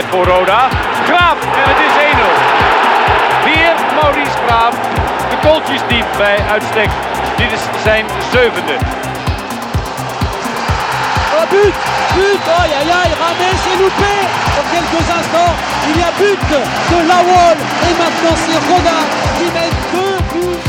Mogelijkheid 0.00 0.06
voor 0.10 0.24
Roda. 0.24 0.68
Graaf 1.08 1.38
en 1.60 1.66
het 1.72 1.80
is 1.88 1.94
1-0. 2.12 2.28
Weer 3.44 3.74
Maurice 4.02 4.36
Graaf. 4.46 4.74
De 5.30 5.36
kooltjes 5.48 5.80
diep 5.88 6.06
bij 6.16 6.38
uitstek. 6.50 6.90
Dit 7.36 7.52
is 7.52 7.60
zijn 7.82 8.06
zevende. 8.32 8.76
Oh 11.36 11.50
but 11.50 11.74
But 12.16 12.42
Aïe 12.60 12.74
aïe 12.78 12.92
aïe 13.00 13.14
Rames 13.22 13.62
est 13.70 13.78
loupé 13.82 14.14
Dans 14.56 14.68
quelques 14.72 15.06
instants, 15.18 15.54
il 15.90 15.96
y 16.00 16.02
a 16.02 16.12
but 16.18 16.40
de 16.90 16.98
Lawol 17.10 17.56
Et 17.86 17.94
maintenant 18.02 18.36
c'est 18.42 18.60
Roda 18.68 18.98
qui 19.36 19.46
met 19.56 19.72
deux 19.92 20.18
buts 20.30 20.60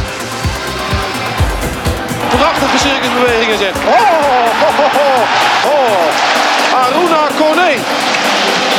Prachtige 2.38 2.80
circusbewegingen 2.80 3.58
zet. 3.58 3.76
Oh, 3.76 3.92
oh, 4.66 4.80
oh, 4.84 4.96
oh, 5.06 5.72
oh. 5.72 6.32
Aruna 6.84 7.28
Kone. 7.38 7.72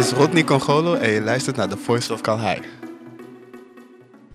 Is 0.00 0.12
Rodney 0.12 0.44
Congolo 0.44 0.94
en 0.94 1.10
je 1.10 1.20
luistert 1.20 1.56
naar 1.56 1.68
The 1.68 1.76
Voice 1.76 2.12
of 2.12 2.20
Calhei. 2.20 2.60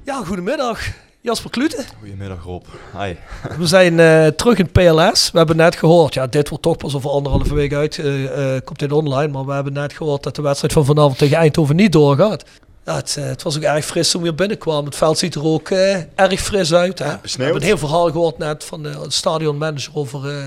Ja, 0.04 0.24
goedemiddag. 0.24 0.80
Jasper 1.22 1.50
Klute. 1.50 1.86
Goedemiddag 2.00 2.44
Rob. 2.44 2.66
Hi. 2.98 3.16
We 3.60 3.66
zijn 3.68 4.00
eh, 4.00 4.28
terug 4.28 4.58
in 4.58 4.72
PLS. 4.72 5.32
We 5.32 5.38
hebben 5.38 5.56
net 5.56 5.76
gehoord, 5.76 6.14
ja, 6.14 6.28
dit 6.28 6.50
wordt 6.50 6.64
toch 6.64 6.78
pas 6.78 6.96
over 6.96 7.10
anderhalve 7.10 7.54
week 7.54 7.74
uit. 7.74 8.00
eh, 8.00 8.56
eh, 8.56 8.62
komt 8.64 8.80
dit 8.80 8.92
online, 8.92 9.32
maar 9.32 9.46
we 9.46 9.54
hebben 9.54 9.74
net 9.74 9.94
gehoord 9.94 10.24
dat 10.24 10.36
de 10.36 10.42
wedstrijd 10.42 10.74
van 10.74 10.86
vanavond 10.86 11.18
tegen 11.18 11.38
Eindhoven 11.38 11.76
niet 11.76 11.92
doorgaat. 11.92 12.44
Ja, 12.86 12.96
het, 12.96 13.16
eh, 13.18 13.26
het 13.26 13.44
was 13.44 13.56
ook 13.58 13.64
erg 13.64 13.86
fris 13.86 14.12
toen 14.12 14.22
we 14.22 14.28
weer 14.28 14.36
binnenkwam. 14.38 14.86
Het 14.86 14.96
veld 14.96 15.18
ziet 15.18 15.36
er 15.36 15.44
ook 15.46 15.70
eh, 15.70 15.96
erg 16.16 16.42
fris 16.42 16.74
uit. 16.74 17.00
Hè? 17.00 17.12
we 17.22 17.44
hebben 17.44 17.56
een 17.62 17.68
heel 17.68 17.78
verhaal 17.78 18.12
gehoord 18.12 18.38
net 18.38 18.64
van 18.64 18.84
de 18.84 19.06
stadionmanager 19.08 19.92
over 19.94 20.30
eh, 20.30 20.44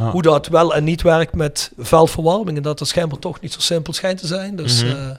Ah. 0.00 0.10
hoe 0.10 0.22
dat 0.22 0.46
wel 0.46 0.74
en 0.74 0.84
niet 0.84 1.02
werkt 1.02 1.34
met 1.34 1.70
veldverwarming. 1.78 2.56
En 2.56 2.62
dat 2.62 2.78
dat 2.78 2.88
schijnbaar 2.88 3.18
toch 3.18 3.40
niet 3.40 3.52
zo 3.52 3.60
simpel 3.60 3.92
schijnt 3.92 4.18
te 4.20 4.26
zijn. 4.26 4.56
Dus 4.56 4.84
Mhm. 4.84 4.92
eh, 4.96 5.10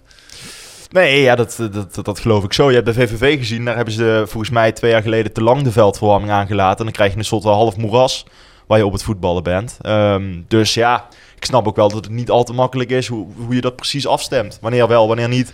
Nee, 0.92 1.22
ja, 1.22 1.36
dat, 1.36 1.56
dat, 1.72 1.94
dat, 1.96 2.06
dat 2.06 2.20
geloof 2.20 2.44
ik 2.44 2.54
zo. 2.54 2.70
Je 2.70 2.76
hebt 2.76 2.86
de 2.86 2.94
VVV 2.94 3.38
gezien. 3.38 3.66
Daar 3.66 3.76
hebben 3.76 3.94
ze 3.94 4.24
volgens 4.28 4.50
mij 4.52 4.72
twee 4.72 4.92
jaar 4.92 5.02
geleden 5.02 5.32
te 5.34 5.44
lang 5.44 5.62
de 5.62 5.72
veldverwarming 5.72 6.32
aangelaten. 6.32 6.78
En 6.78 6.84
dan 6.84 6.94
krijg 6.94 7.12
je 7.12 7.18
een 7.18 7.26
soort 7.26 7.44
half 7.44 7.78
moeras 7.78 8.26
waar 8.68 8.78
je 8.78 8.86
op 8.86 8.92
het 8.94 9.04
voetballen 9.04 9.44
bent. 9.44 9.78
Ehm, 9.82 10.24
dus 10.48 10.74
ja, 10.74 11.08
ik 11.36 11.46
snap 11.46 11.68
ook 11.68 11.76
wel 11.76 11.90
dat 11.90 12.06
het 12.06 12.14
niet 12.14 12.30
al 12.30 12.44
te 12.44 12.54
makkelijk 12.54 12.90
is 12.90 13.08
hoe, 13.08 13.28
hoe 13.46 13.56
je 13.56 13.62
dat 13.62 13.76
precies 13.76 14.08
afstemt. 14.08 14.58
Wanneer 14.62 14.88
wel, 14.88 15.08
wanneer 15.08 15.28
niet. 15.30 15.54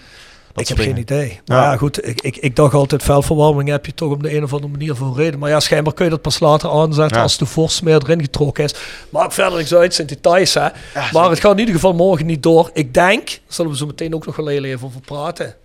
Dat 0.58 0.70
ik 0.70 0.78
heb 0.78 0.86
geen 0.88 0.98
idee. 0.98 1.40
Maar 1.46 1.62
ja, 1.62 1.78
goed, 1.78 2.08
ik, 2.08 2.22
ik, 2.22 2.38
ik 2.38 2.56
dacht 2.56 2.74
altijd 2.74 3.04
veldverwarming 3.04 3.70
heb 3.70 3.86
je 3.86 3.94
toch 3.94 4.12
op 4.12 4.24
de 4.24 4.36
een 4.36 4.44
of 4.44 4.54
andere 4.54 4.72
manier 4.72 4.96
voor 4.96 5.08
een 5.08 5.16
reden. 5.16 5.40
Maar 5.40 5.50
ja, 5.50 5.60
schijnbaar 5.60 5.94
kun 5.94 6.06
je 6.06 6.12
dat 6.12 6.22
pas 6.22 6.40
later 6.40 6.70
aanzetten 6.70 7.18
Ja. 7.18 7.24
als 7.24 7.38
de 7.38 7.46
vorst 7.46 7.84
meer 7.84 8.02
erin 8.04 8.22
getrokken 8.22 8.64
is. 8.64 8.74
Maakt 9.10 9.34
verder 9.34 9.58
niks 9.58 9.74
uit, 9.74 9.94
zijn 9.94 10.08
details 10.08 10.54
hè. 10.54 10.68
maar 11.14 11.30
het 11.30 11.40
gaat 11.40 11.52
in 11.52 11.60
ieder 11.60 11.74
geval 11.74 11.94
morgen 11.94 12.26
niet 12.26 12.44
door. 12.44 12.70
Ik 12.74 12.94
denk, 12.94 13.26
daar 13.28 13.40
zullen 13.48 13.72
we 13.72 13.78
zo 13.78 13.86
meteen 13.86 14.16
ook 14.16 14.26
nog 14.26 14.36
wel 14.36 14.48
heel 14.48 14.64
even 14.64 14.88
over 14.88 15.02
praten. 15.02 15.56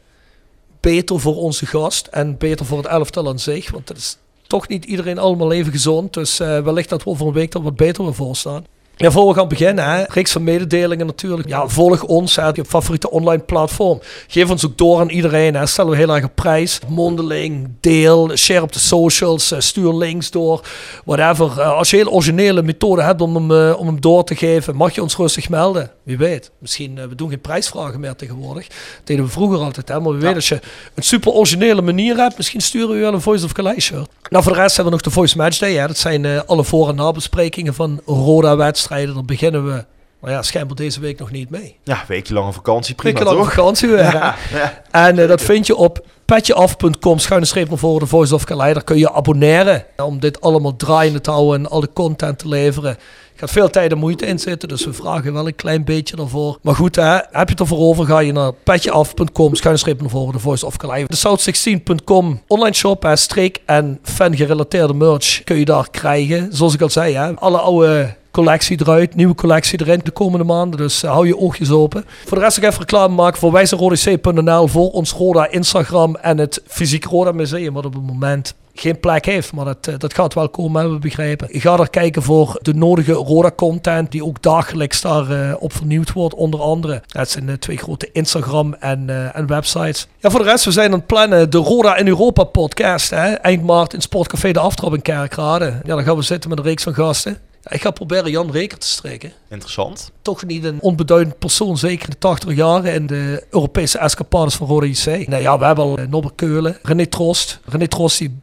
Beter 0.80 1.20
voor 1.20 1.36
onze 1.36 1.66
gast 1.66 2.06
en 2.06 2.38
beter 2.38 2.66
voor 2.66 2.78
het 2.78 2.86
elftal 2.86 3.28
aan 3.28 3.38
zich. 3.38 3.70
Want 3.70 3.88
het 3.88 3.98
is 3.98 4.16
toch 4.46 4.68
niet 4.68 4.84
iedereen 4.84 5.18
allemaal 5.18 5.52
even 5.52 5.72
gezond. 5.72 6.14
Dus 6.14 6.40
eh, 6.40 6.60
wellicht 6.60 6.88
dat 6.88 7.04
we 7.04 7.10
over 7.10 7.26
een 7.26 7.32
week 7.32 7.54
er 7.54 7.62
wat 7.62 7.76
beter 7.76 8.04
weer 8.04 8.14
voor 8.14 8.36
staan. 8.36 8.66
Ja, 8.96 9.10
voor 9.10 9.28
we 9.28 9.34
gaan 9.34 9.48
beginnen, 9.48 9.84
hè, 9.84 10.02
reeks 10.08 10.32
van 10.32 10.44
mededelingen 10.44 11.06
natuurlijk. 11.06 11.48
Ja, 11.48 11.68
volg 11.68 12.02
ons 12.02 12.38
op 12.38 12.56
je 12.56 12.64
favoriete 12.64 13.10
online 13.10 13.42
platform. 13.42 14.00
Geef 14.26 14.50
ons 14.50 14.66
ook 14.66 14.78
door 14.78 15.00
aan 15.00 15.08
iedereen. 15.08 15.54
Hè. 15.54 15.66
Stellen 15.66 15.90
we 15.90 15.96
heel 15.96 16.14
erg 16.14 16.24
op 16.24 16.34
prijs. 16.34 16.78
Mondeling, 16.88 17.68
deel, 17.80 18.36
share 18.36 18.62
op 18.62 18.72
de 18.72 18.78
socials, 18.78 19.50
eh, 19.52 19.60
stuur 19.60 19.94
links 19.94 20.30
door. 20.30 20.60
Whatever. 21.04 21.60
Eh, 21.60 21.72
als 21.76 21.90
je 21.90 21.96
een 21.96 22.02
hele 22.02 22.14
originele 22.14 22.62
methode 22.62 23.02
hebt 23.02 23.20
om 23.20 23.34
hem, 23.34 23.50
eh, 23.70 23.78
om 23.78 23.86
hem 23.86 24.00
door 24.00 24.24
te 24.24 24.34
geven, 24.34 24.76
mag 24.76 24.94
je 24.94 25.02
ons 25.02 25.16
rustig 25.16 25.48
melden. 25.48 25.90
Wie 26.02 26.18
weet. 26.18 26.50
Misschien, 26.58 26.94
we 27.08 27.14
doen 27.14 27.28
geen 27.28 27.40
prijsvragen 27.40 28.00
meer 28.00 28.16
tegenwoordig. 28.16 28.66
Dat 28.68 28.76
deden 29.04 29.24
we 29.24 29.30
vroeger 29.30 29.58
altijd. 29.58 29.88
Hè. 29.88 30.00
Maar 30.00 30.12
wie 30.12 30.20
weet, 30.22 30.34
als 30.34 30.48
je 30.48 30.60
een 30.94 31.02
super 31.02 31.32
originele 31.32 31.82
manier 31.82 32.16
hebt, 32.16 32.36
misschien 32.36 32.60
sturen 32.60 32.88
we 32.88 32.94
je 32.94 33.00
wel 33.00 33.12
een 33.12 33.20
Voice 33.20 33.44
of 33.44 33.52
Calais 33.52 33.84
shirt. 33.84 34.08
Nou, 34.30 34.44
voor 34.44 34.52
de 34.52 34.58
rest 34.58 34.76
hebben 34.76 34.92
we 34.94 34.98
nog 35.02 35.12
de 35.12 35.20
Voice 35.20 35.36
Match 35.36 35.58
Day. 35.58 35.74
Hè. 35.74 35.86
Dat 35.86 35.98
zijn 35.98 36.46
alle 36.46 36.64
voor- 36.64 36.88
en 36.88 36.94
nabesprekingen 36.94 37.74
van 37.74 38.00
Roda-wedstrijden. 38.06 38.80
Daar 38.88 39.24
beginnen 39.24 39.64
we, 39.64 39.84
nou 40.20 40.34
ja, 40.34 40.42
schijnbaar 40.42 40.76
deze 40.76 41.00
week 41.00 41.18
nog 41.18 41.30
niet 41.30 41.50
mee. 41.50 41.76
Ja, 41.84 42.04
weekje 42.08 42.34
lange 42.34 42.52
vakantie, 42.52 42.94
prima 42.94 43.20
toch? 43.20 43.48
vakantie 43.48 43.88
weer. 43.88 44.12
Ja, 44.12 44.34
ja. 44.52 44.82
En 44.90 45.18
uh, 45.18 45.28
dat 45.28 45.40
vind 45.40 45.66
je 45.66 45.76
op 45.76 46.06
petjeaf.com, 46.24 47.18
schuine 47.18 47.46
streep 47.46 47.68
naar 47.68 47.78
voren, 47.78 48.00
de 48.00 48.06
Voice 48.06 48.34
of 48.34 48.44
Calais. 48.44 48.74
Daar 48.74 48.84
kun 48.84 48.98
je 48.98 49.12
abonneren 49.12 49.84
om 49.96 50.20
dit 50.20 50.40
allemaal 50.40 50.76
draaiende 50.76 51.20
te 51.20 51.30
houden 51.30 51.60
en 51.60 51.70
alle 51.70 51.88
content 51.92 52.38
te 52.38 52.48
leveren. 52.48 52.90
Er 52.90 53.48
gaat 53.48 53.50
veel 53.50 53.70
tijd 53.70 53.92
en 53.92 53.98
moeite 53.98 54.26
in 54.26 54.38
zitten, 54.38 54.68
dus 54.68 54.84
we 54.84 54.92
vragen 54.92 55.32
wel 55.32 55.46
een 55.46 55.56
klein 55.56 55.84
beetje 55.84 56.16
daarvoor. 56.16 56.58
Maar 56.62 56.74
goed, 56.74 56.96
hè, 56.96 57.12
heb 57.12 57.26
je 57.32 57.38
het 57.38 57.60
ervoor 57.60 57.78
over, 57.78 58.06
ga 58.06 58.18
je 58.18 58.32
naar 58.32 58.52
petjeaf.com, 58.52 59.54
schuine 59.54 59.80
streep 59.80 60.00
naar 60.00 60.10
voren, 60.10 60.32
de 60.32 60.38
Voice 60.38 60.66
of 60.66 60.76
Calais. 60.76 61.06
De 61.06 61.16
South16.com 61.16 62.42
online 62.46 62.74
shop, 62.74 63.02
hè, 63.02 63.16
streek 63.16 63.60
en 63.66 63.98
fan 64.02 64.36
gerelateerde 64.36 64.94
merch 64.94 65.44
kun 65.44 65.56
je 65.56 65.64
daar 65.64 65.90
krijgen. 65.90 66.48
Zoals 66.52 66.74
ik 66.74 66.80
al 66.80 66.90
zei, 66.90 67.14
hè, 67.14 67.34
alle 67.34 67.58
oude 67.58 68.14
collectie 68.32 68.80
eruit, 68.80 69.14
nieuwe 69.14 69.34
collectie 69.34 69.80
erin 69.80 70.00
de 70.02 70.10
komende 70.10 70.44
maanden. 70.44 70.78
Dus 70.78 71.04
uh, 71.04 71.10
hou 71.10 71.26
je 71.26 71.38
oogjes 71.38 71.70
open. 71.70 72.04
Voor 72.26 72.38
de 72.38 72.44
rest 72.44 72.60
nog 72.60 72.66
even 72.66 72.80
reclame 72.80 73.14
maken 73.14 73.38
voor 73.38 73.52
wijzerodc.nl 73.52 74.68
voor 74.68 74.90
ons 74.90 75.12
Roda 75.12 75.50
Instagram 75.50 76.16
en 76.16 76.38
het 76.38 76.62
fysiek 76.66 77.04
Roda 77.04 77.32
Museum, 77.32 77.74
wat 77.74 77.84
op 77.84 77.94
het 77.94 78.06
moment 78.06 78.54
geen 78.74 79.00
plek 79.00 79.24
heeft, 79.24 79.52
maar 79.52 79.64
dat, 79.64 79.86
uh, 79.86 79.94
dat 79.98 80.14
gaat 80.14 80.34
wel 80.34 80.48
komen, 80.48 80.80
hebben 80.80 81.00
we 81.00 81.06
begrepen. 81.06 81.48
Ga 81.50 81.78
er 81.78 81.90
kijken 81.90 82.22
voor 82.22 82.58
de 82.62 82.74
nodige 82.74 83.12
Roda-content, 83.12 84.10
die 84.10 84.24
ook 84.24 84.42
dagelijks 84.42 85.00
daar 85.00 85.30
uh, 85.30 85.54
op 85.58 85.72
vernieuwd 85.72 86.12
wordt, 86.12 86.34
onder 86.34 86.60
andere. 86.60 87.02
Dat 87.06 87.30
zijn 87.30 87.46
de 87.46 87.58
twee 87.58 87.76
grote 87.76 88.08
Instagram 88.12 88.74
en, 88.74 89.32
en 89.34 89.46
websites. 89.46 90.06
Ja, 90.18 90.30
voor 90.30 90.42
de 90.42 90.50
rest, 90.50 90.64
we 90.64 90.70
zijn 90.70 90.92
aan 90.92 90.98
het 90.98 91.06
plannen 91.06 91.50
de 91.50 91.58
Roda 91.58 91.96
in 91.96 92.08
Europa 92.08 92.44
podcast, 92.44 93.10
hè? 93.10 93.32
eind 93.32 93.62
maart 93.62 93.94
in 93.94 94.00
Sportcafé 94.00 94.52
De 94.52 94.60
Aftrap 94.60 94.94
in 94.94 95.02
Kerkrade. 95.02 95.64
Ja, 95.64 95.94
dan 95.94 96.04
gaan 96.04 96.16
we 96.16 96.22
zitten 96.22 96.50
met 96.50 96.58
een 96.58 96.64
reeks 96.64 96.82
van 96.82 96.94
gasten. 96.94 97.38
Ik 97.68 97.80
ga 97.80 97.90
proberen 97.90 98.30
Jan 98.30 98.50
Reker 98.50 98.78
te 98.78 98.86
streken. 98.86 99.32
Interessant. 99.48 100.10
Toch 100.22 100.44
niet 100.44 100.64
een 100.64 100.80
onbeduidend 100.80 101.38
persoon, 101.38 101.78
zeker 101.78 102.04
in 102.04 102.10
de 102.10 102.18
80 102.18 102.54
jaren 102.54 102.94
in 102.94 103.06
de 103.06 103.46
Europese 103.50 103.98
escapades 103.98 104.54
van 104.54 104.66
Rode 104.66 104.90
JC. 104.90 105.28
Nou 105.28 105.42
ja, 105.42 105.58
we 105.58 105.64
hebben 105.64 105.84
al 105.84 105.98
uh, 105.98 106.06
Norbert 106.06 106.34
Keulen, 106.34 106.78
René 106.82 107.06
Trost. 107.06 107.60
René 107.64 107.88
Trost 107.88 108.18
die 108.18 108.38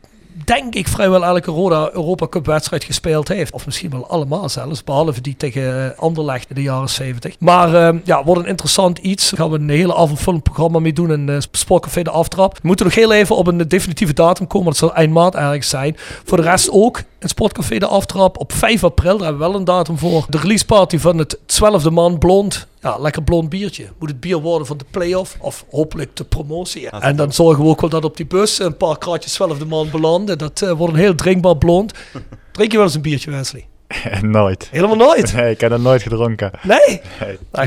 denk 0.45 0.75
ik 0.75 0.87
vrijwel 0.87 1.25
elke 1.25 1.51
Roda 1.51 1.89
Europa 1.93 2.27
Cup 2.27 2.45
wedstrijd 2.45 2.83
gespeeld 2.83 3.27
heeft. 3.27 3.53
Of 3.53 3.65
misschien 3.65 3.89
wel 3.89 4.09
allemaal 4.09 4.49
zelfs, 4.49 4.83
behalve 4.83 5.21
die 5.21 5.37
tegen 5.37 5.93
Anderlecht 5.97 6.49
in 6.49 6.55
de 6.55 6.61
jaren 6.61 6.89
70. 6.89 7.35
Maar 7.39 7.93
uh, 7.93 7.99
ja, 8.03 8.23
wordt 8.23 8.41
een 8.41 8.47
interessant 8.47 8.97
iets. 8.97 9.29
Daar 9.29 9.39
gaan 9.39 9.49
we 9.49 9.57
een 9.57 9.69
hele 9.69 9.95
avondvullend 9.95 10.43
programma 10.43 10.79
mee 10.79 10.93
doen 10.93 11.11
in 11.11 11.27
uh, 11.27 11.37
Sportcafé 11.51 12.01
De 12.01 12.09
Aftrap. 12.09 12.53
We 12.53 12.67
moeten 12.67 12.85
nog 12.85 12.95
heel 12.95 13.13
even 13.13 13.35
op 13.35 13.47
een 13.47 13.67
definitieve 13.67 14.13
datum 14.13 14.47
komen, 14.47 14.67
dat 14.67 14.77
zal 14.77 14.93
eind 14.93 15.13
maart 15.13 15.35
ergens 15.35 15.69
zijn. 15.69 15.95
Voor 16.23 16.37
de 16.37 16.43
rest 16.43 16.69
ook 16.71 17.03
in 17.19 17.29
Sportcafé 17.29 17.77
De 17.77 17.87
Aftrap 17.87 18.37
op 18.37 18.53
5 18.53 18.83
april. 18.83 19.17
Daar 19.17 19.27
hebben 19.27 19.41
we 19.41 19.51
wel 19.51 19.59
een 19.59 19.65
datum 19.65 19.97
voor. 19.97 20.25
De 20.29 20.37
release 20.37 20.65
party 20.65 20.97
van 20.97 21.17
het 21.17 21.37
12e 21.37 21.91
man 21.91 22.17
blond 22.17 22.67
ja, 22.81 22.97
lekker 22.97 23.23
blond 23.23 23.49
biertje. 23.49 23.87
Moet 23.99 24.09
het 24.09 24.19
bier 24.19 24.37
worden 24.37 24.67
van 24.67 24.77
de 24.77 24.85
play-off 24.91 25.37
of 25.39 25.65
hopelijk 25.69 26.15
de 26.15 26.23
promotie. 26.23 26.89
En 26.89 27.15
dan 27.15 27.33
zorgen 27.33 27.63
we 27.63 27.69
ook 27.69 27.81
wel 27.81 27.89
dat 27.89 28.05
op 28.05 28.17
die 28.17 28.27
bus 28.27 28.59
een 28.59 28.77
paar 28.77 28.97
kratjes 28.97 29.33
12 29.33 29.57
de 29.57 29.65
man 29.65 29.89
belanden. 29.89 30.37
Dat 30.37 30.61
eh, 30.61 30.71
wordt 30.71 30.93
een 30.93 30.99
heel 30.99 31.15
drinkbaar 31.15 31.57
blond. 31.57 31.93
Drink 32.51 32.71
je 32.71 32.77
wel 32.77 32.85
eens 32.85 32.95
een 32.95 33.01
biertje, 33.01 33.31
Wesley? 33.31 33.67
nooit. 34.21 34.67
Helemaal 34.71 34.95
nooit? 34.95 35.33
Nee, 35.39 35.51
ik 35.51 35.61
heb 35.61 35.69
dat 35.69 35.81
nooit 35.81 36.01
gedronken. 36.01 36.51
Nee? 36.61 37.01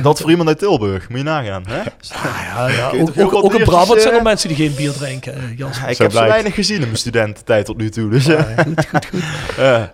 Dat 0.02 0.20
voor 0.20 0.30
iemand 0.30 0.48
uit 0.48 0.58
Tilburg, 0.58 1.08
moet 1.08 1.18
je 1.18 1.24
nagaan. 1.24 1.64
Hè? 1.66 1.82
Ja, 2.52 2.68
ja, 2.68 2.90
je 2.92 3.24
ook, 3.24 3.34
ook, 3.34 3.54
in 3.54 3.64
Brabant 3.64 4.00
zijn 4.00 4.12
er 4.12 4.18
eh, 4.18 4.24
mensen 4.24 4.48
die 4.48 4.56
geen 4.56 4.74
bier 4.74 4.92
drinken, 4.92 5.34
eh, 5.34 5.58
Jasper. 5.58 5.88
ik 5.88 5.96
Zo 5.96 6.02
heb 6.02 6.12
zo 6.12 6.18
blijkt. 6.18 6.32
weinig 6.32 6.54
gezien 6.54 6.76
in 6.76 6.82
mijn 6.82 6.96
studententijd 6.96 7.64
tot 7.64 7.76
nu 7.76 7.90
toe. 7.90 8.10
Dus, 8.10 8.26
eh, 8.26 8.58
goed, 8.58 8.86
goed, 8.90 9.06
goed. 9.06 9.22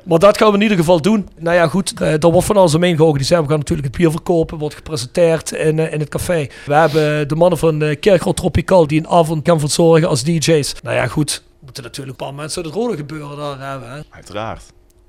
Maar 0.03 0.19
dat 0.19 0.39
gaan 0.39 0.49
we 0.49 0.55
in 0.55 0.63
ieder 0.63 0.77
geval 0.77 1.01
doen. 1.01 1.29
Nou 1.39 1.57
ja, 1.57 1.69
goed, 1.69 2.01
er 2.01 2.31
wordt 2.31 2.47
van 2.47 2.57
alles 2.57 2.75
omheen 2.75 2.97
georganiseerd. 2.97 3.43
We 3.43 3.49
gaan 3.49 3.59
natuurlijk 3.59 3.89
het 3.89 3.97
bier 3.97 4.11
verkopen, 4.11 4.59
wordt 4.59 4.75
gepresenteerd 4.75 5.53
in, 5.53 5.79
in 5.79 6.01
het 6.01 6.09
café. 6.09 6.47
We 6.67 6.75
hebben 6.75 7.29
de 7.29 7.35
mannen 7.35 7.59
van 7.59 7.83
uh, 7.83 7.95
Tropical 8.35 8.87
die 8.87 8.99
een 8.99 9.09
avond 9.09 9.49
gaan 9.49 9.61
verzorgen 9.61 10.09
als 10.09 10.23
DJ's. 10.25 10.75
Nou 10.83 10.97
ja, 10.97 11.07
goed, 11.07 11.43
moeten 11.61 11.83
natuurlijk 11.83 12.21
een 12.21 12.27
paar 12.27 12.35
mensen 12.35 12.65
uit 12.65 12.75
het 12.75 12.83
rode 12.83 12.97
gebeuren 12.97 13.37
daar 13.37 13.71
hebben. 13.71 13.91
Hè. 13.91 14.01
uiteraard. 14.11 14.63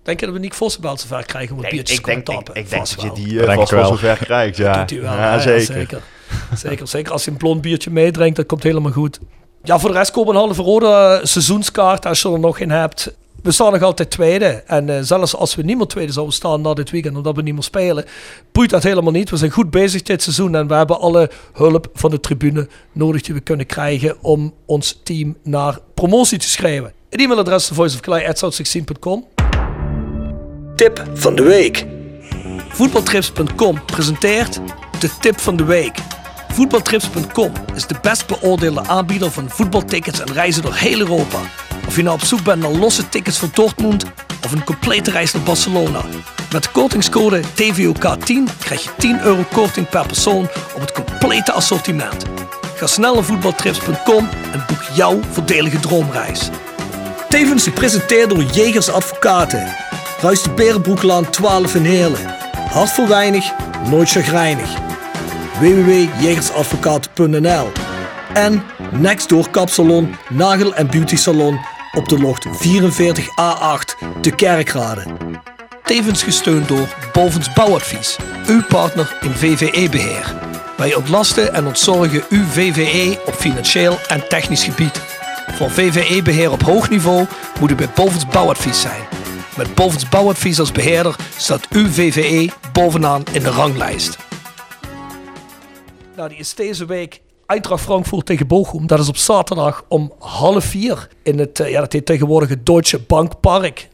Denk 0.10 0.22
je 0.22 0.26
dat 0.28 0.36
we 0.36 0.42
Nick 0.42 0.54
Vossenbelt 0.54 1.00
zover 1.00 1.26
krijgen 1.26 1.56
om 1.56 1.58
het 1.58 1.68
Ik, 1.68 1.74
biertjes 1.74 1.98
ik, 1.98 2.06
denk, 2.06 2.18
ik, 2.18 2.26
tappen? 2.26 2.56
ik 2.56 2.70
denk 2.70 2.82
dat 2.90 3.02
je 3.02 3.08
wel. 3.08 3.16
die 3.16 3.38
denk 3.38 3.54
vast 3.54 3.72
wel 3.72 3.86
zover 3.86 4.18
krijgt. 4.18 4.58
Ja, 4.58 4.74
Dat 4.78 4.88
doet 4.88 5.00
hij 5.00 5.10
wel. 5.10 5.18
ja, 5.18 5.40
zeker. 5.40 5.62
zeker. 5.62 6.02
zeker. 6.56 6.88
Zeker 6.88 7.12
als 7.12 7.24
hij 7.26 7.34
een 7.34 7.40
blond 7.40 7.62
biertje 7.62 7.92
meedrinkt, 7.92 8.36
dat 8.36 8.46
komt 8.46 8.64
helemaal 8.64 8.92
goed. 8.92 9.20
Ja, 9.64 9.80
voor 9.80 9.90
de 9.90 9.98
rest 9.98 10.12
komen 10.12 10.36
een 10.36 10.42
halve 10.42 10.62
rode 10.62 11.20
seizoenskaart 11.24 12.06
als 12.06 12.22
je 12.22 12.32
er 12.32 12.40
nog 12.40 12.58
geen 12.58 12.70
hebt. 12.72 13.14
We 13.44 13.52
staan 13.52 13.72
nog 13.72 13.82
altijd 13.82 14.10
tweede. 14.10 14.46
En 14.46 14.90
eh, 14.90 14.98
zelfs 15.02 15.36
als 15.36 15.56
we 15.56 15.62
niet 15.64 15.78
meer 15.78 15.86
tweede 15.86 16.12
zouden 16.12 16.36
staan 16.36 16.62
na 16.62 16.74
dit 16.74 16.90
weekend, 16.90 17.18
omdat 17.18 17.36
we 17.36 17.42
niet 17.42 17.54
meer 17.54 17.64
spelen, 17.64 18.06
boeit 18.52 18.70
dat 18.70 18.84
helemaal 18.84 19.12
niet. 19.12 19.30
We 19.30 19.38
zijn 19.38 19.52
goed 19.52 19.70
bezig 19.70 20.02
dit 20.02 20.22
seizoen 20.24 20.56
en 20.56 20.68
we 20.68 20.74
hebben 20.74 21.00
alle 21.00 21.30
hulp 21.54 21.90
van 21.94 22.12
de 22.12 22.20
tribune 22.20 22.68
nodig 22.92 23.22
die 23.22 23.34
we 23.34 23.40
kunnen 23.42 23.66
krijgen 23.66 24.18
om 24.22 24.54
ons 24.66 25.00
team 25.04 25.38
naar 25.44 25.80
promotie 25.94 26.38
te 26.38 26.50
schrijven. 26.50 26.94
Het 27.10 27.22
e-mailadres 27.22 27.70
is 27.70 27.76
voiceofclay.south16.com 27.76 29.26
Tip 30.80 31.04
van 31.14 31.36
de 31.36 31.44
week. 31.44 31.86
Voetbaltrips.com 32.70 33.86
presenteert 33.86 34.60
de 35.00 35.10
tip 35.20 35.40
van 35.40 35.56
de 35.56 35.64
week. 35.64 35.98
Voetbaltrips.com 36.52 37.52
is 37.76 37.88
de 37.88 37.96
best 38.02 38.28
beoordeelde 38.28 38.88
aanbieder 38.88 39.32
van 39.32 39.50
voetbaltickets 39.50 40.20
en 40.20 40.34
reizen 40.34 40.62
door 40.62 40.74
heel 40.74 41.00
Europa. 41.00 41.38
Of 41.88 41.96
je 41.96 42.04
nou 42.04 42.16
op 42.16 42.24
zoek 42.24 42.44
bent 42.44 42.62
naar 42.62 42.72
losse 42.72 43.10
tickets 43.10 43.40
voor 43.40 43.50
Dortmund 43.54 44.06
of 44.46 44.52
een 44.52 44.64
complete 44.64 45.12
reis 45.12 45.34
naar 45.34 45.44
Barcelona. 45.44 46.02
Met 46.52 46.64
de 46.64 46.70
kortingscode 46.72 47.42
TVOK10 47.42 48.58
krijg 48.60 48.84
je 48.84 48.90
10 48.98 49.22
euro 49.22 49.46
korting 49.54 49.90
per 49.90 50.06
persoon 50.06 50.48
op 50.76 50.82
het 50.82 50.92
complete 50.92 51.52
assortiment. 51.52 52.26
Ga 52.76 52.88
snel 52.88 53.14
naar 53.14 53.24
voetbaltrips.com 53.24 54.30
en 54.52 54.64
boek 54.68 54.84
jouw 54.94 55.20
voordelige 55.32 55.80
droomreis. 55.80 56.50
Tevens 57.30 57.64
gepresenteerd 57.64 58.30
door 58.30 58.44
Jegers 58.44 58.90
Advocaten. 58.90 59.89
Ruist 60.22 60.56
Berenbroeklaan 60.56 61.30
12 61.30 61.76
in 61.76 61.84
Heerlen. 61.84 62.36
Hart 62.72 62.92
voor 62.92 63.08
weinig, 63.08 63.52
nooit 63.90 64.10
chagrijnig. 64.10 64.70
www.jegersadvocaten.nl 65.60 67.72
En 68.34 68.64
Nextdoor 68.92 69.50
Kapsalon, 69.50 70.16
Nagel 70.30 70.76
en 70.76 70.88
Beauty 70.88 71.16
Salon 71.16 71.60
op 71.94 72.10
de 72.10 72.20
locht 72.20 72.48
44A8 72.48 73.96
te 74.22 74.32
Kerkrade. 74.36 75.04
Tevens 75.84 76.24
gesteund 76.24 76.68
door 76.68 76.88
Bovens 77.14 77.54
Bouwadvies, 77.54 78.18
uw 78.48 78.64
partner 78.64 79.18
in 79.22 79.32
VVE-beheer. 79.32 80.36
Wij 80.78 80.96
ontlasten 80.96 81.54
en 81.54 81.68
ontzorgen 81.68 82.24
uw 82.30 82.46
VVE 82.46 83.20
op 83.26 83.34
financieel 83.34 84.00
en 84.08 84.28
technisch 84.28 84.64
gebied. 84.64 85.02
Voor 85.56 85.72
VVE-beheer 85.72 86.52
op 86.52 86.64
hoog 86.64 86.90
niveau 86.90 87.26
moet 87.60 87.72
u 87.72 87.76
bij 87.76 87.90
Bovens 87.96 88.26
Bouwadvies 88.26 88.82
zijn. 88.82 89.19
Met 89.60 89.76
Bovens 89.76 90.10
Bouwadvies 90.10 90.60
als 90.60 90.72
beheerder 90.72 91.16
staat 91.38 91.68
uw 91.70 91.88
VVE 91.88 92.50
bovenaan 92.74 93.24
in 93.34 93.44
de 93.44 93.50
ranglijst. 93.50 94.18
Nou, 96.16 96.30
die 96.30 96.38
is 96.38 96.56
deze 96.56 96.86
week 96.86 97.22
Eintracht 97.46 97.84
Frankfurt 97.84 98.26
tegen 98.26 98.48
Bochum. 98.48 98.88
Dat 98.88 99.00
is 99.00 99.08
op 99.08 99.18
zaterdag 99.18 99.86
om 99.88 100.14
half 100.20 100.64
vier 100.64 101.08
in 101.24 101.40
het, 101.40 101.60
eh, 101.60 101.70
ja, 101.70 101.80
dat 101.80 101.94
heet 101.94 102.06
tegenwoordig 102.06 102.50
het 102.50 102.66
Deutsche 102.66 103.00
Bankpark. 103.00 103.90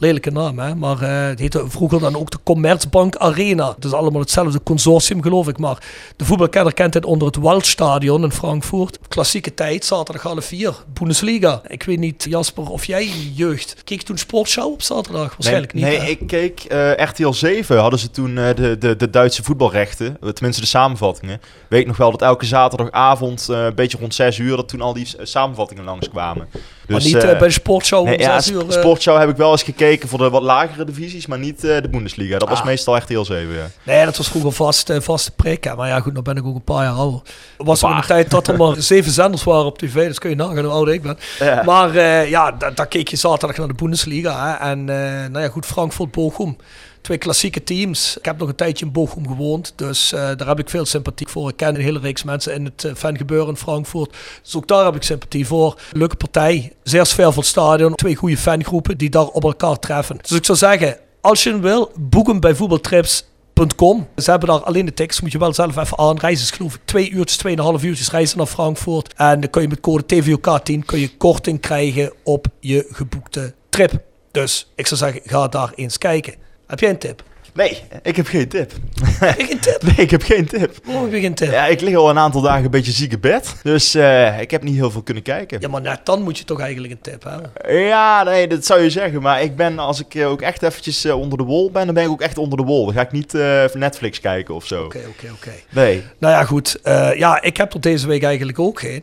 Lelijke 0.00 0.30
naam, 0.30 0.58
hè? 0.58 0.74
maar 0.74 1.02
eh, 1.02 1.28
het 1.28 1.38
heette 1.38 1.64
vroeger 1.68 2.00
dan 2.00 2.16
ook 2.16 2.30
de 2.30 2.38
Commerzbank 2.42 3.16
Arena. 3.16 3.72
Het 3.74 3.84
is 3.84 3.92
allemaal 3.92 4.20
hetzelfde 4.20 4.62
consortium, 4.62 5.22
geloof 5.22 5.48
ik. 5.48 5.58
Maar 5.58 5.78
de 6.16 6.24
voetbalkenner 6.24 6.74
kent 6.74 6.94
het 6.94 7.04
onder 7.04 7.26
het 7.26 7.36
Waldstadion 7.36 8.22
in 8.22 8.32
Frankfurt. 8.32 8.98
Klassieke 9.08 9.54
tijd, 9.54 9.84
zaterdag 9.84 10.22
half 10.22 10.44
vier. 10.44 10.74
Bundesliga. 10.92 11.60
Ik 11.66 11.82
weet 11.82 11.98
niet, 11.98 12.24
Jasper, 12.28 12.70
of 12.70 12.84
jij 12.84 13.08
jeugd... 13.34 13.76
Keek 13.84 13.98
je 13.98 14.06
toen 14.06 14.18
Sportschau 14.18 14.72
op 14.72 14.82
zaterdag? 14.82 15.30
Waarschijnlijk 15.30 15.74
nee, 15.74 15.84
niet, 15.84 15.92
Nee, 15.92 16.00
hè? 16.00 16.10
ik 16.10 16.26
keek 16.26 16.60
eh 16.60 16.92
RTL 16.92 17.30
7 17.30 17.78
hadden 17.78 17.98
ze 17.98 18.10
toen 18.10 18.38
eh, 18.38 18.54
de, 18.54 18.78
de, 18.78 18.96
de 18.96 19.10
Duitse 19.10 19.42
voetbalrechten. 19.42 20.16
Tenminste 20.32 20.60
de 20.60 20.66
samenvattingen. 20.66 21.40
Weet 21.68 21.86
nog 21.86 21.96
wel 21.96 22.10
dat 22.10 22.22
elke 22.22 22.46
zaterdagavond, 22.46 23.48
een 23.48 23.74
beetje 23.74 23.98
rond 23.98 24.14
6 24.14 24.38
uur, 24.38 24.56
dat 24.56 24.68
toen 24.68 24.80
al 24.80 24.92
die 24.92 25.08
samenvattingen 25.22 25.84
langskwamen. 25.84 26.48
Maar 26.90 27.00
Dus, 27.00 27.12
niet 27.12 27.22
eh, 27.22 27.30
eh, 27.30 27.38
bij 27.38 27.46
de 27.48 27.54
Sportshow 27.54 28.04
Nee, 28.06 28.18
ja, 28.18 28.40
uur... 28.52 28.60
eh, 28.68 28.78
Sportshow 28.78 29.18
heb 29.18 29.28
ik 29.28 29.36
wel 29.36 29.50
eens 29.50 29.62
gekeken 29.62 30.08
voor 30.08 30.18
de 30.18 30.30
wat 30.30 30.42
lagere 30.42 30.84
divisies, 30.84 31.26
maar 31.26 31.38
niet 31.38 31.60
de 31.60 31.88
Bundesliga. 31.90 32.38
Dat 32.38 32.48
was 32.48 32.58
Ah. 32.60 32.64
meestal 32.64 32.96
RTL 32.96 33.22
7, 33.22 33.54
ja. 33.54 33.66
Nee, 33.82 34.04
dat 34.04 34.16
was 34.16 34.28
vroeger 34.28 34.52
vast, 34.52 34.90
eh, 34.90 35.00
vaste 35.00 35.30
prik. 35.30 35.64
hè. 35.64 35.74
Maar 35.74 35.88
ja, 35.88 36.00
goed, 36.00 36.12
nou 36.12 36.24
ben 36.24 36.36
ik 36.36 36.46
ook 36.46 36.54
een 36.54 36.64
paar 36.64 36.84
jaar 36.84 36.94
ouder. 36.94 37.20
Er 37.58 37.64
was 37.64 37.84
ook 37.84 37.90
een 37.94 38.00
tijd 38.02 38.30
dat 38.30 38.48
er 38.48 38.56
maar 38.56 38.74
zeven 38.78 39.12
zenders 39.12 39.44
waren 39.44 39.64
op 39.64 39.78
tv. 39.78 40.06
Dus 40.06 40.18
kun 40.18 40.30
je 40.30 40.36
nagaan 40.36 40.64
hoe 40.64 40.72
oud 40.72 40.88
ik 40.88 41.02
ben. 41.02 41.18
Ja. 41.38 41.62
Maar 41.64 41.94
ja, 42.28 42.52
da- 42.52 42.70
daar 42.70 42.86
keek 42.86 43.08
je 43.08 43.16
zaterdag 43.16 43.56
naar 43.58 43.68
de 43.68 43.74
Bundesliga. 43.74 44.46
Hè. 44.58 44.70
En 44.70 44.84
nou 45.32 45.40
ja, 45.40 45.48
goed, 45.48 45.66
Frankfurt-Bochum. 45.66 46.56
Twee 47.00 47.18
klassieke 47.18 47.64
teams. 47.64 48.16
Ik 48.16 48.24
heb 48.24 48.38
nog 48.38 48.48
een 48.48 48.54
tijdje 48.54 48.84
in 48.84 48.92
Bochum 48.92 49.28
gewoond. 49.28 49.72
Dus 49.76 50.12
eh, 50.12 50.20
daar 50.36 50.48
heb 50.48 50.58
ik 50.58 50.70
veel 50.70 50.84
sympathie 50.84 51.28
voor. 51.28 51.48
Ik 51.48 51.56
ken 51.56 51.74
een 51.74 51.80
hele 51.80 51.98
reeks 51.98 52.22
mensen 52.22 52.54
in 52.54 52.64
het 52.64 52.84
eh, 52.84 52.94
fangebeuren 52.94 53.48
in 53.48 53.56
Frankfurt. 53.56 54.16
Dus 54.42 54.56
ook 54.56 54.66
daar 54.68 54.84
heb 54.84 54.94
ik 54.94 55.02
sympathie 55.02 55.46
voor. 55.46 55.80
Leuke 55.92 56.16
partij. 56.16 56.72
Zeer 56.82 57.06
sfeervol 57.06 57.42
stadion. 57.42 57.94
Twee 57.94 58.14
goede 58.14 58.36
fangroepen 58.36 58.98
die 58.98 59.10
daar 59.10 59.26
op 59.26 59.44
elkaar 59.44 59.78
treffen. 59.78 60.18
Dus 60.20 60.30
ik 60.30 60.44
zou 60.44 60.58
zeggen, 60.58 60.98
als 61.20 61.42
je 61.42 61.58
wil, 61.58 61.92
boek 61.98 62.26
hem 62.26 62.40
bij 62.40 62.54
voetbaltrips.com. 62.54 64.08
Ze 64.16 64.30
hebben 64.30 64.48
daar 64.48 64.60
alleen 64.62 64.86
de 64.86 64.94
tickets, 64.94 65.20
moet 65.20 65.32
je 65.32 65.38
wel 65.38 65.54
zelf 65.54 65.76
even 65.76 65.98
aanreizen. 65.98 66.46
Dus 66.46 66.56
geloof 66.56 66.74
ik 66.74 66.80
twee 66.84 67.10
uurtjes, 67.10 67.38
tweeënhalf 67.38 67.82
uurtjes 67.82 68.10
reizen 68.10 68.38
naar 68.38 68.46
Frankfurt. 68.46 69.14
En 69.14 69.40
dan 69.40 69.50
kun 69.50 69.62
je 69.62 69.68
met 69.68 69.80
code 69.80 70.02
TVOK10 70.02 70.84
kun 70.84 71.00
je 71.00 71.16
korting 71.16 71.60
krijgen 71.60 72.12
op 72.22 72.46
je 72.60 72.86
geboekte 72.90 73.54
trip. 73.68 74.02
Dus 74.30 74.70
ik 74.74 74.86
zou 74.86 75.00
zeggen, 75.00 75.20
ga 75.24 75.48
daar 75.48 75.72
eens 75.74 75.98
kijken. 75.98 76.34
Heb 76.70 76.80
jij 76.80 76.90
een 76.90 76.98
tip? 76.98 77.22
Nee, 77.54 77.82
ik 78.02 78.16
heb 78.16 78.26
geen 78.26 78.48
tip. 78.48 78.72
Heb 79.02 79.38
je 79.38 79.46
geen 79.46 79.60
tip? 79.60 79.82
Nee, 79.86 79.96
ik 79.96 80.10
heb 80.10 80.22
geen 80.22 80.46
tip. 80.46 80.78
Waarom 80.84 81.04
heb 81.04 81.12
je 81.12 81.20
geen 81.20 81.34
tip? 81.34 81.50
Ja, 81.50 81.66
ik 81.66 81.80
lig 81.80 81.96
al 81.96 82.10
een 82.10 82.18
aantal 82.18 82.40
dagen 82.40 82.64
een 82.64 82.70
beetje 82.70 82.92
ziek 82.92 83.12
in 83.12 83.20
bed. 83.20 83.54
Dus 83.62 83.94
eh, 83.94 84.40
ik 84.40 84.50
heb 84.50 84.62
niet 84.62 84.74
heel 84.74 84.90
veel 84.90 85.02
kunnen 85.02 85.22
kijken. 85.22 85.60
Ja, 85.60 85.68
maar 85.68 85.80
net 85.80 86.00
dan 86.04 86.22
moet 86.22 86.38
je 86.38 86.44
toch 86.44 86.60
eigenlijk 86.60 86.92
een 86.92 87.00
tip 87.00 87.22
hebben. 87.22 87.52
Ja, 87.86 88.22
nee, 88.22 88.46
dat 88.46 88.66
zou 88.66 88.80
je 88.80 88.90
zeggen. 88.90 89.22
Maar 89.22 89.42
ik 89.42 89.56
ben, 89.56 89.78
als 89.78 90.00
ik 90.00 90.14
eh, 90.14 90.28
ook 90.30 90.42
echt 90.42 90.62
eventjes 90.62 91.04
eh, 91.04 91.18
onder 91.18 91.38
de 91.38 91.44
wol 91.44 91.70
ben, 91.70 91.84
dan 91.84 91.94
ben 91.94 92.04
ik 92.04 92.10
ook 92.10 92.20
echt 92.20 92.38
onder 92.38 92.58
de 92.58 92.64
wol. 92.64 92.84
Dan 92.84 92.94
ga 92.94 93.00
ik 93.00 93.12
niet 93.12 93.34
eh, 93.34 93.64
Netflix 93.72 94.20
kijken 94.20 94.54
of 94.54 94.66
zo. 94.66 94.84
Oké, 94.84 95.00
oké, 95.08 95.32
oké. 95.32 95.52
Nee. 95.70 96.02
Nou 96.18 96.34
ja, 96.34 96.44
goed. 96.44 96.78
Ja, 97.14 97.42
ik 97.42 97.56
heb 97.56 97.74
er 97.74 97.80
deze 97.80 98.06
week 98.06 98.22
eigenlijk 98.22 98.58
ook 98.58 98.80
geen. 98.80 99.02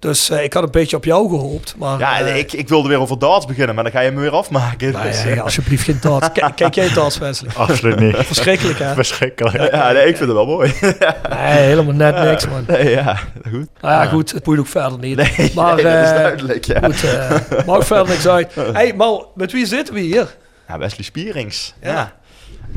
Dus 0.00 0.30
eh, 0.30 0.42
ik 0.44 0.52
had 0.52 0.62
een 0.62 0.70
beetje 0.70 0.96
op 0.96 1.04
jou 1.04 1.28
gehoopt. 1.28 1.74
Maar, 1.76 1.98
Ja, 1.98 2.20
eh, 2.20 2.36
ik, 2.36 2.52
ik 2.52 2.68
wilde 2.68 2.88
weer 2.88 3.00
over 3.00 3.18
darts 3.18 3.46
beginnen, 3.46 3.74
maar 3.74 3.84
dan 3.84 3.92
ga 3.92 4.00
je 4.00 4.10
me 4.10 4.20
weer 4.20 4.30
afmaken. 4.30 4.92
nou 4.92 5.06
Dus, 5.06 5.22
ja, 5.22 5.30
eh, 5.30 5.42
alsjeblieft 5.42 5.84
geen 5.84 5.98
darts. 6.00 6.32
Kijk, 6.32 6.56
kijk 6.60 6.74
jij 6.74 6.92
darts, 6.92 7.18
Wesley? 7.18 7.50
Absoluut 7.56 8.00
niet. 8.00 8.16
Verschrikkelijk, 8.16 8.78
hè? 8.78 8.94
Verschrikkelijk. 8.94 9.72
ja, 9.72 9.92
nee, 9.92 10.06
ik 10.06 10.16
vind 10.16 10.28
het 10.28 10.32
wel 10.32 10.46
mooi. 10.46 10.72
Nee, 11.30 11.58
helemaal 11.58 11.94
net 11.94 12.22
niks, 12.22 12.48
man. 12.48 12.64
nee, 12.66 12.90
ja, 12.90 13.14
goed. 13.50 13.68
Nou 13.80 13.94
ja, 13.94 14.06
goed, 14.06 14.32
het 14.32 14.42
boeit 14.42 14.58
ook 14.60 14.66
verder 14.66 14.98
niet. 14.98 15.16
Nee, 15.16 15.52
maar 15.54 15.74
nee, 15.74 15.84
dat 15.84 16.04
is 16.04 16.10
duidelijk, 16.10 16.64
ja. 16.64 16.80
goed, 16.84 17.04
eh 17.04 17.66
maakt 17.66 17.86
verder 17.86 18.08
niks 18.08 18.26
uit. 18.28 18.54
hey, 18.72 18.94
maar 18.94 19.18
met 19.34 19.52
wie 19.52 19.66
zitten 19.66 19.94
we 19.94 20.00
hier? 20.00 20.36
Ja, 20.68 20.78
Wesley 20.78 21.04
Spierings. 21.04 21.74
Ja. 21.82 21.90
Ja. 21.92 22.12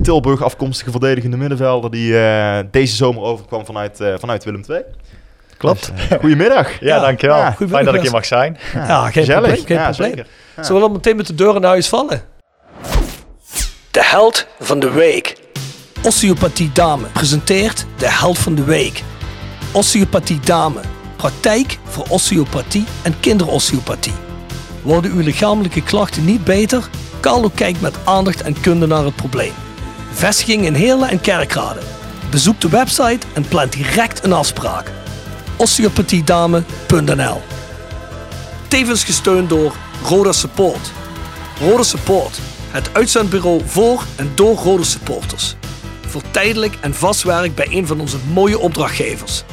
Tilburg 0.04 0.44
afkomstige 0.44 0.92
verdedigende 0.92 1.38
middenvelder 1.38 1.92
die 1.92 2.18
eh, 2.20 2.60
deze 2.72 2.96
zomer 2.96 3.22
overkwam 3.24 3.66
vanuit, 3.66 4.00
eh, 4.00 4.14
vanuit 4.20 4.44
Willem 4.44 4.64
II. 4.70 4.82
Klopt. 5.64 5.92
Dus, 6.10 6.18
goedemiddag. 6.20 6.70
Ja, 6.80 6.96
Ja. 6.96 7.00
dankjewel. 7.00 7.52
Fijn 7.70 7.86
dat 7.86 7.94
ik 7.94 8.02
hier 8.02 8.12
mag 8.12 8.26
zijn. 8.26 8.58
Ja, 8.74 9.02
geen 9.04 9.12
Gezellig. 9.12 9.42
probleem, 9.42 9.66
geen 9.66 9.78
ja, 9.78 9.90
probleem. 9.90 10.10
zeker. 10.10 10.26
Zullen 10.56 10.74
we 10.74 10.80
dan 10.80 10.92
meteen 10.92 11.16
met 11.16 11.28
de 11.28 11.36
deuren 11.36 11.62
naar 11.62 11.70
huis 11.70 11.88
vallen? 11.90 12.22
De 13.92 14.04
held 14.04 14.48
van 14.60 14.80
de 14.80 14.92
week. 14.92 15.36
Osteopathie 16.04 16.72
Dame 16.74 17.08
presenteert 17.14 17.86
de 17.98 18.10
held 18.10 18.38
van 18.40 18.56
de 18.56 18.64
week. 18.64 19.04
Osteopathie 19.72 20.40
Dame. 20.40 20.80
Praktijk 21.16 21.78
voor 21.88 22.06
osteopathie 22.10 22.86
en 23.02 23.20
kinderosteopathie. 23.20 24.14
Worden 24.82 25.12
uw 25.12 25.20
lichamelijke 25.22 25.82
klachten 25.84 26.26
niet 26.26 26.44
beter? 26.44 26.84
Carlo 27.20 27.52
kijkt 27.56 27.82
met 27.82 27.96
aandacht 28.04 28.42
en 28.42 28.62
kunde 28.62 28.88
naar 28.88 29.04
het 29.04 29.16
probleem. 29.16 29.52
Vestiging 30.14 30.66
in 30.66 30.74
Heerlen 30.74 31.10
en 31.10 31.22
Kerkrade. 31.22 31.80
Bezoek 32.30 32.62
de 32.62 32.70
website 32.70 33.28
en 33.34 33.48
plan 33.48 33.68
direct 33.70 34.24
een 34.24 34.34
afspraak. 34.34 34.92
osteopathiedame.nl 35.64 37.42
Tevens 38.68 39.04
gesteund 39.04 39.50
door 39.50 39.76
Roda 40.04 40.32
Support. 40.32 40.92
Roda 41.60 41.84
Support, 41.84 42.40
het 42.72 42.94
uitzendbureau 42.94 43.62
voor 43.66 44.04
en 44.16 44.32
door 44.36 44.56
Roda 44.56 44.84
supporters. 44.84 45.56
Voor 46.08 46.22
tijdelijk 46.32 46.78
en 46.82 46.94
vast 46.94 47.24
werk 47.24 47.56
bij 47.56 47.68
een 47.70 47.88
van 47.88 48.00
onze 48.00 48.18
mooie 48.34 48.60
opdrachtgevers. 48.60 49.44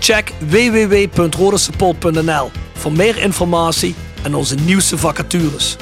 Check 0.00 0.32
www.rodasupport.nl 0.38 2.50
voor 2.72 2.92
meer 2.92 3.18
informatie 3.18 3.94
en 4.22 4.34
onze 4.34 4.54
nieuwste 4.54 4.98
vacatures. 4.98 5.76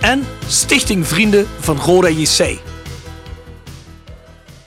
En 0.00 0.26
Stichting 0.46 1.06
Vrienden 1.06 1.46
van 1.58 1.76
Roda 1.76 2.08
JC. 2.08 2.58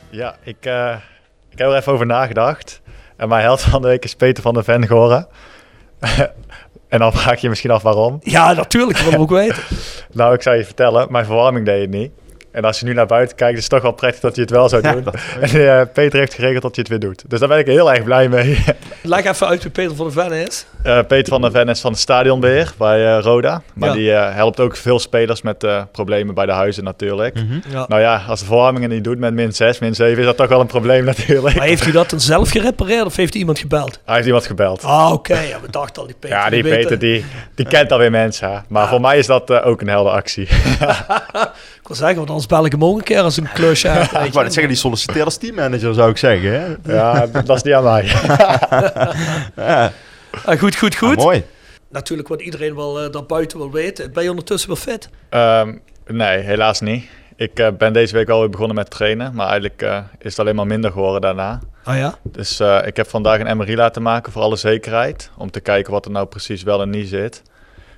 Ja, 0.10 0.36
ik, 0.44 0.66
eh, 0.66 0.96
ik 1.50 1.58
heb 1.58 1.68
er 1.68 1.76
even 1.76 1.94
over 1.94 2.06
nagedacht. 2.06 2.82
En 3.18 3.28
mijn 3.28 3.42
held 3.42 3.62
van 3.62 3.82
de 3.82 3.88
week 3.88 4.04
is 4.04 4.16
Peter 4.16 4.44
van 4.44 4.54
der 4.54 4.64
Ven 4.64 4.88
geworden. 4.88 5.28
en 6.90 7.00
dan 7.00 7.14
vraag 7.14 7.36
je 7.36 7.42
je 7.42 7.50
misschien 7.50 7.72
af 7.72 7.82
waarom. 7.82 8.20
Ja, 8.24 8.54
natuurlijk, 8.54 8.98
wil 8.98 9.14
ik 9.14 9.20
ook 9.20 9.30
weten. 9.30 9.64
Nou, 10.12 10.34
ik 10.34 10.42
zou 10.42 10.56
je 10.56 10.66
vertellen, 10.66 11.12
mijn 11.12 11.26
verwarming 11.26 11.66
deed 11.66 11.82
het 11.82 11.90
niet. 11.90 12.12
En 12.58 12.64
als 12.66 12.80
je 12.80 12.86
nu 12.86 12.94
naar 12.94 13.06
buiten 13.06 13.36
kijkt, 13.38 13.58
is 13.58 13.64
het 13.64 13.72
toch 13.72 13.82
wel 13.82 13.92
prettig 13.92 14.20
dat 14.22 14.36
hij 14.36 14.42
het 14.44 14.54
wel 14.54 14.70
zou 14.70 14.82
doen. 14.82 15.06
en 15.42 15.80
eh, 15.80 15.86
Peter 15.94 16.20
heeft 16.20 16.34
geregeld 16.34 16.62
dat 16.62 16.76
hij 16.76 16.86
het 16.88 16.88
weer 16.88 17.10
doet. 17.10 17.24
Dus 17.28 17.40
daar 17.40 17.50
ben 17.50 17.58
ik 17.58 17.66
heel 17.66 17.94
erg 17.94 18.04
blij 18.04 18.30
mee. 18.30 18.64
Leg 19.02 19.26
even 19.26 19.48
uit 19.48 19.64
wie 19.64 19.72
Peter 19.72 19.96
van 19.96 20.10
der 20.12 20.24
Ven 20.24 20.32
is. 20.48 20.66
Eh, 20.84 21.00
Peter 21.08 21.28
van 21.28 21.42
der 21.42 21.52
Ven 21.52 21.70
is 21.70 21.80
van 21.80 21.92
het 21.92 22.00
stadionbeheer 22.00 22.74
bij 22.78 23.16
eh, 23.16 23.22
Roda. 23.24 23.62
Maar 23.74 23.90
Ja. 23.90 23.96
die 23.96 24.12
eh, 24.14 24.36
helpt 24.36 24.60
ook 24.60 24.76
veel 24.76 25.00
spelers 25.00 25.42
met 25.42 25.64
eh, 25.64 25.82
problemen 25.92 26.36
bij 26.36 26.46
de 26.46 26.52
huizen 26.52 26.84
natuurlijk. 26.84 27.38
Ja. 27.70 27.86
Nou 27.88 28.02
ja, 28.02 28.24
als 28.28 28.40
de 28.40 28.46
verwarmingen 28.46 28.90
niet 28.90 29.04
doet 29.04 29.18
met 29.20 29.34
min 29.34 29.52
6, 29.54 29.80
min 29.80 29.96
7, 29.96 30.20
is 30.20 30.26
dat 30.26 30.38
toch 30.38 30.48
wel 30.50 30.60
een 30.60 30.68
probleem 30.68 31.04
natuurlijk. 31.16 31.56
Maar 31.56 31.66
heeft 31.66 31.86
u 31.88 31.92
dat 31.92 32.10
dan 32.10 32.20
zelf 32.20 32.50
gerepareerd 32.50 33.06
of 33.06 33.16
heeft 33.16 33.36
u 33.36 33.40
iemand 33.40 33.60
gebeld? 33.60 34.00
Hij 34.06 34.16
heeft 34.16 34.28
iemand 34.28 34.46
gebeld. 34.46 34.84
Ah, 34.84 35.12
oké. 35.14 35.40
Ja, 35.40 35.60
we 35.62 35.70
dachten 35.72 36.02
al, 36.02 36.08
die 36.08 36.16
Peter. 36.20 36.38
ja, 36.38 36.50
die 36.50 36.64
weet, 36.64 36.74
Peter 36.82 37.00
die, 37.00 37.26
die 37.56 37.66
kent 37.68 37.92
alweer 37.92 38.12
mensen. 38.12 38.52
hè. 38.52 38.58
Maar 38.70 38.88
voor 38.88 39.02
mij 39.02 39.18
is 39.18 39.26
dat 39.28 39.52
ook 39.52 39.82
een 39.82 39.90
helde 39.90 40.10
actie. 40.10 40.48
Ik 41.88 41.94
wil 41.94 42.02
zeggen, 42.02 42.18
want 42.18 42.30
anders 42.30 42.48
bel 42.48 42.66
ik 42.66 42.72
hem 42.72 42.84
ook 42.84 42.98
een 42.98 43.04
keer 43.04 43.22
als 43.22 43.38
een 43.38 43.52
klusje 43.54 43.90
heeft. 43.90 44.12
weet 44.18 44.26
Ik 44.26 44.34
wou 44.34 44.44
net 44.44 44.54
zeggen, 44.54 44.72
die 44.74 44.82
solliciteert 44.82 45.26
als 45.26 45.38
teammanager, 45.38 45.94
zou 45.94 46.10
ik 46.10 46.18
zeggen. 46.18 46.52
Hè? 46.52 46.94
ja, 46.94 47.28
dat 47.28 47.56
is 47.56 47.64
niet 47.64 47.74
aan 47.74 47.84
mij. 47.84 48.06
Ja, 49.56 49.92
Ah, 50.46 50.60
goed, 50.60 50.76
goed, 50.76 50.96
goed. 50.96 51.18
Ah, 51.18 51.24
mooi. 51.24 51.44
Natuurlijk 51.90 52.28
wat 52.28 52.42
iedereen 52.42 52.76
wel 52.76 53.06
uh, 53.06 53.12
daarbuiten 53.12 53.58
wil 53.58 53.72
weten. 53.72 54.14
Ben 54.14 54.24
je 54.24 54.30
ondertussen 54.30 54.70
wel 54.70 54.78
fit? 54.78 55.10
Ehm, 55.30 55.76
nee, 56.08 56.38
helaas 56.40 56.80
niet. 56.80 57.06
Ik 57.36 57.60
eh, 57.60 57.68
ben 57.78 57.94
deze 57.94 58.14
week 58.14 58.28
wel 58.28 58.40
weer 58.40 58.50
begonnen 58.50 58.76
met 58.76 58.90
trainen. 58.90 59.36
Maar 59.36 59.48
eigenlijk 59.48 59.82
eh, 59.82 59.98
is 60.20 60.30
het 60.30 60.40
alleen 60.40 60.56
maar 60.56 60.68
minder 60.68 60.92
geworden 60.92 61.22
daarna. 61.22 61.60
Ah 61.84 61.98
ja? 61.98 62.18
Dus 62.24 62.60
eh, 62.60 62.80
ik 62.86 62.96
heb 62.96 63.08
vandaag 63.08 63.40
een 63.40 63.58
MRI 63.58 63.76
laten 63.76 64.02
maken 64.02 64.32
voor 64.32 64.42
alle 64.42 64.56
zekerheid. 64.56 65.32
Om 65.38 65.52
te 65.52 65.60
kijken 65.60 65.92
wat 65.92 66.06
er 66.06 66.12
nou 66.12 66.26
precies 66.26 66.64
wel 66.64 66.82
en 66.82 66.90
niet 66.90 67.08
zit. 67.08 67.44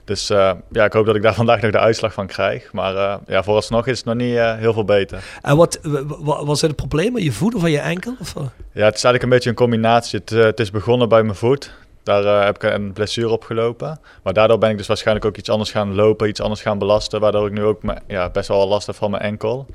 Dus 0.09 0.29
eh, 0.29 0.51
ja, 0.71 0.85
ik 0.85 0.93
hoop 0.93 1.05
dat 1.05 1.15
ik 1.15 1.21
daar 1.21 1.33
vandaag 1.43 1.61
nog 1.61 1.71
de 1.71 1.79
uitslag 1.79 2.13
van 2.13 2.27
krijg. 2.27 2.73
Maar 2.73 2.95
eh, 2.95 3.15
ja, 3.27 3.43
vooralsnog 3.43 3.87
is 3.87 3.97
het 3.97 4.05
nog 4.05 4.15
niet 4.15 4.35
eh, 4.35 4.55
heel 4.55 4.73
veel 4.73 4.83
beter. 4.83 5.23
En 5.41 5.57
wat 5.57 5.79
was 6.23 6.61
het 6.61 6.75
probleem 6.75 7.13
met 7.13 7.23
je 7.23 7.31
voet 7.31 7.55
of 7.55 7.63
aan 7.63 7.71
je 7.71 7.79
enkel? 7.79 8.15
Of? 8.19 8.33
Ja, 8.35 8.85
het 8.85 8.95
is 8.95 9.03
eigenlijk 9.03 9.23
een 9.23 9.29
beetje 9.29 9.49
een 9.49 9.55
combinatie. 9.55 10.19
Het, 10.19 10.29
het 10.29 10.59
is 10.59 10.71
begonnen 10.71 11.09
bij 11.09 11.23
mijn 11.23 11.35
voet. 11.35 11.71
Daar 12.03 12.45
heb 12.45 12.55
ik 12.55 12.63
een 12.63 12.93
blessure 12.93 13.29
opgelopen. 13.29 13.99
Maar 14.23 14.33
daardoor 14.33 14.57
ben 14.57 14.69
ik 14.69 14.77
dus 14.77 14.87
waarschijnlijk 14.87 15.25
ook 15.25 15.37
iets 15.37 15.49
anders 15.49 15.71
gaan 15.71 15.95
lopen, 15.95 16.27
iets 16.27 16.41
anders 16.41 16.61
gaan 16.61 16.77
belasten. 16.77 17.19
Waardoor 17.19 17.47
ik 17.47 17.53
nu 17.53 17.63
ook 17.63 17.81
ja, 18.07 18.29
best 18.29 18.47
wel 18.47 18.67
last 18.67 18.87
heb 18.87 18.95
van 18.95 19.11
mijn 19.11 19.23
enkel. 19.23 19.67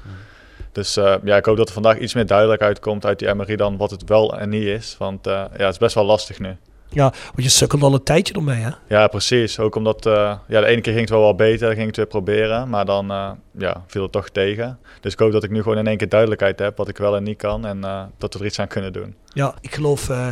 Dus 0.72 0.96
eh, 0.96 1.14
ja, 1.24 1.36
ik 1.36 1.44
hoop 1.44 1.56
dat 1.56 1.68
er 1.68 1.74
vandaag 1.74 1.98
iets 1.98 2.14
meer 2.14 2.26
duidelijk 2.26 2.62
uitkomt 2.62 3.06
uit 3.06 3.18
die 3.18 3.34
MRI 3.34 3.56
dan 3.56 3.76
wat 3.76 3.90
het 3.90 4.08
wel 4.08 4.38
en 4.38 4.48
niet 4.48 4.66
is. 4.66 4.96
Want 4.98 5.24
ja, 5.24 5.48
het 5.50 5.72
is 5.72 5.78
best 5.78 5.94
wel 5.94 6.04
lastig 6.04 6.38
nu. 6.38 6.56
Ja, 6.88 7.12
want 7.24 7.42
je 7.42 7.48
sukkelt 7.48 7.82
al 7.82 7.94
een 7.94 8.02
tijdje 8.02 8.34
ermee, 8.34 8.62
hè? 8.62 8.70
Ja, 8.88 9.06
precies. 9.06 9.58
Ook 9.58 9.74
omdat 9.74 10.06
eh, 10.06 10.34
ja, 10.48 10.60
de 10.60 10.66
ene 10.66 10.80
keer 10.80 10.92
ging 10.92 11.04
het 11.04 11.14
wel 11.14 11.20
wel 11.20 11.34
beter, 11.34 11.66
dan 11.66 11.76
ging 11.76 11.80
ik 11.80 11.86
het 11.86 11.96
weer 11.96 12.06
proberen. 12.06 12.68
Maar 12.68 12.84
dan 12.84 13.10
eh, 13.10 13.30
ja, 13.58 13.84
viel 13.86 14.02
het 14.02 14.12
toch 14.12 14.28
tegen. 14.28 14.78
Dus 15.00 15.12
ik 15.12 15.18
hoop 15.18 15.32
dat 15.32 15.44
ik 15.44 15.50
nu 15.50 15.62
gewoon 15.62 15.78
in 15.78 15.86
één 15.86 15.96
keer 15.96 16.08
duidelijkheid 16.08 16.58
heb 16.58 16.76
wat 16.76 16.88
ik 16.88 16.96
wel 16.96 17.16
en 17.16 17.22
niet 17.22 17.38
kan. 17.38 17.66
En 17.66 17.84
eh, 17.84 18.02
dat 18.18 18.34
we 18.34 18.40
er 18.40 18.46
iets 18.46 18.58
aan 18.58 18.68
kunnen 18.68 18.92
doen. 18.92 19.14
Ja, 19.32 19.54
ik 19.60 19.74
geloof... 19.74 20.08
eh 20.08 20.28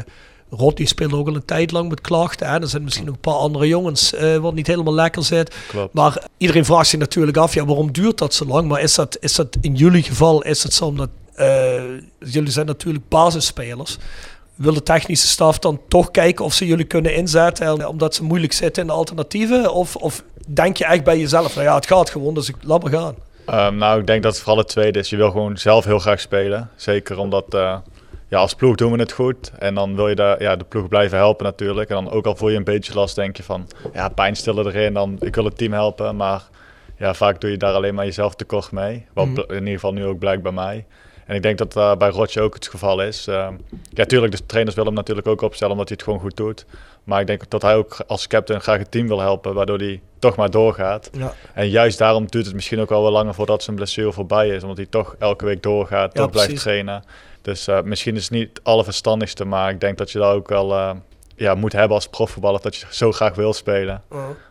Rodney 0.54 0.86
speelde 0.86 1.16
ook 1.16 1.28
al 1.28 1.34
een 1.34 1.44
tijd 1.44 1.70
lang 1.70 1.88
met 1.88 2.00
klachten. 2.00 2.48
Hè? 2.48 2.60
Er 2.60 2.68
zijn 2.68 2.82
misschien 2.82 3.04
nog 3.04 3.14
een 3.14 3.20
paar 3.20 3.34
andere 3.34 3.68
jongens 3.68 4.14
wat 4.40 4.54
niet 4.54 4.66
helemaal 4.66 4.94
lekker 4.94 5.24
zit. 5.24 5.54
Klopt. 5.68 5.94
Maar 5.94 6.22
iedereen 6.36 6.64
vraagt 6.64 6.88
zich 6.88 6.98
natuurlijk 6.98 7.36
af, 7.36 7.54
ja, 7.54 7.64
waarom 7.64 7.92
duurt 7.92 8.18
dat 8.18 8.34
zo 8.34 8.44
lang? 8.44 8.68
Maar 8.68 8.80
is 8.80 8.94
dat, 8.94 9.16
is 9.20 9.34
dat 9.34 9.56
in 9.60 9.74
jullie 9.74 10.02
geval, 10.02 10.42
is 10.42 10.62
het 10.62 10.74
zo 10.74 10.84
omdat 10.84 11.08
jullie 12.18 12.50
zijn 12.50 12.66
natuurlijk 12.66 13.08
basisspelers. 13.08 13.98
Wil 14.54 14.74
de 14.74 14.82
technische 14.82 15.26
staf 15.26 15.58
dan 15.58 15.80
toch 15.88 16.10
kijken 16.10 16.44
of 16.44 16.52
ze 16.54 16.66
jullie 16.66 16.84
kunnen 16.84 17.14
inzetten 17.14 17.66
en- 17.66 17.86
omdat 17.86 18.14
ze 18.14 18.24
moeilijk 18.24 18.52
zitten 18.52 18.82
in 18.82 18.88
de 18.88 18.94
alternatieven? 18.94 19.72
Of, 19.72 19.96
of 19.96 20.22
denk 20.46 20.76
je 20.76 20.84
echt 20.84 21.04
bij 21.04 21.18
jezelf, 21.18 21.54
nou 21.54 21.66
ja, 21.66 21.74
het 21.74 21.86
gaat 21.86 22.10
gewoon, 22.10 22.34
dus 22.34 22.48
ik 22.48 22.56
laat 22.62 22.82
maar 22.82 22.92
gaan. 22.92 23.14
Ehm, 23.46 23.76
nou, 23.76 24.00
ik 24.00 24.06
denk 24.06 24.22
dat 24.22 24.32
het 24.32 24.42
vooral 24.42 24.58
het 24.58 24.68
tweede 24.68 24.98
is. 24.98 25.10
Je 25.10 25.16
wil 25.16 25.30
gewoon 25.30 25.56
zelf 25.58 25.84
heel 25.84 25.98
graag 25.98 26.20
spelen. 26.20 26.70
Zeker 26.76 27.18
omdat 27.18 27.54
eh, 27.54 27.76
ja, 28.28 28.38
als 28.38 28.54
ploeg 28.54 28.74
doen 28.76 28.92
we 28.92 28.98
het 28.98 29.12
goed. 29.12 29.52
En 29.58 29.74
dan 29.74 29.94
wil 29.96 30.08
je 30.08 30.14
daar, 30.14 30.42
ja, 30.42 30.56
de 30.56 30.64
ploeg 30.64 30.88
blijven 30.88 31.18
helpen 31.18 31.44
natuurlijk. 31.44 31.88
En 31.90 31.94
dan 32.04 32.10
ook 32.10 32.26
al 32.26 32.36
voel 32.36 32.48
je 32.48 32.56
een 32.56 32.64
beetje 32.64 32.94
last, 32.94 33.14
denk 33.14 33.36
je 33.36 33.42
van 33.42 33.68
ja, 33.92 34.08
pijnstiller 34.08 34.66
erin. 34.66 34.94
Dan, 34.94 35.16
ik 35.20 35.34
wil 35.34 35.44
het 35.44 35.58
team 35.58 35.72
helpen. 35.72 36.16
Maar 36.16 36.42
ja, 36.98 37.14
vaak 37.14 37.40
doe 37.40 37.50
je 37.50 37.56
daar 37.56 37.74
alleen 37.74 37.94
maar 37.94 38.04
jezelf 38.04 38.34
tekort 38.34 38.70
mee. 38.70 39.06
Wat 39.14 39.26
Mhm. 39.26 39.40
in 39.48 39.58
ieder 39.58 39.72
geval 39.74 39.92
nu 39.92 40.04
ook 40.06 40.18
blijkt 40.18 40.42
bij 40.42 40.52
mij. 40.52 40.86
En 41.26 41.34
ik 41.36 41.42
denk 41.42 41.58
dat 41.58 41.72
dat 41.72 41.98
bij 41.98 42.08
Rotje 42.08 42.40
ook 42.40 42.54
het 42.54 42.68
geval 42.68 43.02
is. 43.02 43.26
Ehm, 43.26 43.54
ja, 43.90 44.04
tuurlijk, 44.04 44.36
de 44.36 44.46
trainers 44.46 44.76
willen 44.76 44.90
hem 44.90 45.00
natuurlijk 45.00 45.26
ook 45.26 45.40
opstellen 45.40 45.72
omdat 45.72 45.88
hij 45.88 45.96
het 45.96 46.06
gewoon 46.06 46.20
goed 46.20 46.36
doet. 46.36 46.64
Maar 47.04 47.20
ik 47.20 47.26
denk 47.26 47.50
dat 47.50 47.62
hij 47.62 47.74
ook 47.76 47.96
als 48.06 48.26
captain 48.26 48.60
graag 48.60 48.78
het 48.78 48.90
team 48.90 49.08
wil 49.08 49.20
helpen, 49.20 49.54
waardoor 49.54 49.78
hij 49.78 50.00
toch 50.18 50.36
maar 50.36 50.50
doorgaat. 50.50 51.10
Ja. 51.12 51.34
En 51.54 51.68
juist 51.68 51.98
daarom 51.98 52.26
duurt 52.26 52.46
het 52.46 52.54
misschien 52.54 52.80
ook 52.80 52.88
wel 52.88 53.02
wel 53.02 53.10
langer 53.12 53.34
voordat 53.34 53.62
zijn 53.62 53.76
blessure 53.76 54.12
voorbij 54.12 54.48
is. 54.48 54.62
Omdat 54.62 54.76
hij 54.76 54.86
toch 54.86 55.16
elke 55.18 55.44
week 55.44 55.62
doorgaat, 55.62 56.12
Ja, 56.12 56.20
toch 56.22 56.30
blijft 56.30 56.48
precies. 56.48 56.62
trainen. 56.64 57.04
Dus 57.42 57.66
eh, 57.66 57.82
misschien 57.82 58.16
is 58.16 58.22
het 58.22 58.30
niet 58.32 58.48
het 58.48 58.64
allerverstandigste, 58.64 59.44
maar 59.44 59.70
ik 59.70 59.80
denk 59.80 59.98
dat 59.98 60.10
je 60.10 60.18
dat 60.18 60.34
ook 60.34 60.48
wel 60.48 60.72
eh, 60.74 60.90
ja, 61.36 61.54
moet 61.54 61.72
hebben 61.72 61.94
als 61.94 62.08
profvoetballer. 62.08 62.60
Dat 62.60 62.76
je 62.76 62.86
zo 62.90 63.12
graag 63.12 63.34
wil 63.34 63.52
spelen. 63.52 64.02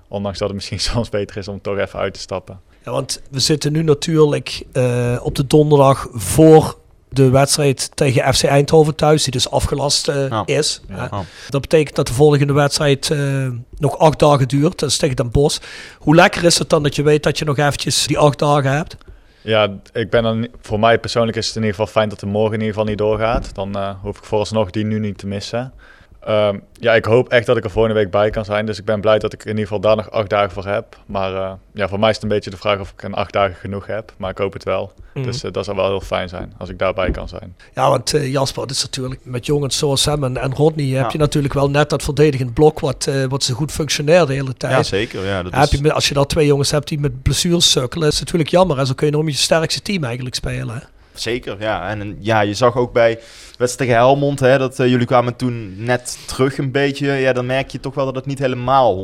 Ondanks 0.07 0.37
dat 0.37 0.47
het 0.47 0.57
misschien 0.57 0.79
soms 0.91 1.09
beter 1.09 1.37
is 1.37 1.47
om 1.47 1.61
toch 1.61 1.77
even 1.77 1.99
uit 1.99 2.13
te 2.13 2.19
stappen. 2.19 2.61
Ja, 2.83 2.91
want 2.91 3.21
we 3.31 3.39
zitten 3.39 3.71
nu 3.71 3.83
natuurlijk 3.83 4.63
eh, 4.73 5.17
op 5.23 5.35
de 5.35 5.47
donderdag 5.47 6.07
voor 6.13 6.77
de 7.09 7.29
wedstrijd 7.29 7.91
tegen 7.93 8.33
FC 8.33 8.43
Eindhoven 8.43 8.95
thuis, 8.95 9.23
die 9.23 9.31
dus 9.31 9.49
afgelast 9.51 10.07
eh, 10.07 10.29
Ja. 10.29 10.43
is. 10.45 10.81
Ja. 10.87 10.95
hè. 10.95 11.01
Ja. 11.01 11.23
Dat 11.49 11.61
betekent 11.61 11.95
dat 11.95 12.07
de 12.07 12.13
volgende 12.13 12.53
wedstrijd 12.53 13.11
eh, 13.11 13.47
nog 13.77 13.97
acht 13.97 14.19
dagen 14.19 14.47
duurt. 14.47 14.79
Dat 14.79 14.89
is 14.89 14.97
tegen 14.97 15.15
Den 15.15 15.31
Bosch. 15.31 15.59
Hoe 15.97 16.15
lekker 16.15 16.43
is 16.43 16.57
het 16.57 16.69
dan 16.69 16.83
dat 16.83 16.95
je 16.95 17.03
weet 17.03 17.23
dat 17.23 17.37
je 17.39 17.45
nog 17.45 17.57
eventjes 17.57 18.07
die 18.07 18.17
acht 18.17 18.39
dagen 18.39 18.71
hebt? 18.71 18.97
Ja, 19.41 19.69
ik 19.93 20.09
ben 20.09 20.23
dan, 20.23 20.47
voor 20.61 20.79
mij 20.79 20.99
persoonlijk 20.99 21.37
is 21.37 21.47
het 21.47 21.55
in 21.55 21.61
ieder 21.61 21.75
geval 21.77 21.91
fijn 21.91 22.09
dat 22.09 22.19
de 22.19 22.25
morgen 22.25 22.53
in 22.53 22.59
ieder 22.59 22.73
geval 22.73 22.89
niet 22.89 22.97
doorgaat. 22.97 23.55
Dan 23.55 23.75
eh, 23.75 23.89
hoef 24.01 24.17
ik 24.17 24.23
vooralsnog 24.23 24.69
die 24.69 24.85
nu 24.85 24.99
niet 24.99 25.17
te 25.17 25.27
missen. 25.27 25.73
Ehm, 26.21 26.57
ja, 26.73 26.93
ik 26.93 27.05
hoop 27.05 27.29
echt 27.29 27.45
dat 27.45 27.57
ik 27.57 27.63
er 27.63 27.69
volgende 27.69 27.97
week 27.99 28.11
bij 28.11 28.29
kan 28.29 28.45
zijn. 28.45 28.65
Dus 28.65 28.79
ik 28.79 28.85
ben 28.85 29.01
blij 29.01 29.19
dat 29.19 29.33
ik 29.33 29.41
in 29.43 29.49
ieder 29.49 29.63
geval 29.63 29.79
daar 29.79 29.95
nog 29.95 30.11
acht 30.11 30.29
dagen 30.29 30.51
voor 30.51 30.65
heb. 30.65 30.97
Maar 31.05 31.35
eh, 31.35 31.51
ja, 31.73 31.87
voor 31.87 31.99
mij 31.99 32.09
is 32.09 32.15
het 32.15 32.23
een 32.23 32.29
beetje 32.29 32.49
de 32.49 32.57
vraag 32.57 32.79
of 32.79 32.91
ik 32.91 33.03
een 33.03 33.13
acht 33.13 33.33
dagen 33.33 33.55
genoeg 33.55 33.85
heb. 33.87 34.13
Maar 34.17 34.29
ik 34.29 34.37
hoop 34.37 34.53
het 34.53 34.63
wel. 34.63 34.91
Mhm. 35.13 35.25
Dus 35.25 35.43
eh, 35.43 35.51
dat 35.51 35.65
zou 35.65 35.77
wel 35.77 35.87
heel 35.87 36.01
fijn 36.01 36.29
zijn 36.29 36.53
als 36.57 36.69
ik 36.69 36.79
daarbij 36.79 37.11
kan 37.11 37.27
zijn. 37.27 37.55
Ja, 37.73 37.89
want 37.89 38.13
eh, 38.13 38.31
Jasper, 38.31 38.61
het 38.61 38.71
is 38.71 38.81
natuurlijk 38.81 39.19
met 39.23 39.45
jongens 39.45 39.77
zoals 39.77 40.01
Sam 40.01 40.23
en, 40.23 40.37
en 40.37 40.53
Rodney 40.55 40.85
heb 40.85 41.11
je 41.11 41.17
natuurlijk 41.17 41.53
wel 41.53 41.69
net 41.69 41.89
dat 41.89 42.03
verdedigend 42.03 42.53
blok 42.53 42.79
wat, 42.79 43.07
eh, 43.07 43.23
wat 43.25 43.43
ze 43.43 43.53
goed 43.53 43.71
functioneert 43.71 44.27
de 44.27 44.33
hele 44.33 44.53
tijd. 44.53 44.73
Ja, 44.73 44.83
zeker. 44.83 45.25
Ja, 45.25 45.43
dat 45.43 45.53
Heb 45.53 45.63
is... 45.63 45.71
je, 45.71 45.81
met- 45.81 45.91
als 45.91 46.07
je 46.07 46.13
dan 46.13 46.25
twee 46.25 46.45
jongens 46.45 46.71
hebt 46.71 46.87
die 46.87 46.99
met 46.99 47.21
blessures 47.21 47.71
sukkelen, 47.71 48.07
is 48.07 48.13
het 48.13 48.23
natuurlijk 48.23 48.49
jammer. 48.49 48.77
En 48.79 48.85
zo 48.85 48.93
kun 48.93 49.05
je 49.07 49.11
nog 49.13 49.23
met 49.23 49.33
je 49.33 49.39
sterkste 49.39 49.81
team 49.81 50.03
eigenlijk 50.03 50.35
spelen. 50.35 50.83
Zeker, 51.13 51.55
ja. 51.59 51.89
En 51.89 52.17
ja, 52.19 52.41
je 52.41 52.53
zag 52.53 52.77
ook 52.77 52.93
bij 52.93 53.19
wedstrijd 53.57 53.77
tegen 53.77 53.95
Helmond, 53.95 54.39
hè, 54.39 54.57
dat 54.57 54.79
eh, 54.79 54.87
jullie 54.87 55.05
kwamen 55.05 55.35
toen 55.35 55.73
net 55.77 56.17
terug 56.27 56.57
een 56.57 56.71
beetje. 56.71 57.11
Ja, 57.11 57.33
dan 57.33 57.45
merk 57.45 57.69
je 57.69 57.79
toch 57.79 57.93
wel 57.93 58.05
dat 58.05 58.15
het 58.15 58.25
niet 58.25 58.39
helemaal 58.39 58.95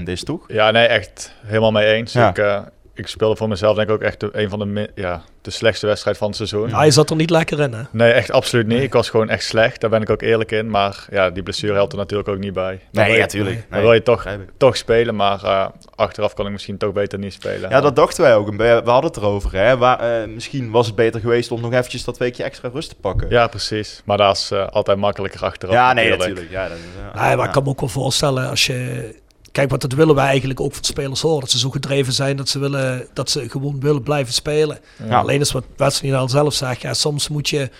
100% 0.00 0.02
is, 0.04 0.24
toch? 0.24 0.44
Ja, 0.48 0.70
nee, 0.70 0.86
echt 0.86 1.34
helemaal 1.44 1.72
mee 1.72 1.92
eens. 1.92 2.12
Ja. 2.12 2.28
Ik, 2.28 2.38
eh, 2.38 2.60
ik 3.00 3.06
speelde 3.08 3.36
voor 3.36 3.48
mezelf 3.48 3.76
denk 3.76 3.88
ik 3.88 3.94
ook 3.94 4.00
echt 4.02 4.20
de, 4.20 4.28
een 4.32 4.48
van 4.50 4.58
de, 4.74 4.90
ja, 4.94 5.22
de 5.42 5.50
slechtste 5.50 5.86
wedstrijd 5.86 6.16
van 6.16 6.26
het 6.26 6.36
seizoen. 6.36 6.68
Ja, 6.68 6.82
je 6.82 6.90
zat 6.90 7.10
er 7.10 7.16
niet 7.16 7.30
lekker 7.30 7.60
in, 7.60 7.72
hè? 7.72 7.82
Nee, 7.90 8.12
echt 8.12 8.30
absoluut 8.30 8.66
niet. 8.66 8.82
Ik 8.82 8.92
was 8.92 9.10
gewoon 9.10 9.28
echt 9.28 9.44
slecht. 9.44 9.80
Daar 9.80 9.90
ben 9.90 10.02
ik 10.02 10.10
ook 10.10 10.22
eerlijk 10.22 10.52
in. 10.52 10.70
Maar 10.70 11.06
ja, 11.10 11.30
die 11.30 11.42
blessure 11.42 11.72
helpt 11.74 11.92
er 11.92 11.98
natuurlijk 11.98 12.28
ook 12.28 12.38
niet 12.38 12.52
bij. 12.52 12.80
Dan 12.92 13.10
je, 13.12 13.18
natuurlijk. 13.18 13.66
dan 13.70 13.80
wil 13.80 13.92
je 13.92 14.02
toch, 14.02 14.26
toch 14.56 14.76
spelen, 14.76 15.16
maar 15.16 15.44
eh, 15.44 15.66
achteraf 15.94 16.34
kan 16.34 16.46
ik 16.46 16.52
misschien 16.52 16.76
toch 16.78 16.92
beter 16.92 17.18
niet 17.18 17.32
spelen. 17.32 17.70
Ja, 17.70 17.80
dat 17.80 17.96
dachten 17.96 18.22
wij 18.22 18.34
ook. 18.34 18.48
een 18.48 18.56
beetje. 18.56 18.82
We 18.84 18.90
hadden 18.90 19.10
het 19.10 19.20
erover. 19.20 19.52
Hè. 19.52 19.76
Waar, 19.76 20.00
eh, 20.22 20.28
misschien 20.28 20.70
was 20.70 20.86
het 20.86 20.94
beter 20.94 21.20
geweest 21.20 21.50
om 21.50 21.60
nog 21.60 21.72
eventjes 21.72 22.04
dat 22.04 22.18
weekje 22.18 22.42
extra 22.42 22.68
rust 22.72 22.88
te 22.88 22.94
pakken. 23.00 23.28
Ja, 23.30 23.46
precies. 23.46 24.02
Maar 24.04 24.16
dat 24.16 24.36
is 24.36 24.50
eh, 24.50 24.66
altijd 24.66 24.98
makkelijker 24.98 25.44
achteraf. 25.44 25.74
Ja, 25.74 25.92
nee, 25.92 26.10
natuurlijk. 26.10 26.28
natuurlijk. 26.40 26.52
Ja, 26.52 26.68
dat 26.68 26.76
is, 26.78 26.84
ja. 27.14 27.20
Nee, 27.26 27.36
maar 27.36 27.38
ik 27.38 27.44
Ja. 27.44 27.50
kan 27.50 27.62
me 27.62 27.68
ook 27.68 27.80
wel 27.80 27.88
voorstellen 27.88 28.48
als 28.50 28.66
je... 28.66 29.18
Kijk, 29.52 29.70
wat 29.70 29.80
dat 29.80 29.92
willen 29.92 30.14
wij 30.14 30.26
eigenlijk 30.26 30.60
ook 30.60 30.74
van 30.74 30.84
spelers 30.84 31.20
horen. 31.20 31.40
Dat 31.40 31.50
ze 31.50 31.58
zo 31.58 31.70
gedreven 31.70 32.12
zijn 32.12 32.36
dat 32.36 32.48
ze, 32.48 32.58
willen, 32.58 33.06
dat 33.12 33.30
ze 33.30 33.48
gewoon 33.48 33.80
willen 33.80 34.02
blijven 34.02 34.32
spelen. 34.32 34.78
Ja. 35.08 35.18
Alleen 35.18 35.40
is 35.40 35.52
wat 35.52 35.64
Wesley 35.76 36.14
al 36.14 36.28
zelf 36.28 36.54
zegt. 36.54 36.80
Ja, 36.80 36.94
soms 36.94 37.28
moet 37.28 37.48
je 37.48 37.70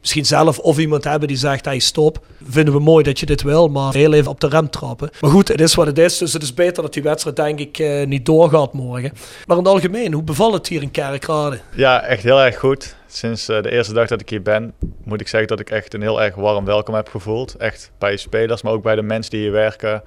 misschien 0.00 0.26
zelf 0.26 0.58
of 0.58 0.78
iemand 0.78 1.04
hebben 1.04 1.28
die 1.28 1.36
zegt, 1.36 1.64
hey 1.64 1.78
stop, 1.78 2.26
vinden 2.48 2.74
we 2.74 2.80
mooi 2.80 3.04
dat 3.04 3.20
je 3.20 3.26
dit 3.26 3.42
wil, 3.42 3.68
maar 3.68 3.92
heel 3.92 4.12
even 4.12 4.30
op 4.30 4.40
de 4.40 4.48
rem 4.48 4.70
trappen. 4.70 5.10
Maar 5.20 5.30
goed, 5.30 5.48
het 5.48 5.60
is 5.60 5.74
wat 5.74 5.86
het 5.86 5.98
is, 5.98 6.18
dus 6.18 6.32
het 6.32 6.42
is 6.42 6.54
beter 6.54 6.82
dat 6.82 6.92
die 6.92 7.02
wedstrijd 7.02 7.36
denk 7.36 7.58
ik 7.58 7.78
eh, 7.78 8.06
niet 8.06 8.26
doorgaat 8.26 8.72
morgen. 8.72 9.12
Maar 9.46 9.56
in 9.56 9.62
het 9.62 9.72
algemeen, 9.72 10.12
hoe 10.12 10.22
bevalt 10.22 10.52
het 10.52 10.68
hier 10.68 10.82
in 10.82 10.90
Kerkrade? 10.90 11.60
Ja, 11.74 12.02
echt 12.02 12.22
heel 12.22 12.40
erg 12.40 12.58
goed. 12.58 12.96
Sinds 13.06 13.48
eh, 13.48 13.62
de 13.62 13.70
eerste 13.70 13.92
dag 13.92 14.08
dat 14.08 14.20
ik 14.20 14.28
hier 14.28 14.42
ben, 14.42 14.72
moet 15.04 15.20
ik 15.20 15.28
zeggen 15.28 15.48
dat 15.48 15.60
ik 15.60 15.70
echt 15.70 15.94
een 15.94 16.02
heel 16.02 16.22
erg 16.22 16.34
warm 16.34 16.64
welkom 16.64 16.94
heb 16.94 17.08
gevoeld. 17.08 17.54
Echt 17.54 17.90
bij 17.98 18.10
de 18.10 18.16
spelers, 18.16 18.62
maar 18.62 18.72
ook 18.72 18.82
bij 18.82 18.94
de 18.94 19.02
mensen 19.02 19.30
die 19.30 19.40
hier 19.40 19.52
werken. 19.52 20.02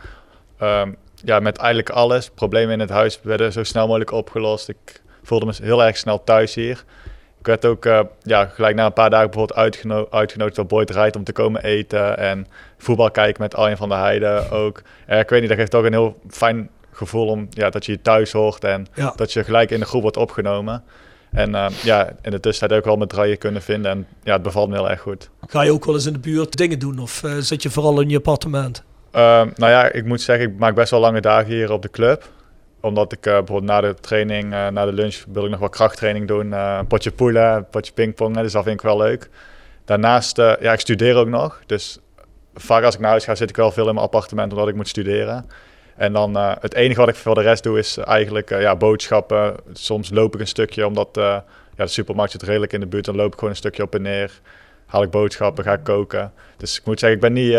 Ehm, 0.58 0.92
ja, 1.24 1.40
met 1.40 1.58
eigenlijk 1.58 1.90
alles. 1.90 2.30
Problemen 2.30 2.74
in 2.74 2.80
het 2.80 2.90
huis 2.90 3.20
werden 3.22 3.52
zo 3.52 3.64
snel 3.64 3.86
mogelijk 3.86 4.12
opgelost. 4.12 4.70
Ik 4.70 5.02
voelde 5.24 5.46
me 5.46 5.54
heel 5.62 5.84
erg 5.84 5.98
snel 5.98 6.24
thuis 6.24 6.56
hier. 6.56 6.84
Ik 7.40 7.46
werd 7.46 7.66
ook 7.66 7.86
uh, 7.86 8.00
ja, 8.24 8.46
gelijk 8.46 8.76
na 8.76 8.86
een 8.86 8.94
paar 8.94 9.10
dagen 9.10 9.30
bijvoorbeeld 9.30 9.60
uitgeno 9.60 10.08
uitgenodigd 10.10 10.56
door 10.56 10.66
Boyd 10.66 10.90
Rijt 10.90 11.16
om 11.16 11.24
te 11.24 11.32
komen 11.32 11.64
eten. 11.64 12.18
En 12.18 12.48
voetbal 12.78 13.12
kijken 13.12 13.42
met 13.42 13.56
Arjen 13.56 13.78
van 13.78 13.90
der 13.90 13.98
Heijden 13.98 14.52
ook. 14.52 14.82
Uh, 15.10 15.20
ik 15.20 15.30
weet 15.30 15.40
niet, 15.40 15.50
dat 15.50 15.58
geeft 15.58 15.76
ook 15.76 15.86
een 15.86 15.92
heel 15.92 16.20
fijn 16.30 16.70
gevoel 16.92 17.28
om 17.28 17.48
ja, 17.50 17.70
dat 17.70 17.86
je 17.86 17.92
je 17.92 18.02
thuis 18.02 18.32
hoort 18.32 18.64
en 18.64 18.88
Ja. 18.94 19.14
dat 19.16 19.34
je 19.34 19.44
gelijk 19.44 19.72
in 19.72 19.80
de 19.80 19.86
groep 19.86 20.02
wordt 20.02 20.18
opgenomen. 20.18 20.84
En 21.32 21.50
uh, 21.50 21.66
ja, 21.84 22.10
in 22.22 22.32
de 22.32 22.40
tussentijd 22.40 22.80
ook 22.80 22.86
wel 22.86 22.98
met 22.98 23.10
draaien 23.10 23.38
kunnen 23.38 23.62
vinden. 23.62 23.92
En 23.92 24.08
ja, 24.24 24.34
het 24.34 24.42
bevalt 24.42 24.70
me 24.70 24.76
heel 24.76 24.90
erg 24.90 25.02
goed. 25.02 25.30
Ga 25.48 25.62
je 25.62 25.72
ook 25.72 25.86
wel 25.86 25.96
eens 25.96 26.06
in 26.06 26.14
de 26.14 26.20
buurt 26.20 26.58
dingen 26.58 26.80
doen 26.80 27.00
of 27.00 27.24
uh, 27.24 27.38
zit 27.40 27.64
je 27.64 27.70
vooral 27.70 28.02
in 28.02 28.10
je 28.10 28.18
appartement? 28.18 28.84
Nou 29.12 29.56
ja, 29.56 29.92
ik 29.92 30.06
moet 30.06 30.22
zeggen, 30.22 30.52
ik 30.52 30.58
maak 30.58 30.76
best 30.76 30.92
wel 30.92 31.00
lange 31.00 31.22
dagen 31.22 31.54
hier 31.54 31.72
op 31.72 31.82
de 31.82 31.90
club 31.90 32.30
omdat 32.82 33.12
ik 33.12 33.26
uh, 33.26 33.34
bijvoorbeeld 33.34 33.72
na 33.72 33.82
de 33.82 33.94
training, 33.94 34.54
uh, 34.54 34.68
na 34.68 34.86
de 34.86 34.94
lunch, 34.94 35.24
wil 35.32 35.44
ik 35.44 35.50
nog 35.50 35.60
wat 35.60 35.72
krachttraining 35.72 36.28
doen. 36.28 36.48
Uh, 36.48 36.76
een 36.80 36.88
potje 36.88 37.12
poelen, 37.12 37.56
een 37.56 37.70
potje 37.70 37.94
pingpongen. 37.94 38.44
Dus 38.44 38.52
dat 38.52 38.64
vind 38.64 38.76
ik 38.76 38.82
wel 38.86 38.98
leuk. 38.98 39.30
Daarnaast, 39.86 40.38
ja, 40.38 40.74
ik 40.74 40.80
studeer 40.80 41.16
ook 41.16 41.28
nog. 41.28 41.62
Dus 41.66 42.00
vaak 42.54 42.84
als 42.84 42.96
ik 42.96 43.02
naar 43.02 43.10
huis 43.10 43.24
ga, 43.24 43.36
zit 43.36 43.50
ik 43.50 43.56
wel 43.56 43.72
veel 43.72 43.88
in 43.88 43.94
mijn 43.94 44.06
appartement 44.06 44.52
omdat 44.52 44.68
ik 44.68 44.76
moet 44.76 44.88
studeren. 44.88 45.50
En 45.96 46.14
dan 46.14 46.36
het 46.36 46.74
enige 46.74 47.00
wat 47.00 47.10
ik 47.10 47.16
voor 47.16 47.36
de 47.36 47.42
rest 47.42 47.64
doe 47.64 47.78
is 47.78 47.98
eigenlijk 47.98 48.50
ja, 48.50 48.76
boodschappen. 48.76 49.56
Soms 49.74 50.10
loop 50.10 50.34
ik 50.34 50.40
een 50.40 50.48
stukje, 50.48 50.88
omdat 50.88 51.10
ja, 51.14 51.44
de 51.76 51.88
supermarkt 51.88 52.32
zit 52.32 52.44
redelijk 52.44 52.74
in 52.74 52.80
de 52.80 52.88
buurt. 52.88 53.06
Dan 53.06 53.16
loop 53.16 53.28
ik 53.28 53.34
gewoon 53.34 53.50
een 53.50 53.56
stukje 53.56 53.84
op 53.84 53.96
en 53.96 54.02
neer. 54.02 54.40
Haal 54.86 55.04
ik 55.04 55.10
boodschappen, 55.10 55.64
ga 55.64 55.74
ik 55.74 55.84
koken. 55.84 56.34
Dus 56.58 56.78
ik 56.78 56.86
moet 56.86 57.00
zeggen, 57.00 57.18
ik 57.18 57.24
ben 57.24 57.34
niet 57.34 57.56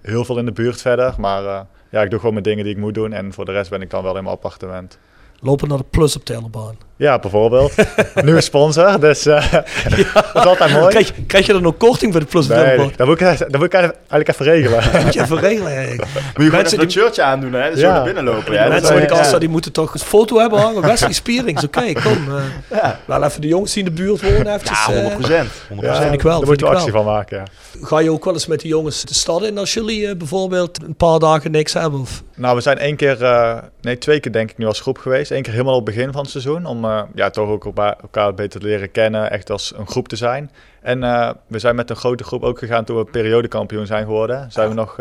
heel 0.00 0.24
veel 0.24 0.38
in 0.38 0.44
de 0.44 0.52
buurt 0.52 0.80
verder. 0.80 1.14
Maar 1.18 1.66
ja, 1.90 2.02
ik 2.02 2.10
doe 2.10 2.18
gewoon 2.18 2.34
mijn 2.34 2.44
dingen 2.44 2.64
die 2.64 2.74
ik 2.74 2.80
moet 2.80 2.94
doen. 2.94 3.12
En 3.12 3.32
voor 3.32 3.44
de 3.44 3.52
rest 3.52 3.70
ben 3.70 3.82
ik 3.82 3.90
dan 3.90 4.02
wel 4.02 4.16
in 4.16 4.22
mijn 4.22 4.34
appartement. 4.34 4.98
Lopen 5.40 5.68
naar 5.68 5.78
de 5.78 5.84
plus 5.90 6.16
op 6.16 6.24
Telebaan. 6.24 6.76
Ja, 7.00 7.18
bijvoorbeeld. 7.18 7.72
Nieuwe 8.24 8.40
sponsor, 8.40 9.00
dus 9.00 9.26
uh, 9.26 9.42
ja. 9.52 9.64
dat 10.32 10.34
is 10.34 10.44
altijd 10.44 10.72
mooi. 10.72 10.88
Krijg, 10.88 11.12
krijg 11.26 11.46
je 11.46 11.52
dan 11.52 11.66
ook 11.66 11.78
korting 11.78 12.12
voor 12.12 12.20
de 12.20 12.26
plus 12.26 12.46
nee? 12.46 12.76
Dat 12.96 13.06
moet 13.06 13.20
ik, 13.20 13.38
dat 13.38 13.56
moet 13.56 13.64
ik 13.64 13.72
eigenlijk 13.74 14.28
even 14.28 14.44
regelen. 14.44 15.02
moet 15.04 15.14
je 15.14 15.20
even 15.20 15.40
regelen 15.40 15.72
eigenlijk. 15.72 16.02
Moet 16.02 16.44
je 16.44 16.50
gewoon 16.50 16.64
even 16.64 16.80
een 16.80 16.90
shirtje 16.90 17.22
aandoen, 17.22 17.52
hè? 17.52 17.70
Dus 17.70 17.80
ja. 17.80 17.92
naar 17.92 18.04
binnen 18.04 18.24
lopen. 18.24 18.52
Ja, 18.52 18.68
mensen 18.68 18.94
in 18.94 19.00
de 19.00 19.06
kassa 19.06 19.38
die 19.38 19.48
moeten 19.48 19.72
toch 19.72 19.94
een 19.94 20.00
foto 20.00 20.38
hebben 20.38 20.58
hangen. 20.58 20.82
Wesley 20.82 21.12
Spierings, 21.12 21.64
oké, 21.64 21.78
okay, 21.78 21.92
kom. 21.92 22.28
Uh, 22.28 22.34
ja. 22.70 22.98
Wel 23.04 23.24
even 23.24 23.40
de 23.40 23.48
jongens 23.48 23.72
die 23.72 23.84
in 23.84 23.94
de 23.94 24.02
buurt 24.02 24.22
wonen. 24.22 24.46
Eventjes, 24.46 24.86
ja, 24.86 25.10
100%. 25.10 25.14
100%. 25.20 25.76
Ja, 25.80 26.00
vind 26.00 26.12
ik 26.12 26.22
wel. 26.22 26.38
Daar 26.38 26.48
moet 26.48 26.60
je 26.60 26.66
actie 26.66 26.92
van 26.92 27.04
maken, 27.04 27.36
ja. 27.36 27.44
Ga 27.82 27.98
je 27.98 28.12
ook 28.12 28.24
wel 28.24 28.34
eens 28.34 28.46
met 28.46 28.60
de 28.60 28.68
jongens 28.68 29.04
de 29.04 29.14
stad 29.14 29.42
in 29.42 29.58
als 29.58 29.74
jullie 29.74 30.00
uh, 30.00 30.16
bijvoorbeeld 30.16 30.82
een 30.82 30.94
paar 30.94 31.18
dagen 31.18 31.50
niks 31.50 31.72
hebben? 31.72 32.00
Of? 32.00 32.22
Nou, 32.36 32.56
we 32.56 32.60
zijn 32.60 32.78
één 32.78 32.96
keer, 32.96 33.22
uh, 33.22 33.58
nee 33.80 33.98
twee 33.98 34.20
keer 34.20 34.32
denk 34.32 34.50
ik 34.50 34.58
nu 34.58 34.66
als 34.66 34.80
groep 34.80 34.98
geweest. 34.98 35.30
Eén 35.30 35.42
keer 35.42 35.52
helemaal 35.52 35.76
op 35.76 35.86
het 35.86 35.94
begin 35.94 36.12
van 36.12 36.22
het 36.22 36.30
seizoen. 36.30 36.66
Om 36.66 36.84
uh, 36.90 37.02
ja, 37.14 37.30
toch 37.30 37.48
ook 37.48 37.64
elkaar 37.64 38.34
beter 38.34 38.60
te 38.60 38.66
leren 38.66 38.90
kennen. 38.90 39.30
Echt 39.30 39.50
als 39.50 39.72
een 39.76 39.86
groep 39.86 40.08
te 40.08 40.16
zijn. 40.16 40.50
En 40.80 41.02
uh, 41.02 41.30
we 41.46 41.58
zijn 41.58 41.74
met 41.74 41.90
een 41.90 41.96
grote 41.96 42.24
groep 42.24 42.42
ook 42.42 42.58
gegaan 42.58 42.84
toen 42.84 42.96
we 42.96 43.04
periodekampioen 43.04 43.86
zijn 43.86 44.04
geworden. 44.04 44.52
Zijn 44.52 44.68
we 44.68 44.74
nog 44.74 44.96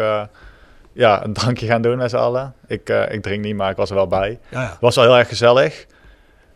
ja, 0.93 1.23
een 1.23 1.33
drankje 1.33 1.67
gaan 1.67 1.81
doen 1.81 1.97
met 1.97 2.09
z'n 2.09 2.15
allen. 2.15 2.53
Ik, 2.67 2.89
ik 2.89 3.21
drink 3.21 3.43
niet, 3.43 3.55
maar 3.55 3.71
ik 3.71 3.77
was 3.77 3.89
er 3.89 3.95
wel 3.95 4.07
bij. 4.07 4.39
Ja, 4.49 4.61
ja. 4.61 4.77
Was 4.79 4.95
wel 4.95 5.05
heel 5.05 5.17
erg 5.17 5.27
gezellig. 5.27 5.85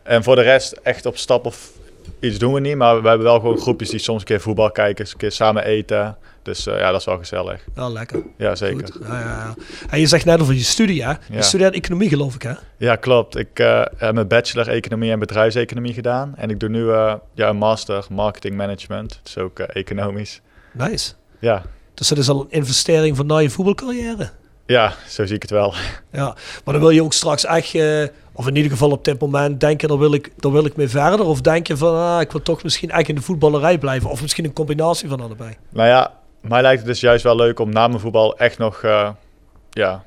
En 0.02 0.22
voor 0.22 0.36
de 0.36 0.42
rest 0.42 0.72
echt 0.72 1.06
op 1.06 1.16
stap 1.16 1.46
of 1.46 1.70
iets 2.20 2.38
doen 2.38 2.52
we 2.52 2.60
niet. 2.60 2.76
Maar 2.76 3.02
we 3.02 3.08
hebben 3.08 3.26
wel 3.26 3.40
gewoon 3.40 3.58
groepjes 3.58 3.90
die 3.90 3.98
soms 3.98 4.20
een 4.20 4.26
keer 4.26 4.40
voetbal 4.40 4.70
kijken. 4.70 5.06
een 5.06 5.16
keer 5.16 5.32
samen 5.32 5.64
eten. 5.64 6.16
Dus 6.44 6.66
uh, 6.66 6.78
ja, 6.78 6.90
dat 6.90 7.00
is 7.00 7.06
wel 7.06 7.18
gezellig. 7.18 7.64
Wel 7.74 7.92
lekker. 7.92 8.22
Ja, 8.36 8.54
zeker. 8.54 8.88
Ja, 9.02 9.54
en 9.90 10.00
je 10.00 10.06
zegt 10.06 10.24
net 10.24 10.40
over 10.40 10.54
je 10.54 10.62
studie, 10.62 11.04
hè? 11.04 11.12
Je 11.30 11.42
studeert 11.42 11.74
economie, 11.74 12.08
geloof 12.08 12.34
ik, 12.34 12.42
hè? 12.42 12.52
Ja, 12.76 12.96
klopt. 12.96 13.36
Ik 13.36 13.58
uh, 13.58 13.82
heb 13.96 14.14
mijn 14.14 14.28
bachelor 14.28 14.68
economie 14.68 15.10
en 15.10 15.18
bedrijfseconomie 15.18 15.92
gedaan. 15.92 16.34
En 16.36 16.50
ik 16.50 16.60
doe 16.60 16.68
nu 16.68 16.80
uh, 16.80 17.14
ja, 17.34 17.48
een 17.48 17.56
master 17.56 18.06
marketing 18.10 18.56
management. 18.56 19.08
Dat 19.08 19.18
is 19.24 19.38
ook 19.38 19.58
economisch. 19.58 20.40
Nice. 20.72 21.12
Ja. 21.38 21.62
Dus 21.94 22.08
dat 22.08 22.18
is 22.18 22.28
al 22.28 22.40
een 22.40 22.50
investering 22.50 23.16
voor 23.16 23.24
na 23.24 23.38
je 23.38 23.50
voetbalcarrière? 23.50 24.30
Ja, 24.66 24.94
zo 25.08 25.26
zie 25.26 25.34
ik 25.34 25.42
het 25.42 25.50
wel. 25.50 25.74
Ja, 26.12 26.36
maar 26.64 26.74
dan 26.74 26.80
wil 26.82 26.90
je 26.90 27.02
ook 27.02 27.12
straks 27.12 27.44
echt, 27.44 27.74
uh, 27.74 28.06
of 28.32 28.46
in 28.46 28.56
ieder 28.56 28.70
geval 28.70 28.90
op 28.90 29.04
dit 29.04 29.20
moment, 29.20 29.60
denken, 29.60 29.88
daar 29.88 29.98
wil 29.98 30.14
ik, 30.14 30.30
daar 30.36 30.52
wil 30.52 30.64
ik 30.64 30.76
mee 30.76 30.88
verder. 30.88 31.26
Of 31.26 31.40
denk 31.40 31.66
je 31.66 31.76
van, 31.76 31.94
ah, 31.94 32.20
ik 32.20 32.32
wil 32.32 32.42
toch 32.42 32.62
misschien 32.62 32.90
echt 32.90 33.08
in 33.08 33.14
de 33.14 33.20
voetballerij 33.20 33.78
blijven. 33.78 34.10
Of 34.10 34.22
misschien 34.22 34.44
een 34.44 34.52
combinatie 34.52 35.08
van 35.08 35.20
allebei. 35.20 35.56
Nou 35.70 35.88
ja, 35.88 36.12
mij 36.48 36.62
lijkt 36.62 36.78
het 36.78 36.88
dus 36.88 37.00
juist 37.00 37.24
wel 37.24 37.36
leuk 37.36 37.58
om 37.58 37.70
na 37.70 37.88
mijn 37.88 38.00
voetbal 38.00 38.38
echt 38.38 38.58
nog, 38.58 38.82
uh, 38.82 39.10
ja, 39.70 40.04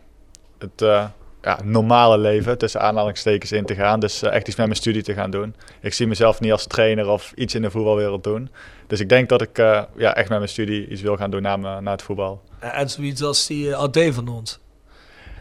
het 0.58 0.82
uh, 0.82 1.06
ja, 1.42 1.60
normale 1.64 2.18
leven, 2.18 2.58
tussen 2.58 2.82
aanhalingstekens, 2.82 3.52
in 3.52 3.66
te 3.66 3.76
gaan. 3.76 4.00
Dus 4.00 4.22
echt 4.22 4.48
iets 4.48 4.58
met 4.58 4.66
mijn 4.66 4.78
studie 4.78 5.04
te 5.04 5.14
gaan 5.14 5.32
doen. 5.32 5.56
Ik 5.82 5.94
zie 5.94 6.08
mezelf 6.08 6.40
niet 6.40 6.52
als 6.52 6.68
trainer 6.68 7.08
of 7.08 7.32
iets 7.36 7.56
in 7.56 7.62
de 7.62 7.72
voetbalwereld 7.72 8.24
doen. 8.24 8.50
Dus 8.88 9.00
ik 9.00 9.10
denk 9.10 9.30
dat 9.30 9.42
ik 9.42 9.58
ja, 9.58 10.16
echt 10.16 10.30
met 10.30 10.38
mijn 10.38 10.50
studie 10.50 10.88
iets 10.88 11.02
wil 11.02 11.18
gaan 11.18 11.32
doen 11.32 11.42
na, 11.42 11.58
me, 11.58 11.82
na 11.82 11.92
het 11.92 12.02
voetbal. 12.02 12.42
En 12.60 12.90
zoiets 12.90 13.22
als 13.22 13.48
die 13.48 13.76
AD 13.76 14.00
van 14.10 14.28
ons. 14.28 14.60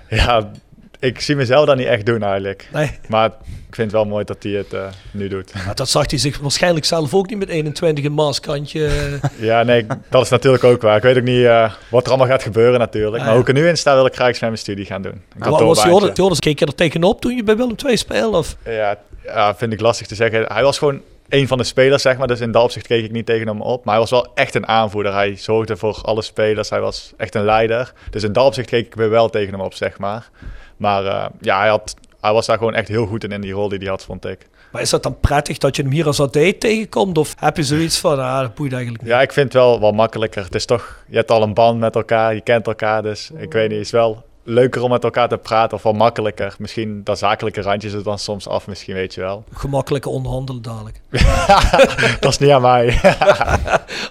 Ja, 0.09 0.51
ik 0.99 1.21
zie 1.21 1.37
mezelf 1.37 1.67
dat 1.67 1.77
niet 1.77 1.87
echt 1.87 2.07
doen 2.07 2.23
eigenlijk. 2.23 2.69
Nee. 2.73 2.91
Maar 3.09 3.27
ik 3.69 3.75
vind 3.75 3.93
het 3.93 3.93
wel 3.93 4.05
mooi 4.05 4.25
dat 4.25 4.43
hij 4.43 4.53
het 4.53 4.73
uh, 4.73 4.87
nu 5.11 5.29
doet. 5.29 5.55
Maar 5.67 5.75
dat 5.75 5.89
zag 5.89 6.11
hij 6.11 6.19
zich 6.19 6.39
waarschijnlijk 6.39 6.85
zelf 6.85 7.15
ook 7.15 7.29
niet 7.29 7.39
met 7.39 7.49
21 7.49 8.05
een 8.05 8.15
maaskantje. 8.15 8.91
ja, 9.39 9.63
nee, 9.63 9.87
dat 10.11 10.23
is 10.23 10.29
natuurlijk 10.29 10.65
ook 10.65 10.83
waar. 10.83 10.97
Ik 10.97 11.03
weet 11.03 11.17
ook 11.17 11.23
niet 11.23 11.41
uh, 11.41 11.73
wat 11.91 12.03
er 12.05 12.09
allemaal 12.09 12.29
gaat 12.29 12.43
gebeuren 12.43 12.79
natuurlijk. 12.79 13.17
Ah, 13.17 13.23
maar 13.25 13.33
hoe 13.33 13.43
ik 13.43 13.49
er 13.49 13.55
nu 13.55 13.69
in 13.69 13.77
sta, 13.77 13.95
wil 13.95 14.07
ik 14.07 14.15
graag 14.15 14.29
eens 14.29 14.41
met 14.41 14.49
mijn 14.49 14.63
studie 14.63 14.85
gaan 14.85 15.03
doen. 15.03 15.23
Maar 15.37 15.51
wat 15.51 15.61
was? 15.61 15.83
Jordan, 15.83 16.37
keek 16.39 16.59
je 16.59 16.67
er 16.67 16.75
tegenop 16.75 17.21
toen 17.21 17.37
je 17.37 17.43
bij 17.43 17.57
Willem 17.57 17.75
II 17.87 17.97
speelde? 17.97 18.37
Of? 18.37 18.57
Ja, 18.65 18.99
ja, 19.25 19.55
vind 19.57 19.73
ik 19.73 19.81
lastig 19.81 20.07
te 20.07 20.15
zeggen. 20.15 20.45
Hij 20.53 20.63
was 20.63 20.79
gewoon 20.79 21.01
een 21.29 21.49
van 21.49 21.59
de 21.59 21.65
spelers, 21.65 22.03
zeg 22.03 22.19
maar. 22.19 22.27
Dus 22.27 22.41
in 22.41 22.51
dat 22.51 22.63
opzicht 22.63 22.87
keek 22.87 23.05
ik 23.05 23.13
niet 23.13 23.27
tegen 23.27 23.47
hem 23.47 23.61
op. 23.61 23.85
Maar 23.85 23.95
hij 23.95 24.03
was 24.03 24.11
wel 24.11 24.35
echt 24.35 24.55
een 24.55 24.69
aanvoerder. 24.69 25.13
Hij 25.13 25.37
zorgde 25.37 25.77
voor 25.77 25.99
alle 26.03 26.23
spelers. 26.23 26.71
Hij 26.71 26.81
was 26.81 27.13
echt 27.17 27.35
een 27.35 27.45
leider. 27.45 27.93
Dus 28.11 28.23
in 28.23 28.33
dat 28.33 28.47
opzicht 28.47 28.69
keek 28.69 28.87
ik 28.87 28.95
weer 28.95 29.11
wel 29.11 29.29
tegen 29.29 29.53
hem 29.53 29.61
op, 29.61 29.75
zeg 29.75 29.99
maar. 29.99 30.31
Maar 30.77 31.05
uh, 31.05 31.27
ja, 31.41 31.59
hij, 31.59 31.69
had, 31.69 31.95
hij 32.21 32.33
was 32.33 32.47
daar 32.47 32.59
gewoon 32.59 32.75
echt 32.75 32.89
heel 32.89 33.07
goed 33.07 33.25
in, 33.25 33.33
in 33.33 33.41
die 33.41 33.53
rol 33.53 33.69
die 33.69 33.79
hij 33.79 33.89
had, 33.89 34.05
vond 34.05 34.27
ik. 34.27 34.49
Maar 34.73 34.83
is 34.83 34.91
dat 34.91 35.03
dan 35.03 35.21
prettig 35.21 35.59
dat 35.59 35.77
je 35.77 35.83
hem 35.83 35.91
hier 35.93 36.07
als 36.07 36.21
AD 36.21 36.33
tegenkomt? 36.33 37.19
Of 37.19 37.35
heb 37.39 37.57
je 37.57 37.63
zoiets 37.63 37.99
van, 37.99 38.19
ah, 38.19 38.41
dat 38.41 38.55
boeit 38.55 38.73
eigenlijk 38.73 39.03
niet? 39.03 39.13
Ja, 39.13 39.21
ik 39.21 39.33
vind 39.33 39.53
het 39.53 39.63
wel 39.63 39.81
wel 39.81 39.93
makkelijker. 39.93 40.45
Het 40.45 40.55
is 40.55 40.65
toch, 40.65 41.05
je 41.09 41.17
hebt 41.17 41.31
al 41.31 41.43
een 41.43 41.55
band 41.55 41.79
met 41.79 41.95
elkaar, 41.95 42.35
je 42.35 42.41
kent 42.41 42.67
elkaar. 42.67 43.03
Dus 43.03 43.31
ik 43.37 43.53
weet 43.53 43.71
niet, 43.71 43.79
is 43.79 43.91
wel 43.91 44.25
leuker 44.47 44.83
om 44.83 44.91
met 44.91 45.05
elkaar 45.05 45.29
te 45.29 45.37
praten 45.37 45.77
of 45.77 45.83
wel 45.83 45.93
makkelijker. 45.93 46.55
Misschien 46.59 47.01
dat 47.05 47.19
zakelijke 47.19 47.61
randjes 47.61 47.93
er 47.93 48.03
dan 48.03 48.19
soms 48.19 48.49
af, 48.49 48.67
misschien 48.67 48.95
weet 48.95 49.15
je 49.15 49.21
wel. 49.21 49.45
Gemakkelijker 49.53 50.11
onderhandelen 50.11 50.63
dadelijk. 50.63 51.01
dat 52.21 52.33
is 52.33 52.39
niet 52.39 52.51
aan 52.51 52.63
mij. 52.63 53.01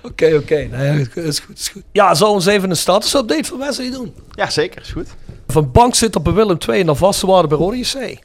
Oké, 0.03 0.25
oké. 0.25 0.35
Okay, 0.35 0.65
nee, 0.65 1.01
is 1.13 1.39
goed, 1.39 1.57
is 1.57 1.69
goed. 1.69 1.83
Ja, 1.91 2.13
zal 2.13 2.31
ons 2.31 2.45
even 2.45 2.69
een 2.69 2.75
status-update 2.75 3.43
van 3.43 3.59
Wesley 3.59 3.91
doen? 3.91 4.13
Ja, 4.31 4.49
zeker. 4.49 4.81
Is 4.81 4.91
goed. 4.91 5.15
Van 5.47 5.71
bankzitter 5.71 6.21
bij 6.21 6.33
Willem 6.33 6.57
II 6.69 6.83
naar 6.83 6.95
vaste 6.95 7.27
waarde 7.27 7.47
bij 7.47 7.57
Rode 7.57 7.77
JC. 7.77 8.19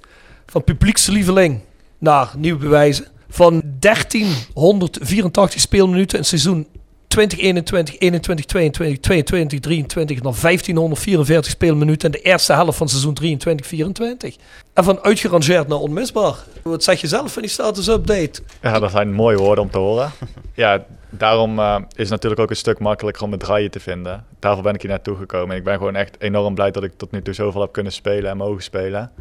Van 0.47 0.65
publiekslieveling 0.65 1.61
naar 1.99 2.33
nieuwe 2.37 2.59
bewijzen. 2.59 3.07
Van 3.29 3.63
1384 3.79 5.61
speelminuten 5.61 6.19
in 6.19 6.25
seizoen 6.25 6.67
2021, 7.11 7.99
21, 7.99 8.47
22, 8.47 9.01
22, 9.01 9.61
23 9.61 10.23
naar 10.23 10.35
1544 10.41 11.53
speelminuten 11.53 12.13
in 12.13 12.21
de 12.21 12.29
eerste 12.29 12.53
helft 12.53 12.79
van 12.79 12.89
seizoen 12.89 13.15
23, 13.15 13.67
24. 13.67 14.37
En 14.73 14.85
van 14.85 15.01
uitgerangeerd 15.01 15.69
naar 15.69 15.79
onmisbaar. 15.79 16.35
Wat 16.63 16.85
zeg 16.85 17.01
je 17.01 17.07
zelf 17.07 17.33
van 17.33 17.43
die 17.43 17.51
status 17.51 17.89
update? 17.89 18.43
Ja, 18.63 18.79
dat 18.79 18.91
zijn 18.91 19.13
mooie 19.13 19.37
woorden 19.37 19.65
om 19.65 19.71
te 19.71 19.79
horen. 19.79 20.11
ja, 20.55 20.85
daarom 21.09 21.59
uh, 21.59 21.77
is 21.79 21.97
het 21.97 22.11
natuurlijk 22.11 22.41
ook 22.41 22.51
een 22.51 22.57
stuk 22.57 22.79
makkelijker 22.79 23.23
om 23.23 23.31
het 23.31 23.41
draaien 23.41 23.71
te 23.71 23.81
vinden. 23.81 24.25
Daarvoor 24.39 24.63
ben 24.63 24.75
ik 24.75 24.83
hier 24.83 24.91
naartoe 24.91 25.17
gekomen. 25.17 25.51
En 25.51 25.57
ik 25.57 25.65
ben 25.65 25.77
gewoon 25.77 25.97
echt 25.97 26.17
enorm 26.21 26.55
blij 26.55 26.71
dat 26.71 26.83
ik 26.83 26.93
tot 26.97 27.11
nu 27.11 27.23
toe 27.23 27.35
zoveel 27.35 27.61
heb 27.61 27.73
kunnen 27.73 27.93
spelen 27.93 28.31
en 28.31 28.37
mogen 28.37 28.63
spelen. 28.63 29.13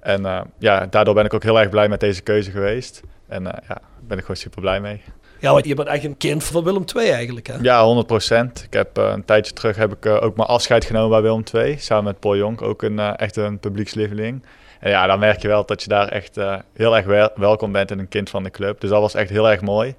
En 0.00 0.22
uh, 0.22 0.40
ja, 0.58 0.86
daardoor 0.86 1.14
ben 1.14 1.24
ik 1.24 1.34
ook 1.34 1.42
heel 1.42 1.60
erg 1.60 1.68
blij 1.68 1.88
met 1.88 2.00
deze 2.00 2.22
keuze 2.22 2.50
geweest. 2.50 3.02
En 3.28 3.42
uh, 3.42 3.52
ja, 3.68 3.80
ben 4.08 4.18
ik 4.18 4.24
gewoon 4.24 4.36
super 4.36 4.60
blij 4.60 4.80
mee. 4.80 5.02
Ja, 5.40 5.52
want 5.52 5.66
je 5.66 5.74
bent 5.74 5.88
echt 5.88 6.04
een 6.04 6.16
kind 6.16 6.44
van 6.44 6.64
Willem 6.64 6.84
II 6.96 7.10
eigenlijk, 7.10 7.46
hè? 7.46 7.54
Ja, 7.60 7.84
100 7.84 8.06
procent. 8.06 8.62
Ik 8.62 8.72
heb 8.72 8.98
uh, 8.98 9.10
een 9.14 9.24
tijdje 9.24 9.52
terug 9.52 9.76
heb 9.76 9.92
ik 9.92 10.04
uh, 10.06 10.22
ook 10.22 10.36
mijn 10.36 10.48
afscheid 10.48 10.84
genomen 10.84 11.10
bij 11.10 11.22
Willem 11.22 11.42
II. 11.54 11.78
Samen 11.78 12.04
met 12.04 12.20
Paul 12.20 12.36
Jonk, 12.36 12.62
ook 12.62 12.82
een, 12.82 12.98
uh, 12.98 13.10
echt 13.16 13.36
een 13.36 13.58
publiekslieveling. 13.58 14.42
En 14.80 14.90
ja, 14.90 15.06
dan 15.06 15.18
merk 15.18 15.42
je 15.42 15.48
wel 15.48 15.66
dat 15.66 15.82
je 15.82 15.88
daar 15.88 16.08
echt 16.08 16.36
heel 16.74 16.96
erg 16.96 17.06
wel 17.06 17.30
welkom 17.34 17.72
bent 17.72 17.90
en 17.90 17.98
een 17.98 18.08
kind 18.08 18.30
van 18.30 18.42
de 18.42 18.50
club. 18.50 18.80
Dus 18.80 18.90
dat 18.90 19.00
was 19.00 19.14
echt 19.14 19.30
heel 19.30 19.50
erg 19.50 19.60
mooi. 19.60 19.94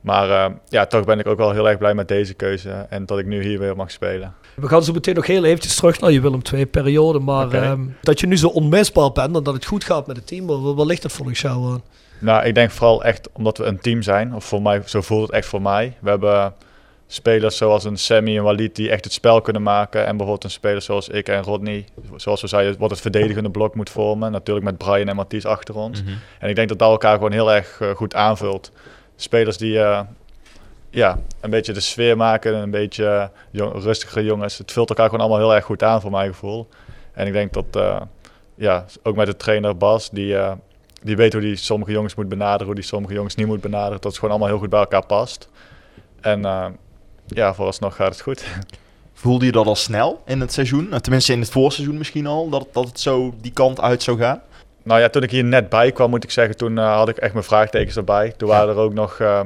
Maar 0.00 0.52
ja, 0.68 0.86
toch 0.86 1.04
ben 1.04 1.18
ik 1.18 1.26
ook 1.26 1.38
wel 1.38 1.52
heel 1.52 1.68
erg 1.68 1.78
blij 1.78 1.94
met 1.94 2.08
deze 2.08 2.34
keuze 2.34 2.70
en 2.70 3.06
dat 3.06 3.18
ik 3.18 3.26
nu 3.26 3.42
hier 3.42 3.58
weer 3.58 3.76
mag 3.76 3.90
spelen. 3.90 4.34
We 4.54 4.68
gaan 4.68 4.84
zo 4.84 4.92
meteen 4.92 5.14
nog 5.14 5.26
heel 5.26 5.44
eventjes 5.44 5.76
terug 5.76 6.00
naar 6.00 6.10
je 6.10 6.20
Willem 6.20 6.40
II-periode. 6.52 7.18
Maar 7.18 7.46
okay. 7.46 7.70
um, 7.70 7.96
dat 8.02 8.20
je 8.20 8.26
nu 8.26 8.36
zo 8.36 8.48
onmisbaar 8.48 9.12
bent 9.12 9.36
en 9.36 9.42
dat 9.42 9.54
het 9.54 9.64
goed 9.64 9.84
gaat 9.84 10.06
met 10.06 10.16
het 10.16 10.26
team, 10.26 10.46
waar, 10.46 10.74
waar 10.74 10.86
ligt 10.86 11.02
dat 11.02 11.12
volgens 11.12 11.40
jou 11.40 11.72
aan? 11.72 11.82
Nou, 12.18 12.44
ik 12.44 12.54
denk 12.54 12.70
vooral 12.70 13.04
echt 13.04 13.28
omdat 13.32 13.58
we 13.58 13.64
een 13.64 13.78
team 13.78 14.02
zijn. 14.02 14.34
Of 14.34 14.44
voor 14.44 14.62
mij, 14.62 14.82
zo 14.84 15.00
voelt 15.00 15.22
het 15.22 15.30
echt 15.30 15.46
voor 15.46 15.62
mij. 15.62 15.96
We 16.00 16.08
hebben 16.08 16.54
spelers 17.06 17.56
zoals 17.56 17.84
een 17.84 17.96
Sammy 17.96 18.36
en 18.36 18.42
Walid 18.42 18.76
die 18.76 18.90
echt 18.90 19.04
het 19.04 19.12
spel 19.12 19.40
kunnen 19.40 19.62
maken. 19.62 20.00
En 20.00 20.16
bijvoorbeeld 20.16 20.44
een 20.44 20.50
speler 20.50 20.82
zoals 20.82 21.08
ik 21.08 21.28
en 21.28 21.42
Rodney, 21.42 21.84
zoals 22.16 22.40
we 22.40 22.46
zeiden, 22.46 22.78
wat 22.78 22.90
het 22.90 23.00
verdedigende 23.00 23.50
blok 23.50 23.74
moet 23.74 23.90
vormen. 23.90 24.32
Natuurlijk 24.32 24.66
met 24.66 24.78
Brian 24.78 25.08
en 25.08 25.16
Mathies 25.16 25.44
achter 25.44 25.76
ons. 25.76 26.02
Mm 26.02 26.06
-hmm. 26.06 26.18
En 26.38 26.48
ik 26.48 26.54
denk 26.54 26.68
dat 26.68 26.78
dat 26.78 26.90
elkaar 26.90 27.14
gewoon 27.14 27.32
heel 27.32 27.52
erg 27.52 27.80
uh, 27.80 27.90
goed 27.90 28.14
aanvult. 28.14 28.72
Spelers 29.16 29.56
die 29.56 29.74
uh, 29.74 30.00
ja, 30.90 31.18
een 31.40 31.50
beetje 31.50 31.72
de 31.72 31.80
sfeer 31.80 32.16
maken, 32.16 32.54
een 32.54 32.70
beetje 32.70 33.30
jong, 33.50 33.82
rustigere 33.82 34.24
jongens. 34.24 34.58
Het 34.58 34.72
vult 34.72 34.88
elkaar 34.88 35.04
gewoon 35.04 35.20
allemaal 35.20 35.38
heel 35.38 35.54
erg 35.54 35.64
goed 35.64 35.82
aan 35.82 36.00
voor 36.00 36.10
mijn 36.10 36.28
gevoel. 36.28 36.68
En 37.12 37.26
ik 37.26 37.32
denk 37.32 37.52
dat, 37.52 37.64
uh, 37.76 38.00
ja, 38.54 38.84
ook 39.02 39.16
met 39.16 39.26
de 39.26 39.36
trainer 39.36 39.76
Bas, 39.76 40.10
die, 40.10 40.36
die 41.02 41.16
weet 41.16 41.32
hoe 41.32 41.42
die 41.42 41.56
sommige 41.56 41.92
jongens 41.92 42.14
moet 42.14 42.28
benaderen, 42.28 42.66
hoe 42.66 42.74
die 42.74 42.84
sommige 42.84 43.14
jongens 43.14 43.34
niet 43.34 43.46
moet 43.46 43.60
benaderen. 43.60 44.00
Dat 44.00 44.04
het 44.04 44.14
gewoon 44.14 44.30
allemaal 44.30 44.48
heel 44.48 44.58
goed 44.58 44.70
bij 44.70 44.80
elkaar 44.80 45.06
past. 45.06 45.48
En 46.20 46.40
ja, 47.26 47.54
vooralsnog 47.54 47.96
gaat 47.96 48.12
het 48.12 48.20
goed. 48.20 48.44
Voelde 49.12 49.44
je 49.44 49.52
dat 49.52 49.66
al 49.66 49.76
snel 49.76 50.22
in 50.26 50.40
het 50.40 50.52
seizoen? 50.52 51.00
Tenminste 51.00 51.32
in 51.32 51.40
het 51.40 51.50
voorseizoen 51.50 51.98
misschien 51.98 52.26
al, 52.26 52.48
dat, 52.48 52.66
dat 52.72 52.88
het 52.88 53.00
zo 53.00 53.34
die 53.40 53.52
kant 53.52 53.80
uit 53.80 54.02
zou 54.02 54.18
gaan? 54.18 54.42
Nou 54.82 55.00
ja, 55.00 55.08
toen 55.08 55.22
ik 55.22 55.30
hier 55.30 55.44
net 55.44 55.68
bij 55.68 55.92
kwam, 55.92 56.10
moet 56.10 56.24
ik 56.24 56.30
zeggen, 56.30 56.56
toen 56.56 56.76
uh, 56.76 56.94
had 56.96 57.08
ik 57.08 57.16
echt 57.16 57.32
mijn 57.32 57.44
vraagtekens 57.44 57.96
erbij. 57.96 58.34
Toen 58.36 58.48
waren 58.48 58.68
er 58.68 58.80
ook 58.80 58.92
nog 58.92 59.18
uh, 59.18 59.40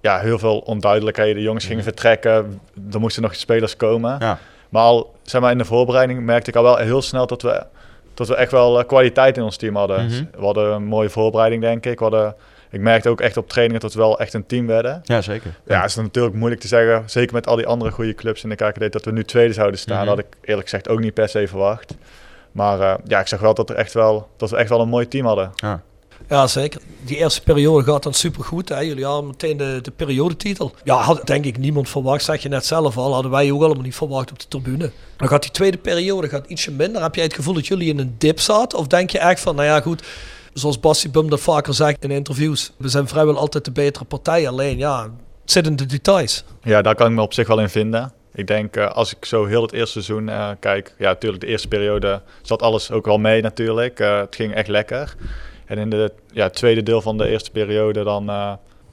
ja, 0.00 0.18
heel 0.18 0.38
veel 0.38 0.58
onduidelijkheden. 0.58 1.42
Jongens 1.42 1.64
gingen 1.64 1.84
vertrekken, 1.84 2.60
er 2.92 3.00
moesten 3.00 3.22
nog 3.22 3.34
spelers 3.34 3.76
komen. 3.76 4.16
Ja. 4.18 4.38
Maar 4.68 4.82
al 4.82 5.14
zeg 5.22 5.40
maar, 5.40 5.50
in 5.50 5.58
de 5.58 5.64
voorbereiding 5.64 6.20
merkte 6.20 6.50
ik 6.50 6.56
al 6.56 6.62
wel 6.62 6.76
heel 6.76 7.02
snel 7.02 7.26
dat 7.26 7.42
we, 7.42 7.66
dat 8.14 8.28
we 8.28 8.34
echt 8.34 8.50
wel 8.50 8.78
uh, 8.78 8.86
kwaliteit 8.86 9.36
in 9.36 9.42
ons 9.42 9.56
team 9.56 9.76
hadden. 9.76 10.04
Mhm. 10.04 10.24
We 10.38 10.44
hadden 10.44 10.72
een 10.72 10.84
mooie 10.84 11.10
voorbereiding, 11.10 11.62
denk 11.62 11.86
ik. 11.86 11.98
We 11.98 12.04
hadden 12.04 12.34
ik 12.74 12.80
merkte 12.80 13.08
ook 13.08 13.20
echt 13.20 13.36
op 13.36 13.48
trainingen 13.48 13.80
dat 13.80 13.94
we 13.94 14.00
wel 14.00 14.18
echt 14.18 14.34
een 14.34 14.46
team 14.46 14.66
werden. 14.66 15.00
Ja, 15.04 15.20
zeker. 15.20 15.54
Ja, 15.66 15.80
het 15.80 15.90
is 15.90 15.96
natuurlijk 15.96 16.34
moeilijk 16.34 16.60
te 16.60 16.68
zeggen. 16.68 17.10
Zeker 17.10 17.34
met 17.34 17.46
al 17.46 17.56
die 17.56 17.66
andere 17.66 17.90
goede 17.90 18.14
clubs 18.14 18.42
in 18.42 18.48
de 18.48 18.54
KKD, 18.54 18.92
dat 18.92 19.04
we 19.04 19.12
nu 19.12 19.24
tweede 19.24 19.52
zouden 19.52 19.78
staan. 19.78 19.96
Mhm. 19.96 20.06
Dat 20.06 20.16
had 20.16 20.24
ik 20.24 20.36
eerlijk 20.40 20.68
gezegd 20.68 20.88
ook 20.88 21.00
niet 21.00 21.14
per 21.14 21.28
se 21.28 21.48
verwacht. 21.48 21.94
Maar 22.52 22.78
uh, 22.78 22.94
ja, 23.04 23.20
ik 23.20 23.26
zag 23.26 23.40
wel 23.40 23.54
dat, 23.54 23.70
er 23.70 23.76
echt 23.76 23.92
wel 23.92 24.28
dat 24.36 24.50
we 24.50 24.56
echt 24.56 24.68
wel 24.68 24.80
een 24.80 24.88
mooi 24.88 25.08
team 25.08 25.26
hadden. 25.26 25.50
Ja. 25.54 25.82
Ja, 26.28 26.46
zeker. 26.46 26.80
Die 27.04 27.16
eerste 27.16 27.42
periode 27.42 27.84
gaat 27.84 28.02
dan 28.02 28.14
supergoed. 28.14 28.68
Hè? 28.68 28.80
Jullie 28.80 29.04
hadden 29.04 29.26
meteen 29.26 29.56
de, 29.56 29.78
de 29.82 29.90
periodetitel. 29.90 30.74
Ja, 30.84 30.96
had 30.96 31.26
denk 31.26 31.44
ik 31.44 31.58
niemand 31.58 31.88
verwacht. 31.88 32.24
Zeg 32.24 32.42
je 32.42 32.48
net 32.48 32.66
zelf 32.66 32.96
al. 32.96 33.12
Hadden 33.12 33.30
wij 33.30 33.50
ook 33.50 33.62
allemaal 33.62 33.82
niet 33.82 33.94
verwacht 33.94 34.30
op 34.30 34.38
de 34.38 34.48
tribune. 34.48 34.90
Dan 35.16 35.28
gaat 35.28 35.42
die 35.42 35.50
tweede 35.50 35.78
periode 35.78 36.28
gaat 36.28 36.46
ietsje 36.46 36.70
minder. 36.70 37.02
Heb 37.02 37.14
jij 37.14 37.24
het 37.24 37.34
gevoel 37.34 37.54
dat 37.54 37.66
jullie 37.66 37.88
in 37.88 37.98
een 37.98 38.14
dip 38.18 38.40
zaten? 38.40 38.78
Of 38.78 38.86
denk 38.86 39.10
je 39.10 39.18
echt 39.18 39.40
van, 39.40 39.54
nou 39.54 39.66
ja, 39.66 39.80
goed 39.80 40.02
zoals 40.54 40.80
Bassi 40.80 41.10
Bum 41.10 41.30
dat 41.30 41.40
vaker 41.40 41.74
zegt 41.74 42.04
in 42.04 42.10
interviews, 42.10 42.72
we 42.76 42.88
zijn 42.88 43.08
vrijwel 43.08 43.38
altijd 43.38 43.64
de 43.64 43.70
betere 43.70 44.04
partij. 44.04 44.48
Alleen 44.48 44.78
ja, 44.78 45.02
het 45.42 45.50
zit 45.50 45.66
in 45.66 45.76
de 45.76 45.86
details. 45.86 46.44
Ja, 46.62 46.82
daar 46.82 46.94
kan 46.94 47.06
ik 47.06 47.12
me 47.12 47.22
op 47.22 47.34
zich 47.34 47.46
wel 47.46 47.60
in 47.60 47.68
vinden. 47.68 48.12
Ik 48.34 48.46
denk, 48.46 48.76
uh, 48.76 48.90
als 48.90 49.14
ik 49.16 49.24
zo 49.24 49.44
heel 49.44 49.62
het 49.62 49.72
eerste 49.72 50.02
seizoen 50.02 50.28
uh, 50.28 50.50
kijk, 50.60 50.94
ja, 50.98 51.08
natuurlijk 51.08 51.42
de 51.42 51.48
eerste 51.48 51.68
periode 51.68 52.22
zat 52.42 52.62
alles 52.62 52.90
ook 52.90 53.04
wel 53.04 53.18
mee 53.18 53.42
natuurlijk. 53.42 54.00
Uh, 54.00 54.18
het 54.18 54.34
ging 54.34 54.54
echt 54.54 54.68
lekker. 54.68 55.14
En 55.64 55.78
in 55.78 55.90
de 55.90 56.12
ja, 56.32 56.50
tweede 56.50 56.82
deel 56.82 57.00
van 57.00 57.18
de 57.18 57.28
eerste 57.28 57.50
periode 57.50 58.04
dan 58.04 58.24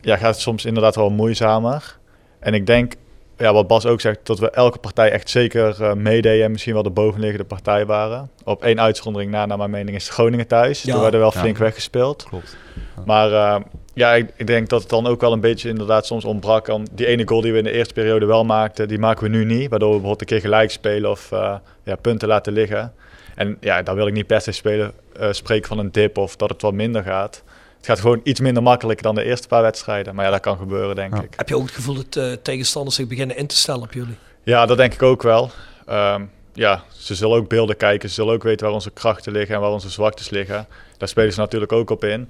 ja, 0.01 0.17
gaat 0.17 0.33
het 0.33 0.39
soms 0.39 0.65
inderdaad 0.65 0.95
wel 0.95 1.09
moeizamer. 1.09 1.97
En 2.39 2.53
ik 2.53 2.65
denk, 2.65 2.93
ja, 3.37 3.53
wat 3.53 3.67
Bas 3.67 3.85
ook 3.85 4.01
zegt, 4.01 4.19
dat 4.23 4.39
we 4.39 4.49
elke 4.49 4.77
partij 4.77 5.11
echt 5.11 5.29
zeker 5.29 5.77
uh, 5.81 5.93
meededen 5.93 6.45
en 6.45 6.51
misschien 6.51 6.73
wel 6.73 6.83
de 6.83 6.89
bovenliggende 6.89 7.45
partij 7.45 7.85
waren. 7.85 8.29
Op 8.43 8.63
één 8.63 8.79
uitzondering 8.81 9.31
na, 9.31 9.45
naar 9.45 9.57
mijn 9.57 9.69
mening, 9.69 9.95
is 9.95 10.09
Groningen 10.09 10.47
thuis. 10.47 10.81
Ja, 10.81 10.91
Toen 10.91 11.01
werden 11.01 11.19
wel 11.19 11.31
flink 11.31 11.57
ja. 11.57 11.63
weggespeeld. 11.63 12.23
Klopt. 12.23 12.57
Ja. 12.95 13.03
Maar 13.05 13.31
uh, 13.31 13.55
ja, 13.93 14.13
ik, 14.13 14.29
ik, 14.35 14.47
denk 14.47 14.69
dat 14.69 14.81
het 14.81 14.89
dan 14.89 15.07
ook 15.07 15.21
wel 15.21 15.33
een 15.33 15.39
beetje 15.39 15.69
inderdaad 15.69 16.05
soms 16.05 16.25
ontbrak. 16.25 16.67
Om 16.67 16.85
die 16.91 17.05
ene 17.05 17.27
goal 17.27 17.41
die 17.41 17.51
we 17.51 17.57
in 17.57 17.63
de 17.63 17.71
eerste 17.71 17.93
periode 17.93 18.25
wel 18.25 18.45
maakten, 18.45 18.87
die 18.87 18.99
maken 18.99 19.23
we 19.23 19.29
nu 19.29 19.45
niet. 19.45 19.69
Waardoor 19.69 19.89
we 19.89 19.99
bijvoorbeeld 19.99 20.21
een 20.21 20.37
keer 20.37 20.49
gelijk 20.49 20.71
spelen 20.71 21.09
of 21.09 21.31
uh, 21.31 21.55
ja, 21.83 21.95
punten 21.95 22.27
laten 22.27 22.53
liggen. 22.53 22.93
En 23.35 23.57
ja, 23.59 23.81
daar 23.81 23.95
wil 23.95 24.07
ik 24.07 24.13
niet 24.13 24.27
per 24.27 24.41
se 24.41 24.51
spelen, 24.51 24.91
spreken 25.31 25.67
van 25.67 25.77
een 25.79 25.91
dip 25.91 26.17
of 26.17 26.35
dat 26.35 26.49
het 26.49 26.61
wat 26.61 26.73
minder 26.73 27.03
gaat. 27.03 27.43
Het 27.77 27.85
gaat 27.85 27.99
gewoon 27.99 28.19
iets 28.23 28.39
minder 28.39 28.63
makkelijk 28.63 29.01
dan 29.01 29.15
de 29.15 29.23
eerste 29.23 29.47
paar 29.47 29.61
wedstrijden. 29.61 30.15
Maar 30.15 30.25
ja, 30.25 30.31
dat 30.31 30.39
kan 30.39 30.57
gebeuren, 30.57 30.95
denk 30.95 31.15
Ja. 31.15 31.21
ik. 31.21 31.33
Heb 31.35 31.49
je 31.49 31.55
ook 31.55 31.65
het 31.65 31.71
gevoel 31.75 31.95
dat 31.95 32.15
uh, 32.15 32.31
tegenstanders 32.33 32.95
zich 32.95 33.07
beginnen 33.07 33.37
in 33.37 33.47
te 33.47 33.55
stellen 33.55 33.81
op 33.81 33.93
jullie? 33.93 34.15
Ja, 34.43 34.65
dat 34.65 34.77
denk 34.77 34.93
ik 34.93 35.01
ook 35.03 35.21
wel. 35.23 35.51
Um, 35.89 36.31
ja, 36.53 36.83
ze 36.97 37.15
zullen 37.15 37.37
ook 37.37 37.47
beelden 37.49 37.77
kijken. 37.77 38.09
Ze 38.09 38.15
zullen 38.15 38.33
ook 38.33 38.43
weten 38.43 38.65
waar 38.65 38.75
onze 38.75 38.91
krachten 38.91 39.31
liggen 39.31 39.55
en 39.55 39.61
waar 39.61 39.69
onze 39.71 39.89
zwaktes 39.89 40.29
liggen. 40.29 40.67
Daar 40.97 41.07
spelen 41.07 41.33
ze 41.33 41.39
natuurlijk 41.39 41.71
ook 41.71 41.89
op 41.89 42.03
in. 42.03 42.29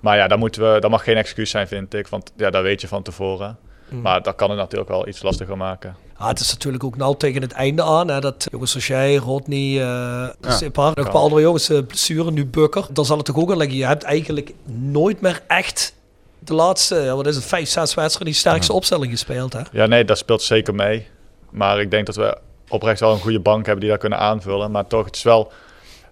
Maar 0.00 0.16
ja, 0.16 0.28
daar, 0.28 0.38
moeten 0.38 0.72
we, 0.72 0.80
dat 0.80 0.90
mag 0.90 1.04
geen 1.04 1.16
excuus 1.16 1.50
zijn, 1.50 1.68
vind 1.68 1.94
ik. 1.94 2.08
Want 2.08 2.32
ja, 2.36 2.50
dat 2.50 2.62
weet 2.62 2.80
je 2.80 2.88
van 2.88 3.02
tevoren. 3.02 3.58
Mm. 3.88 4.00
Maar 4.00 4.22
dat 4.22 4.34
kan 4.34 4.50
het 4.50 4.58
natuurlijk 4.58 4.90
wel 4.90 5.08
iets 5.08 5.22
lastiger 5.22 5.56
maken. 5.56 5.96
Ah, 6.16 6.28
het 6.28 6.40
is 6.40 6.52
natuurlijk 6.52 6.84
ook 6.84 6.96
nou 6.96 7.16
tegen 7.16 7.42
het 7.42 7.52
einde 7.52 7.82
aan. 7.82 8.08
Hè, 8.08 8.20
dat 8.20 8.46
jongens 8.50 8.70
zoals 8.70 8.86
jij, 8.86 9.14
Rodney, 9.14 9.58
uh, 9.58 9.78
ja, 9.80 10.34
nog 10.40 10.60
een 10.60 10.70
paar 10.70 11.08
andere 11.08 11.40
jongens, 11.42 11.70
uh, 11.70 11.78
blessure, 11.86 12.30
nu 12.30 12.46
Bukker. 12.46 12.86
Dan 12.90 13.04
zal 13.04 13.16
het 13.16 13.26
toch 13.26 13.36
ook 13.36 13.48
wel 13.48 13.56
liggen. 13.56 13.76
Je 13.76 13.86
hebt 13.86 14.02
eigenlijk 14.02 14.52
nooit 14.64 15.20
meer 15.20 15.42
echt 15.46 15.94
de 16.38 16.54
laatste, 16.54 16.96
ja, 16.96 17.16
wat 17.16 17.26
is 17.26 17.36
het, 17.36 17.44
vijf, 17.44 17.68
zes 17.68 17.94
wedstrijden 17.94 18.32
die 18.32 18.34
sterkste 18.34 18.72
opstelling 18.72 19.10
gespeeld. 19.10 19.52
Hè? 19.52 19.60
Ja, 19.72 19.86
nee, 19.86 20.04
dat 20.04 20.18
speelt 20.18 20.42
zeker 20.42 20.74
mee. 20.74 21.06
Maar 21.50 21.80
ik 21.80 21.90
denk 21.90 22.06
dat 22.06 22.16
we 22.16 22.38
oprecht 22.68 23.00
wel 23.00 23.12
een 23.12 23.20
goede 23.20 23.40
bank 23.40 23.64
hebben 23.64 23.80
die 23.80 23.90
dat 23.90 24.00
kunnen 24.00 24.18
aanvullen. 24.18 24.70
Maar 24.70 24.86
toch, 24.86 25.04
het 25.04 25.16
is 25.16 25.22
wel... 25.22 25.52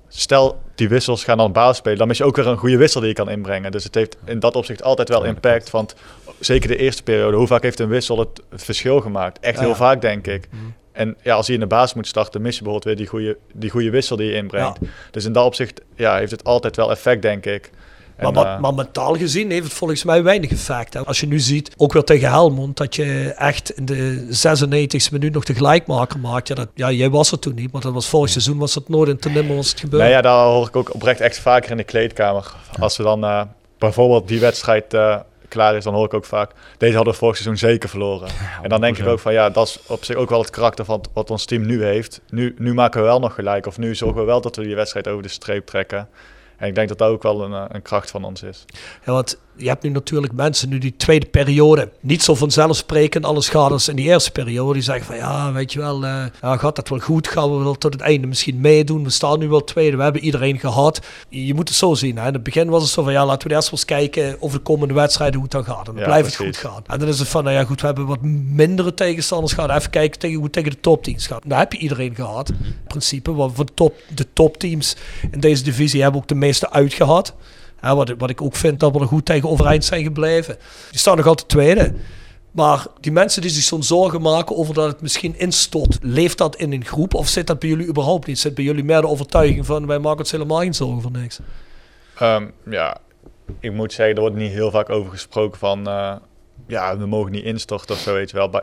Stel, 0.09 0.61
die 0.75 0.89
wissels 0.89 1.25
gaan 1.25 1.37
dan 1.37 1.53
baas 1.53 1.77
spelen. 1.77 1.99
Dan 1.99 2.11
is 2.11 2.19
je 2.19 2.25
ook 2.25 2.37
weer 2.37 2.47
een 2.47 2.57
goede 2.57 2.77
wissel 2.77 3.01
die 3.01 3.09
je 3.09 3.15
kan 3.15 3.31
inbrengen. 3.31 3.71
Dus 3.71 3.85
het 3.85 3.95
heeft 3.95 4.17
in 4.25 4.39
dat 4.39 4.57
opzicht 4.57 4.83
altijd 4.83 5.09
wel 5.09 5.25
impact. 5.25 5.71
Want 5.71 5.95
zeker 6.39 6.69
de 6.69 6.77
eerste 6.77 7.03
periode, 7.03 7.37
hoe 7.37 7.47
vaak 7.47 7.63
heeft 7.63 7.81
een 7.81 7.89
wissel 7.89 8.19
het, 8.19 8.43
het 8.51 8.65
verschil 8.65 9.01
gemaakt? 9.01 9.39
Echt 9.41 9.61
heel 9.61 9.69
ja. 9.69 9.75
vaak, 9.75 10.01
denk 10.01 10.27
ik. 10.27 10.49
Mm. 10.51 10.75
En 10.93 11.17
ja, 11.23 11.35
als 11.35 11.47
je 11.47 11.53
in 11.53 11.61
de 11.61 11.67
baas 11.67 11.95
moet 11.95 12.07
starten, 12.07 12.43
mis 12.43 12.57
je 12.57 12.63
bijvoorbeeld 12.63 12.97
weer 12.97 13.07
die 13.07 13.07
goede, 13.07 13.39
die 13.53 13.71
goede 13.71 13.91
wissel 13.91 14.17
die 14.17 14.27
je 14.27 14.35
inbrengt. 14.35 14.79
Ja. 14.81 14.89
Dus 15.11 15.25
in 15.25 15.33
dat 15.33 15.45
opzicht 15.45 15.81
ja, 15.95 16.17
heeft 16.17 16.31
het 16.31 16.45
altijd 16.45 16.77
wel 16.77 16.91
effect, 16.91 17.23
denk 17.23 17.47
ik. 17.47 17.71
En, 18.17 18.33
maar, 18.33 18.45
uh, 18.45 18.61
maar, 18.61 18.75
mentaal 18.75 19.15
gezien 19.15 19.51
heeft 19.51 19.65
het 19.65 19.73
volgens 19.73 20.05
mij 20.05 20.23
weinig 20.23 20.51
effect. 20.51 20.95
Hè. 20.95 21.05
Als 21.05 21.21
je 21.21 21.27
nu 21.27 21.39
ziet, 21.39 21.75
ook 21.77 21.93
weer 21.93 22.05
tegen 22.05 22.29
Helmond, 22.29 22.77
dat 22.77 22.95
je 22.95 23.35
echt 23.37 23.71
in 23.71 23.85
de 23.85 24.27
96e 24.29 25.13
minuut 25.13 25.33
nog 25.33 25.45
de 25.45 25.55
gelijkmaker 25.55 26.19
maakt. 26.19 26.49
Ja, 26.49 26.55
dat, 26.55 26.69
ja, 26.75 26.91
jij 26.91 27.11
was 27.11 27.33
er 27.33 27.39
toen 27.39 27.55
niet, 27.55 27.73
maar 27.73 27.81
dat 27.81 27.93
was 27.93 28.09
vorig 28.09 28.31
seizoen 28.31 28.59
was 28.59 28.75
het 28.75 28.89
nooit 28.89 29.09
in 29.09 29.19
te 29.19 29.55
was 29.55 29.71
het 29.71 29.81
gebeurd. 29.81 30.03
Nee, 30.03 30.13
ja, 30.13 30.21
daar 30.21 30.45
hoor 30.45 30.67
ik 30.67 30.77
ook 30.77 30.95
oprecht 30.95 31.21
echt 31.21 31.39
vaker 31.39 31.71
in 31.71 31.77
de 31.77 31.85
kleedkamer. 31.85 32.53
Als 32.81 32.97
we 32.97 33.03
dan 33.03 33.25
uh, 33.25 33.43
bijvoorbeeld 33.79 34.29
die 34.29 34.41
wedstrijd 34.41 34.95
uh, 34.95 35.17
klaar 35.49 35.77
is, 35.77 35.85
dan 35.85 35.95
hoor 35.95 36.05
ik 36.05 36.15
ook 36.15 36.25
vaak, 36.25 36.51
deze 36.79 36.95
hadden 36.95 37.13
we 37.13 37.19
vorig 37.19 37.37
seizoen 37.37 37.69
zeker 37.69 37.89
verloren. 37.89 38.29
Ja, 38.29 38.63
en 38.63 38.69
dan 38.69 38.81
denk 38.81 38.99
ik 38.99 39.07
ook 39.07 39.19
van, 39.19 39.33
ja, 39.33 39.51
dat 39.51 39.67
is 39.67 39.79
op 39.87 40.05
zich 40.05 40.17
ook 40.17 40.31
wel 40.31 40.41
het 40.41 40.51
karakter 40.51 40.85
van 40.85 41.05
wat 41.13 41.31
ons 41.31 41.45
team 41.45 41.67
nu 41.67 41.85
heeft. 41.85 42.21
Nu, 42.31 42.55
nu 42.59 42.75
maken 42.75 43.01
we 43.01 43.07
wel 43.07 43.21
nog 43.21 43.35
gelijk, 43.35 43.67
of 43.67 43.79
nu 43.79 43.95
zorgen 43.95 44.21
we 44.21 44.27
wel 44.27 44.41
dat 44.41 44.57
we 44.57 44.63
die 44.63 44.75
wedstrijd 44.75 45.09
over 45.09 45.23
de 45.23 45.29
streep 45.29 45.67
trekken. 45.67 46.09
En 46.57 46.69
ik 46.69 46.75
denk 46.75 46.89
dat 46.89 46.99
dat 46.99 47.11
ook 47.11 47.23
wel 47.23 47.43
een, 47.43 47.75
een 47.75 47.83
kracht 47.83 48.11
van 48.11 48.25
ons 48.25 48.43
is. 48.43 48.65
Ja, 49.05 49.25
je 49.57 49.69
hebt 49.69 49.83
nu 49.83 49.91
natuurlijk 49.91 50.33
mensen, 50.33 50.69
nu 50.69 50.79
die 50.79 50.95
tweede 50.97 51.27
periode, 51.27 51.91
niet 52.01 52.23
zo 52.23 52.35
vanzelfsprekend 52.35 53.25
alles 53.25 53.49
gaat 53.49 53.71
als 53.71 53.89
in 53.89 53.97
die 53.97 54.05
eerste 54.05 54.31
periode. 54.31 54.73
Die 54.73 54.83
zeggen 54.83 55.07
van 55.07 55.17
ja, 55.17 55.53
weet 55.53 55.73
je 55.73 55.79
wel, 55.79 56.05
uh, 56.05 56.25
ja, 56.43 56.57
gaat 56.57 56.77
dat 56.77 56.89
wel 56.89 56.99
goed? 56.99 57.29
Gaan 57.29 57.59
we 57.59 57.65
wel 57.65 57.75
tot 57.75 57.93
het 57.93 58.03
einde 58.03 58.27
misschien 58.27 58.61
meedoen? 58.61 59.05
We 59.05 59.11
staan 59.11 59.39
nu 59.39 59.49
wel 59.49 59.65
tweede, 59.65 59.97
we 59.97 60.03
hebben 60.03 60.23
iedereen 60.23 60.59
gehad. 60.59 61.01
Je 61.29 61.55
moet 61.55 61.69
het 61.69 61.79
zo 61.79 61.95
zien. 61.95 62.19
Hè. 62.19 62.27
In 62.27 62.33
het 62.33 62.43
begin 62.43 62.69
was 62.69 62.83
het 62.83 62.91
zo 62.91 63.03
van 63.03 63.13
ja, 63.13 63.27
laten 63.27 63.49
we 63.49 63.55
eerst 63.55 63.71
wel 63.71 63.79
eens 63.79 63.89
kijken 63.89 64.43
over 64.43 64.59
de 64.59 64.65
komende 64.65 64.95
wedstrijden 64.95 65.35
hoe 65.35 65.45
het 65.45 65.53
dan 65.53 65.65
gaat. 65.65 65.89
En 65.89 65.95
dan 65.95 66.03
ja, 66.03 66.05
blijft 66.05 66.27
het 66.27 66.47
goed 66.47 66.57
gaan. 66.57 66.83
En 66.87 66.99
dan 66.99 67.09
is 67.09 67.19
het 67.19 67.29
van, 67.29 67.45
nou 67.45 67.57
ja 67.57 67.65
goed, 67.65 67.81
we 67.81 67.87
hebben 67.87 68.07
wat 68.07 68.23
mindere 68.51 68.95
tegenstanders 68.95 69.53
gehad. 69.53 69.71
Even 69.71 69.91
kijken 69.91 70.19
tegen, 70.19 70.37
hoe 70.37 70.45
het 70.45 70.53
tegen 70.53 70.71
de 70.71 70.81
topteams 70.81 71.27
gaat. 71.27 71.43
Daar 71.47 71.59
heb 71.59 71.73
je 71.73 71.79
iedereen 71.79 72.15
gehad. 72.15 72.49
In 72.49 72.57
principe, 72.87 73.35
want 73.35 73.55
voor 73.55 73.67
de, 73.67 73.75
top, 73.75 73.95
de 74.15 74.27
topteams 74.33 74.97
in 75.31 75.41
deze 75.41 75.63
divisie 75.63 76.03
hebben 76.03 76.21
ook 76.21 76.29
de 76.29 76.35
meeste 76.35 76.71
uitgehad. 76.71 77.35
Wat, 77.81 78.15
wat, 78.19 78.31
ik 78.31 78.43
ook 78.43 78.57
vind 78.57 78.81
dat 78.81 78.93
we 78.93 79.01
er 79.01 79.07
goed 79.07 79.25
tegen 79.25 79.49
overeind 79.49 79.85
zijn 79.85 80.03
gebleven. 80.03 80.57
Die 80.91 80.99
staan 80.99 81.17
nog 81.17 81.27
altijd 81.27 81.49
tweede. 81.49 81.95
Maar 82.51 82.87
die 83.01 83.13
mensen 83.13 83.43
die 83.43 83.51
zich 83.51 83.63
zo'n 83.63 83.83
zorgen 83.83 84.23
maken 84.23 84.57
over 84.57 84.75
dat 84.75 84.87
het 84.87 85.01
misschien 85.01 85.39
instort, 85.39 85.99
leeft 86.01 86.39
dat 86.39 86.57
in 86.57 86.73
een 86.73 86.85
groep 86.85 87.15
of 87.15 87.29
zit 87.29 87.47
dat 87.47 87.59
bij 87.59 87.69
jullie 87.69 87.87
überhaupt 87.87 88.27
niet? 88.27 88.39
Zit 88.39 88.55
bij 88.55 88.65
jullie 88.65 88.85
meer 88.85 89.01
de 89.01 89.09
overtuiging 89.09 89.67
van 89.67 89.87
wij 89.87 89.99
maken 89.99 90.19
ons 90.19 90.31
helemaal 90.31 90.61
geen 90.61 90.75
zorgen 90.75 91.03
voor 91.03 91.11
niks? 91.11 91.41
Um, 92.23 92.53
ja, 92.71 92.97
ik 93.61 93.73
moet 93.73 93.93
zeggen, 93.93 94.15
er 94.15 94.21
wordt 94.21 94.37
niet 94.37 94.53
heel 94.53 94.71
vaak 94.71 94.91
over 94.91 95.11
gesproken 95.11 95.59
van 95.59 95.89
uh, 95.89 96.17
ja, 96.67 96.99
we 96.99 97.07
mogen 97.07 97.33
niet 97.33 97.45
instorten 97.45 97.95
of 97.95 98.01
zo, 98.01 98.13
weet 98.13 98.31
je 98.31 98.37
wel. 98.37 98.49
Maar 98.49 98.63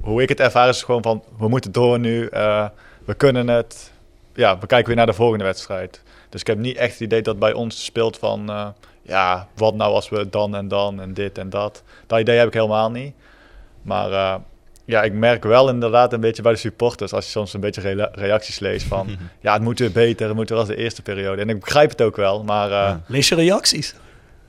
hoe 0.00 0.22
ik 0.22 0.28
het 0.28 0.40
ervaar 0.40 0.68
is 0.68 0.82
gewoon 0.82 1.02
van 1.02 1.22
we 1.38 1.48
moeten 1.48 1.72
door 1.72 1.98
nu, 1.98 2.28
uh, 2.32 2.68
we 3.04 3.14
kunnen 3.14 3.48
het. 3.48 3.92
Ja, 4.34 4.58
we 4.58 4.66
kijken 4.66 4.86
weer 4.86 4.96
naar 4.96 5.06
de 5.06 5.12
volgende 5.12 5.44
wedstrijd. 5.44 6.02
Dus 6.34 6.42
ik 6.42 6.46
heb 6.46 6.58
niet 6.58 6.76
echt 6.76 6.92
het 6.92 7.00
idee 7.00 7.22
dat 7.22 7.38
bij 7.38 7.52
ons 7.52 7.84
speelt 7.84 8.18
van... 8.18 8.50
Uh, 8.50 8.66
ja, 9.02 9.48
wat 9.56 9.74
nou 9.74 9.92
als 9.94 10.08
we 10.08 10.28
dan 10.30 10.56
en 10.56 10.68
dan 10.68 11.00
en 11.00 11.14
dit 11.14 11.38
en 11.38 11.50
dat. 11.50 11.82
Dat 12.06 12.20
idee 12.20 12.38
heb 12.38 12.46
ik 12.46 12.54
helemaal 12.54 12.90
niet. 12.90 13.14
Maar 13.82 14.12
eh, 14.12 14.34
ja, 14.84 15.02
ik 15.02 15.12
merk 15.12 15.44
wel 15.44 15.68
inderdaad 15.68 16.12
een 16.12 16.20
beetje 16.20 16.42
bij 16.42 16.52
de 16.52 16.58
supporters, 16.58 17.12
als 17.12 17.24
je 17.24 17.30
soms 17.30 17.52
een 17.54 17.60
beetje 17.60 17.80
rea- 17.80 18.10
reacties 18.12 18.58
leest 18.58 18.86
van, 18.86 19.08
ja, 19.40 19.52
het 19.52 19.62
moet 19.62 19.78
weer 19.78 19.92
beter, 19.92 20.26
het 20.26 20.36
moet 20.36 20.48
weer 20.48 20.58
als 20.58 20.68
de 20.68 20.76
eerste 20.76 21.02
periode. 21.02 21.42
En 21.42 21.48
ik 21.48 21.60
begrijp 21.60 21.90
het 21.90 22.02
ook 22.02 22.16
wel, 22.16 22.44
maar 22.44 22.70
eh, 22.70 22.94
Lees 23.06 23.28
je 23.28 23.34
reacties? 23.34 23.94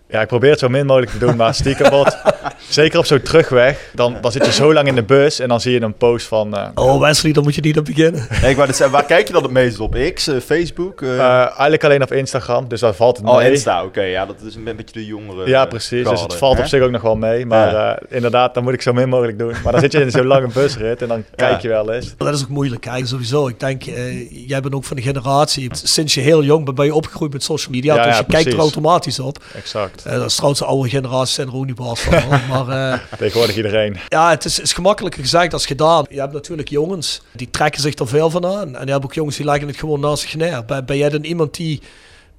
Ja, 0.07 0.21
ik 0.21 0.27
probeer 0.27 0.49
het 0.49 0.59
zo 0.59 0.69
min 0.69 0.85
mogelijk 0.85 1.11
te 1.11 1.17
doen, 1.17 1.35
maar 1.35 1.53
stiekem 1.53 1.89
wat, 1.91 2.17
zeker 2.69 2.99
op 2.99 3.05
zo'n 3.05 3.21
terugweg, 3.21 3.91
dan, 3.93 4.17
dan 4.21 4.31
zit 4.31 4.45
je 4.45 4.51
zo 4.51 4.73
lang 4.73 4.87
in 4.87 4.95
de 4.95 5.03
bus 5.03 5.39
en 5.39 5.47
dan 5.47 5.61
zie 5.61 5.73
je 5.73 5.81
een 5.81 5.93
post 5.93 6.27
van, 6.27 6.57
eh, 6.57 6.67
Oh, 6.75 6.99
Wesley, 6.99 7.33
dan 7.33 7.43
moet 7.43 7.55
je 7.55 7.61
niet 7.61 7.77
aan 7.77 7.83
beginnen. 7.83 8.27
Nee, 8.41 8.49
ik 8.49 8.57
wou 8.57 8.73
zeggen, 8.73 8.91
waar 8.91 9.05
kijk 9.05 9.27
je 9.27 9.33
dan 9.33 9.43
het 9.43 9.51
meest 9.51 9.79
op? 9.79 9.97
X, 10.13 10.27
eh, 10.27 10.39
Facebook? 10.39 11.01
eh? 11.01 11.19
eigenlijk 11.19 11.83
alleen 11.83 12.01
op 12.01 12.11
Instagram, 12.11 12.67
dus 12.67 12.79
daar 12.79 12.93
valt 12.93 13.17
het 13.17 13.25
oh, 13.25 13.37
mee. 13.37 13.51
Insta, 13.51 13.83
oké. 13.83 14.01
ja, 14.01 14.25
dat 14.25 14.35
is 14.41 14.55
een 14.55 14.63
beetje 14.63 14.85
de 14.91 15.05
jongere 15.05 15.47
Ja, 15.47 15.65
precies. 15.65 16.07
Dus 16.07 16.21
het 16.21 16.35
valt 16.35 16.55
hè? 16.55 16.61
op 16.61 16.67
zich 16.67 16.81
ook 16.81 16.91
nog 16.91 17.01
wel 17.01 17.15
mee. 17.15 17.45
Maar 17.45 17.75
eh, 17.75 18.15
inderdaad, 18.15 18.53
dan 18.53 18.63
moet 18.63 18.73
ik 18.73 18.81
zo 18.81 18.93
min 18.93 19.09
mogelijk 19.09 19.37
doen. 19.37 19.53
Maar 19.63 19.71
dan 19.71 19.81
zit 19.81 19.91
je 19.91 20.01
in 20.01 20.11
zo'n 20.11 20.25
lange 20.25 20.47
busrit 20.53 21.01
en 21.01 21.07
dan 21.07 21.23
kijk 21.35 21.61
je 21.61 21.67
wel 21.67 21.91
eens. 21.91 22.13
Dat 22.17 22.33
is 22.33 22.41
ook 22.41 22.49
moeilijk. 22.49 22.81
Kijk, 22.81 23.07
sowieso. 23.07 23.47
Ik 23.47 23.59
denk, 23.59 23.85
eh, 23.85 24.47
jij 24.47 24.61
bent 24.61 24.73
ook 24.73 24.83
van 24.83 24.95
de 24.95 25.01
generatie. 25.01 25.69
Sinds 25.71 26.13
je 26.13 26.21
heel 26.21 26.43
jong 26.43 26.65
bent, 26.65 26.77
ben 26.77 26.85
je 26.85 26.93
opgegroeid 26.93 27.33
met 27.33 27.43
social 27.43 27.73
media. 27.73 27.95
Ja, 27.95 28.03
dus 28.03 28.13
ja, 28.13 28.19
je 28.19 28.25
kijkt 28.25 28.53
er 28.53 28.59
automatisch 28.59 29.19
op. 29.19 29.43
Exact. 29.55 29.94
Eh, 30.03 30.13
dat 30.13 30.25
is 30.25 30.34
trouwens 30.34 30.60
de 30.60 30.65
oude 30.65 30.89
generatie 30.89 31.34
zijn 31.34 31.47
er 31.47 31.55
ook 31.55 31.65
niet 31.65 31.75
baas 31.75 31.99
van. 32.01 32.13
maar 32.49 32.91
eh, 32.93 32.99
Tegenwoordig 33.17 33.55
iedereen. 33.55 33.97
ja, 34.08 34.29
het 34.29 34.45
is, 34.45 34.60
is 34.60 34.73
gemakkelijker 34.73 35.21
gezegd 35.21 35.53
als 35.53 35.65
gedaan. 35.65 36.05
Je 36.10 36.19
hebt 36.19 36.34
natuurlijk 36.34 36.69
jongens, 36.69 37.21
die 37.31 37.49
trekken 37.49 37.81
zich 37.81 37.95
er 37.95 38.08
veel 38.08 38.29
van 38.29 38.45
aan. 38.45 38.75
En 38.75 38.86
je 38.86 38.91
hebt 38.91 39.03
ook 39.03 39.13
jongens 39.13 39.36
die 39.36 39.45
leggen 39.45 39.67
het 39.67 39.77
gewoon 39.77 39.99
naast 39.99 40.21
zich 40.21 40.36
neer. 40.36 40.65
Ben, 40.65 40.86
ben 40.86 40.97
jij 40.97 41.10
dan 41.10 41.23
iemand 41.23 41.55
die 41.55 41.81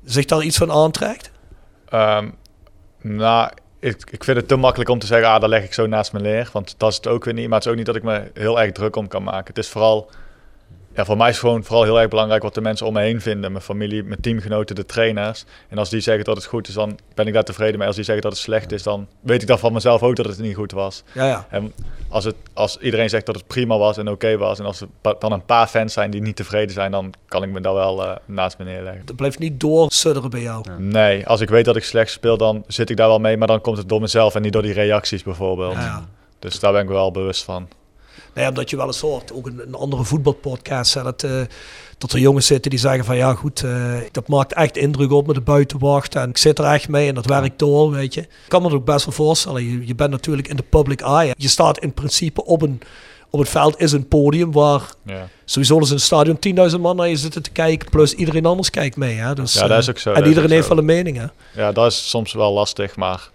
zich 0.04 0.24
daar 0.24 0.42
iets 0.42 0.56
van 0.56 0.72
aantrekt? 0.72 1.30
Ehm, 1.88 2.28
nou, 3.02 3.50
ik, 3.80 4.10
ik 4.10 4.24
vind 4.24 4.36
het 4.36 4.48
te 4.48 4.56
makkelijk 4.56 4.90
om 4.90 4.98
te 4.98 5.06
zeggen, 5.06 5.28
ah, 5.28 5.40
daar 5.40 5.48
leg 5.48 5.64
ik 5.64 5.74
zo 5.74 5.86
naast 5.86 6.12
me 6.12 6.20
neer. 6.20 6.48
Want 6.52 6.74
dat 6.78 6.90
is 6.90 6.96
het 6.96 7.06
ook 7.06 7.24
weer 7.24 7.34
niet. 7.34 7.48
Maar 7.48 7.54
het 7.56 7.64
is 7.64 7.70
ook 7.70 7.76
niet 7.76 7.86
dat 7.86 7.96
ik 7.96 8.02
me 8.02 8.30
heel 8.34 8.60
erg 8.60 8.72
druk 8.72 8.96
om 8.96 9.08
kan 9.08 9.22
maken. 9.22 9.46
Het 9.46 9.58
is 9.58 9.68
vooral, 9.68 10.10
ja, 10.96 11.04
voor 11.04 11.16
mij 11.16 11.28
is 11.28 11.34
het 11.34 11.44
gewoon 11.44 11.64
vooral 11.64 11.84
heel 11.84 12.00
erg 12.00 12.08
belangrijk 12.08 12.42
wat 12.42 12.54
de 12.54 12.60
mensen 12.60 12.86
om 12.86 12.92
me 12.92 13.00
heen 13.00 13.20
vinden. 13.20 13.52
Mijn 13.52 13.64
familie, 13.64 14.02
mijn 14.02 14.20
teamgenoten, 14.20 14.74
de 14.74 14.86
trainers. 14.86 15.44
En 15.68 15.78
als 15.78 15.90
die 15.90 16.00
zeggen 16.00 16.24
dat 16.24 16.36
het 16.36 16.44
goed 16.44 16.68
is, 16.68 16.74
dan 16.74 16.98
ben 17.14 17.26
ik 17.26 17.32
daar 17.32 17.44
tevreden 17.44 17.78
mee. 17.78 17.86
Als 17.86 17.96
die 17.96 18.04
zeggen 18.04 18.22
dat 18.22 18.32
het 18.32 18.40
slecht 18.40 18.72
is, 18.72 18.82
dan 18.82 19.06
weet 19.20 19.42
ik 19.42 19.48
dan 19.48 19.58
van 19.58 19.72
mezelf 19.72 20.02
ook 20.02 20.16
dat 20.16 20.26
het 20.26 20.38
niet 20.38 20.54
goed 20.54 20.72
was. 20.72 21.02
Ja, 21.12 21.26
ja. 21.26 21.46
En 21.50 21.72
als, 22.08 22.24
het, 22.24 22.34
als 22.52 22.78
iedereen 22.78 23.08
zegt 23.08 23.26
dat 23.26 23.34
het 23.34 23.46
prima 23.46 23.78
was 23.78 23.96
en 23.96 24.10
oké 24.10 24.36
was, 24.36 24.58
en 24.58 24.64
als 24.64 24.80
er 24.80 24.88
dan 25.18 25.32
een 25.32 25.44
paar 25.44 25.66
fans 25.66 25.92
zijn 25.92 26.10
die 26.10 26.20
niet 26.20 26.36
tevreden 26.36 26.74
zijn, 26.74 26.90
dan 26.90 27.12
kan 27.28 27.42
ik 27.42 27.50
me 27.50 27.60
daar 27.60 27.74
wel 27.74 28.04
eh, 28.04 28.16
naast 28.24 28.58
me 28.58 28.64
neerleggen. 28.64 29.02
Dat 29.06 29.16
blijft 29.16 29.38
niet 29.38 29.60
doorsudderen 29.60 30.30
bij 30.30 30.42
jou. 30.42 30.64
Nee, 30.78 31.26
als 31.26 31.40
ik 31.40 31.48
weet 31.48 31.64
dat 31.64 31.76
ik 31.76 31.84
slecht 31.84 32.10
speel, 32.10 32.36
dan 32.36 32.64
zit 32.66 32.90
ik 32.90 32.96
daar 32.96 33.08
wel 33.08 33.18
mee, 33.18 33.36
maar 33.36 33.48
dan 33.48 33.60
komt 33.60 33.76
het 33.76 33.88
door 33.88 34.00
mezelf 34.00 34.34
en 34.34 34.42
niet 34.42 34.52
door 34.52 34.62
die 34.62 34.72
reacties 34.72 35.22
bijvoorbeeld. 35.22 35.72
Ja, 35.72 35.80
ja. 35.80 36.04
Dus 36.38 36.60
daar 36.60 36.72
ben 36.72 36.82
ik 36.82 36.88
wel 36.88 37.10
bewust 37.10 37.44
van. 37.44 37.68
Nee, 38.34 38.48
omdat 38.48 38.70
je 38.70 38.76
wel 38.76 38.86
eens 38.86 39.00
hoort, 39.00 39.32
ook 39.32 39.46
een, 39.46 39.74
andere 39.74 40.04
voetbalpodcast, 40.04 40.94
dat, 40.94 41.22
eh, 41.22 41.40
dat 41.98 42.12
er 42.12 42.18
jongens 42.18 42.46
zitten 42.46 42.70
die 42.70 42.80
zeggen 42.80 43.04
van 43.04 43.16
ja 43.16 43.34
goed, 43.34 43.62
eh, 43.62 43.96
dat 44.12 44.28
maakt 44.28 44.52
echt 44.52 44.76
indruk 44.76 45.12
op 45.12 45.26
met 45.26 45.34
de 45.34 45.40
buitenwacht 45.40 46.14
en 46.14 46.28
ik 46.28 46.36
zit 46.36 46.58
er 46.58 46.64
echt 46.64 46.88
mee 46.88 47.08
en 47.08 47.14
dat 47.14 47.26
werkt 47.26 47.58
door, 47.58 47.90
weet 47.90 48.14
je. 48.14 48.20
Ik 48.20 48.28
kan 48.48 48.62
me 48.62 48.68
dat 48.68 48.78
ook 48.78 48.84
best 48.84 49.04
wel 49.04 49.14
voorstellen, 49.14 49.64
je, 49.64 49.86
je 49.86 49.94
bent 49.94 50.10
natuurlijk 50.10 50.48
in 50.48 50.56
de 50.56 50.62
public 50.62 51.00
eye. 51.00 51.34
Je 51.38 51.48
staat 51.48 51.78
in 51.78 51.94
principe 51.94 52.44
op 52.44 52.62
een, 52.62 52.80
op 53.30 53.40
het 53.40 53.48
veld 53.48 53.80
is 53.80 53.92
een 53.92 54.08
podium 54.08 54.52
waar 54.52 54.82
Ja, 55.02 55.28
sowieso 55.44 55.78
is 55.78 55.90
een 55.90 56.00
stadion 56.00 56.38
10.000 56.74 56.80
man 56.80 56.96
naar 56.96 57.08
je 57.08 57.16
zitten 57.16 57.42
te 57.42 57.50
kijken, 57.50 57.90
plus 57.90 58.14
iedereen 58.14 58.46
anders 58.46 58.70
kijkt 58.70 58.96
mee. 58.96 59.14
Hè? 59.14 59.34
Dus, 59.34 59.54
Ja, 59.54 59.60
dat 59.60 59.70
eh, 59.70 59.78
is 59.78 59.88
ook 59.88 59.98
zo, 59.98 60.12
En 60.12 60.26
iedereen 60.26 60.50
heeft 60.50 60.68
wel 60.68 60.78
een 60.78 60.84
mening, 60.84 61.16
hè? 61.16 61.26
ja 61.62 61.72
dat 61.72 61.86
is 61.92 62.08
soms 62.08 62.32
wel 62.32 62.52
lastig, 62.52 62.96
maar 62.96 63.30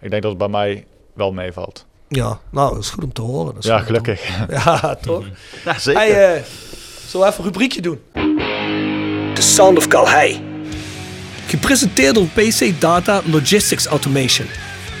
ik 0.00 0.10
denk 0.10 0.22
dat 0.22 0.30
het 0.30 0.40
bij 0.40 0.48
mij 0.48 0.86
wel 1.12 1.32
meevalt. 1.32 1.86
Ja, 2.14 2.38
nou, 2.50 2.74
dat 2.74 2.82
is 2.82 2.90
goed 2.90 3.04
om 3.04 3.12
te 3.12 3.20
horen. 3.20 3.54
Dat 3.54 3.64
is 3.64 3.70
Ja, 3.70 3.78
gelukkig. 3.78 4.20
Ja, 4.50 4.96
toch? 5.02 5.24
Ja, 5.64 5.78
zeker. 5.78 6.00
Hey, 6.00 6.34
eh, 6.34 6.42
zullen 7.08 7.26
we 7.26 7.32
even 7.32 7.44
een 7.44 7.50
rubriekje 7.50 7.80
doen? 7.80 8.00
The 9.34 9.42
Sound 9.42 9.78
of 9.78 9.88
Calhei. 9.88 10.40
Gepresenteerd 11.46 12.14
door 12.14 12.26
PC 12.26 12.80
Data 12.80 13.20
Logistics 13.24 13.86
Automation. 13.86 14.46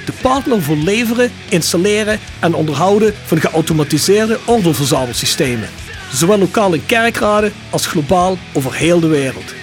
De 0.06 0.12
partner 0.22 0.62
voor 0.62 0.76
leveren, 0.76 1.30
installeren 1.48 2.18
en 2.40 2.54
onderhouden 2.54 3.14
van 3.24 3.40
geautomatiseerde 3.40 4.38
ordeelverzamelsystemen. 4.46 5.68
Zowel 6.12 6.38
lokaal 6.38 6.72
in 6.72 6.86
kerkraden 6.86 7.52
als 7.70 7.86
globaal 7.86 8.38
over 8.52 8.74
heel 8.74 9.00
de 9.00 9.06
wereld. 9.06 9.54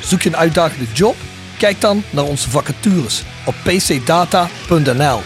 Zoek 0.00 0.22
je 0.22 0.28
een 0.28 0.36
uitdagende 0.36 0.86
job? 0.94 1.16
Kijk 1.58 1.80
dan 1.80 2.02
naar 2.10 2.24
onze 2.24 2.50
vacatures 2.50 3.22
op 3.44 3.54
pcdata.nl. 3.62 5.20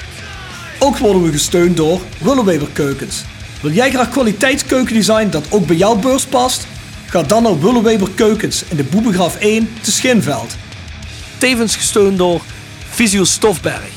Ook 0.83 0.99
worden 0.99 1.23
we 1.23 1.33
gesteund 1.33 1.77
door 1.77 2.01
Willeweber 2.19 2.69
Keukens. 2.73 3.23
Wil 3.61 3.71
jij 3.71 3.91
graag 3.91 4.11
kwaliteitskeukendesign 4.11 5.29
dat 5.29 5.47
ook 5.51 5.67
bij 5.67 5.77
jouw 5.77 5.97
beurs 5.97 6.27
past? 6.27 6.67
Ga 7.07 7.23
dan 7.23 7.43
naar 7.43 7.61
Willeweber 7.61 8.09
Keukens 8.15 8.65
in 8.69 8.77
de 8.77 8.85
Boebegraaf 8.85 9.37
1 9.37 9.69
te 9.81 9.93
Schinveld. 9.93 10.57
Tevens 11.39 11.77
gesteund 11.77 12.19
door 12.19 12.41
Visio 12.89 13.25
Stofberg. 13.25 13.89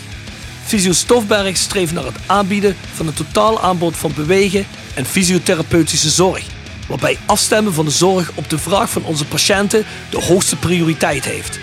Visio 0.63 0.91
Stofberg 0.91 1.57
streeft 1.57 1.93
naar 1.93 2.05
het 2.05 2.17
aanbieden 2.25 2.75
van 2.93 3.07
een 3.07 3.13
totaal 3.13 3.61
aanbod 3.61 3.97
van 3.97 4.11
bewegen 4.15 4.65
en 4.93 5.05
fysiotherapeutische 5.05 6.09
zorg. 6.09 6.45
Waarbij 6.87 7.17
afstemmen 7.25 7.73
van 7.73 7.85
de 7.85 7.91
zorg 7.91 8.31
op 8.35 8.49
de 8.49 8.57
vraag 8.57 8.89
van 8.89 9.03
onze 9.03 9.25
patiënten 9.25 9.85
de 10.09 10.21
hoogste 10.21 10.55
prioriteit 10.55 11.25
heeft. 11.25 11.59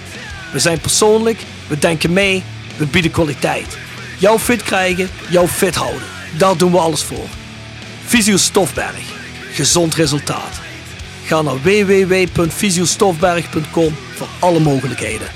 We 0.52 0.58
zijn 0.58 0.80
persoonlijk, 0.80 1.38
we 1.66 1.78
denken 1.78 2.12
mee, 2.12 2.42
we 2.76 2.86
bieden 2.86 3.10
kwaliteit. 3.10 3.78
Jou 4.20 4.38
fit 4.38 4.62
krijgen, 4.62 5.08
jou 5.30 5.48
fit 5.48 5.74
houden. 5.74 6.02
Daar 6.38 6.56
doen 6.56 6.72
we 6.72 6.78
alles 6.78 7.02
voor. 7.02 7.26
Visio 8.04 8.36
Stofberg. 8.36 9.18
Gezond 9.52 9.94
resultaat. 9.94 10.60
Ga 11.24 11.42
naar 11.42 11.62
www.visiostofberg.com 11.62 13.94
voor 14.14 14.26
alle 14.40 14.60
mogelijkheden. 14.60 15.26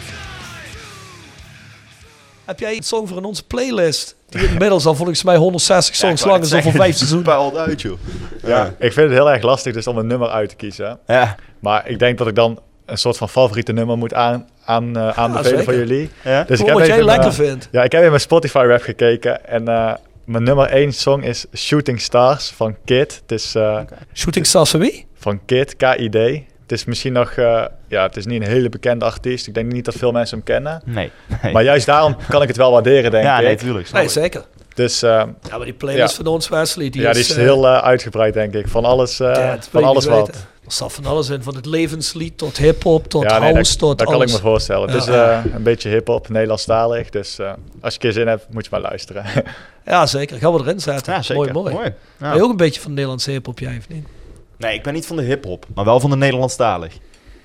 Heb 2.44 2.60
jij 2.60 2.76
een 2.76 2.82
song 2.82 3.06
voor 3.06 3.16
in 3.16 3.24
onze 3.24 3.46
playlist? 3.46 4.16
Die 4.28 4.48
inmiddels 4.48 4.86
al 4.86 4.94
volgens 4.94 5.22
mij 5.22 5.36
160 5.36 5.94
songs 5.94 6.24
lang 6.24 6.42
is 6.42 6.52
al 6.52 6.62
voor 6.62 6.72
vijf 6.72 6.96
seizoenen. 6.96 7.56
Uit, 7.56 7.82
joh. 7.82 7.98
Ja, 8.42 8.66
ik 8.66 8.92
vind 8.92 9.08
het 9.08 9.18
heel 9.18 9.30
erg 9.30 9.42
lastig 9.42 9.74
dus 9.74 9.86
om 9.86 9.98
een 9.98 10.06
nummer 10.06 10.28
uit 10.28 10.48
te 10.48 10.54
kiezen. 10.54 10.98
Ja. 11.06 11.36
Maar 11.60 11.88
ik 11.88 11.98
denk 11.98 12.18
dat 12.18 12.26
ik 12.26 12.34
dan 12.34 12.60
een 12.86 12.98
soort 12.98 13.16
van 13.16 13.28
favoriete 13.28 13.72
nummer 13.72 13.98
moet 13.98 14.14
aan, 14.14 14.48
aan, 14.64 14.96
eh, 14.96 15.08
aanbevelen 15.18 15.44
zeker. 15.44 15.64
voor 15.64 15.74
jullie. 15.74 16.10
Ja? 16.24 16.44
Dus 16.44 16.60
ik 16.60 16.66
Gewoon 16.66 16.80
wat 16.80 16.90
jij 16.90 17.02
lekker 17.04 17.28
eh, 17.28 17.32
vindt. 17.32 17.68
Ja, 17.70 17.82
ik 17.82 17.92
heb 17.92 18.02
in 18.02 18.08
mijn 18.08 18.20
Spotify 18.20 18.64
rap 18.68 18.82
gekeken 18.82 19.46
en 19.46 19.68
eh, 19.68 19.92
mijn 20.24 20.42
nummer 20.42 20.66
1 20.70 20.92
song 20.92 21.22
is 21.22 21.46
Shooting 21.56 22.00
Stars 22.00 22.50
van 22.56 22.76
Kid. 22.84 23.20
Het 23.22 23.32
is 23.32 23.54
eh, 23.54 23.80
Shooting 24.14 24.46
Stars 24.46 24.70
van 24.70 24.80
wie? 24.80 25.06
van 25.18 25.40
Kid, 25.44 25.76
K-I-D. 25.76 26.14
Het 26.62 26.72
is 26.72 26.84
misschien 26.84 27.12
nog, 27.12 27.30
eh, 27.30 27.64
ja, 27.88 28.02
het 28.02 28.16
is 28.16 28.26
niet 28.26 28.42
een 28.42 28.48
hele 28.48 28.68
bekende 28.68 29.04
artiest. 29.04 29.46
Ik 29.46 29.54
denk 29.54 29.72
niet 29.72 29.84
dat 29.84 29.94
veel 29.94 30.12
mensen 30.12 30.36
hem 30.36 30.46
kennen. 30.46 30.82
Nee. 30.84 31.10
nee. 31.42 31.52
Maar 31.52 31.62
juist 31.62 31.86
daarom 31.86 32.16
kan 32.28 32.42
ik 32.42 32.48
het 32.48 32.56
wel 32.56 32.70
waarderen, 32.72 33.10
denk 33.10 33.24
ja, 33.24 33.38
ik. 33.38 33.44
nee, 33.44 33.56
tuurlijk. 33.56 33.92
Nee, 33.92 34.08
zeker. 34.08 34.44
Dus 34.74 35.02
eh, 35.02 35.10
Ja, 35.10 35.56
maar 35.56 35.64
die 35.64 35.72
playlist 35.72 36.16
Ja. 36.16 36.22
van 36.24 36.32
ons, 36.32 36.48
Wesley, 36.48 36.90
die 36.90 37.00
ja, 37.02 37.10
is... 37.10 37.16
die 37.16 37.24
is 37.24 37.42
heel 37.42 37.66
uitgebreid, 37.66 38.34
denk 38.34 38.54
ik. 38.54 38.68
Van 38.68 38.84
alles, 38.84 39.20
eh, 39.20 39.34
ja, 39.34 39.58
van 39.70 39.84
alles 39.84 40.04
wat. 40.04 40.46
Er 40.66 40.72
staat 40.72 40.92
van 40.92 41.06
alles 41.06 41.28
in, 41.28 41.42
van 41.42 41.54
het 41.56 41.66
levenslied 41.66 42.38
tot 42.38 42.56
hip-hop, 42.56 43.08
tot 43.08 43.22
Ja, 43.22 43.38
nee, 43.38 43.52
house, 43.52 43.70
dat, 43.70 43.78
tot 43.78 43.98
dat 43.98 44.08
kan 44.08 44.22
ik 44.22 44.30
me 44.30 44.38
voorstellen. 44.38 44.88
Het 44.90 45.02
is 45.02 45.06
eh, 45.08 45.38
een 45.54 45.62
beetje 45.62 45.88
hip-hop, 45.88 46.28
Nederlandstalig. 46.28 47.10
Dus 47.10 47.38
eh, 47.38 47.46
als 47.46 47.54
je 47.80 47.90
een 47.92 47.98
keer 47.98 48.12
zin 48.12 48.26
hebt, 48.26 48.46
moet 48.50 48.64
je 48.64 48.70
maar 48.70 48.80
luisteren. 48.80 49.24
Ja, 49.86 50.06
zeker. 50.06 50.38
Gaan 50.38 50.52
we 50.52 50.58
erin 50.60 50.80
zetten. 50.80 51.12
Ja, 51.12 51.22
zeker. 51.22 51.52
Mooi, 51.52 51.52
mooi. 51.52 51.74
mooi. 51.74 51.84
Ja. 51.86 52.28
Ben 52.28 52.34
je 52.36 52.42
ook 52.42 52.50
een 52.50 52.56
beetje 52.56 52.80
van 52.80 52.88
de 52.88 52.94
Nederlandse 52.94 53.30
hip-hop, 53.30 53.58
jij 53.58 53.76
of 53.78 53.88
niet? 53.88 54.06
Nee, 54.58 54.74
ik 54.74 54.82
ben 54.82 54.92
niet 54.94 55.06
van 55.06 55.16
de 55.16 55.22
hip-hop, 55.22 55.66
maar 55.74 55.84
wel 55.84 56.00
van 56.00 56.10
de 56.10 56.16
Nederlandstalig. 56.16 56.92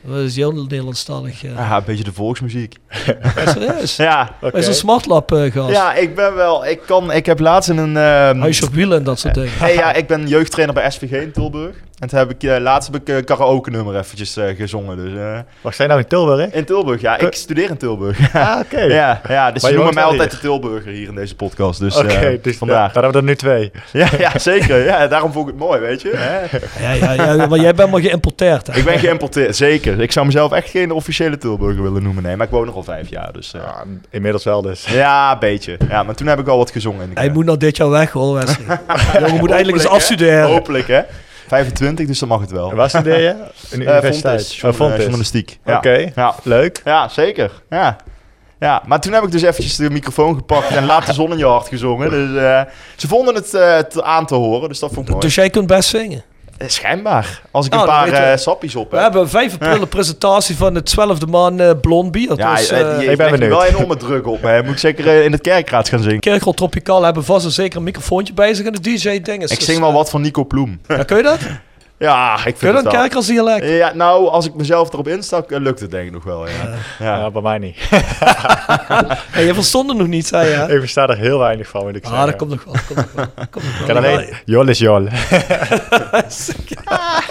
Wat 0.02 0.20
is 0.20 0.36
jouw 0.36 0.52
Nederlandstalig? 0.52 1.44
eh 1.44 1.52
Ja, 1.54 1.78
een 1.78 1.84
beetje 1.86 2.04
de 2.04 2.14
volksmuziek. 2.14 2.76
ja, 3.36 3.52
serieus? 3.52 3.96
Ja. 3.96 4.36
Oké. 4.42 4.58
Is 4.58 4.68
een 4.68 4.74
smartlap 4.74 5.32
eh 5.32 5.52
gast? 5.52 5.72
Ja, 5.72 5.94
ik 5.94 6.16
ben 6.16 6.36
wel. 6.36 6.66
Ik 6.66 6.80
kan. 6.86 7.12
Ik 7.12 7.26
heb 7.26 7.40
laatst 7.40 7.70
in 7.70 7.78
een. 7.78 7.98
ehm, 7.98 8.40
Huisje 8.40 8.66
op 8.66 8.74
wielen 8.74 8.98
en 8.98 9.04
dat 9.04 9.20
soort 9.20 9.34
dingen. 9.40 9.52
Hey, 9.58 9.74
ja, 9.74 9.94
ik 9.94 10.08
ben 10.08 10.28
jeugdtrainer 10.28 10.76
bij 10.76 10.92
SVG 10.92 11.12
in 11.12 11.32
Tilburg. 11.32 11.76
En 12.00 12.08
toen 12.08 12.20
heb 12.20 12.30
ik 12.30 12.44
eh, 12.44 12.60
laatst 12.60 12.92
heb 12.94 13.02
ik 13.02 13.10
eh, 13.16 13.24
karaoke 13.26 13.70
nummer 13.70 13.96
eventjes 13.98 14.38
eh, 14.38 14.56
gezongen. 14.56 14.98
Dus, 14.98 15.14
eh, 15.20 15.40
Wacht, 15.62 15.76
zijn 15.76 15.90
nou 15.90 16.02
in 16.02 16.08
Tilburg? 16.08 16.52
in 16.54 16.66
Tilburg, 16.66 17.02
ja. 17.02 17.18
Ik 17.18 17.34
studeer 17.36 17.70
in 17.70 17.78
Tilburg. 17.78 18.34
Ah, 18.36 18.60
oké. 18.64 18.82
ja, 19.02 19.22
ja, 19.28 19.52
dus 19.52 19.62
Maar 19.62 19.62
ze 19.62 19.68
je 19.70 19.74
noemen 19.76 19.94
mij 19.94 20.04
altijd 20.04 20.32
hier? 20.32 20.40
de 20.42 20.48
Tilburger 20.48 20.92
hier 20.92 21.08
in 21.08 21.16
deze 21.16 21.36
podcast. 21.36 21.80
Dus 21.80 21.96
Oké, 21.98 22.08
eh, 22.08 22.38
dus 22.42 22.58
vandaar. 22.58 22.94
daar 22.94 23.04
hebben 23.04 23.12
we 23.12 23.18
er 23.18 23.24
nu 23.24 23.36
twee. 23.36 23.72
Ja, 24.02 24.08
ja, 24.18 24.40
zeker. 24.40 24.84
Ja, 24.86 25.08
daarom 25.08 25.32
vond 25.32 25.48
ik 25.48 25.54
het 25.54 25.64
mooi, 25.64 25.80
weet 25.80 26.02
je. 26.02 26.12
Hè? 26.16 26.40
Ja, 27.00 27.14
ja, 27.14 27.34
ja, 27.34 27.46
maar 27.48 27.60
jij 27.60 27.74
bent 27.74 27.92
maar 27.92 28.02
geïmporteerd. 28.02 28.68
Hè? 28.68 28.74
Ik 28.78 28.86
ben 28.86 29.00
geïmporteerd, 29.00 29.56
zeker. 29.56 30.00
Ik 30.02 30.12
zou 30.12 30.26
mezelf 30.26 30.52
echt 30.52 30.70
geen 30.70 30.92
officiële 30.92 31.38
Tilburger 31.38 31.84
willen 31.84 32.04
noemen, 32.04 32.24
nee. 32.24 32.36
Maar 32.36 32.46
ik 32.46 32.52
woon 32.52 32.66
nog 32.66 32.76
al 32.76 32.84
vijf 32.84 33.10
jaar, 33.10 33.34
dus... 33.34 33.54
eh, 33.54 33.62
Ja, 33.62 33.84
inmiddels 34.10 34.44
wel 34.44 34.62
dus. 34.62 34.86
ja, 34.86 35.32
een 35.32 35.40
beetje. 35.40 35.78
Ja, 35.90 36.04
maar 36.04 36.16
toen 36.16 36.28
heb 36.28 36.40
ik 36.40 36.48
al 36.48 36.58
wat 36.58 36.72
gezongen. 36.72 37.02
in 37.04 37.10
de 37.14 37.20
Hij 37.20 37.30
moet 37.30 37.46
nou 37.46 37.58
dit 37.58 37.78
jaar 37.78 37.90
weg 37.90 38.12
hoor. 38.12 38.44
Jongen 39.20 39.38
moet 39.38 39.50
eindelijk 39.52 39.78
eens 39.78 39.88
hè? 39.88 39.90
afstuderen. 39.94 40.48
Hopelijk, 40.48 40.88
hè. 40.88 41.02
25, 41.50 42.08
dus 42.08 42.20
dan 42.20 42.28
mag 42.30 42.42
het 42.42 42.52
wel. 42.52 42.70
En 42.70 42.76
waar 42.76 42.90
studeer 42.90 43.22
je? 43.22 43.30
Een 43.72 43.82
Eh, 43.82 43.88
universiteit? 43.88 44.24
Fontes, 44.48 44.64
Oh, 44.64 44.74
Fontes. 44.74 45.00
journalistiek. 45.02 45.60
Ja. 45.66 45.78
Oké, 45.78 46.12
Ja. 46.16 46.36
leuk. 46.44 46.82
Ja, 46.86 47.08
zeker. 47.08 47.52
Ja. 47.70 47.96
Ja, 48.60 48.82
maar 48.86 49.00
toen 49.02 49.14
heb 49.14 49.24
ik 49.24 49.32
dus 49.32 49.42
eventjes 49.42 49.76
de 49.76 49.90
microfoon 49.90 50.36
gepakt 50.36 50.70
en 50.70 50.86
Laat 50.86 51.06
de 51.06 51.14
zon 51.14 51.32
in 51.32 51.38
je 51.38 51.46
hart 51.46 51.68
gezongen. 51.68 52.10
Dus 52.10 52.42
eh, 52.42 52.62
ze 52.96 53.08
vonden 53.08 53.36
het 53.36 53.54
eh, 53.54 53.78
te 53.78 54.04
aan 54.04 54.26
te 54.26 54.36
horen, 54.36 54.70
dus 54.70 54.80
dat 54.80 54.90
vond 54.94 55.06
ik 55.06 55.12
mooi. 55.14 55.26
Dus 55.26 55.36
jij 55.36 55.50
kunt 55.50 55.68
best 55.68 55.90
zingen. 55.90 56.24
Eh, 56.60 56.68
Schijnbaar. 56.68 57.42
Als 57.52 57.66
ik 57.66 57.72
Nou, 57.72 57.84
een 57.90 57.96
dan 57.96 58.12
paar 58.12 58.32
eh, 58.32 58.38
sappies 58.38 58.76
op 58.76 58.90
We 58.92 58.96
heb. 58.98 59.06
hebben 59.06 59.30
5 59.30 59.54
april 59.54 59.82
een 59.82 59.88
presentatie 59.88 60.56
van 60.56 60.76
het 60.76 60.96
12e 61.00 61.26
man 61.30 61.60
eh 61.60 61.72
blond 61.82 62.12
bier. 62.12 62.38
Ja, 62.38 62.56
dus, 62.56 62.70
je, 62.70 62.76
ik 63.00 63.10
ik 63.12 63.18
ben 63.18 63.32
benieuwd. 63.32 63.50
wel 63.50 63.64
enorme 63.66 63.98
druk 63.98 64.28
op. 64.28 64.42
Hè. 64.42 64.64
Moet 64.64 64.72
ik 64.72 64.78
zeker 64.78 65.24
in 65.24 65.32
het 65.32 65.42
kerkraad 65.42 65.90
gaan 65.90 66.02
zingen. 66.02 66.20
Kerkel 66.20 66.54
Tropical 66.54 67.04
hebben 67.04 67.24
vast 67.26 67.46
en 67.46 67.52
zeker 67.52 67.78
een 67.78 67.84
microfoontje 67.84 68.34
bij 68.34 68.54
zich 68.54 68.66
en 68.66 68.74
de 68.74 68.80
DJ-ding. 68.82 69.44
Ik 69.44 69.62
zing 69.62 69.80
wel 69.80 69.94
wat 69.94 70.10
van 70.10 70.22
Nico 70.22 70.46
Ploem. 70.46 70.82
Ja, 70.88 71.04
kun 71.04 71.18
je 71.18 71.24
dat? 71.24 71.40
Ja, 72.00 72.34
ik 72.36 72.42
vind 72.44 72.58
Kun 72.60 72.70
je 72.70 72.76
het 72.76 72.84
wel. 72.84 72.94
Kerkels 72.94 73.26
dialect? 73.28 73.66
Ja, 73.70 73.94
nou, 73.94 74.28
als 74.30 74.46
ik 74.46 74.54
mezelf 74.56 74.94
erop 74.94 75.08
instak, 75.08 75.52
eh, 75.52 75.60
lukt 75.60 75.80
het 75.80 75.92
denk 75.92 76.06
ik 76.08 76.12
nog 76.14 76.24
wel. 76.24 76.48
Ja. 76.48 76.54
Ja. 77.00 77.18
Ja, 77.18 77.32
bij 77.32 77.42
mij 77.42 77.58
niet. 77.58 77.78
Hey, 79.32 79.46
je 79.46 79.54
verstond 79.54 79.90
het 79.90 79.98
nog 79.98 80.08
niet, 80.08 80.28
zei 80.28 80.48
je. 80.50 80.54
hè? 80.56 80.74
Ik 80.74 80.80
versta 80.80 81.08
er 81.08 81.18
heel 81.18 81.40
weinig 81.40 81.68
van, 81.68 81.86
moet 81.86 81.96
ik 81.96 82.04
Ah, 82.06 82.10
zeggen. 82.10 82.28
dat 82.28 82.36
komt 82.38 82.50
nog 82.50 82.64
wel. 82.64 82.74
Komt 82.88 82.96
nog 82.98 83.12
wel. 83.14 83.26
Komt 83.52 83.66
nog 83.66 83.74
Ik 83.80 83.86
wel. 83.86 83.88
kan 83.88 83.98
alleen... 83.98 84.34
Jol 84.46 84.68
is 84.68 84.80
jol. 84.80 85.08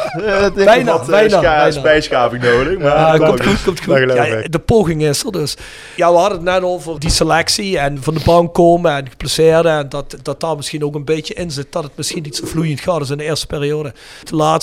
Eh, 0.08 0.46
Bijna, 0.54 0.92
wat, 0.92 1.00
eh, 1.00 1.06
bijna, 1.08 1.40
bijna. 1.40 1.70
spijsgaving 1.70 2.42
nodig. 2.42 2.78
Maar 2.78 2.86
Ja, 2.96 3.16
dat 3.16 3.26
komt 3.28 3.46
goed, 3.46 3.62
komt 3.64 3.80
goed. 3.80 3.98
Ja, 3.98 4.42
de 4.48 4.58
poging 4.64 5.02
is 5.02 5.24
er 5.24 5.32
dus. 5.32 5.56
Ja, 5.96 6.12
we 6.12 6.18
hadden 6.18 6.38
het 6.38 6.46
net 6.48 6.62
over 6.62 7.00
die 7.00 7.10
selectie 7.10 7.78
en 7.78 8.02
van 8.02 8.14
de 8.14 8.20
bank 8.24 8.54
komen 8.54 8.92
en 8.96 9.08
geplaceerden. 9.08 9.72
En 9.78 9.88
dat, 9.88 10.16
dat 10.22 10.40
daar 10.40 10.56
misschien 10.56 10.84
ook 10.84 10.94
een 10.94 11.04
beetje 11.04 11.34
in 11.34 11.50
zit 11.50 11.72
dat 11.72 11.82
het 11.82 11.92
misschien 11.94 12.22
niet 12.22 12.36
zo 12.36 12.46
vloeiend 12.46 12.80
gaat 12.80 12.98
als 12.98 13.10
in 13.10 13.16
de 13.18 13.24
eerste 13.24 13.46
periode. 13.46 13.92
De 14.24 14.36
laatste 14.36 14.56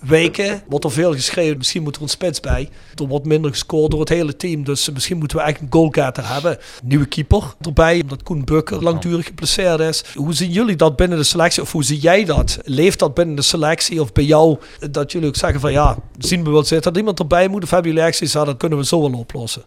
weken 0.00 0.62
wordt 0.68 0.84
er 0.84 0.90
veel 0.90 1.12
geschreven, 1.12 1.56
misschien 1.56 1.82
moet 1.82 1.96
er 1.96 2.02
een 2.02 2.08
spits 2.08 2.40
bij. 2.40 2.68
Er 2.94 3.06
wordt 3.06 3.26
minder 3.26 3.50
gescoord 3.50 3.90
door 3.90 4.00
het 4.00 4.08
hele 4.08 4.36
team, 4.36 4.64
dus 4.64 4.90
misschien 4.90 5.18
moeten 5.18 5.36
we 5.36 5.42
echt 5.42 5.60
een 5.60 5.66
goalgetter 5.70 6.32
hebben. 6.32 6.58
Nieuwe 6.84 7.06
keeper 7.06 7.42
erbij, 7.60 8.00
omdat 8.02 8.22
Koen 8.22 8.44
Bukker 8.44 8.82
langdurig 8.82 9.26
geplaceerd 9.26 9.80
is. 9.80 10.04
Hoe 10.14 10.34
zien 10.34 10.50
jullie 10.50 10.76
dat 10.76 10.96
binnen 10.96 11.18
de 11.18 11.24
selectie, 11.24 11.62
of 11.62 11.72
hoe 11.72 11.84
zie 11.84 11.98
jij 11.98 12.24
dat? 12.24 12.58
Leeft 12.64 12.98
dat 12.98 13.14
binnen 13.14 13.36
de 13.36 13.42
selectie 13.42 14.00
of 14.00 14.12
bij 14.12 14.24
jou, 14.24 14.58
dat 14.90 15.12
jullie 15.12 15.28
ook 15.28 15.36
zeggen 15.36 15.60
van 15.60 15.72
ja, 15.72 15.96
zien 16.18 16.44
we 16.44 16.50
wel 16.50 16.64
zitten 16.64 16.92
dat 16.92 17.00
iemand 17.00 17.18
erbij 17.18 17.48
moet? 17.48 17.62
Of 17.62 17.70
hebben 17.70 17.92
jullie 17.92 18.28
van, 18.28 18.46
dat 18.46 18.56
kunnen 18.56 18.78
we 18.78 18.84
zo 18.84 19.00
wel 19.00 19.18
oplossen? 19.18 19.62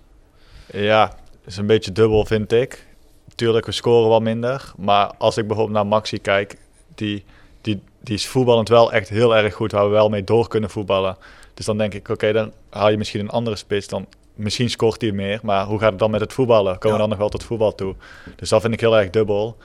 Ja, 0.74 1.16
is 1.46 1.58
een 1.58 1.66
beetje 1.66 1.92
dubbel, 1.92 2.26
vind 2.26 2.52
ik. 2.52 2.88
Tuurlijk, 3.36 3.66
we 3.66 3.72
scoren 3.72 4.10
wel 4.10 4.20
minder. 4.20 4.72
Maar 4.78 5.12
als 5.18 5.38
ik 5.38 5.48
bijvoorbeeld 5.48 5.78
naar 5.78 5.88
Maxi 5.88 6.18
kijk, 6.18 6.58
die, 6.96 7.24
die, 7.62 7.82
die 8.00 8.16
is 8.16 8.28
voetballend 8.28 8.70
wel 8.70 8.92
echt 8.92 9.10
heel 9.10 9.36
erg 9.36 9.54
goed, 9.54 9.72
waar 9.72 9.86
we 9.86 9.92
wel 9.92 10.10
mee 10.10 10.24
door 10.24 10.48
kunnen 10.48 10.70
voetballen. 10.70 11.18
Dus 11.54 11.66
dan 11.66 11.78
denk 11.78 11.94
ik, 11.94 12.10
oké, 12.10 12.32
dan 12.32 12.52
haal 12.70 12.90
je 12.90 12.98
misschien 12.98 13.20
een 13.20 13.30
andere 13.30 13.56
spits. 13.56 13.88
Dan, 13.88 14.08
misschien 14.40 14.70
scoort 14.70 15.02
hij 15.02 15.12
meer, 15.12 15.40
maar 15.44 15.66
hoe 15.66 15.80
gaat 15.80 15.90
het 15.90 16.00
dan 16.00 16.12
met 16.12 16.22
het 16.22 16.34
voetballen? 16.34 16.78
Komen 16.78 16.92
we 16.92 17.02
dan 17.02 17.10
nog 17.10 17.18
wel 17.18 17.30
tot 17.30 17.44
voetbal 17.44 17.76
toe? 17.76 17.96
Dus 18.36 18.50
dat 18.50 18.62
vind 18.62 18.74
ik 18.74 18.80
heel 18.80 18.98
erg 18.98 19.10
dubbel. 19.10 19.58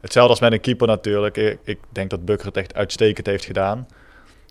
Hetzelfde 0.00 0.30
als 0.30 0.40
met 0.40 0.52
een 0.52 0.60
keeper 0.60 0.86
natuurlijk. 0.86 1.36
Ik, 1.36 1.58
ik 1.64 1.78
denk 1.88 2.10
dat 2.10 2.24
Bukker 2.24 2.46
het 2.46 2.56
echt 2.56 2.74
uitstekend 2.74 3.26
heeft 3.26 3.44
gedaan. 3.44 3.86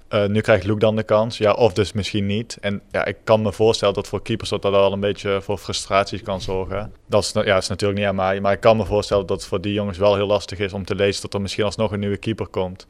Eh, 0.08 0.26
nu 0.26 0.42
krijgt 0.42 0.65
Luke 0.65 0.80
dan 0.80 0.96
de 0.96 1.04
kans. 1.04 1.38
Ja, 1.38 1.54
of 1.54 1.74
dus 1.74 1.92
misschien 1.92 2.26
niet. 2.26 2.58
En 2.62 2.82
ja, 2.92 3.06
ik 3.06 3.18
kan 3.24 3.42
me 3.42 3.54
voorstellen 3.54 3.94
dat 3.94 4.08
voor 4.08 4.22
keepers 4.22 4.50
dat 4.50 4.62
dat 4.62 4.72
wel 4.72 4.94
een 4.94 5.00
beetje 5.00 5.42
voor 5.42 5.58
frustraties 5.58 6.22
kan 6.22 6.42
zorgen. 6.42 6.94
Dat 7.06 7.24
is, 7.24 7.32
ja, 7.44 7.58
is 7.58 7.68
natuurlijk 7.68 8.00
niet 8.00 8.08
aan 8.08 8.15
mij. 8.15 8.42
Maar 8.42 8.54
ik 8.54 8.60
kan 8.60 8.78
me 8.78 8.86
voorstellen 8.86 9.26
dat 9.26 9.38
het 9.38 9.48
voor 9.48 9.62
die 9.62 9.74
jongens 9.74 9.98
wel 9.98 10.15
heel 10.15 10.28
lastig 10.28 10.60
is 10.60 10.74
om 10.74 10.86
te 10.86 10.96
lezen 10.96 11.22
dat 11.22 11.34
er 11.34 11.42
misschien 11.42 11.63
alsnog 11.63 11.92
een 11.92 12.00
nieuwe 12.00 12.18
keeper 12.18 12.48
komt. 12.48 12.88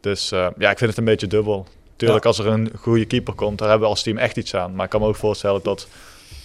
Dus 0.00 0.32
eh, 0.32 0.46
ja, 0.58 0.70
ik 0.70 0.78
vind 0.78 0.90
het 0.90 0.98
een 0.98 1.04
beetje 1.04 1.26
dubbel. 1.26 1.66
Tuurlijk, 1.96 2.22
Ja. 2.22 2.28
als 2.28 2.38
er 2.38 2.46
een 2.46 2.70
goede 2.78 3.04
keeper 3.04 3.34
komt, 3.34 3.58
daar 3.58 3.68
hebben 3.68 3.86
we 3.86 3.94
als 3.94 4.02
team 4.02 4.16
echt 4.18 4.36
iets 4.36 4.54
aan. 4.54 4.74
Maar 4.74 4.84
ik 4.84 4.90
kan 4.90 5.00
me 5.00 5.06
ook 5.06 5.16
voorstellen 5.16 5.60
dat, 5.62 5.88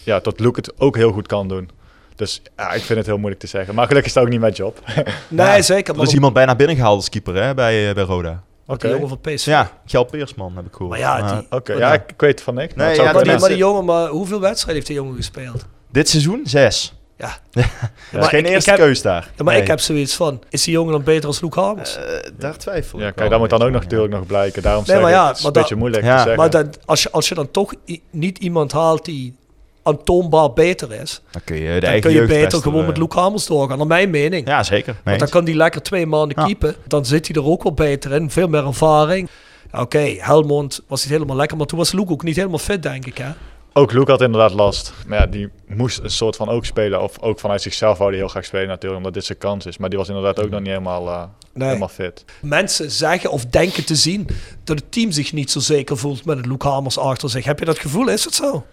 ja, 0.03 0.19
dat 0.19 0.39
Luke 0.39 0.59
het 0.59 0.79
ook 0.79 0.95
heel 0.95 1.11
goed 1.11 1.27
kan 1.27 1.47
doen. 1.47 1.69
Dus 2.15 2.41
ja, 2.57 2.71
ik 2.73 2.81
vind 2.81 2.97
het 2.97 3.07
heel 3.07 3.17
moeilijk 3.17 3.41
te 3.41 3.47
zeggen. 3.47 3.75
Maar 3.75 3.85
gelukkig 3.87 4.07
is 4.09 4.13
dat 4.15 4.23
ook 4.23 4.29
niet 4.29 4.39
mijn 4.39 4.53
job. 4.53 4.79
Nee, 5.27 5.45
Ja, 5.47 5.61
zeker. 5.61 5.95
Er 5.95 6.01
is 6.01 6.13
iemand 6.13 6.33
bijna 6.33 6.55
binnengehaald 6.55 6.95
als 6.95 7.09
keeper 7.09 7.35
hè, 7.43 7.53
bij, 7.53 7.89
eh, 7.89 7.95
bij 7.95 8.03
Roda. 8.03 8.43
die 8.65 8.89
jongen 8.89 9.07
van 9.07 9.19
PSV. 9.21 9.45
Ja, 9.45 9.71
Kjell 9.85 10.05
Peersman 10.05 10.55
heb 10.55 10.65
ik 10.65 10.73
gehoord. 10.73 10.89
Maar 10.89 10.99
ja, 10.99 11.35
die, 11.39 11.47
Oké, 11.49 11.73
ja, 11.73 11.93
ik, 11.93 12.13
weet 12.17 12.41
van 12.41 12.53
niks. 12.53 12.73
maar 12.73 12.85
Nee, 12.87 12.95
ja, 12.95 13.03
maar, 13.03 13.11
kunnen. 13.13 13.29
die, 13.31 13.39
maar 13.39 13.49
die 13.49 13.57
jongen, 13.57 13.85
maar 13.85 14.07
hoeveel 14.07 14.39
wedstrijden 14.39 14.75
heeft 14.75 14.87
die 14.87 14.95
jongen 14.95 15.15
gespeeld? 15.15 15.65
Dit 15.91 16.09
seizoen 16.09 16.41
zes. 16.43 16.93
Ja. 17.17 17.38
dat 17.51 17.65
maar 18.12 18.21
is 18.21 18.28
geen 18.28 18.39
ik- 18.39 18.45
ik 18.45 18.51
eerste 18.51 18.69
heb- 18.69 18.80
keus 18.80 19.01
daar. 19.01 19.30
Ja, 19.38 19.43
maar 19.43 19.54
Nee. 19.54 19.62
ik 19.62 19.67
heb 19.67 19.80
zoiets 19.80 20.15
van, 20.15 20.41
is 20.49 20.63
die 20.63 20.73
jongen 20.73 20.91
dan 20.91 21.04
beter 21.04 21.28
als 21.28 21.41
Luke 21.41 21.60
Hamels? 21.60 21.97
Eh, 21.97 22.04
daar 22.38 22.58
twijfel 22.58 22.99
Ja, 22.99 23.08
ik 23.08 23.15
kijk, 23.15 23.19
wel 23.19 23.30
dat 23.30 23.39
moet 23.39 23.60
dan 23.60 23.67
ook 23.67 23.73
nog 23.73 23.82
natuurlijk 23.84 24.13
nog 24.13 24.25
blijken. 24.25 24.62
Daarom 24.62 24.84
Nee, 24.88 24.91
zeg 24.95 25.01
maar 25.04 25.12
ik, 25.12 25.17
ja, 25.17 25.28
het 25.28 25.38
is 25.38 25.43
maar 25.43 25.51
een 25.56 25.62
beetje 25.62 25.75
moeilijk 25.75 26.04
Ja, 26.04 26.12
te 26.15 26.17
zeggen. 26.17 26.38
maar 26.38 26.49
dat, 26.49 26.80
als, 26.86 27.04
je, 27.04 27.12
als 27.12 27.30
je 27.30 27.36
dan 27.36 27.51
toch 27.51 27.73
niet 28.12 28.38
iemand 28.38 28.71
haalt 28.71 29.06
die 29.06 29.36
aantoonbaar 29.84 30.54
beter 30.54 30.93
is, 31.01 31.21
Dan 31.32 31.41
kun 31.43 31.56
je 31.56 31.73
de 31.73 31.80
dan 31.80 31.89
eigen 31.89 32.01
kun 32.12 32.21
je 32.21 32.28
beter 32.28 32.62
gewoon 32.62 32.82
eh. 32.82 32.88
met 32.88 32.97
Luke 32.97 33.19
Hamels 33.19 33.45
doorgaan, 33.47 33.78
naar 33.78 33.88
mijn 33.88 34.10
mening. 34.10 34.47
Ja, 34.47 34.63
zeker. 34.63 34.95
Want 35.04 35.19
dan 35.19 35.30
kan 35.30 35.45
die 35.45 35.56
lekker 35.56 35.82
twee 35.82 36.06
maanden 36.06 36.38
Ja. 36.39 36.45
keepen. 36.45 36.75
Dan 36.88 37.06
zit 37.06 37.28
hij 37.28 37.36
er 37.36 37.45
ook 37.49 37.63
wel 37.63 37.73
beter 37.73 38.12
in. 38.12 38.32
Veel 38.32 38.47
meer 38.47 38.65
ervaring. 38.65 39.30
Ja, 39.71 39.82
Oké, 39.82 40.15
Helmond 40.17 40.82
was 40.88 41.04
niet 41.04 41.13
helemaal 41.13 41.36
lekker. 41.36 41.58
Maar 41.58 41.65
toen 41.65 41.78
was 41.78 41.91
Luke 41.91 42.12
ook 42.12 42.23
niet 42.23 42.36
helemaal 42.36 42.58
fit, 42.58 42.84
denk 42.84 43.06
ik. 43.06 43.17
Hè? 43.17 43.30
Ook 43.77 43.91
Luke 43.91 44.11
had 44.11 44.21
inderdaad 44.21 44.53
last. 44.53 44.93
Maar 45.07 45.19
ja, 45.19 45.25
die 45.27 45.49
moest 45.67 45.99
een 45.99 46.09
soort 46.09 46.35
van 46.35 46.49
ook 46.49 46.65
spelen. 46.65 47.01
Of 47.01 47.21
ook 47.21 47.39
vanuit 47.39 47.61
zichzelf 47.61 47.97
wou 47.97 48.09
hij 48.09 48.19
heel 48.19 48.27
graag 48.27 48.45
spelen 48.45 48.67
natuurlijk, 48.67 48.97
omdat 48.97 49.13
dit 49.13 49.25
zijn 49.25 49.38
kans 49.38 49.65
is. 49.65 49.77
Maar 49.77 49.89
die 49.89 49.97
was 49.97 50.07
inderdaad 50.07 50.39
ook 50.39 50.49
nog 50.49 50.59
niet 50.59 50.69
helemaal, 50.69 51.07
eh, 51.07 51.23
Nee. 51.53 51.67
helemaal 51.67 51.88
fit. 51.88 52.25
Mensen 52.41 52.91
zeggen 52.91 53.31
of 53.31 53.45
denken 53.45 53.85
te 53.85 53.95
zien 53.95 54.27
dat 54.63 54.79
het 54.79 54.91
team 54.91 55.11
zich 55.11 55.33
niet 55.33 55.51
zo 55.51 55.59
zeker 55.59 55.97
voelt 55.97 56.25
met 56.25 56.38
het 56.38 56.45
Luke 56.45 56.67
Hamers 56.67 56.97
achter 56.97 57.29
zich. 57.29 57.45
Heb 57.45 57.59
je 57.59 57.65
dat 57.65 57.79
gevoel? 57.79 58.07
Is 58.09 58.25
het 58.25 58.35
zo? 58.35 58.65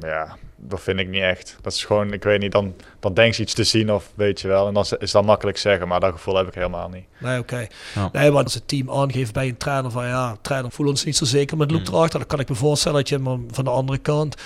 Ja, 0.00 0.36
dat 0.68 0.80
vind 0.80 0.98
ik 0.98 1.08
niet 1.08 1.22
echt. 1.22 1.56
Dat 1.62 1.72
is 1.72 1.84
gewoon, 1.84 2.12
ik 2.12 2.22
weet 2.22 2.40
niet, 2.40 2.52
dan, 2.52 2.74
dan 3.00 3.14
denk 3.14 3.34
je 3.34 3.42
iets 3.42 3.54
te 3.54 3.64
zien 3.64 3.92
of 3.92 4.12
weet 4.14 4.40
je 4.40 4.48
wel. 4.48 4.66
En 4.66 4.74
dan 4.74 4.84
is 4.98 5.10
dat 5.10 5.24
makkelijk 5.24 5.58
zeggen, 5.58 5.88
maar 5.88 6.00
dat 6.00 6.12
gevoel 6.12 6.36
heb 6.36 6.46
ik 6.46 6.54
helemaal 6.54 6.88
niet. 6.88 7.04
Nee, 7.18 7.38
oké. 7.38 7.66
Ja. 7.94 8.08
Nee, 8.12 8.30
maar 8.30 8.42
als 8.42 8.54
het 8.54 8.68
team 8.68 8.90
aangeeft 8.90 9.32
bij 9.32 9.48
een 9.48 9.56
trainer 9.56 9.90
van 9.90 10.06
ja, 10.06 10.36
trainer 10.40 10.70
voelen 10.70 10.94
ons 10.94 11.04
niet 11.04 11.16
zo 11.16 11.24
zeker 11.24 11.56
met 11.56 11.70
Luke 11.70 11.90
erachter, 11.92 12.18
dan 12.18 12.28
kan 12.28 12.40
ik 12.40 12.48
me 12.48 12.54
voorstellen 12.54 12.98
dat 12.98 13.08
je 13.08 13.14
hem 13.14 13.46
van 13.50 13.64
de 13.64 13.70
andere 13.70 13.98
kant. 13.98 14.36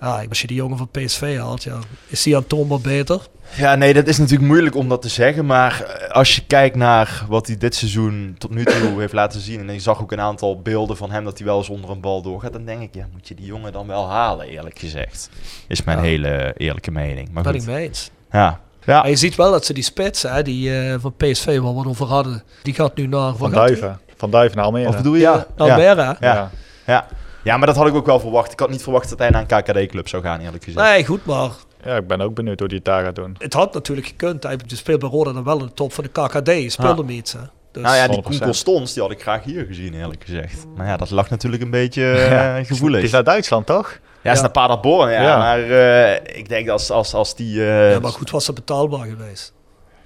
Ja, 0.00 0.24
als 0.28 0.40
je 0.40 0.46
die 0.46 0.56
jongen 0.56 0.76
van 0.78 0.88
PSV 0.90 1.38
haalt, 1.38 1.62
ja, 1.62 1.78
is 2.06 2.22
die 2.22 2.36
aantoonbaar 2.36 2.80
beter? 2.80 3.20
Ja, 3.56 3.74
nee, 3.74 3.94
dat 3.94 4.06
is 4.06 4.18
natuurlijk 4.18 4.48
moeilijk 4.48 4.76
om 4.76 4.88
dat 4.88 5.02
te 5.02 5.08
zeggen. 5.08 5.46
Maar 5.46 6.06
als 6.12 6.36
je 6.36 6.42
kijkt 6.46 6.76
naar 6.76 7.24
wat 7.28 7.46
hij 7.46 7.56
dit 7.56 7.74
seizoen 7.74 8.34
tot 8.38 8.50
nu 8.50 8.64
toe 8.64 8.94
heeft 9.00 9.12
laten 9.12 9.40
zien. 9.40 9.68
En 9.68 9.72
je 9.74 9.80
zag 9.80 10.00
ook 10.02 10.12
een 10.12 10.20
aantal 10.20 10.60
beelden 10.60 10.96
van 10.96 11.10
hem 11.10 11.24
dat 11.24 11.38
hij 11.38 11.46
wel 11.46 11.58
eens 11.58 11.68
onder 11.68 11.90
een 11.90 12.00
bal 12.00 12.22
doorgaat. 12.22 12.52
Dan 12.52 12.64
denk 12.64 12.82
ik, 12.82 12.94
ja, 12.94 13.06
moet 13.12 13.28
je 13.28 13.34
die 13.34 13.46
jongen 13.46 13.72
dan 13.72 13.86
wel 13.86 14.08
halen, 14.08 14.46
eerlijk 14.46 14.78
gezegd. 14.78 15.30
Is 15.68 15.84
mijn 15.84 15.98
Ja. 15.98 16.04
hele 16.04 16.54
eerlijke 16.56 16.90
mening. 16.90 17.28
Maar 17.32 17.42
Ben 17.42 17.52
goed. 17.52 17.62
ik 17.62 17.68
mee 17.68 17.86
eens. 17.86 18.10
Ja. 18.30 18.60
Ja. 18.84 19.00
Maar 19.00 19.10
je 19.10 19.16
ziet 19.16 19.34
wel 19.34 19.50
dat 19.50 19.64
ze 19.66 19.72
die 19.72 19.82
spits, 19.82 20.22
hè, 20.22 20.42
die 20.42 20.78
eh, 20.80 20.94
van 20.98 21.14
PSV 21.16 21.58
waar 21.58 21.72
we 21.72 21.78
het 21.78 21.88
over 21.88 22.06
hadden, 22.06 22.42
die 22.62 22.74
gaat 22.74 22.96
nu 22.96 23.06
naar 23.06 23.36
Van? 23.36 23.50
Duiven. 23.50 23.98
Van 24.16 24.30
Duiven 24.30 24.56
naar 24.56 24.66
Almere. 24.66 24.88
Of 24.88 24.96
bedoel 24.96 25.14
je? 25.14 25.20
Ja, 25.20 25.46
Almere. 25.56 26.16
Ja. 26.20 26.50
Ja. 26.86 27.06
Ja, 27.46 27.56
maar 27.56 27.66
dat 27.66 27.76
had 27.76 27.86
ik 27.86 27.94
ook 27.94 28.06
wel 28.06 28.20
verwacht. 28.20 28.52
Ik 28.52 28.60
had 28.60 28.70
niet 28.70 28.82
verwacht 28.82 29.08
dat 29.08 29.18
hij 29.18 29.30
naar 29.30 29.46
een 29.48 29.62
KKD-club 29.62 30.08
zou 30.08 30.22
gaan, 30.22 30.40
eerlijk 30.40 30.64
gezegd. 30.64 30.86
Nee, 30.86 31.04
goed, 31.04 31.24
maar 31.26 31.50
Ja, 31.84 31.96
ik 31.96 32.06
ben 32.06 32.20
ook 32.20 32.34
benieuwd 32.34 32.58
hoe 32.58 32.68
die 32.68 32.76
het 32.76 32.86
daar 32.86 33.04
gaat 33.04 33.14
doen. 33.14 33.34
het 33.38 33.52
had 33.52 33.74
natuurlijk 33.74 34.06
gekund. 34.06 34.42
Hij 34.42 34.56
speelt 34.66 35.00
bij 35.00 35.08
Roda 35.08 35.32
dan 35.32 35.44
wel 35.44 35.58
in 35.58 35.66
de 35.66 35.74
top 35.74 35.92
van 35.92 36.04
de 36.04 36.10
KKD. 36.10 36.72
Speelde 36.72 37.02
hem 37.02 37.10
iets, 37.10 37.32
hè. 37.32 37.38
Dus, 37.72 37.82
nou 37.84 37.96
ja, 37.96 38.08
die 38.08 38.16
100%. 38.16 38.22
Koen 38.22 38.38
Constons, 38.40 38.92
die 38.92 39.02
had 39.02 39.10
ik 39.12 39.20
graag 39.22 39.42
hier 39.44 39.64
gezien, 39.66 39.94
eerlijk 39.94 40.24
gezegd. 40.24 40.66
Maar 40.76 40.86
ja, 40.86 40.96
dat 40.96 41.10
lag 41.10 41.30
natuurlijk 41.30 41.62
een 41.62 41.70
beetje 41.70 42.12
eh, 42.12 42.64
gevoelig. 42.66 42.96
Die 42.96 43.06
is 43.06 43.12
naar 43.12 43.24
Duitsland, 43.24 43.66
toch? 43.66 43.98
Ja, 44.22 44.30
is 44.30 44.36
Ja. 44.36 44.42
naar 44.42 44.50
Paderborn, 44.52 45.10
ja. 45.10 45.22
Ja. 45.22 45.38
Maar 45.38 45.62
eh, 45.70 46.36
ik 46.38 46.48
denk 46.48 46.68
als, 46.68 46.90
als, 46.90 47.14
als 47.14 47.34
die... 47.36 47.60
eh, 47.60 47.90
ja, 47.90 47.98
maar 48.00 48.10
goed 48.10 48.30
was 48.30 48.46
dat 48.46 48.54
betaalbaar 48.54 49.06
geweest. 49.06 49.52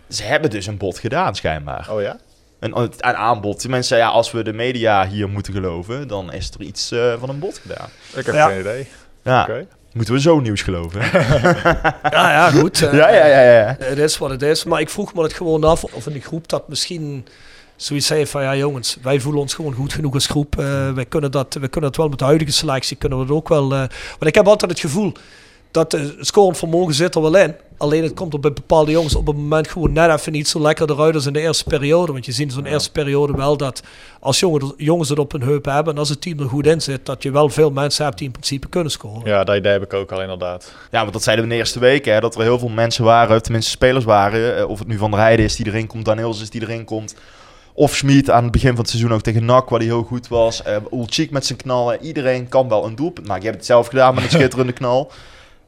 Ze 0.08 0.22
hebben 0.22 0.50
dus 0.50 0.66
een 0.66 0.76
bod 0.76 0.98
gedaan, 0.98 1.34
schijnbaar. 1.34 1.88
Oh 1.90 2.00
ja? 2.02 2.16
Een, 2.60 2.76
een 2.76 3.16
aanbod. 3.16 3.60
Die 3.60 3.70
mensen, 3.70 3.96
ja, 3.98 4.08
als 4.08 4.30
we 4.32 4.42
de 4.42 4.52
media 4.52 5.06
hier 5.08 5.28
moeten 5.28 5.52
geloven, 5.52 6.08
dan 6.08 6.32
is 6.32 6.50
er 6.50 6.60
iets 6.62 6.90
eh, 6.90 7.12
van 7.18 7.28
een 7.28 7.38
bod 7.38 7.58
gedaan. 7.62 7.88
Ik 8.14 8.26
heb 8.26 8.34
Ja. 8.34 8.48
geen 8.48 8.60
idee. 8.60 8.86
Ja, 9.22 9.42
Oké. 9.42 9.66
moeten 9.92 10.14
we 10.14 10.20
zo 10.20 10.40
nieuws 10.40 10.62
geloven. 10.62 11.00
hè? 11.02 11.18
Ja, 12.16 12.30
ja, 12.32 12.50
goed. 12.50 12.78
ja, 12.92 13.08
ja, 13.10 13.26
ja, 13.26 13.40
ja. 13.40 13.76
Het 13.78 13.98
is 13.98 14.18
wat 14.18 14.30
het 14.30 14.42
is. 14.42 14.64
Maar 14.64 14.80
ik 14.80 14.90
vroeg 14.90 15.14
me 15.14 15.22
het 15.22 15.32
gewoon 15.32 15.64
af 15.64 15.84
of 15.84 16.06
in 16.06 16.12
de 16.12 16.20
groep 16.20 16.48
dat 16.48 16.68
misschien 16.68 17.26
zoiets 17.76 18.06
zei 18.06 18.26
van 18.26 18.42
ja 18.42 18.56
jongens, 18.56 18.96
wij 19.02 19.20
voelen 19.20 19.40
ons 19.40 19.54
gewoon 19.54 19.74
goed 19.74 19.92
genoeg 19.92 20.14
als 20.14 20.26
groep. 20.26 20.58
Eh, 20.58 20.90
wij, 20.92 21.04
kunnen 21.06 21.30
dat, 21.30 21.54
wij 21.60 21.68
kunnen 21.68 21.90
dat 21.90 21.98
wel 21.98 22.08
met 22.08 22.18
de 22.18 22.24
huidige 22.24 22.52
selectie, 22.52 22.96
kunnen 22.96 23.18
we 23.18 23.24
het 23.24 23.32
ook 23.32 23.48
wel. 23.48 23.72
eh, 23.72 23.78
want 24.10 24.26
ik 24.26 24.34
heb 24.34 24.46
altijd 24.48 24.70
het 24.70 24.80
gevoel 24.80 25.12
dat 25.70 25.92
het 25.92 26.14
scorend 26.20 26.58
vermogen 26.58 26.94
zit 26.94 27.14
er 27.14 27.22
wel 27.22 27.36
in. 27.36 27.54
Alleen 27.78 28.02
het 28.02 28.14
komt 28.14 28.32
er 28.32 28.40
bij 28.40 28.52
bepaalde 28.52 28.90
jongens 28.90 29.14
op 29.14 29.26
het 29.26 29.36
moment 29.36 29.68
gewoon 29.68 29.92
net 29.92 30.10
even 30.18 30.32
niet 30.32 30.48
zo 30.48 30.60
lekker 30.60 30.90
eruit 30.90 31.14
als 31.14 31.26
in 31.26 31.32
de 31.32 31.40
eerste 31.40 31.64
periode. 31.64 32.12
Want 32.12 32.26
je 32.26 32.32
ziet 32.32 32.46
in 32.46 32.52
zo'n 32.54 32.66
eerste 32.66 32.90
periode 32.90 33.32
wel 33.36 33.56
dat 33.56 33.82
als 34.20 34.40
jongen, 34.40 34.72
jongens 34.76 35.08
het 35.08 35.18
op 35.18 35.32
hun 35.32 35.42
heup 35.42 35.64
hebben 35.64 35.92
en 35.92 35.98
als 35.98 36.08
het 36.08 36.20
team 36.20 36.38
er 36.38 36.48
goed 36.48 36.66
in 36.66 36.80
zit, 36.80 37.06
dat 37.06 37.22
je 37.22 37.30
wel 37.30 37.48
veel 37.48 37.70
mensen 37.70 38.04
hebt 38.04 38.18
die 38.18 38.26
in 38.26 38.32
principe 38.32 38.68
kunnen 38.68 38.92
scoren. 38.92 39.22
Ja, 39.24 39.44
dat 39.44 39.56
idee 39.56 39.72
heb 39.72 39.82
ik 39.82 39.92
ook 39.94 40.12
al 40.12 40.20
inderdaad. 40.20 40.72
Ja, 40.90 41.00
want 41.00 41.12
dat 41.12 41.22
zeiden 41.22 41.44
we 41.44 41.50
in 41.50 41.56
de 41.56 41.62
eerste 41.64 41.78
weken, 41.78 42.12
hè, 42.14 42.20
dat 42.20 42.34
er 42.34 42.42
heel 42.42 42.58
veel 42.58 42.68
mensen 42.68 43.04
waren, 43.04 43.42
tenminste 43.42 43.70
spelers 43.70 44.04
waren. 44.04 44.56
eh, 44.56 44.68
Of 44.68 44.78
het 44.78 44.88
nu 44.88 44.98
Van 44.98 45.10
der 45.10 45.20
Heijden 45.20 45.44
is 45.44 45.56
die 45.56 45.66
erin 45.66 45.86
komt, 45.86 46.04
Daniels 46.04 46.40
is 46.42 46.50
die 46.50 46.60
erin 46.62 46.84
komt. 46.84 47.14
Of 47.72 47.94
Schmid 47.94 48.30
aan 48.30 48.42
het 48.42 48.52
begin 48.52 48.70
van 48.70 48.78
het 48.78 48.88
seizoen 48.88 49.12
ook 49.12 49.20
tegen 49.22 49.44
NAC, 49.44 49.68
waar 49.68 49.78
hij 49.78 49.88
heel 49.88 50.02
goed 50.02 50.28
was. 50.28 50.62
Uh, 50.66 50.76
Ulchik 51.00 51.30
met 51.30 51.46
zijn 51.46 51.58
knallen. 51.58 52.02
Iedereen 52.02 52.48
kan 52.48 52.68
wel 52.68 52.84
een 52.84 52.94
doelpunt 52.96 53.26
maken. 53.26 53.42
Je 53.42 53.48
hebt 53.48 53.58
het 53.58 53.68
zelf 53.70 53.86
gedaan 53.86 54.14
met 54.14 54.24
een 54.24 54.30
schitterende 54.38 54.72
knal. 54.72 55.10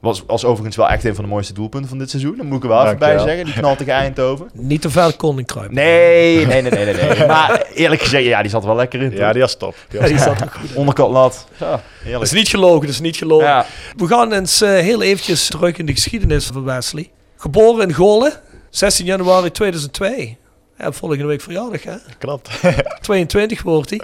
Was, 0.02 0.22
was 0.26 0.44
overigens 0.44 0.76
wel 0.76 0.88
echt 0.88 1.04
een 1.04 1.14
van 1.14 1.24
de 1.24 1.30
mooiste 1.30 1.52
doelpunten 1.52 1.88
van 1.88 1.98
dit 1.98 2.10
seizoen. 2.10 2.36
Dat 2.36 2.46
moet 2.46 2.56
ik 2.56 2.62
er 2.62 2.68
wel 2.68 2.84
even 2.84 2.98
bij 2.98 3.18
zeggen. 3.18 3.44
Die 3.44 3.54
knal 3.54 3.76
tegen 3.76 3.92
Eindhoven. 3.92 4.50
Niet 4.52 4.80
te 4.80 4.90
ver 4.90 5.16
koning 5.16 5.46
kruipen. 5.46 5.74
Nee, 5.74 6.46
nee, 6.46 6.62
nee, 6.62 6.70
nee, 6.70 6.84
nee, 6.94 6.94
nee. 7.08 7.26
Maar 7.26 7.66
eerlijk 7.74 8.00
gezegd, 8.02 8.24
ja, 8.24 8.40
die 8.42 8.50
zat 8.50 8.60
er 8.62 8.66
wel 8.68 8.76
lekker 8.76 9.02
in. 9.02 9.10
Ja, 9.16 9.32
die 9.32 9.40
was 9.40 9.56
top. 9.56 9.74
Die 9.88 10.00
Ja, 10.00 10.06
die 10.16 10.16
top. 10.16 10.24
zat 10.38 10.52
goed. 10.52 10.74
Onderkant 10.74 11.12
lat. 11.12 11.46
Ja, 11.56 11.70
Dat 11.70 11.80
heerlijk. 12.02 12.22
is 12.24 12.32
niet 12.32 12.48
gelogen, 12.48 12.80
dat 12.80 12.88
is 12.90 13.00
niet 13.00 13.16
gelogen. 13.16 13.46
Ja. 13.46 13.66
We 13.96 14.06
gaan 14.06 14.32
eens 14.32 14.60
eh, 14.60 14.70
heel 14.70 15.02
eventjes 15.02 15.46
terug 15.46 15.76
in 15.76 15.86
de 15.86 15.92
geschiedenis 15.92 16.46
van 16.46 16.64
Wesley. 16.64 17.10
Geboren 17.36 17.88
in 17.88 17.94
Goorlen, 17.94 18.32
16 18.70 19.06
januari 19.06 19.50
2002. 19.50 20.36
Ja, 20.78 20.92
volgende 20.92 21.24
week 21.24 21.40
verjaardag, 21.40 21.82
hè? 21.82 21.94
Klopt. 22.18 22.50
22 23.00 23.62
wordt 23.62 23.90
hij. 23.90 24.00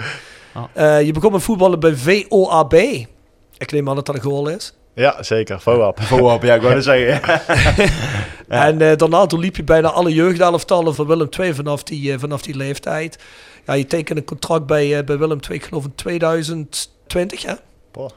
Ah. 0.52 0.64
Eh, 0.98 1.06
je 1.06 1.12
begon 1.12 1.32
met 1.32 1.42
voetballen 1.42 1.80
bij 1.80 1.94
VOAB. 1.96 2.72
Ik 3.58 3.72
neem 3.72 3.88
aan 3.88 3.94
dat 3.94 4.06
dat 4.06 4.14
een 4.14 4.20
goal 4.22 4.48
is. 4.48 4.72
Ja, 4.98 5.22
zeker. 5.22 5.60
Voap. 5.60 6.00
Voorop, 6.02 6.42
ja, 6.42 6.54
ik 6.54 6.62
wou 6.62 6.74
net 6.74 6.84
zeggen. 6.92 7.20
Ja. 8.48 8.64
En 8.66 8.80
eh, 8.90 8.96
daarna 8.96 9.26
toen 9.26 9.40
liep 9.40 9.56
je 9.56 9.64
bijna 9.64 9.88
alle 9.90 10.12
jeugdelftallen 10.14 10.94
van 10.94 11.06
Willem 11.06 11.28
II 11.38 11.54
vanaf 11.54 11.82
die, 11.82 12.12
eh, 12.12 12.18
vanaf 12.18 12.42
die 12.42 12.56
leeftijd. 12.56 13.18
Ja, 13.66 13.72
je 13.74 13.86
tekende 13.86 14.20
een 14.20 14.26
contract 14.26 14.66
bij, 14.66 14.98
eh, 14.98 15.04
bij 15.04 15.18
Willem 15.18 15.38
II, 15.48 15.58
ik 15.58 15.64
geloof 15.64 15.84
in 15.84 15.94
2020, 15.94 17.42
hè? 17.42 17.52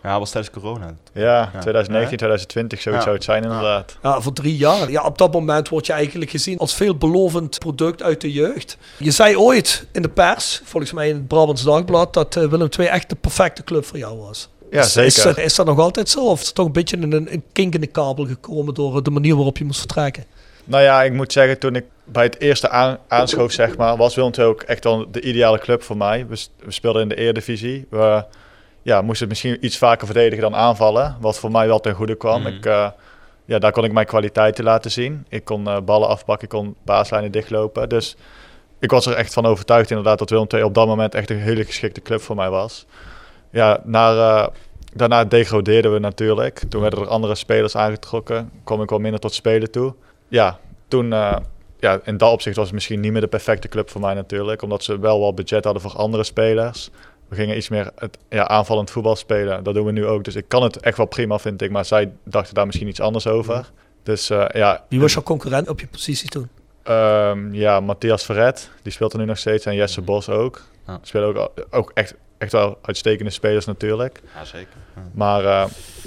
Ja, 0.03 0.19
was 0.19 0.31
tijdens 0.31 0.53
corona. 0.53 0.85
Ja, 1.13 1.21
Ja. 1.53 1.59
2019, 1.59 2.17
2020, 2.17 2.81
zoiets 2.81 2.99
Ja. 2.99 3.05
zou 3.05 3.15
het 3.15 3.25
zijn 3.25 3.43
inderdaad. 3.43 3.97
Ja, 4.03 4.21
voor 4.21 4.33
drie 4.33 4.57
jaar. 4.57 4.91
Ja, 4.91 5.03
op 5.03 5.17
dat 5.17 5.33
moment 5.33 5.69
word 5.69 5.85
je 5.85 5.93
eigenlijk 5.93 6.31
gezien 6.31 6.57
als 6.57 6.73
veelbelovend 6.73 7.59
product 7.59 8.03
uit 8.03 8.21
de 8.21 8.31
jeugd. 8.31 8.77
Je 8.97 9.11
zei 9.11 9.37
ooit 9.37 9.85
in 9.91 10.01
de 10.01 10.09
pers, 10.09 10.61
volgens 10.63 10.91
mij 10.91 11.09
in 11.09 11.15
het 11.15 11.27
Brabants 11.27 11.63
Dagblad, 11.63 12.13
dat 12.13 12.33
Willem 12.33 12.67
II 12.79 12.87
echt 12.87 13.09
de 13.09 13.15
perfecte 13.15 13.63
club 13.63 13.85
voor 13.85 13.97
jou 13.97 14.17
was. 14.19 14.49
Ja, 14.71 14.79
is, 14.79 14.97
Is, 14.97 15.13
zeker. 15.15 15.35
dat- 15.35 15.45
is 15.45 15.55
dat 15.55 15.65
nog 15.65 15.79
altijd 15.79 16.09
zo? 16.09 16.25
Of 16.25 16.39
is 16.39 16.45
het 16.45 16.55
toch 16.55 16.65
een 16.65 16.71
beetje 16.71 16.97
een, 16.97 17.13
een 17.33 17.43
kink 17.51 17.73
in 17.73 17.81
de 17.81 17.87
kabel 17.87 18.25
gekomen 18.25 18.73
door 18.73 18.97
eh, 18.97 19.03
de 19.03 19.11
manier 19.11 19.35
waarop 19.35 19.57
je 19.57 19.65
moest 19.65 19.79
vertrekken? 19.79 20.25
Nou 20.63 20.83
ja, 20.83 21.03
ik 21.03 21.13
moet 21.13 21.31
zeggen, 21.31 21.59
toen 21.59 21.75
ik 21.75 21.85
bij 22.03 22.23
het 22.23 22.39
eerste 22.39 22.69
aan, 22.69 22.97
aanschoof, 23.07 23.51
zeg 23.51 23.77
maar, 23.77 23.97
was 23.97 24.15
Willem 24.15 24.31
II 24.37 24.47
ook 24.47 24.61
echt 24.61 24.83
wel 24.83 25.11
de 25.11 25.21
ideale 25.21 25.59
club 25.59 25.83
voor 25.83 25.97
mij. 25.97 26.25
We 26.27 26.47
speelden 26.67 27.01
in 27.01 27.07
de 27.07 27.15
Eredivisie. 27.15 27.85
We 27.89 28.25
ja, 28.81 29.01
moesten 29.01 29.27
misschien 29.27 29.65
iets 29.65 29.77
vaker 29.77 30.05
verdedigen 30.05 30.41
dan 30.41 30.55
aanvallen, 30.55 31.17
wat 31.19 31.39
voor 31.39 31.51
mij 31.51 31.67
wel 31.67 31.79
ten 31.79 31.93
goede 31.95 32.15
kwam. 32.15 32.41
Mhm. 32.41 32.53
Ik, 32.53 32.65
eh, 32.65 32.87
ja, 33.45 33.59
daar 33.59 33.71
kon 33.71 33.83
ik 33.83 33.91
mijn 33.91 34.05
kwaliteiten 34.05 34.63
laten 34.63 34.91
zien. 34.91 35.25
Ik 35.29 35.45
kon 35.45 35.67
eh, 35.67 35.77
ballen 35.85 36.07
afpakken, 36.07 36.43
ik 36.43 36.49
kon 36.49 36.75
baaslijnen 36.85 37.31
dichtlopen. 37.31 37.89
Dus 37.89 38.15
ik 38.79 38.91
was 38.91 39.05
er 39.05 39.13
echt 39.15 39.33
van 39.33 39.45
overtuigd 39.45 39.89
inderdaad 39.89 40.19
dat 40.19 40.29
Willem 40.29 40.47
II 40.53 40.63
op 40.63 40.73
dat 40.73 40.87
moment 40.87 41.15
echt 41.15 41.29
een 41.29 41.39
hele 41.39 41.65
geschikte 41.65 42.01
club 42.01 42.21
voor 42.21 42.35
mij 42.35 42.49
was. 42.49 42.85
Ja, 43.51 43.81
naar, 43.83 44.17
eh, 44.17 44.47
daarna 44.93 45.25
degradeerden 45.25 45.93
we 45.93 45.99
natuurlijk. 45.99 46.61
Toen 46.69 46.81
werden 46.81 46.99
er 46.99 47.07
andere 47.07 47.35
spelers 47.35 47.75
aangetrokken. 47.75 48.51
Kwam 48.63 48.81
ik 48.81 48.89
wel 48.89 48.99
minder 48.99 49.19
tot 49.19 49.33
spelen 49.33 49.71
toe. 49.71 49.93
Ja, 50.27 50.59
toen, 50.87 51.13
eh, 51.13 51.37
ja, 51.79 51.99
in 52.03 52.17
dat 52.17 52.31
opzicht 52.31 52.55
was 52.55 52.65
het 52.65 52.73
misschien 52.73 52.99
niet 52.99 53.11
meer 53.11 53.21
de 53.21 53.27
perfecte 53.27 53.67
club 53.67 53.89
voor 53.89 54.01
mij 54.01 54.13
natuurlijk. 54.13 54.61
Omdat 54.61 54.83
ze 54.83 54.99
wel 54.99 55.19
wat 55.19 55.35
budget 55.35 55.63
hadden 55.63 55.81
voor 55.81 55.95
andere 55.95 56.23
spelers. 56.23 56.89
We 57.27 57.35
gingen 57.35 57.57
iets 57.57 57.69
meer 57.69 57.91
het, 57.95 58.17
ja, 58.29 58.47
aanvallend 58.47 58.91
voetbal 58.91 59.15
spelen. 59.15 59.63
Dat 59.63 59.73
doen 59.73 59.85
we 59.85 59.91
nu 59.91 60.05
ook. 60.05 60.23
Dus 60.23 60.35
ik 60.35 60.45
kan 60.47 60.63
het 60.63 60.79
echt 60.79 60.97
wel 60.97 61.05
prima, 61.05 61.39
vind 61.39 61.61
ik. 61.61 61.71
Maar 61.71 61.85
zij 61.85 62.11
dachten 62.23 62.53
daar 62.53 62.65
misschien 62.65 62.87
iets 62.87 62.99
anders 62.99 63.27
over. 63.27 63.69
Dus 64.03 64.29
eh, 64.29 64.45
ja, 64.53 64.85
Wie 64.89 64.99
was 64.99 65.13
jouw 65.13 65.23
concurrent 65.23 65.69
op 65.69 65.79
je 65.79 65.87
positie 65.87 66.29
toen? 66.29 66.49
Ehm, 66.83 67.53
ja, 67.53 67.79
Matthias 67.79 68.25
Verret, 68.25 68.69
die 68.81 68.91
speelt 68.91 69.13
er 69.13 69.19
nu 69.19 69.25
nog 69.25 69.37
steeds. 69.37 69.65
En 69.65 69.75
Jesse 69.75 70.01
Bos 70.01 70.29
ook. 70.29 70.61
Ja. 70.87 70.99
Spelen 71.01 71.27
ook, 71.27 71.51
ook 71.69 71.91
echt, 71.93 72.15
echt 72.41 72.51
wel 72.51 72.77
uitstekende 72.81 73.31
spelers 73.31 73.65
natuurlijk. 73.65 74.21
Ja, 74.35 74.45
zeker. 74.45 74.73
Maar 75.11 75.45
eh, 75.45 75.65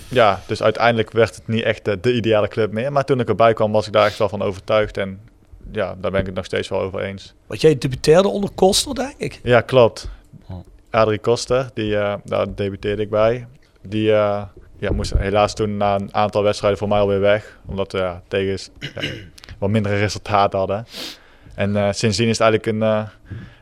ja, 0.09 0.41
dus 0.47 0.63
uiteindelijk 0.63 1.11
werd 1.11 1.35
het 1.35 1.49
niet 1.49 1.63
echt 1.63 1.85
de, 1.85 2.01
de 2.01 2.15
ideale 2.15 2.49
club 2.49 2.73
meer. 2.73 2.93
Maar 2.93 3.05
toen 3.05 3.21
ik 3.21 3.29
erbij 3.29 3.53
kwam, 3.53 3.73
was 3.73 3.87
ik 3.87 3.93
daar 3.93 4.07
echt 4.07 4.19
wel 4.19 4.29
van 4.29 4.43
overtuigd. 4.43 4.97
En 4.97 5.21
ja, 5.73 5.95
daar 5.99 6.11
ben 6.11 6.21
ik 6.21 6.27
het 6.27 6.35
nog 6.35 6.45
steeds 6.45 6.69
wel 6.69 6.81
over 6.81 7.01
eens. 7.01 7.35
Want 7.47 7.61
jij 7.61 7.79
debuteerde 7.79 8.29
onder 8.29 8.51
Koster, 8.51 8.95
denk 8.95 9.19
ik. 9.19 9.41
Ja, 9.43 9.61
klopt. 9.61 10.09
Adrie 10.91 11.19
Koster, 11.19 11.71
die, 11.75 11.97
eh, 11.97 12.15
daar 12.25 12.55
debuteerde 12.55 13.03
ik 13.03 13.11
bij. 13.11 13.47
Die 13.83 14.13
eh, 14.13 14.43
ja, 14.79 14.93
moest 14.93 15.13
helaas 15.17 15.55
toen 15.55 15.77
na 15.77 15.95
een 15.95 16.15
aantal 16.15 16.43
wedstrijden 16.43 16.79
voor 16.79 16.89
mij 16.89 16.99
alweer 16.99 17.21
weg. 17.21 17.59
Omdat 17.67 17.93
we 17.93 17.99
ja, 17.99 18.23
tegen 18.29 18.59
ja, 18.79 19.03
wat 19.59 19.71
mindere 19.71 19.97
resultaten 19.97 20.59
hadden. 20.59 20.87
En 21.55 21.77
eh, 21.77 21.89
sindsdien 21.93 22.29
is 22.29 22.39
het 22.39 22.41
eigenlijk 22.49 22.77
een, 22.77 22.83
eh, 22.89 23.03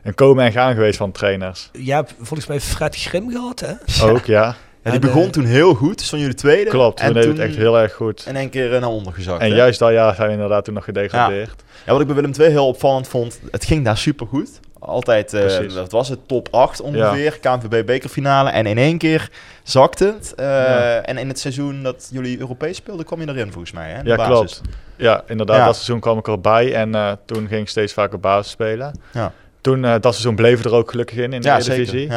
een 0.03 0.13
komen 0.13 0.45
en 0.45 0.51
gaan 0.51 0.73
geweest 0.73 0.97
van 0.97 1.11
trainers. 1.11 1.69
Jij 1.71 1.95
hebt 1.95 2.13
volgens 2.17 2.47
mij 2.47 2.59
Fred 2.59 2.95
Grim 2.95 3.31
gehad, 3.31 3.59
hè? 3.59 4.03
Ook, 4.09 4.25
ja. 4.25 4.55
Ja, 4.83 4.91
die 4.91 4.99
En, 4.99 5.07
begon 5.07 5.23
eh, 5.25 5.29
toen 5.29 5.45
heel 5.45 5.73
goed. 5.73 6.01
Stond 6.01 6.21
jullie 6.21 6.37
tweede. 6.37 6.69
Klopt, 6.69 6.99
En 6.99 7.07
we 7.07 7.13
deden 7.13 7.29
het 7.29 7.39
echt 7.39 7.55
heel 7.55 7.79
erg 7.79 7.93
goed. 7.93 8.25
in 8.27 8.35
één 8.35 8.49
keer 8.49 8.79
naar 8.79 8.89
onder 8.89 9.13
gezakt. 9.13 9.41
En 9.41 9.49
hè? 9.49 9.55
juist 9.55 9.79
dat 9.79 9.91
jaar 9.91 10.15
zijn 10.15 10.27
we 10.27 10.33
inderdaad 10.33 10.65
toen 10.65 10.73
nog 10.73 10.83
gedegradeerd. 10.83 11.63
Ja, 11.85 11.91
wat 11.91 12.01
ik 12.01 12.07
bij 12.07 12.15
Willem 12.15 12.31
II 12.39 12.49
heel 12.49 12.67
opvallend 12.67 13.07
vond, 13.07 13.39
het 13.51 13.65
ging 13.65 13.85
daar 13.85 13.97
super 13.97 14.27
goed. 14.27 14.59
Altijd, 14.85 15.33
eh 15.33 15.59
wat 15.73 15.91
was 15.91 16.09
het, 16.09 16.27
top 16.27 16.47
8 16.51 16.81
ongeveer, 16.81 17.39
KNVB 17.39 17.85
bekerfinale. 17.85 18.49
En 18.49 18.65
in 18.65 18.77
één 18.77 18.97
keer 18.97 19.29
zakte 19.63 20.05
het. 20.05 20.33
Eh, 20.35 20.45
Ja. 20.45 21.01
En 21.01 21.17
in 21.17 21.27
het 21.27 21.39
seizoen 21.39 21.83
dat 21.83 22.09
jullie 22.11 22.39
Europees 22.39 22.75
speelden, 22.77 23.05
kwam 23.05 23.21
je 23.21 23.27
erin 23.27 23.51
volgens 23.51 23.71
mij. 23.73 23.89
Hè? 23.91 24.03
de 24.03 24.09
Ja, 24.09 24.15
basis. 24.15 24.33
klopt. 24.35 24.61
Ja, 24.95 25.23
inderdaad. 25.27 25.57
Ja. 25.57 25.65
Dat 25.65 25.73
seizoen 25.75 25.99
kwam 25.99 26.17
ik 26.17 26.27
erbij 26.27 26.73
en 26.75 26.95
eh, 26.95 27.11
toen 27.25 27.47
ging 27.47 27.61
ik 27.61 27.69
steeds 27.69 27.93
vaker 27.93 28.19
basis 28.19 28.51
spelen. 28.51 28.99
Ja. 29.11 29.31
Toen, 29.61 29.81
dat 29.81 30.01
seizoen 30.03 30.35
bleven 30.35 30.65
er 30.65 30.73
ook 30.77 30.91
gelukkig 30.91 31.17
in, 31.17 31.33
in 31.33 31.41
de 31.41 31.47
Ja, 31.47 31.59
Eredivisie. 31.59 32.09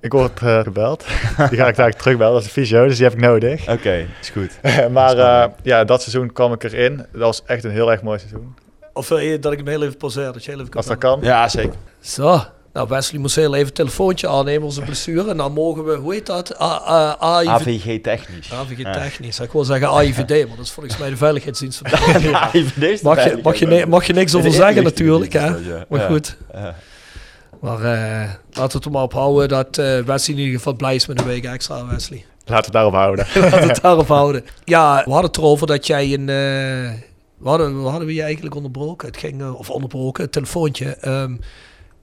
Ik 0.00 0.12
word 0.12 0.40
gebeld. 0.42 1.04
Die 1.36 1.36
ga 1.36 1.46
ik 1.46 1.58
eigenlijk 1.58 1.98
terugbellen. 1.98 2.32
Dat 2.32 2.40
is 2.42 2.46
een 2.46 2.52
fysio, 2.62 2.86
dus 2.86 2.96
die 2.96 3.04
heb 3.04 3.14
ik 3.14 3.20
nodig. 3.20 3.68
Oké, 3.68 4.06
is 4.20 4.28
goed. 4.30 4.58
maar 4.92 5.14
Dat 5.16 5.48
is 5.50 5.54
ja, 5.62 5.84
dat 5.84 6.02
seizoen 6.02 6.32
kwam 6.32 6.52
ik 6.52 6.62
erin. 6.64 6.96
Dat 6.96 7.06
was 7.20 7.42
echt 7.46 7.64
een 7.64 7.70
heel 7.70 7.90
erg 7.90 8.02
mooi 8.02 8.18
seizoen. 8.18 8.54
Of 8.92 9.08
wil 9.08 9.18
je 9.18 9.38
dat 9.38 9.52
ik 9.52 9.58
hem 9.58 9.66
heel 9.68 9.82
even 9.82 9.96
pauzeer, 9.96 10.32
dat 10.32 10.44
je 10.44 10.50
heel 10.50 10.58
even 10.60 10.70
kan 10.70 10.80
Als 10.80 10.86
dat 10.90 10.98
kan. 10.98 11.18
Ja, 11.22 11.48
zeker. 11.48 11.74
Zo. 12.00 12.40
Nou, 12.72 12.88
Wesley 12.88 13.20
moest 13.20 13.36
heel 13.36 13.54
even 13.54 13.66
een 13.66 13.72
telefoontje 13.72 14.28
aannemen, 14.28 14.62
onze 14.64 14.80
blessure. 14.80 15.30
En 15.30 15.36
dan 15.36 15.52
mogen 15.52 15.84
we, 15.84 15.94
hoe 15.94 16.12
heet 16.12 16.26
dat? 16.26 16.60
A- 16.60 16.82
A- 16.88 17.16
AIV 17.18 17.48
AVG 17.50 18.00
technisch. 18.02 18.52
AVG 18.52 18.78
Ja. 18.78 18.92
technisch. 18.92 19.40
Ik 19.40 19.52
wil 19.52 19.64
zeggen 19.64 19.88
AIVD, 19.88 20.46
maar 20.48 20.56
dat 20.56 20.64
is 20.66 20.70
volgens 20.70 20.96
mij 20.98 21.10
de 21.10 21.16
veiligheidsdienst. 21.16 21.80
van 21.84 21.90
Ja, 22.30 22.40
AIVD 22.52 22.82
is 22.82 23.00
de 23.00 23.04
Mag 23.04 23.24
je, 23.24 23.38
mag, 23.42 23.56
je, 23.56 23.86
mag 23.88 24.06
je 24.06 24.12
niks 24.12 24.32
De 24.32 24.38
over 24.38 24.52
zeggen 24.52 24.82
natuurlijk, 24.82 25.32
hè? 25.32 25.46
ja. 25.46 25.84
Maar 25.88 26.00
goed. 26.00 26.36
Maar 27.60 27.78
eh, 27.84 28.28
laten 28.50 28.70
we 28.70 28.76
het 28.76 28.84
er 28.84 28.90
maar 28.90 29.02
op 29.02 29.12
houden 29.12 29.48
dat 29.48 29.78
eh 29.78 29.84
Wesley 29.98 30.36
in 30.36 30.42
ieder 30.42 30.56
geval 30.56 30.72
blij 30.74 30.94
is 30.94 31.06
met 31.06 31.20
een 31.20 31.26
week 31.26 31.44
extra, 31.44 31.86
Wesley. 31.86 32.24
Laten 32.44 32.46
we 32.46 32.54
het 32.54 32.72
daarop 32.72 32.92
houden. 32.94 33.26
Laten 33.34 33.60
we 33.60 33.66
het 33.66 33.80
daarop 33.82 34.08
houden. 34.08 34.44
Ja, 34.64 35.02
we 35.04 35.10
hadden 35.10 35.30
het 35.30 35.36
erover 35.38 35.66
dat 35.66 35.86
jij 35.86 36.12
een... 36.12 36.28
eh 36.28 37.08
we 37.40 37.48
hadden, 37.48 37.82
we 37.82 37.88
hadden 37.88 38.06
we 38.06 38.14
je 38.14 38.22
eigenlijk 38.22 38.54
onderbroken? 38.54 39.08
Het 39.08 39.16
ging, 39.16 39.40
eh, 39.40 39.58
of 39.58 39.70
onderbroken, 39.70 40.22
het 40.22 40.32
telefoontje. 40.32 40.86
Ehm, 40.96 41.36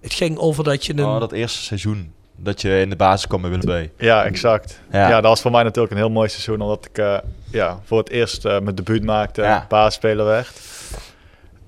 het 0.02 0.14
ging 0.14 0.38
over 0.38 0.64
dat 0.64 0.86
je 0.86 0.94
een... 0.94 1.06
Oh, 1.06 1.20
dat 1.20 1.32
eerste 1.32 1.62
seizoen 1.62 2.12
dat 2.40 2.62
je 2.62 2.80
in 2.80 2.90
de 2.90 2.96
basis 2.96 3.28
kwam 3.28 3.42
bij 3.42 3.50
Willem 3.50 3.70
II. 3.70 3.90
Ja, 3.98 4.24
exact. 4.26 4.80
Ja. 4.92 5.10
Ja. 5.10 5.16
dat 5.22 5.24
was 5.30 5.42
voor 5.42 5.52
mij 5.52 5.64
natuurlijk 5.64 5.94
een 5.94 6.00
heel 6.00 6.10
mooi 6.10 6.30
seizoen. 6.30 6.62
Omdat 6.62 6.86
ik 6.86 6.98
eh, 6.98 7.18
ja, 7.52 7.80
voor 7.84 7.98
het 7.98 8.10
eerst 8.10 8.46
eh, 8.46 8.60
mijn 8.60 8.76
debuut 8.76 9.04
maakte, 9.04 9.42
Ja. 9.42 9.66
baasspeler 9.70 10.26
werd. 10.26 10.60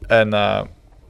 En 0.07 0.33
eh, 0.33 0.61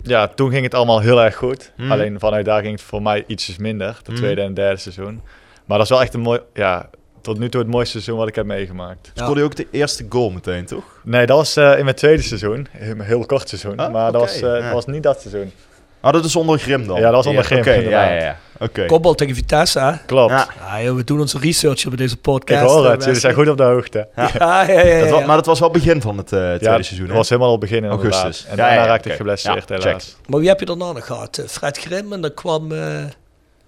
ja, 0.01 0.27
toen 0.27 0.51
ging 0.51 0.63
het 0.63 0.73
allemaal 0.73 0.99
heel 0.99 1.21
erg 1.23 1.35
goed. 1.35 1.71
Mhm. 1.77 1.91
Alleen 1.91 2.19
vanuit 2.19 2.45
daar 2.45 2.61
ging 2.61 2.71
het 2.71 2.81
voor 2.81 3.01
mij 3.01 3.23
ietsjes 3.27 3.57
minder. 3.57 3.87
Het 3.97 4.07
Mhm. 4.07 4.15
tweede 4.17 4.41
en 4.41 4.53
derde 4.53 4.77
seizoen. 4.79 5.21
Maar 5.65 5.77
dat 5.77 5.85
is 5.87 5.91
wel 5.93 6.01
echt 6.01 6.13
een 6.13 6.19
mooi... 6.21 6.39
Ja, 6.53 6.89
tot 7.21 7.39
nu 7.39 7.49
toe 7.49 7.61
het 7.61 7.69
mooiste 7.69 7.91
seizoen 7.91 8.17
wat 8.17 8.27
ik 8.27 8.35
heb 8.35 8.45
meegemaakt. 8.45 9.11
Ja. 9.13 9.21
Scoorde 9.23 9.39
je 9.39 9.45
ook 9.45 9.55
de 9.55 9.67
eerste 9.71 10.05
goal 10.09 10.29
meteen, 10.29 10.65
toch? 10.65 10.83
Nee, 11.03 11.25
dat 11.25 11.37
was 11.37 11.55
eh, 11.55 11.77
in 11.77 11.83
mijn 11.83 11.95
tweede 11.95 12.21
seizoen. 12.21 12.67
Een 12.79 13.01
heel 13.01 13.25
kort 13.25 13.49
seizoen. 13.49 13.77
Ah, 13.77 13.91
maar 13.91 14.11
dat, 14.11 14.21
was, 14.21 14.33
eh, 14.35 14.41
ja. 14.41 14.59
dat 14.59 14.73
was 14.73 14.85
niet 14.85 15.03
dat 15.03 15.21
seizoen. 15.21 15.51
Oh, 16.01 16.11
dat 16.11 16.25
is 16.25 16.35
onder 16.35 16.59
Grim 16.59 16.87
dan? 16.87 16.95
Ja, 16.97 17.01
dat 17.03 17.13
was 17.13 17.25
onder 17.25 17.43
Grim, 17.43 17.59
Oké, 17.59 17.73
ja, 17.73 18.09
ja, 18.09 18.21
ja. 18.21 18.37
Oké. 18.59 18.85
Kopbal 18.85 19.13
tegen 19.15 19.35
Vitesse, 19.35 19.79
hè? 19.79 19.91
Klopt. 20.05 20.31
Ja. 20.59 20.81
Joh, 20.81 20.95
we 20.95 21.03
doen 21.03 21.19
onze 21.19 21.39
research 21.39 21.83
bij 21.87 21.95
deze 21.97 22.13
Ik 22.15 22.21
podcast. 22.21 22.71
hoor 22.71 22.85
eh, 22.85 22.91
het. 22.91 23.03
Jullie 23.03 23.19
zijn 23.19 23.33
goed 23.33 23.47
op 23.47 23.57
de 23.57 23.63
hoogte. 23.63 24.07
Ja. 24.15 24.29
Ja, 24.39 24.61
ja, 24.71 24.81
ja. 24.81 24.85
ja, 24.85 24.99
Dat 24.99 25.09
wa- 25.09 25.19
ja. 25.19 25.25
maar 25.25 25.35
dat 25.35 25.45
was 25.45 25.59
wel 25.59 25.69
begin 25.71 26.01
van 26.01 26.17
het 26.17 26.27
tweede 26.27 26.57
Ja, 26.65 26.81
seizoen, 26.81 27.07
dat 27.07 27.15
was 27.15 27.29
helemaal 27.29 27.53
op 27.53 27.61
het 27.61 27.69
begin 27.69 27.83
inderdaad. 27.83 28.13
Augustus. 28.13 28.45
En 28.45 28.55
Ja, 28.57 28.63
daarna 28.67 28.85
raakte 28.85 29.09
ik 29.09 29.15
geblesseerd 29.15 29.69
Ja, 29.69 29.75
helaas. 29.75 30.15
Maar 30.27 30.39
wie 30.39 30.49
heb 30.49 30.59
je 30.59 30.65
daarna 30.65 30.91
nog 30.91 31.05
gehad? 31.05 31.37
Eh, 31.37 31.45
Fred 31.47 31.77
Grim 31.77 32.13
en 32.13 32.21
dan 32.21 32.33
kwam... 32.33 32.71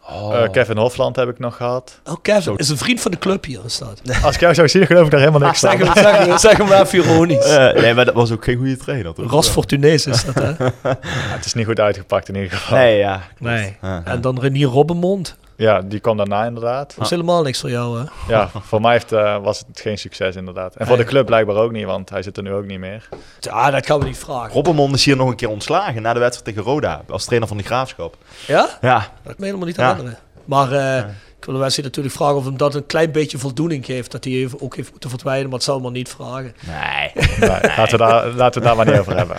eh, 0.08 0.24
Oh. 0.24 0.44
Eh, 0.44 0.52
Kevin 0.52 0.78
Hofland 0.78 1.16
heb 1.16 1.30
ik 1.30 1.40
nog 1.40 1.56
gehad. 1.56 2.00
Oh, 2.06 2.16
Kevin. 2.22 2.58
Is 2.58 2.70
een 2.70 2.78
vriend 2.78 3.02
van 3.02 3.12
de 3.12 3.18
club 3.18 3.46
hier, 3.46 3.60
is 3.66 3.78
dat. 3.78 4.02
Als 4.24 4.36
ik 4.36 4.42
jou 4.42 4.54
zo 4.54 4.68
zie, 4.68 4.86
geloof 4.86 5.06
ik 5.06 5.12
daar 5.12 5.20
helemaal 5.20 5.48
niks 5.48 5.60
Zeg 5.60 5.72
van. 5.72 5.88
hem, 5.88 5.94
zeg 6.04 6.26
hem, 6.26 6.38
zeg 6.48 6.58
hem 6.58 6.68
maar 6.68 6.82
even 6.82 7.00
ironisch. 7.00 7.46
Eh, 7.46 7.82
nee, 7.82 7.94
maar 7.94 8.06
dat 8.06 8.14
was 8.14 8.32
ook 8.32 8.44
geen 8.44 8.58
goede 8.58 8.78
trainer, 8.78 9.14
toch? 9.14 9.32
Ras 9.32 9.50
Fortunees 9.50 10.06
is 10.06 10.26
dat, 10.26 10.36
hè? 10.36 10.50
Ja, 10.84 10.98
het 11.36 11.46
is 11.46 11.54
niet 11.54 11.66
goed 11.66 11.80
uitgepakt 11.80 12.30
in 12.30 12.36
ieder 12.36 12.52
geval. 12.52 12.78
Nee, 12.78 12.98
ja. 12.98 13.22
Nee. 13.38 13.78
Ja. 13.82 14.02
En 14.06 14.22
dan 14.22 14.40
Renier 14.40 14.68
Robbenmond. 14.68 15.36
Ja, 15.56 15.82
die 15.82 16.00
kwam 16.00 16.18
daarna 16.18 16.46
inderdaad. 16.46 16.88
Dat 16.88 16.98
was 16.98 17.10
helemaal 17.10 17.42
niks 17.44 17.60
voor 17.60 17.70
jou, 17.70 18.00
hè? 18.00 18.06
Ja, 18.28 18.50
voor 18.62 18.82
mij 18.82 18.92
heeft, 18.92 19.12
eh, 19.12 19.38
was 19.44 19.64
het 19.68 19.80
geen 19.80 19.98
succes 19.98 20.36
inderdaad. 20.36 20.76
En 20.76 20.88
voor 20.88 20.98
de 20.98 21.04
club 21.04 21.26
blijkbaar 21.26 21.56
ook 21.56 21.72
niet, 21.72 21.86
want 21.86 22.10
hij 22.10 22.22
zit 22.22 22.38
er 22.38 22.44
nu 22.44 22.54
ook 22.54 22.66
niet 22.66 22.80
meer. 22.80 23.10
Ja, 23.40 23.72
dat 23.72 23.86
gaan 23.86 24.00
we 24.00 24.06
niet 24.06 24.18
vragen. 24.18 24.52
Robbenmond 24.54 24.96
is 24.96 25.06
hier 25.06 25.16
nog 25.16 25.30
een 25.30 25.36
keer 25.36 25.50
ontslagen 25.50 26.02
na 26.02 26.14
de 26.14 26.20
wedstrijd 26.20 26.56
tegen 26.56 26.72
Roda 26.72 27.02
als 27.10 27.26
trainer 27.26 27.48
van 27.48 27.58
de 27.58 27.64
Graafschap. 27.64 28.16
Ja? 28.48 28.70
Ja, 28.82 28.98
Dat 28.98 29.08
kan 29.24 29.36
me 29.38 29.46
helemaal 29.46 29.68
niet 29.68 29.76
Ja. 29.76 29.88
herinneren. 29.90 30.20
Maar 30.46 30.72
eh, 30.72 30.98
Ik 31.40 31.48
wil 31.48 31.58
Wesley 31.58 31.86
natuurlijk 31.86 32.16
vragen 32.16 32.36
of 32.36 32.46
hem 32.46 32.58
dat 32.58 32.76
een 32.76 32.86
klein 32.86 33.12
beetje 33.12 33.38
voldoening 33.38 33.86
geeft. 33.86 34.12
Dat 34.12 34.24
hij 34.24 34.34
even 34.34 34.62
ook 34.62 34.76
heeft 34.76 34.92
moeten 34.92 35.10
verdwijnen, 35.10 35.44
maar 35.46 35.54
het 35.54 35.64
zal 35.64 35.80
maar 35.80 35.92
niet 35.92 36.10
vragen. 36.10 36.54
Nee. 36.68 37.12
Nee, 37.40 37.50
laten, 37.78 37.92
we 37.92 37.98
daar, 37.98 38.28
laten 38.28 38.62
we 38.62 38.68
daar 38.68 38.76
maar 38.76 38.86
niet 38.86 39.00
over 39.00 39.18
hebben. 39.18 39.36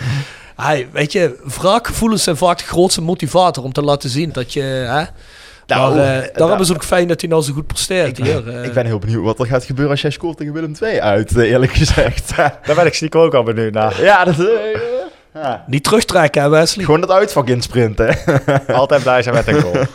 Hey, 0.55 0.87
weet 0.91 1.11
je, 1.11 1.39
wraakgevoelens 1.59 2.23
zijn 2.23 2.37
vaak 2.37 2.57
de 2.57 2.63
grootste 2.63 3.01
motivator 3.01 3.63
om 3.63 3.73
te 3.73 3.81
laten 3.81 4.09
zien 4.09 4.31
dat 4.31 4.53
je... 4.53 4.61
Hè, 4.61 5.03
Nou, 5.75 5.95
maar, 5.95 6.03
eh, 6.05 6.17
eh, 6.17 6.23
daarom 6.23 6.47
nou- 6.49 6.61
is 6.61 6.67
het 6.67 6.77
ook 6.77 6.83
fijn 6.83 7.07
dat 7.07 7.21
hij 7.21 7.29
nou 7.29 7.41
zo 7.43 7.53
goed 7.53 7.67
presteert. 7.67 8.17
Hier, 8.17 8.47
eh. 8.47 8.63
Ik 8.63 8.73
ben 8.73 8.85
heel 8.85 8.99
benieuwd 8.99 9.23
wat 9.23 9.39
er 9.39 9.45
gaat 9.45 9.63
gebeuren 9.63 9.91
als 9.91 10.01
jij 10.01 10.11
scoort 10.11 10.37
tegen 10.37 10.53
Willem 10.53 10.73
II 10.81 10.99
uit, 10.99 11.35
eerlijk 11.35 11.71
gezegd. 11.73 12.35
Daar 12.65 12.75
ben 12.75 12.85
ik 12.85 12.93
stiekem 12.93 13.21
ook 13.21 13.33
al 13.33 13.43
benieuwd 13.43 13.73
naar. 13.73 14.01
ja, 14.01 14.23
dat... 14.25 14.35
ja. 15.33 15.63
Niet 15.67 15.83
terugtrekken, 15.83 16.41
hè, 16.41 16.49
Wesley? 16.49 16.85
Gewoon 16.85 17.01
dat 17.01 17.11
uitvak 17.11 17.47
insprinten. 17.47 18.17
Altijd 18.67 19.03
blij 19.03 19.21
zijn 19.23 19.35
met 19.35 19.47
een 19.47 19.61
goal. 19.61 19.73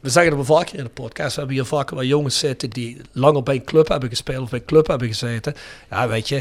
We 0.00 0.12
zeggen 0.12 0.36
het 0.36 0.46
wel 0.46 0.56
vaker 0.58 0.78
in 0.78 0.84
de 0.84 0.90
podcast. 0.90 1.32
We 1.34 1.38
hebben 1.38 1.56
hier 1.56 1.64
vaker 1.64 1.96
wel 1.96 2.04
jongens 2.04 2.38
zitten 2.38 2.70
die 2.70 3.00
langer 3.12 3.42
bij 3.42 3.54
een 3.54 3.64
club 3.64 3.88
hebben 3.88 4.08
gespeeld 4.08 4.42
of 4.42 4.50
bij 4.50 4.58
een 4.58 4.64
club 4.64 4.86
hebben 4.86 5.08
gezeten. 5.08 5.54
Ja, 5.90 6.08
weet 6.08 6.28
je. 6.28 6.36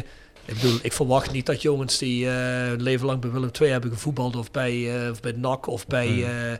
Ik 0.45 0.53
bedoel, 0.62 0.80
ik 0.82 0.93
verwacht 0.93 1.32
niet 1.32 1.45
dat 1.45 1.62
jongens 1.62 1.97
die 1.97 2.26
eh 2.28 2.34
hun 2.68 2.82
leven 2.82 3.06
lang 3.06 3.20
bij 3.22 3.32
Willem 3.32 3.49
II 3.62 3.72
hebben 3.72 3.91
gevoetbald 3.91 4.36
of 4.36 4.51
bij, 4.51 4.89
of 5.12 5.22
bij 5.22 5.34
NAC 5.36 5.68
of 5.68 5.88
bij... 5.88 6.08
Hmm. 6.08 6.58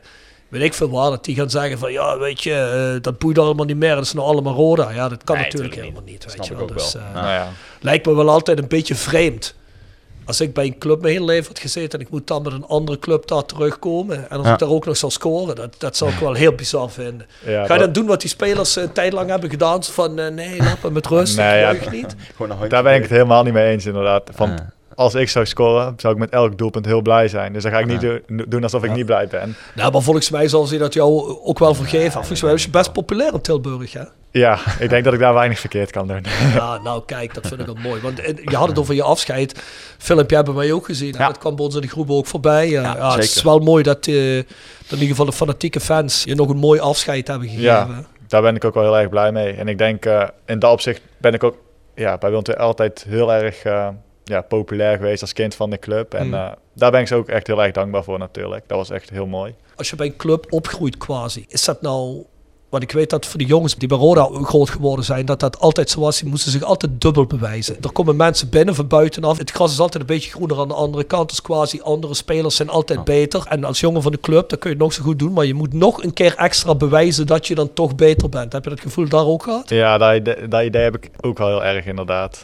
Weet 0.48 0.62
ik 0.62 0.74
veel 0.74 0.90
waar, 0.90 1.10
dat 1.10 1.24
die 1.24 1.34
gaan 1.36 1.50
zeggen 1.50 1.78
van 1.78 1.92
ja, 1.92 2.18
weet 2.18 2.42
je, 2.42 2.52
eh, 2.94 3.02
dat 3.02 3.18
boeit 3.18 3.38
allemaal 3.38 3.64
niet 3.66 3.76
meer, 3.76 3.94
dat 3.94 4.04
is 4.04 4.12
nou 4.12 4.26
allemaal 4.26 4.54
Roda. 4.54 4.90
Ja, 4.90 5.08
dat 5.08 5.24
kan 5.24 5.36
Nee, 5.36 5.44
natuurlijk 5.44 5.72
tuurlijk 5.74 5.74
helemaal 5.74 6.02
niet, 6.12 6.24
weet 6.36 6.46
je 6.46 6.56
wel. 6.56 6.66
Dus, 6.66 6.94
eh. 6.94 7.02
Nou 7.14 7.26
ja. 7.26 7.48
lijkt 7.80 8.06
me 8.06 8.14
wel 8.14 8.28
altijd 8.30 8.58
een 8.58 8.68
beetje 8.68 8.94
vreemd. 8.94 9.54
Als 10.24 10.40
ik 10.40 10.54
bij 10.54 10.64
een 10.64 10.78
club 10.78 11.00
mijn 11.00 11.12
hele 11.12 11.24
leven 11.24 11.46
had 11.46 11.58
gezeten 11.58 11.98
en 11.98 12.04
ik 12.04 12.10
moet 12.10 12.26
dan 12.26 12.42
met 12.42 12.52
een 12.52 12.66
andere 12.66 12.98
club 12.98 13.26
daar 13.26 13.44
terugkomen. 13.44 14.30
En 14.30 14.36
als 14.38 14.46
Ja. 14.46 14.52
ik 14.52 14.58
daar 14.58 14.68
ook 14.68 14.84
nog 14.86 14.96
zal 14.96 15.10
scoren, 15.10 15.54
dat, 15.56 15.74
dat 15.78 15.96
zou 15.96 16.10
ik 16.12 16.18
wel 16.18 16.32
heel 16.32 16.52
bizar 16.52 16.90
vinden. 16.90 17.26
Ja, 17.44 17.52
Ga 17.52 17.62
je 17.62 17.68
dat- 17.68 17.78
dan 17.78 17.92
doen 17.92 18.06
wat 18.06 18.20
die 18.20 18.30
spelers 18.30 18.76
eh, 18.76 18.82
een 18.82 18.92
tijd 18.92 19.12
lang 19.12 19.30
hebben 19.30 19.50
gedaan? 19.50 19.84
Van 19.84 20.14
nee, 20.14 20.56
laat 20.58 20.82
me 20.82 20.90
met 20.90 21.06
rust, 21.06 21.36
Nee, 21.36 21.46
ik 21.46 21.52
ja, 21.52 21.60
juich 21.60 21.90
niet. 21.90 22.14
Daar 22.68 22.82
ben 22.82 22.94
ik 22.94 23.02
het 23.02 23.10
helemaal 23.10 23.42
niet 23.42 23.52
mee 23.52 23.70
eens, 23.70 23.86
inderdaad. 23.86 24.30
Van, 24.34 24.48
Ja. 24.50 24.72
Als 24.96 25.14
ik 25.14 25.28
zou 25.28 25.46
scoren, 25.46 25.94
zou 25.96 26.12
ik 26.14 26.18
met 26.20 26.30
elk 26.30 26.58
doelpunt 26.58 26.86
heel 26.86 27.00
blij 27.02 27.28
zijn. 27.28 27.52
Dus 27.52 27.62
dan 27.62 27.72
ga 27.72 27.78
ik 27.78 27.86
niet 27.86 28.00
do- 28.00 28.20
doen 28.48 28.62
alsof 28.62 28.84
ik 28.84 28.92
niet 28.94 29.06
blij 29.06 29.26
ben. 29.28 29.56
Nou, 29.74 29.92
maar 29.92 30.02
volgens 30.02 30.30
mij 30.30 30.48
zal 30.48 30.64
ze 30.66 30.78
dat 30.78 30.94
jou 30.94 31.38
ook 31.42 31.58
wel 31.58 31.74
vergeven. 31.74 32.12
Volgens 32.12 32.42
mij 32.42 32.50
was 32.50 32.62
je 32.64 32.70
best 32.70 32.92
populair 32.92 33.32
in 33.34 33.40
Tilburg, 33.40 33.92
hè? 33.92 34.02
Ja, 34.30 34.58
ik 34.78 34.88
denk 34.90 35.04
dat 35.04 35.12
ik 35.12 35.18
daar 35.20 35.34
weinig 35.34 35.58
verkeerd 35.58 35.90
kan 35.90 36.06
doen. 36.06 36.24
Ja, 36.54 36.78
nou 36.78 37.02
kijk, 37.06 37.34
dat 37.34 37.46
vind 37.46 37.60
ik 37.60 37.66
wel 37.66 37.74
mooi. 37.82 38.00
Want 38.00 38.20
eh, 38.20 38.34
je 38.44 38.56
had 38.56 38.68
het 38.68 38.78
over 38.78 38.94
je 38.94 39.02
afscheid. 39.02 39.62
Filmpje 39.98 40.36
hebben 40.36 40.54
wij 40.54 40.72
ook 40.72 40.84
gezien. 40.84 41.14
Ja. 41.18 41.26
Dat 41.26 41.38
kwam 41.38 41.56
bij 41.56 41.64
ons 41.64 41.74
in 41.74 41.80
de 41.80 41.88
groep 41.88 42.10
ook 42.10 42.26
voorbij. 42.26 42.68
Ja, 42.68 42.82
ja, 42.82 43.14
het 43.14 43.24
is 43.24 43.42
wel 43.42 43.58
mooi 43.58 43.82
dat, 43.82 44.06
eh, 44.06 44.14
dat 44.14 44.44
in 44.88 44.92
ieder 44.92 45.08
geval 45.08 45.24
de 45.26 45.32
fanatieke 45.32 45.80
fans 45.80 46.24
je 46.24 46.34
nog 46.34 46.48
een 46.48 46.56
mooi 46.56 46.80
afscheid 46.80 47.26
hebben 47.28 47.46
gegeven. 47.48 47.64
Ja, 47.66 47.88
daar 48.28 48.42
ben 48.42 48.54
ik 48.56 48.64
ook 48.64 48.74
wel 48.74 48.82
heel 48.82 48.98
erg 48.98 49.08
blij 49.08 49.32
mee. 49.32 49.52
En 49.52 49.68
ik 49.68 49.78
denk, 49.78 50.04
eh, 50.04 50.22
in 50.46 50.58
dat 50.58 50.72
opzicht 50.72 51.00
ben 51.18 51.34
ik 51.34 51.44
ook 51.44 51.56
ja, 51.94 52.18
bij 52.18 52.28
Willem 52.30 52.44
II 52.46 52.56
altijd 52.58 53.06
heel 53.08 53.32
erg 53.32 53.62
eh, 53.62 53.88
ja, 54.28 54.40
populair 54.40 54.96
geweest 54.96 55.22
als 55.22 55.32
kind 55.32 55.54
van 55.54 55.70
de 55.70 55.78
club. 55.78 56.14
En 56.14 56.26
Mm. 56.26 56.34
eh, 56.34 56.48
daar 56.74 56.90
ben 56.90 57.00
ik 57.00 57.06
ze 57.06 57.14
ook 57.14 57.28
echt 57.28 57.46
heel 57.46 57.62
erg 57.62 57.72
dankbaar 57.72 58.04
voor 58.04 58.18
natuurlijk. 58.18 58.64
Dat 58.66 58.78
was 58.78 58.90
echt 58.90 59.10
heel 59.10 59.26
mooi. 59.26 59.54
Als 59.76 59.90
je 59.90 59.96
bij 59.96 60.06
een 60.06 60.16
club 60.16 60.46
opgroeit 60.50 60.96
quasi, 60.96 61.44
is 61.48 61.64
dat 61.64 61.82
nou... 61.82 62.24
Want 62.68 62.82
ik 62.82 62.92
weet 62.92 63.10
dat 63.10 63.26
voor 63.26 63.38
de 63.38 63.44
jongens 63.44 63.74
die 63.76 63.88
bij 63.88 63.98
Roda 63.98 64.28
groot 64.32 64.70
geworden 64.70 65.04
zijn, 65.04 65.26
dat 65.26 65.40
dat 65.40 65.58
altijd 65.58 65.90
zo 65.90 66.00
was. 66.00 66.20
Die 66.20 66.28
moesten 66.28 66.52
zich 66.52 66.62
altijd 66.62 67.00
dubbel 67.00 67.26
bewijzen. 67.26 67.76
Er 67.82 67.92
komen 67.92 68.16
mensen 68.16 68.48
binnen 68.50 68.74
van 68.74 68.86
buitenaf. 68.88 69.38
Het 69.38 69.50
gras 69.50 69.72
is 69.72 69.80
altijd 69.80 70.00
een 70.02 70.08
beetje 70.08 70.30
groener 70.30 70.58
aan 70.58 70.68
de 70.68 70.74
andere 70.74 71.04
kant. 71.04 71.28
Dus 71.28 71.42
quasi 71.42 71.80
andere 71.80 72.14
spelers 72.14 72.56
zijn 72.56 72.68
altijd 72.68 73.04
beter. 73.04 73.46
En 73.48 73.64
als 73.64 73.80
jongen 73.80 74.02
van 74.02 74.12
de 74.12 74.20
club, 74.20 74.48
dan 74.48 74.58
kun 74.58 74.70
je 74.70 74.76
het 74.76 74.84
nog 74.84 74.92
zo 74.92 75.02
goed 75.02 75.18
doen. 75.18 75.32
Maar 75.32 75.44
je 75.46 75.54
moet 75.54 75.72
nog 75.72 76.02
een 76.02 76.12
keer 76.12 76.34
extra 76.36 76.74
bewijzen 76.74 77.26
dat 77.26 77.46
je 77.46 77.54
dan 77.54 77.72
toch 77.72 77.94
beter 77.94 78.28
bent. 78.28 78.52
Heb 78.52 78.64
je 78.64 78.70
dat 78.70 78.80
gevoel 78.80 79.08
daar 79.08 79.26
ook 79.26 79.42
gehad? 79.42 79.68
Ja, 79.68 79.98
dat 79.98 80.14
idee, 80.16 80.48
dat 80.48 80.62
idee 80.62 80.82
heb 80.82 80.96
ik 80.96 81.10
ook 81.20 81.38
wel 81.38 81.48
heel 81.48 81.64
erg 81.64 81.86
inderdaad. 81.86 82.42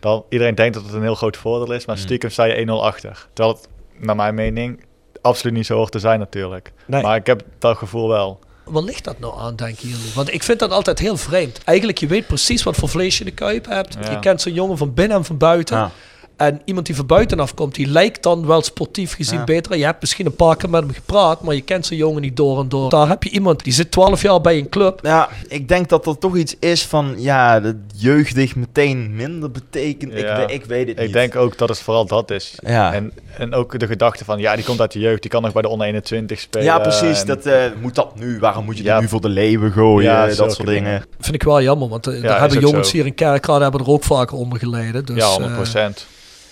Dan, 0.00 0.24
iedereen 0.28 0.54
denkt 0.54 0.74
dat 0.74 0.84
het 0.84 0.92
een 0.92 1.02
heel 1.02 1.14
groot 1.14 1.36
voordeel 1.36 1.74
is, 1.74 1.86
maar 1.86 1.98
stiekem 1.98 2.30
sta 2.30 2.44
je 2.44 2.66
1-0 2.66 2.70
achter. 2.70 3.26
Terwijl 3.32 3.56
het, 3.56 3.68
naar 3.98 4.16
mijn 4.16 4.34
mening, 4.34 4.84
absoluut 5.20 5.54
niet 5.54 5.66
zo 5.66 5.76
hoort 5.76 5.92
te 5.92 5.98
zijn 5.98 6.18
natuurlijk. 6.18 6.72
Nee. 6.86 7.02
Maar 7.02 7.16
ik 7.16 7.26
heb 7.26 7.42
dat 7.58 7.76
gevoel 7.76 8.08
wel. 8.08 8.38
Waar 8.64 8.82
ligt 8.82 9.04
dat 9.04 9.18
nou 9.18 9.38
aan, 9.38 9.56
denken 9.56 9.88
jullie? 9.88 10.12
Want 10.14 10.32
ik 10.32 10.42
vind 10.42 10.58
dat 10.58 10.70
altijd 10.70 10.98
heel 10.98 11.16
vreemd. 11.16 11.60
Eigenlijk, 11.64 11.98
je 11.98 12.06
weet 12.06 12.26
precies 12.26 12.62
wat 12.62 12.76
voor 12.76 12.88
vlees 12.88 13.18
je 13.18 13.24
in 13.24 13.30
de 13.30 13.36
kuip 13.36 13.66
hebt. 13.66 13.96
Ja. 14.00 14.10
Je 14.10 14.18
kent 14.18 14.40
zo'n 14.40 14.52
jongen 14.52 14.78
van 14.78 14.94
binnen 14.94 15.16
en 15.16 15.24
van 15.24 15.36
buiten. 15.38 15.76
Ja. 15.76 15.90
En 16.38 16.60
iemand 16.64 16.86
die 16.86 16.96
van 16.96 17.06
buitenaf 17.06 17.54
komt, 17.54 17.74
die 17.74 17.86
lijkt 17.86 18.22
dan 18.22 18.46
wel 18.46 18.62
sportief 18.62 19.14
gezien 19.14 19.38
Ja. 19.38 19.44
beter. 19.44 19.76
Je 19.76 19.84
hebt 19.84 20.00
misschien 20.00 20.26
een 20.26 20.34
paar 20.36 20.56
keer 20.56 20.70
met 20.70 20.82
hem 20.82 20.92
gepraat, 20.92 21.42
maar 21.42 21.54
je 21.54 21.60
kent 21.60 21.86
zo'n 21.86 21.96
jongen 21.96 22.22
niet 22.22 22.36
door 22.36 22.60
en 22.60 22.68
door. 22.68 22.90
Daar 22.90 23.08
heb 23.08 23.22
je 23.22 23.30
iemand 23.30 23.64
die 23.64 23.72
zit 23.72 23.90
12 23.90 24.22
jaar 24.22 24.40
bij 24.40 24.58
een 24.58 24.68
club. 24.68 25.00
Ja, 25.02 25.28
ik 25.48 25.68
denk 25.68 25.88
dat 25.88 26.06
er 26.06 26.18
toch 26.18 26.36
iets 26.36 26.54
is 26.58 26.84
van, 26.86 27.14
ja, 27.16 27.60
dat 27.60 27.74
jeugdig 27.94 28.56
meteen 28.56 29.16
minder 29.16 29.50
betekent. 29.50 30.12
Ja. 30.18 30.36
Ik, 30.38 30.50
ik 30.50 30.64
weet 30.64 30.88
het 30.88 30.98
Ik 30.98 31.04
niet. 31.04 31.12
denk 31.12 31.36
ook 31.36 31.58
dat 31.58 31.68
het 31.68 31.78
vooral 31.80 32.06
dat 32.06 32.30
is. 32.30 32.54
Ja. 32.66 32.92
En, 32.94 33.12
en 33.38 33.54
ook 33.54 33.78
de 33.78 33.86
gedachte 33.86 34.24
van, 34.24 34.38
ja, 34.38 34.54
die 34.54 34.64
komt 34.64 34.80
uit 34.80 34.92
de 34.92 34.98
jeugd, 34.98 35.22
die 35.22 35.30
kan 35.30 35.42
nog 35.42 35.52
bij 35.52 35.62
de 35.62 35.68
onder 35.68 35.86
21 35.86 36.40
spelen. 36.40 36.66
ja, 36.66 36.78
precies. 36.78 37.20
En- 37.20 37.26
Dat, 37.26 37.46
eh, 37.46 37.62
moet 37.80 37.94
dat 37.94 38.18
nu? 38.18 38.38
Waarom 38.38 38.64
moet 38.64 38.76
je 38.78 38.84
Ja. 38.84 39.00
nu 39.00 39.08
voor 39.08 39.20
de 39.20 39.28
leeuwen 39.28 39.72
gooien? 39.72 40.10
Ja, 40.10 40.26
dat 40.26 40.36
soort 40.36 40.56
dingen. 40.56 40.84
dingen. 40.84 41.04
Vind 41.20 41.34
ik 41.34 41.42
wel 41.42 41.62
jammer, 41.62 41.88
want 41.88 42.06
eh, 42.06 42.22
daar 42.22 42.40
hebben 42.40 42.60
jongens 42.60 42.90
zo. 42.90 42.96
hier 42.96 43.06
in 43.06 43.14
Kerkrade 43.14 43.62
hebben 43.62 43.80
er 43.80 43.88
ook 43.90 44.04
vaker 44.04 44.36
onder 44.36 44.58
geleden. 44.58 45.04
Dus, 45.04 45.16
ja, 45.16 45.22
eh, 45.24 45.30
100 45.30 45.54
procent. 45.54 46.06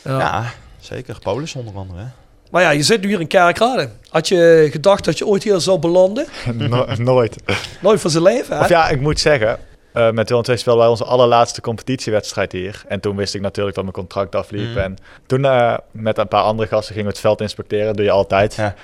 Ja. 0.07 0.19
Ja, 0.19 0.45
zeker. 0.81 1.19
Paulus 1.23 1.55
onder 1.55 1.75
andere. 1.75 1.99
hè. 2.01 2.07
Maar 2.51 2.63
ja, 2.63 2.71
je 2.71 2.83
zit 2.83 3.01
nu 3.01 3.09
hier 3.09 3.21
in 3.21 3.27
Kerkrade. 3.27 3.89
Had 4.09 4.29
je 4.29 4.69
gedacht 4.71 5.05
dat 5.05 5.19
je 5.19 5.27
ooit 5.27 5.43
hier 5.43 5.61
zou 5.61 5.79
belanden? 5.79 6.27
Nooit. 6.99 7.37
Nooit 7.81 8.01
van 8.01 8.11
zijn 8.11 8.23
leven, 8.23 8.57
hè? 8.57 8.63
Of 8.63 8.69
ja, 8.69 8.89
ik 8.89 9.01
moet 9.01 9.21
zeggen, 9.21 9.59
eh, 9.93 10.11
met 10.11 10.29
Willem 10.29 10.45
II 10.49 10.57
speelden 10.59 10.83
wij 10.83 10.91
onze 10.91 11.05
allerlaatste 11.05 11.61
competitiewedstrijd 11.61 12.53
hier. 12.53 12.85
En 12.89 13.01
toen 13.01 13.17
wist 13.17 13.35
ik 13.35 13.41
natuurlijk 13.41 13.75
dat 13.75 13.85
mijn 13.85 13.97
contract 13.97 14.35
afliep. 14.35 14.69
Mhm. 14.69 14.79
En 14.79 14.97
toen 15.27 15.45
eh, 15.45 15.75
met 15.91 16.19
een 16.19 16.29
paar 16.29 16.43
andere 16.43 16.69
gasten 16.69 16.89
gingen 16.95 17.05
we 17.05 17.13
het 17.13 17.21
veld 17.21 17.41
inspecteren. 17.41 17.87
Dat 17.87 17.97
doe 17.97 18.05
je 18.05 18.11
altijd. 18.11 18.55
Ja. 18.55 18.75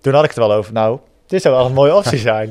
Toen 0.00 0.12
had 0.14 0.22
ik 0.22 0.28
het 0.28 0.38
wel 0.38 0.52
over. 0.52 0.72
Nou, 0.72 0.98
dit 1.30 1.42
zou 1.42 1.54
wel 1.54 1.66
een 1.66 1.72
mooie 1.72 1.94
optie 1.94 2.18
zijn. 2.30 2.48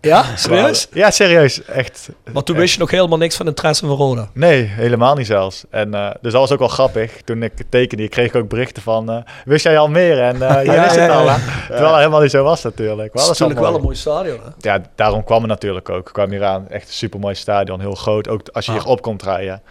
Ja, 0.00 0.24
serieus? 0.36 0.88
Ja, 0.92 1.10
serieus. 1.10 1.64
Echt. 1.64 2.08
Maar 2.32 2.42
toen 2.42 2.56
wist 2.56 2.74
je 2.74 2.80
nog 2.80 2.90
helemaal 2.90 3.18
niks 3.18 3.36
van 3.36 3.46
interesse 3.46 3.86
van 3.86 3.96
Roda. 3.96 4.28
Nee, 4.32 4.62
helemaal 4.62 5.14
niet 5.14 5.26
zelfs. 5.26 5.64
En, 5.70 5.94
eh, 5.94 6.10
dus 6.20 6.32
dat 6.32 6.40
was 6.40 6.52
ook 6.52 6.58
wel 6.58 6.68
grappig. 6.68 7.12
Toen 7.24 7.42
ik 7.42 7.52
tekende, 7.68 8.08
kreeg 8.08 8.26
ik 8.26 8.34
ook 8.34 8.48
berichten 8.48 8.82
van... 8.82 9.10
eh, 9.10 9.16
wist 9.44 9.64
jij 9.64 9.78
al 9.78 9.88
meer? 9.88 10.20
En 10.20 10.34
eh 10.42 10.64
jij 10.64 10.74
Ja, 10.74 10.82
wist 10.82 10.94
ja, 10.94 11.00
het 11.02 11.10
al, 11.10 11.24
ja. 11.24 11.38
Terwijl 11.66 11.88
dat 11.88 11.96
helemaal 11.96 12.20
niet 12.20 12.30
zo 12.30 12.42
was 12.42 12.62
natuurlijk. 12.62 13.12
Dat 13.12 13.22
Maar 13.22 13.22
is 13.22 13.28
dat 13.28 13.38
natuurlijk 13.38 13.66
wel 13.66 13.74
een 13.74 13.82
mooi. 13.84 13.96
stadion, 13.96 14.38
hè? 14.44 14.50
Ja, 14.70 14.80
daarom 14.94 15.24
kwam 15.24 15.38
het 15.40 15.48
natuurlijk 15.48 15.88
ook. 15.90 16.06
Ik 16.06 16.12
kwam 16.12 16.30
hier 16.30 16.44
aan. 16.44 16.68
Echt 16.68 16.86
een 16.88 16.92
supermooi 16.94 17.34
stadion. 17.34 17.80
Heel 17.80 17.94
groot. 17.94 18.28
Ook 18.28 18.48
als 18.52 18.66
je 18.66 18.72
Ah. 18.72 18.78
hier 18.78 18.86
op 18.86 19.02
komt 19.02 19.22
rijden. 19.22 19.62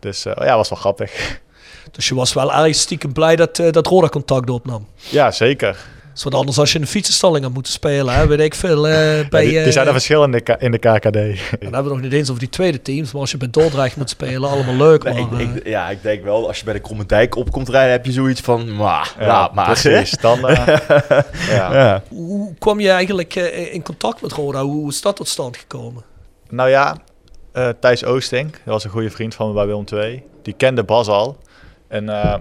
Dus 0.00 0.24
eh, 0.24 0.32
ja, 0.46 0.56
was 0.56 0.68
wel 0.68 0.78
grappig. 0.78 1.40
Dus 1.90 2.08
je 2.08 2.14
was 2.14 2.32
wel 2.32 2.52
erg 2.54 2.74
stiekem 2.74 3.12
blij 3.12 3.36
dat, 3.36 3.58
eh, 3.58 3.70
dat 3.72 3.86
Roda 3.86 4.08
contact 4.08 4.50
opnam. 4.50 4.86
Ja, 5.10 5.30
zeker. 5.30 5.76
Is 6.14 6.22
wat 6.24 6.34
anders 6.34 6.58
als 6.58 6.70
je 6.70 6.76
in 6.76 6.82
een 6.82 6.88
fietsenstalling 6.90 7.44
had 7.44 7.52
moeten 7.54 7.72
spelen, 7.72 8.14
hè? 8.14 8.26
weet 8.26 8.40
ik 8.40 8.54
veel. 8.54 8.88
eh, 8.88 8.92
bij, 8.92 9.22
Ja, 9.30 9.38
die, 9.40 9.48
die 9.50 9.58
eh, 9.58 9.70
zijn 9.72 9.86
er 9.86 9.92
verschil 9.92 10.24
in 10.24 10.30
de, 10.30 10.40
K- 10.40 10.56
in 10.58 10.70
de 10.70 10.78
KKD. 10.78 11.02
dan 11.12 11.22
hebben 11.60 11.84
we 11.84 11.88
nog 11.88 12.00
niet 12.00 12.12
eens 12.12 12.28
over 12.28 12.40
die 12.40 12.50
tweede 12.50 12.82
teams. 12.82 13.12
Maar 13.12 13.20
als 13.20 13.30
je 13.30 13.36
bij 13.36 13.48
Dordrecht 13.50 13.96
moet 13.96 14.10
spelen, 14.10 14.50
allemaal 14.50 14.74
leuk. 14.74 15.02
Nee, 15.04 15.26
maar, 15.26 15.40
ik, 15.40 15.48
eh, 15.50 15.56
ik- 15.56 15.66
ja, 15.66 15.88
ik 15.90 16.02
denk 16.02 16.24
wel, 16.24 16.46
als 16.46 16.58
je 16.58 16.64
bij 16.64 16.74
de 16.74 16.80
Kromme 16.80 17.06
Dijk 17.06 17.36
op 17.36 17.50
komt 17.50 17.68
rijden, 17.68 17.92
heb 17.92 18.06
je 18.06 18.12
zoiets 18.12 18.40
van, 18.40 18.76
maar, 18.76 19.14
ja, 19.18 19.50
maar. 19.54 19.64
precies. 19.64 20.10
Dan, 20.10 20.48
eh, 20.48 20.66
ja. 21.56 21.72
Ja. 21.74 22.02
hoe 22.08 22.54
kwam 22.58 22.80
je 22.80 22.90
eigenlijk 22.90 23.34
eh, 23.36 23.74
in 23.74 23.82
contact 23.82 24.22
met 24.22 24.32
Roda? 24.32 24.62
Hoe 24.62 24.88
is 24.90 25.00
dat 25.00 25.16
tot 25.16 25.28
stand 25.28 25.56
gekomen? 25.56 26.02
Nou 26.48 26.68
ja, 26.70 26.96
eh, 27.52 27.68
Thijs 27.80 28.04
Oosting, 28.04 28.50
dat 28.52 28.60
was 28.64 28.84
een 28.84 28.90
goede 28.90 29.10
vriend 29.10 29.34
van 29.34 29.48
me 29.48 29.54
bij 29.54 29.66
Willem 29.66 29.84
II. 29.92 30.22
Die 30.42 30.54
kende 30.56 30.82
Bas 30.84 31.08
al. 31.08 31.38
En 31.88 32.08
eh, 32.08 32.34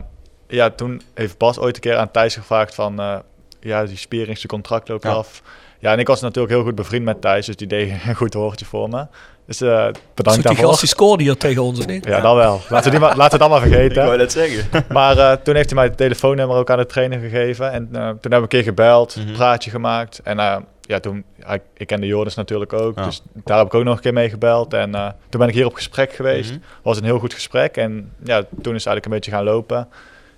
ja, 0.48 0.70
toen 0.70 1.02
heeft 1.14 1.38
Bas 1.38 1.60
ooit 1.60 1.76
een 1.76 1.82
keer 1.82 1.98
aan 1.98 2.12
Thijs 2.12 2.36
gevraagd 2.36 2.76
van... 2.76 3.00
eh, 3.00 3.16
ja, 3.64 3.86
die 3.86 3.98
Spierings, 3.98 4.42
de 4.42 4.48
contract 4.48 4.88
loopt 4.88 5.04
Ja. 5.04 5.12
af. 5.12 5.42
Ja, 5.80 5.92
en 5.92 6.00
ik 6.00 6.08
was 6.08 6.22
natuurlijk 6.22 6.54
heel 6.54 6.64
goed 6.64 6.76
bevriend 6.76 7.06
met 7.06 7.22
Thijs, 7.22 7.46
dus 7.46 7.56
die 7.56 7.68
deed 7.68 7.90
een 8.08 8.16
goed 8.16 8.34
woordje 8.34 8.66
voor 8.66 8.90
me. 8.90 9.06
Dus 9.48 9.62
eh 9.62 9.68
bedankt 10.14 10.40
die 10.40 10.48
daarvoor. 10.48 10.68
gast 10.68 10.80
die 10.80 10.90
scoorde 10.90 11.24
hier 11.24 11.38
tegen 11.38 11.62
ons, 11.64 11.86
niet? 11.86 12.06
Ja, 12.06 12.20
dat 12.22 12.36
wel. 12.36 12.62
Laten 12.70 12.84
we, 12.86 12.90
die 12.90 13.00
maar, 13.08 13.16
laten 13.18 13.40
we 13.40 13.48
dat 13.48 13.50
maar 13.50 13.64
Ik 13.68 13.72
vergeten. 13.74 14.06
wou 14.06 14.18
net 14.18 14.32
zeggen. 14.32 14.84
Maar 14.94 15.18
eh, 15.18 15.32
toen 15.32 15.56
heeft 15.56 15.70
hij 15.70 15.78
mij 15.80 15.88
het 15.88 15.98
telefoonnummer 15.98 16.58
ook 16.58 16.70
aan 16.70 16.78
de 16.78 16.86
trainer 16.86 17.20
gegeven. 17.20 17.72
En 17.72 17.84
eh, 17.84 17.90
toen 17.92 18.02
hebben 18.02 18.30
we 18.30 18.36
een 18.42 18.48
keer 18.48 18.64
gebeld, 18.64 19.16
Mhm. 19.16 19.34
praatje 19.34 19.70
gemaakt. 19.70 20.20
En 20.24 20.40
eh, 20.40 20.56
ja, 20.82 21.00
toen, 21.00 21.24
hij- 21.40 21.62
ik 21.78 21.88
kende 21.88 22.08
Joris 22.08 22.36
natuurlijk 22.36 22.74
ook. 22.74 22.98
Ja. 22.98 23.04
Dus 23.06 23.22
daar 23.34 23.58
heb 23.58 23.68
ik 23.68 23.74
ook 23.74 23.84
nog 23.84 23.96
een 23.96 24.02
keer 24.02 24.14
mee 24.14 24.30
gebeld. 24.30 24.74
En 24.74 24.96
eh, 24.96 25.08
toen 25.30 25.40
ben 25.40 25.48
ik 25.50 25.54
hier 25.56 25.66
op 25.66 25.74
gesprek 25.76 26.14
geweest. 26.14 26.50
Mhm. 26.52 26.60
was 26.84 26.98
een 26.98 27.04
heel 27.04 27.20
goed 27.20 27.34
gesprek. 27.34 27.78
En 27.78 28.12
ja, 28.24 28.38
toen 28.42 28.48
is 28.48 28.54
het 28.62 28.66
eigenlijk 28.66 29.06
een 29.06 29.12
beetje 29.12 29.32
gaan 29.32 29.44
lopen. 29.44 29.88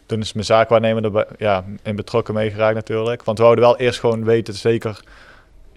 Toen 0.06 0.20
is 0.20 0.34
mijn 0.34 0.46
zaakwaarnemer 0.46 1.04
erbij, 1.04 1.26
ja, 1.38 1.64
in 1.84 1.96
betrokken 1.96 2.34
meegeraakt 2.34 2.76
natuurlijk. 2.76 3.24
Want 3.24 3.38
we 3.38 3.44
wouden 3.44 3.66
wel 3.66 3.78
eerst 3.78 4.00
gewoon 4.00 4.24
weten 4.24 4.54
zeker 4.54 5.00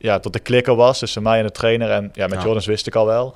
ja, 0.00 0.18
tot 0.18 0.32
de 0.32 0.38
klikker 0.38 0.74
was 0.74 0.98
tussen 0.98 1.22
mij 1.22 1.38
en 1.38 1.46
de 1.46 1.52
trainer. 1.52 1.90
En 1.90 2.10
ja, 2.12 2.26
met 2.26 2.38
Ja. 2.38 2.44
Joris 2.44 2.66
wist 2.66 2.86
ik 2.86 2.94
al 2.94 3.06
wel. 3.06 3.32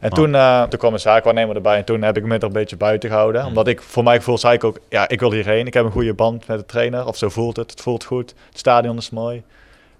En 0.00 0.10
toen, 0.10 0.34
eh, 0.34 0.62
toen 0.62 0.78
kwam 0.78 0.92
een 0.92 1.00
zaakwaarnemer 1.00 1.56
erbij 1.56 1.76
en 1.76 1.84
toen 1.84 2.02
heb 2.02 2.16
ik 2.16 2.24
me 2.24 2.34
er 2.34 2.42
een 2.42 2.52
beetje 2.52 2.76
buiten 2.76 3.08
gehouden. 3.10 3.44
Omdat 3.44 3.66
ik, 3.66 3.82
voor 3.82 4.02
mijn 4.02 4.18
gevoel 4.18 4.38
zei 4.38 4.54
ik 4.54 4.64
ook, 4.64 4.78
ja, 4.88 5.08
ik 5.08 5.20
wil 5.20 5.32
hierheen. 5.32 5.66
Ik 5.66 5.74
heb 5.74 5.84
een 5.84 5.90
goede 5.90 6.14
band 6.14 6.46
met 6.46 6.58
de 6.58 6.66
trainer, 6.66 7.06
of 7.06 7.16
zo 7.16 7.28
voelt 7.28 7.56
het. 7.56 7.70
Het 7.70 7.80
voelt 7.80 8.04
goed. 8.04 8.34
Het 8.48 8.58
stadion 8.58 8.96
is 8.96 9.10
mooi. 9.10 9.42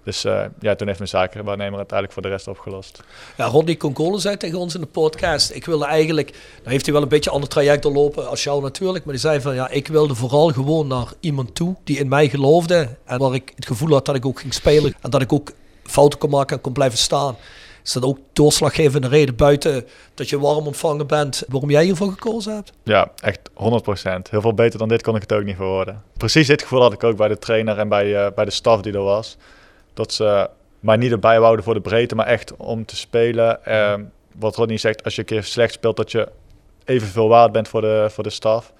Dus 0.07 0.23
eh, 0.23 0.45
ja, 0.59 0.75
toen 0.75 0.87
heeft 0.87 0.99
mijn 0.99 1.09
zakenwaarnemer 1.09 1.77
uiteindelijk 1.77 2.13
voor 2.13 2.21
de 2.21 2.29
rest 2.29 2.47
opgelost. 2.47 3.03
Ja, 3.37 3.45
Rodney 3.45 3.77
Congolo 3.77 4.17
zei 4.17 4.37
tegen 4.37 4.59
ons 4.59 4.75
in 4.75 4.81
de 4.81 4.87
podcast, 4.87 5.51
ik 5.51 5.65
wilde 5.65 5.85
eigenlijk, 5.85 6.31
dan 6.63 6.71
heeft 6.71 6.85
hij 6.85 6.93
wel 6.93 7.03
een 7.03 7.09
beetje 7.09 7.29
een 7.29 7.35
ander 7.35 7.49
traject 7.49 7.83
doorlopen 7.83 8.29
als 8.29 8.43
jou 8.43 8.61
natuurlijk, 8.61 9.05
maar 9.05 9.13
die 9.13 9.23
zei 9.23 9.41
van 9.41 9.55
ja, 9.55 9.69
ik 9.69 9.87
wilde 9.87 10.15
vooral 10.15 10.47
gewoon 10.47 10.87
naar 10.87 11.07
iemand 11.19 11.55
toe 11.55 11.75
die 11.83 11.97
in 11.97 12.07
mij 12.07 12.29
geloofde 12.29 12.89
en 13.05 13.19
waar 13.19 13.33
ik 13.33 13.51
het 13.55 13.65
gevoel 13.65 13.91
had 13.91 14.05
dat 14.05 14.15
ik 14.15 14.25
ook 14.25 14.39
ging 14.39 14.53
spelen 14.53 14.95
en 15.01 15.09
dat 15.09 15.21
ik 15.21 15.33
ook 15.33 15.51
fouten 15.83 16.19
kon 16.19 16.29
maken 16.29 16.55
en 16.55 16.61
kon 16.61 16.73
blijven 16.73 16.97
staan. 16.97 17.35
Is 17.83 17.93
dat 17.93 18.03
ook 18.03 18.17
doorslaggevende 18.33 19.07
reden 19.07 19.35
buiten 19.35 19.85
dat 20.13 20.29
je 20.29 20.39
warm 20.39 20.65
ontvangen 20.65 21.07
bent 21.07 21.43
waarom 21.47 21.69
jij 21.69 21.83
hiervoor 21.83 22.11
gekozen 22.11 22.53
hebt? 22.53 22.71
Ja, 22.83 23.11
echt 23.21 23.39
100%. 23.49 23.53
Heel 24.29 24.41
veel 24.41 24.53
beter 24.53 24.79
dan 24.79 24.87
dit 24.87 25.01
kon 25.01 25.15
ik 25.15 25.21
het 25.21 25.33
ook 25.33 25.43
niet 25.43 25.55
verwoorden. 25.55 26.03
Precies 26.17 26.47
dit 26.47 26.61
gevoel 26.61 26.81
had 26.81 26.93
ik 26.93 27.03
ook 27.03 27.17
bij 27.17 27.27
de 27.27 27.37
trainer 27.37 27.77
en 27.77 27.89
bij, 27.89 28.25
uh, 28.25 28.27
bij 28.35 28.45
de 28.45 28.51
staf 28.51 28.81
die 28.81 28.93
er 28.93 29.03
was. 29.03 29.37
Dat 29.97 30.13
ze 30.13 30.49
mij 30.79 30.97
niet 30.97 31.11
erbij 31.11 31.39
wouden 31.39 31.65
voor 31.65 31.73
de 31.73 31.81
breedte, 31.81 32.15
maar 32.15 32.25
echt 32.25 32.55
om 32.55 32.85
te 32.85 32.95
spelen. 32.95 33.59
Uh, 33.67 33.93
wat 34.35 34.55
Rodney 34.55 34.77
zegt, 34.77 35.03
als 35.03 35.15
je 35.15 35.21
een 35.21 35.27
keer 35.27 35.43
slecht 35.43 35.73
speelt, 35.73 35.97
dat 35.97 36.11
je 36.11 36.31
evenveel 36.85 37.27
waard 37.27 37.51
bent 37.51 37.67
voor 37.67 37.81
de, 37.81 38.07
voor 38.09 38.23
de 38.23 38.29
staf. 38.29 38.73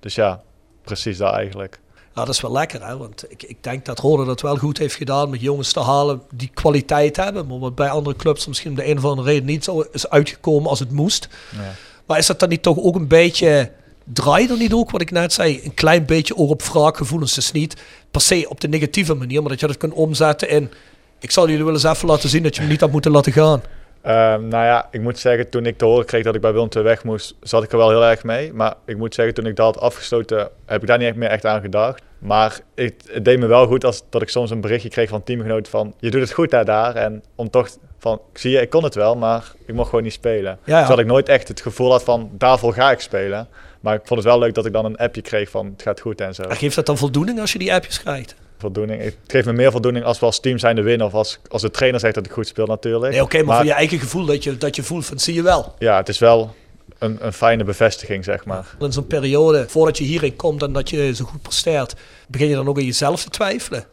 Dus 0.00 0.14
ja, 0.14 0.42
precies 0.82 1.18
dat 1.18 1.32
eigenlijk. 1.32 1.80
Ja, 2.14 2.24
dat 2.24 2.34
is 2.34 2.40
wel 2.40 2.52
lekker, 2.52 2.86
hè? 2.86 2.96
want 2.96 3.24
ik, 3.28 3.42
ik 3.42 3.62
denk 3.62 3.84
dat 3.84 3.98
Rode 3.98 4.24
dat 4.24 4.40
wel 4.40 4.56
goed 4.56 4.78
heeft 4.78 4.94
gedaan 4.94 5.30
met 5.30 5.40
jongens 5.40 5.72
te 5.72 5.80
halen 5.80 6.22
die 6.34 6.50
kwaliteit 6.54 7.16
hebben, 7.16 7.46
maar 7.46 7.58
wat 7.58 7.74
bij 7.74 7.90
andere 7.90 8.16
clubs 8.16 8.46
misschien 8.46 8.70
om 8.70 8.76
de 8.76 8.88
een 8.88 8.96
of 8.96 9.04
andere 9.04 9.28
reden 9.28 9.44
niet 9.44 9.64
zo 9.64 9.84
is 9.92 10.08
uitgekomen 10.08 10.70
als 10.70 10.78
het 10.78 10.90
moest. 10.90 11.28
Ja. 11.52 11.74
Maar 12.06 12.18
is 12.18 12.26
dat 12.26 12.40
dan 12.40 12.48
niet 12.48 12.62
toch 12.62 12.78
ook 12.78 12.94
een 12.94 13.08
beetje, 13.08 13.72
draai 14.12 14.48
er 14.48 14.56
niet 14.56 14.72
ook, 14.72 14.90
wat 14.90 15.00
ik 15.00 15.10
net 15.10 15.32
zei, 15.32 15.60
een 15.64 15.74
klein 15.74 16.06
beetje 16.06 16.36
oor 16.36 16.48
op 16.48 16.62
wraakgevoelens, 16.62 17.34
dus 17.34 17.52
niet 17.52 17.82
per 18.10 18.20
se 18.20 18.46
op 18.48 18.60
de 18.60 18.68
negatieve 18.68 19.14
manier, 19.14 19.40
maar 19.40 19.50
dat 19.50 19.60
je 19.60 19.66
dat 19.66 19.76
kunt 19.76 19.92
omzetten 19.92 20.48
in, 20.48 20.70
ik 21.18 21.30
zal 21.30 21.48
jullie 21.48 21.64
wel 21.64 21.72
eens 21.72 21.84
even 21.84 22.08
laten 22.08 22.28
zien 22.28 22.42
dat 22.42 22.56
je 22.56 22.62
me 22.62 22.68
niet 22.68 22.80
had 22.80 22.90
moeten 22.90 23.10
laten 23.10 23.32
gaan. 23.32 23.62
Um, 24.06 24.48
nou 24.48 24.64
ja, 24.64 24.88
ik 24.90 25.00
moet 25.00 25.18
zeggen, 25.18 25.50
toen 25.50 25.66
ik 25.66 25.78
te 25.78 25.84
horen 25.84 26.06
kreeg 26.06 26.24
dat 26.24 26.34
ik 26.34 26.40
bij 26.40 26.52
Willem 26.52 26.68
II 26.76 26.84
weg 26.84 27.04
moest, 27.04 27.34
zat 27.40 27.62
ik 27.62 27.72
er 27.72 27.78
wel 27.78 27.88
heel 27.88 28.04
erg 28.04 28.22
mee. 28.24 28.52
Maar 28.52 28.74
ik 28.86 28.96
moet 28.96 29.14
zeggen, 29.14 29.34
toen 29.34 29.46
ik 29.46 29.56
dat 29.56 29.74
had 29.74 29.84
afgesloten, 29.84 30.48
heb 30.66 30.80
ik 30.80 30.86
daar 30.86 30.98
niet 30.98 31.16
meer 31.16 31.28
echt 31.28 31.46
aan 31.46 31.60
gedacht. 31.60 32.02
Maar 32.18 32.60
het, 32.74 32.94
het 33.12 33.24
deed 33.24 33.38
me 33.38 33.46
wel 33.46 33.66
goed 33.66 33.84
als 33.84 34.02
dat 34.10 34.22
ik 34.22 34.28
soms 34.28 34.50
een 34.50 34.60
berichtje 34.60 34.88
kreeg 34.88 35.08
van 35.08 35.22
teamgenoten 35.22 35.70
van... 35.70 35.94
je 35.98 36.10
doet 36.10 36.20
het 36.20 36.32
goed 36.32 36.50
daar, 36.50 36.64
daar. 36.64 36.94
En 36.94 37.22
om 37.34 37.50
toch 37.50 37.68
van, 37.98 38.20
zie 38.32 38.50
je, 38.50 38.60
ik 38.60 38.70
kon 38.70 38.84
het 38.84 38.94
wel, 38.94 39.16
maar 39.16 39.52
ik 39.66 39.74
mocht 39.74 39.88
gewoon 39.88 40.04
niet 40.04 40.12
spelen. 40.12 40.58
Ja, 40.64 40.98
ik 40.98 41.06
nooit 41.06 41.28
echt 41.28 41.48
het 41.48 41.60
gevoel 41.60 41.90
had 41.90 42.04
van, 42.04 42.30
daarvoor 42.32 42.72
ga 42.72 42.90
ik 42.90 43.00
spelen. 43.00 43.48
Maar 43.80 43.94
ik 43.94 44.00
vond 44.04 44.20
het 44.20 44.28
wel 44.28 44.38
leuk 44.38 44.54
dat 44.54 44.66
ik 44.66 44.72
dan 44.72 44.84
een 44.84 44.96
appje 44.96 45.22
kreeg 45.22 45.50
van, 45.50 45.66
het 45.66 45.82
gaat 45.82 46.00
goed 46.00 46.20
en 46.20 46.34
zo. 46.34 46.42
En 46.42 46.56
geeft 46.56 46.74
dat 46.74 46.86
dan 46.86 46.98
voldoening 46.98 47.40
als 47.40 47.52
je 47.52 47.58
die 47.58 47.74
appjes 47.74 48.02
krijgt? 48.02 48.34
voldoening. 48.58 49.02
Het 49.02 49.16
geeft 49.26 49.46
me 49.46 49.52
meer 49.52 49.70
voldoening 49.70 50.04
als 50.04 50.18
we 50.18 50.26
als 50.26 50.40
team 50.40 50.58
zijn 50.58 50.76
de 50.76 50.82
winnen. 50.82 51.06
Of 51.06 51.14
als, 51.14 51.38
als 51.48 51.62
de 51.62 51.70
trainer 51.70 52.00
zegt 52.00 52.14
dat 52.14 52.26
ik 52.26 52.32
goed 52.32 52.46
speel 52.46 52.66
natuurlijk. 52.66 53.12
Nee, 53.12 53.22
oké, 53.22 53.42
maar, 53.42 53.56
voor 53.56 53.66
je 53.66 53.72
eigen 53.72 53.98
gevoel 53.98 54.24
dat 54.24 54.44
je, 54.44 54.56
dat 54.56 54.76
je 54.76 54.82
voelt, 54.82 55.06
van, 55.06 55.18
zie 55.18 55.34
je 55.34 55.42
wel. 55.42 55.74
Ja, 55.78 55.96
het 55.96 56.08
is 56.08 56.18
wel 56.18 56.54
een, 56.98 57.16
een 57.20 57.32
fijne 57.32 57.64
bevestiging, 57.64 58.24
zeg 58.24 58.44
maar. 58.44 58.76
In 58.80 58.92
zo'n 58.92 59.06
periode, 59.06 59.68
voordat 59.68 59.98
je 59.98 60.04
hierin 60.04 60.36
komt 60.36 60.62
en 60.62 60.72
dat 60.72 60.90
je 60.90 61.14
zo 61.14 61.24
goed 61.24 61.42
presteert, 61.42 61.94
begin 62.28 62.48
je 62.48 62.54
dan 62.54 62.68
ook 62.68 62.76
aan 62.76 62.84
jezelf 62.84 63.22
te 63.22 63.30
twijfelen? 63.30 63.84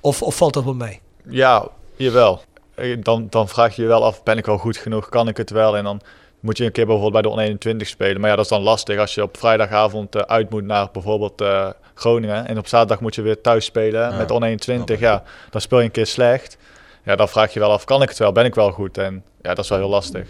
Of, 0.00 0.22
of 0.22 0.36
valt 0.36 0.54
dat 0.54 0.64
wel 0.64 0.74
mee? 0.74 1.00
Ja, 1.28 1.68
jawel. 1.96 2.42
Dan, 3.00 3.26
dan 3.30 3.48
vraag 3.48 3.76
je 3.76 3.82
je 3.82 3.88
wel 3.88 4.04
af, 4.04 4.22
ben 4.22 4.38
ik 4.38 4.46
wel 4.46 4.58
goed 4.58 4.76
genoeg? 4.76 5.08
Kan 5.08 5.28
ik 5.28 5.36
het 5.36 5.50
wel? 5.50 5.76
En 5.76 5.84
dan 5.84 6.00
moet 6.42 6.58
je 6.58 6.64
een 6.64 6.72
keer 6.72 6.86
bijvoorbeeld 6.86 7.22
bij 7.22 7.32
de 7.32 7.40
21 7.40 7.88
spelen. 7.88 8.20
Maar 8.20 8.30
ja, 8.30 8.36
dat 8.36 8.44
is 8.44 8.50
dan 8.50 8.62
lastig 8.62 8.98
als 8.98 9.14
je 9.14 9.22
op 9.22 9.36
vrijdagavond 9.36 10.16
uh, 10.16 10.22
uit 10.22 10.50
moet 10.50 10.64
naar 10.64 10.88
bijvoorbeeld 10.92 11.40
uh, 11.40 11.68
Groningen. 11.94 12.46
En 12.46 12.58
op 12.58 12.66
zaterdag 12.66 13.00
moet 13.00 13.14
je 13.14 13.22
weer 13.22 13.40
thuis 13.40 13.64
spelen 13.64 14.10
ja. 14.10 14.16
met 14.16 14.30
21. 14.30 14.98
Ja, 15.00 15.22
dan 15.50 15.60
speel 15.60 15.78
je 15.78 15.84
een 15.84 15.90
keer 15.90 16.06
slecht. 16.06 16.56
Ja, 17.04 17.16
dan 17.16 17.28
vraag 17.28 17.52
je 17.52 17.60
wel 17.60 17.70
af, 17.70 17.84
kan 17.84 18.02
ik 18.02 18.08
het 18.08 18.18
wel? 18.18 18.32
Ben 18.32 18.44
ik 18.44 18.54
wel 18.54 18.70
goed? 18.70 18.98
En 18.98 19.24
ja, 19.42 19.54
dat 19.54 19.64
is 19.64 19.70
wel 19.70 19.78
heel 19.78 19.88
lastig. 19.88 20.28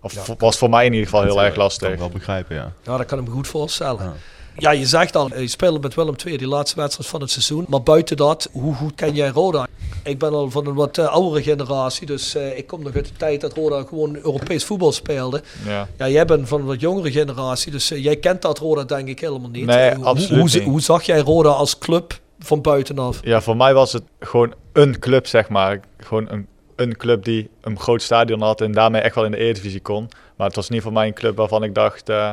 Of 0.00 0.26
ja, 0.26 0.34
was 0.38 0.58
voor 0.58 0.70
mij 0.70 0.86
in 0.86 0.92
ieder 0.92 1.08
geval 1.08 1.24
heel 1.24 1.42
erg 1.42 1.56
lastig. 1.56 1.88
Dat 1.88 1.96
kan 1.96 2.06
ik 2.06 2.12
wel 2.12 2.20
begrijpen, 2.20 2.56
ja. 2.56 2.72
Ja, 2.82 2.96
dat 2.96 3.06
kan 3.06 3.18
ik 3.18 3.24
me 3.24 3.30
goed 3.30 3.48
voorstellen. 3.48 4.04
Ja. 4.04 4.12
Ja, 4.58 4.70
je 4.70 4.86
zegt 4.86 5.16
al, 5.16 5.38
je 5.38 5.48
speelde 5.48 5.78
met 5.78 5.94
Willem 5.94 6.14
II 6.26 6.36
die 6.36 6.48
laatste 6.48 6.80
wedstrijd 6.80 7.08
van 7.08 7.20
het 7.20 7.30
seizoen. 7.30 7.64
Maar 7.68 7.82
buiten 7.82 8.16
dat, 8.16 8.48
hoe 8.52 8.74
goed 8.74 8.94
ken 8.94 9.14
jij 9.14 9.28
Roda? 9.28 9.66
Ik 10.02 10.18
ben 10.18 10.32
al 10.32 10.50
van 10.50 10.66
een 10.66 10.74
wat 10.74 10.98
uh, 10.98 11.06
oudere 11.06 11.42
generatie, 11.42 12.06
dus 12.06 12.36
uh, 12.36 12.58
ik 12.58 12.66
kom 12.66 12.82
nog 12.82 12.94
uit 12.94 13.04
de 13.04 13.16
tijd 13.16 13.40
dat 13.40 13.54
Roda 13.54 13.82
gewoon 13.88 14.16
Europees 14.16 14.64
voetbal 14.64 14.92
speelde. 14.92 15.42
Ja, 15.66 15.88
ja 15.98 16.08
jij 16.08 16.24
bent 16.24 16.48
van 16.48 16.60
een 16.60 16.66
wat 16.66 16.80
jongere 16.80 17.12
generatie, 17.12 17.72
dus 17.72 17.92
uh, 17.92 18.04
jij 18.04 18.16
kent 18.16 18.42
dat 18.42 18.58
Roda 18.58 18.84
denk 18.84 19.08
ik 19.08 19.20
helemaal 19.20 19.50
niet. 19.50 19.66
Nee, 19.66 19.94
hoe, 19.94 20.04
absoluut 20.04 20.52
hoe, 20.52 20.62
hoe, 20.62 20.70
hoe 20.70 20.80
zag 20.80 21.02
jij 21.02 21.20
Roda 21.20 21.48
als 21.48 21.78
club 21.78 22.20
van 22.38 22.60
buitenaf? 22.60 23.20
Ja, 23.22 23.40
voor 23.40 23.56
mij 23.56 23.74
was 23.74 23.92
het 23.92 24.02
gewoon 24.20 24.54
een 24.72 24.98
club, 24.98 25.26
zeg 25.26 25.48
maar. 25.48 25.80
Gewoon 25.98 26.26
een, 26.30 26.46
een 26.76 26.96
club 26.96 27.24
die 27.24 27.50
een 27.60 27.78
groot 27.78 28.02
stadion 28.02 28.42
had 28.42 28.60
en 28.60 28.72
daarmee 28.72 29.00
echt 29.00 29.14
wel 29.14 29.24
in 29.24 29.30
de 29.30 29.36
Eredivisie 29.36 29.80
kon. 29.80 30.08
Maar 30.36 30.46
het 30.46 30.56
was 30.56 30.68
niet 30.68 30.82
voor 30.82 30.92
mij 30.92 31.06
een 31.06 31.14
club 31.14 31.36
waarvan 31.36 31.62
ik 31.62 31.74
dacht, 31.74 32.10
uh, 32.10 32.30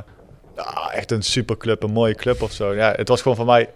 ah, 0.56 0.96
echt 0.96 1.12
een 1.12 1.22
superclub, 1.22 1.84
een 1.84 1.92
mooie 1.92 2.16
club 2.16 2.42
of 2.42 2.52
zo. 2.52 2.74
Ja, 2.74 2.94
het 2.96 3.08
was 3.08 3.22
gewoon 3.22 3.38
voor 3.38 3.46
mij 3.46 3.70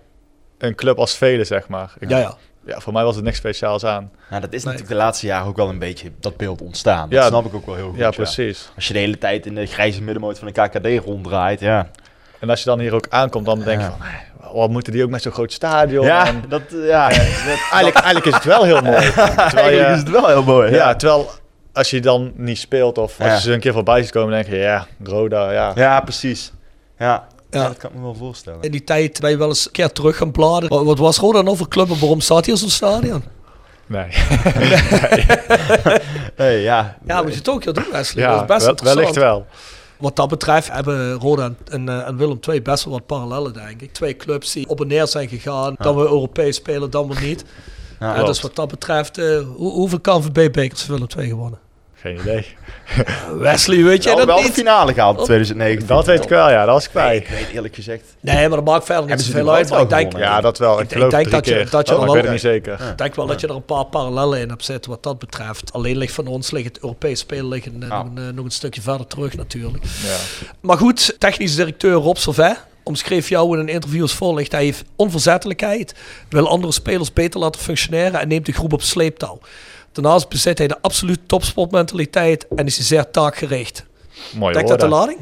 een 0.57 0.75
club 0.75 0.97
als 0.97 1.15
velen, 1.15 1.45
zeg 1.45 1.67
maar. 1.67 1.93
Ik, 1.99 2.09
ja, 2.09 2.17
ja. 2.17 2.38
Ja, 2.65 2.80
voor 2.80 2.93
mij 2.93 3.03
was 3.03 3.15
het 3.15 3.23
niks 3.23 3.38
speciaals 3.38 3.86
aan. 3.86 4.11
Nou, 4.30 4.41
dat 4.41 4.53
is 4.53 4.63
nee. 4.63 4.73
natuurlijk 4.73 4.99
de 4.99 5.03
laatste 5.03 5.25
jaren 5.25 5.47
ook 5.47 5.55
wel 5.55 5.69
een 5.69 5.80
beetje 5.80 6.11
dat 6.19 6.38
beeld 6.38 6.61
ontstaan. 6.61 7.09
Dat 7.09 7.19
ja, 7.19 7.28
snap 7.28 7.45
ik 7.45 7.53
ook 7.53 7.65
wel 7.65 7.75
heel 7.75 7.89
goed. 7.89 7.97
Ja, 7.97 8.09
precies. 8.09 8.63
Ja. 8.63 8.71
Als 8.75 8.88
je 8.88 8.93
de 8.93 8.99
hele 8.99 9.17
tijd 9.17 9.45
in 9.45 9.55
de 9.55 9.65
grijze 9.65 10.01
middenmoot 10.01 10.39
van 10.39 10.47
de 10.47 10.61
KKD 10.61 11.05
ronddraait, 11.05 11.59
ja. 11.59 11.89
En 12.39 12.49
als 12.49 12.59
je 12.59 12.65
dan 12.65 12.80
hier 12.80 12.93
ook 12.93 13.07
aankomt, 13.09 13.45
dan 13.45 13.59
denk 13.63 13.82
je 13.82 13.88
van... 13.88 13.99
Wat 14.53 14.69
moeten 14.69 14.93
die 14.93 15.03
ook 15.03 15.09
met 15.09 15.21
zo'n 15.21 15.32
groot 15.32 15.51
stadion? 15.51 16.05
Ja, 16.05 16.28
en, 16.28 16.43
dat, 16.49 16.61
ja. 16.71 17.09
dat, 17.09 17.17
eigenlijk, 17.17 17.95
eigenlijk 17.95 18.25
is 18.25 18.34
het 18.34 18.43
wel 18.43 18.63
heel 18.63 18.82
mooi. 18.82 19.11
Terwijl 19.49 19.78
je, 19.78 19.91
is 19.91 19.99
het 19.99 20.09
wel 20.09 20.28
heel 20.28 20.43
mooi. 20.43 20.71
Ja, 20.71 20.75
ja, 20.75 20.95
terwijl 20.95 21.30
als 21.73 21.89
je 21.89 22.01
dan 22.01 22.32
niet 22.36 22.57
speelt 22.57 22.97
of 22.97 23.19
als 23.19 23.28
ja. 23.28 23.34
je 23.34 23.41
ze 23.41 23.53
een 23.53 23.59
keer 23.59 23.73
voorbij 23.73 24.01
ziet 24.01 24.11
komen, 24.11 24.32
denk 24.32 24.47
je, 24.47 24.55
ja, 24.55 24.88
Roda, 25.03 25.51
ja. 25.51 25.71
Ja, 25.75 25.99
precies. 25.99 26.51
Ja. 26.99 27.27
Ja. 27.49 27.67
dat 27.67 27.77
kan 27.77 27.89
ik 27.89 27.95
me 27.95 28.01
wel 28.01 28.15
voorstellen. 28.15 28.61
In 28.61 28.71
die 28.71 28.83
tijd 28.83 29.19
ben 29.19 29.29
je 29.29 29.37
wel 29.37 29.47
eens 29.47 29.65
een 29.65 29.71
keer 29.71 29.91
terug 29.91 30.17
gaan 30.17 30.31
bladeren. 30.31 30.85
Wat 30.85 30.97
was 30.97 31.17
Roda 31.17 31.41
nou 31.41 31.57
voor 31.57 31.67
club 31.67 31.89
en 31.89 31.99
waarom 31.99 32.21
staat 32.21 32.45
hier 32.45 32.57
zo'n 32.57 32.69
stadion? 32.69 33.23
Nee. 33.85 34.03
nee. 34.07 35.25
hey, 36.35 36.61
ja. 36.61 36.97
Ja, 37.05 37.21
moet 37.21 37.31
je 37.31 37.37
het 37.37 37.49
ook 37.49 37.63
heel 37.63 37.73
doen, 37.73 37.85
Wesley. 37.91 38.23
Ja, 38.23 38.31
dat 38.31 38.41
is 38.41 38.47
best 38.47 38.61
wel, 38.61 38.69
interessant. 38.69 38.97
wellicht 38.97 39.15
wel. 39.15 39.45
Wat 39.97 40.15
dat 40.15 40.29
betreft 40.29 40.71
hebben 40.71 41.13
Roda 41.13 41.43
en, 41.43 41.57
en, 41.69 42.05
en, 42.05 42.17
Willem 42.17 42.39
II 42.49 42.61
best 42.61 42.83
wel 42.83 42.93
wat 42.93 43.05
parallellen, 43.05 43.53
denk 43.53 43.81
ik. 43.81 43.93
Twee 43.93 44.15
clubs 44.15 44.51
die 44.51 44.69
op 44.69 44.81
en 44.81 44.87
neer 44.87 45.07
zijn 45.07 45.27
gegaan. 45.29 45.75
Ja. 45.77 45.83
Dan 45.83 45.95
we 45.95 46.01
Europees 46.01 46.55
spelen, 46.55 46.89
dan 46.89 47.07
weer 47.07 47.21
niet. 47.21 47.45
Ja, 47.99 48.15
ja, 48.15 48.23
dus 48.23 48.41
wat 48.41 48.55
dat 48.55 48.67
betreft, 48.67 49.17
uh, 49.17 49.39
hoe, 49.55 49.71
hoeveel 49.71 49.99
KNVB-bekers 49.99 50.85
Willem 50.85 51.07
II 51.17 51.27
gewonnen? 51.27 51.59
Geen 52.01 52.19
idee. 52.19 52.45
Wesley, 53.39 53.83
weet 53.83 54.03
jij 54.03 54.15
wel, 54.15 54.25
dat 54.25 54.35
wel 54.35 54.43
niet? 54.43 54.55
de 54.55 54.61
finale 54.61 54.93
gehaald 54.93 55.17
in 55.17 55.23
2009. 55.23 55.87
Dat 55.87 56.05
weet 56.05 56.23
ik 56.23 56.29
wel, 56.29 56.49
ja. 56.49 56.65
Dat 56.65 56.73
was 56.73 56.85
ik 56.85 56.91
bij. 56.91 57.07
Nee, 57.07 57.19
ik 57.19 57.27
weet 57.27 57.49
eerlijk 57.53 57.75
gezegd. 57.75 58.03
Nee, 58.19 58.47
maar 58.47 58.57
dat 58.57 58.65
maakt 58.65 58.85
verder 58.85 59.09
niet 59.09 59.21
zoveel 59.21 59.53
uit. 59.53 59.69
Maar 59.69 59.81
ik 59.81 59.89
denk, 59.89 60.17
ja, 60.17 60.41
dat 60.41 60.57
wel. 60.57 60.79
Ik, 60.79 60.83
ik 60.83 60.91
geloof 60.91 61.11
denk 61.11 61.31
dat 61.31 61.45
je, 61.45 61.65
dat 61.69 61.87
je 61.87 61.93
oh, 61.93 62.01
er 62.01 62.07
ik 62.07 62.13
wel, 62.13 62.13
weet 62.13 62.23
het 62.23 62.31
niet 62.31 62.41
zeker. 62.41 62.73
Ik 62.89 62.97
denk 62.97 63.15
wel 63.15 63.25
dat 63.25 63.41
je 63.41 63.47
er 63.47 63.55
een 63.55 63.65
paar 63.65 63.85
parallellen 63.85 64.39
in 64.39 64.49
hebt 64.49 64.65
zitten 64.65 64.91
wat 64.91 65.03
dat 65.03 65.19
betreft. 65.19 65.73
Alleen 65.73 65.97
ligt 65.97 66.13
van 66.13 66.27
ons 66.27 66.51
ligt 66.51 66.65
het 66.65 66.79
Europees 66.79 67.19
spelen 67.19 67.47
liggen, 67.47 67.77
nog, 67.77 68.05
een, 68.05 68.19
uh, 68.19 68.33
nog 68.33 68.45
een 68.45 68.51
stukje 68.51 68.81
verder 68.81 69.07
terug 69.07 69.35
natuurlijk. 69.35 69.83
Ja. 69.83 70.17
Maar 70.59 70.77
goed, 70.77 71.15
technisch 71.19 71.55
directeur 71.55 71.93
Rob 71.93 72.15
Servet 72.15 72.65
omschreef 72.83 73.29
jou 73.29 73.53
in 73.53 73.59
een 73.59 73.69
interview 73.73 74.01
als 74.01 74.13
volgt. 74.13 74.51
Hij 74.51 74.63
heeft 74.63 74.83
onverzettelijkheid, 74.95 75.95
wil 76.29 76.47
andere 76.47 76.73
spelers 76.73 77.13
beter 77.13 77.39
laten 77.39 77.61
functioneren 77.61 78.19
en 78.19 78.27
neemt 78.27 78.45
de 78.45 78.51
groep 78.51 78.73
op 78.73 78.81
sleeptouw. 78.81 79.39
Daarnaast 80.01 80.29
bezit 80.29 80.57
hij 80.57 80.67
de 80.67 80.81
absolute 80.81 81.19
topsportmentaliteit 81.25 82.47
en 82.47 82.65
is 82.65 82.75
hij 82.75 82.85
zeer 82.85 83.11
taakgericht. 83.11 83.85
Denk 84.31 84.39
woorden. 84.39 84.67
dat 84.67 84.79
de 84.79 84.87
lading? 84.87 85.19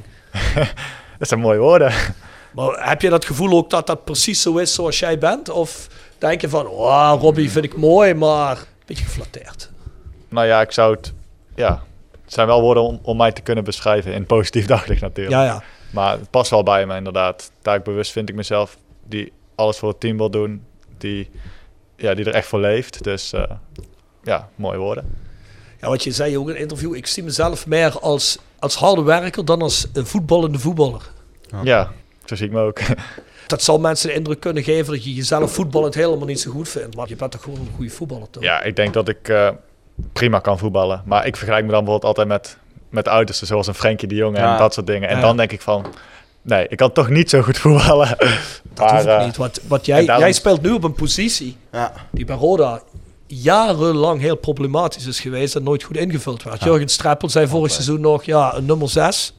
dat 1.19 1.27
zijn 1.27 1.39
mooie 1.39 1.59
woorden. 1.59 1.93
Maar 2.53 2.89
heb 2.89 3.01
je 3.01 3.09
dat 3.09 3.25
gevoel 3.25 3.57
ook 3.57 3.69
dat 3.69 3.87
dat 3.87 4.03
precies 4.03 4.41
zo 4.41 4.57
is 4.57 4.73
zoals 4.73 4.99
jij 4.99 5.17
bent? 5.17 5.49
Of 5.49 5.87
denk 6.17 6.41
je 6.41 6.49
van, 6.49 6.67
oh, 6.67 7.13
Robbie 7.19 7.51
vind 7.51 7.65
ik 7.65 7.77
mooi, 7.77 8.13
maar 8.13 8.57
een 8.57 8.65
beetje 8.85 9.03
geflatteerd? 9.03 9.69
Nou 10.29 10.47
ja, 10.47 10.61
ik 10.61 10.71
zou 10.71 10.95
het... 10.95 11.13
Ja, 11.55 11.83
het 12.23 12.33
zijn 12.33 12.47
wel 12.47 12.61
woorden 12.61 12.83
om, 12.83 12.99
om 13.01 13.17
mij 13.17 13.31
te 13.31 13.41
kunnen 13.41 13.63
beschrijven. 13.63 14.13
In 14.13 14.25
positief 14.25 14.65
daglicht 14.75 15.01
natuurlijk. 15.01 15.35
Ja, 15.35 15.43
ja. 15.43 15.63
Maar 15.89 16.11
het 16.11 16.29
past 16.29 16.49
wel 16.49 16.63
bij 16.63 16.85
me 16.85 16.95
inderdaad. 16.95 17.51
Taakbewust 17.61 18.11
vind 18.11 18.29
ik 18.29 18.35
mezelf 18.35 18.77
die 19.03 19.33
alles 19.55 19.77
voor 19.77 19.89
het 19.89 19.99
team 19.99 20.17
wil 20.17 20.29
doen. 20.29 20.63
Die, 20.97 21.29
ja, 21.95 22.13
die 22.13 22.25
er 22.25 22.33
echt 22.33 22.47
voor 22.47 22.59
leeft. 22.59 23.03
Dus 23.03 23.33
uh, 23.33 23.43
ja, 24.25 24.49
mooie 24.55 24.77
woorden. 24.77 25.17
Ja, 25.81 25.87
wat 25.89 26.03
je 26.03 26.11
zei 26.11 26.37
ook 26.37 26.49
in 26.49 26.55
een 26.55 26.61
interview. 26.61 26.95
Ik 26.95 27.07
zie 27.07 27.23
mezelf 27.23 27.67
meer 27.67 27.99
als, 27.99 28.37
als 28.59 28.75
harde 28.75 29.03
werker 29.03 29.45
dan 29.45 29.61
als 29.61 29.87
een 29.93 30.05
voetballende 30.05 30.59
voetballer. 30.59 31.01
Ja, 31.51 31.59
ja 31.63 31.91
zo 32.25 32.35
zie 32.35 32.45
ik 32.45 32.51
me 32.51 32.59
ook. 32.59 32.79
Dat 33.47 33.63
zal 33.63 33.79
mensen 33.79 34.07
de 34.07 34.13
indruk 34.13 34.39
kunnen 34.39 34.63
geven 34.63 34.93
dat 34.93 35.03
je 35.03 35.13
jezelf 35.13 35.53
voetballend 35.53 35.95
helemaal 35.95 36.27
niet 36.27 36.39
zo 36.39 36.51
goed 36.51 36.69
vindt. 36.69 36.95
Maar 36.95 37.07
je 37.07 37.15
bent 37.15 37.31
toch 37.31 37.41
gewoon 37.41 37.59
een 37.59 37.71
goede 37.75 37.91
voetballer, 37.91 38.29
toch? 38.29 38.43
Ja, 38.43 38.61
ik 38.61 38.75
denk 38.75 38.93
dat 38.93 39.09
ik 39.09 39.29
uh, 39.29 39.49
prima 40.13 40.39
kan 40.39 40.57
voetballen. 40.57 41.01
Maar 41.05 41.25
ik 41.25 41.35
vergelijk 41.35 41.65
me 41.65 41.71
dan 41.71 41.83
bijvoorbeeld 41.83 42.17
altijd 42.17 42.27
met, 42.27 42.57
met 42.89 43.07
uitersten, 43.07 43.47
zoals 43.47 43.67
een 43.67 43.73
Frenkie 43.73 44.07
de 44.07 44.15
Jong 44.15 44.35
en 44.35 44.43
ja. 44.43 44.57
dat 44.57 44.73
soort 44.73 44.87
dingen. 44.87 45.09
En 45.09 45.15
ja. 45.15 45.21
dan 45.21 45.37
denk 45.37 45.51
ik 45.51 45.61
van, 45.61 45.85
nee, 46.41 46.67
ik 46.67 46.77
kan 46.77 46.91
toch 46.91 47.09
niet 47.09 47.29
zo 47.29 47.41
goed 47.41 47.57
voetballen. 47.57 48.07
Dat 48.73 48.91
maar, 48.91 48.93
hoeft 48.93 49.05
uh, 49.05 49.25
niet. 49.25 49.37
Want, 49.37 49.61
wat 49.67 49.85
jij, 49.85 50.05
daarom... 50.05 50.23
jij 50.23 50.33
speelt 50.33 50.61
nu 50.61 50.71
op 50.71 50.83
een 50.83 50.93
positie 50.93 51.57
ja. 51.71 51.93
die 52.11 52.25
bij 52.25 52.35
Roda 52.35 52.81
jarenlang 53.27 54.19
heel 54.19 54.35
problematisch 54.35 55.05
is 55.05 55.19
geweest 55.19 55.55
en 55.55 55.63
nooit 55.63 55.83
goed 55.83 55.97
ingevuld 55.97 56.43
werd. 56.43 56.63
Jurgen 56.63 56.89
Streppel 56.89 57.29
zei 57.29 57.47
vorig 57.47 57.71
seizoen 57.71 58.01
nog, 58.01 58.23
ja, 58.23 58.55
een 58.55 58.65
nummer 58.65 58.89
6. 58.89 59.33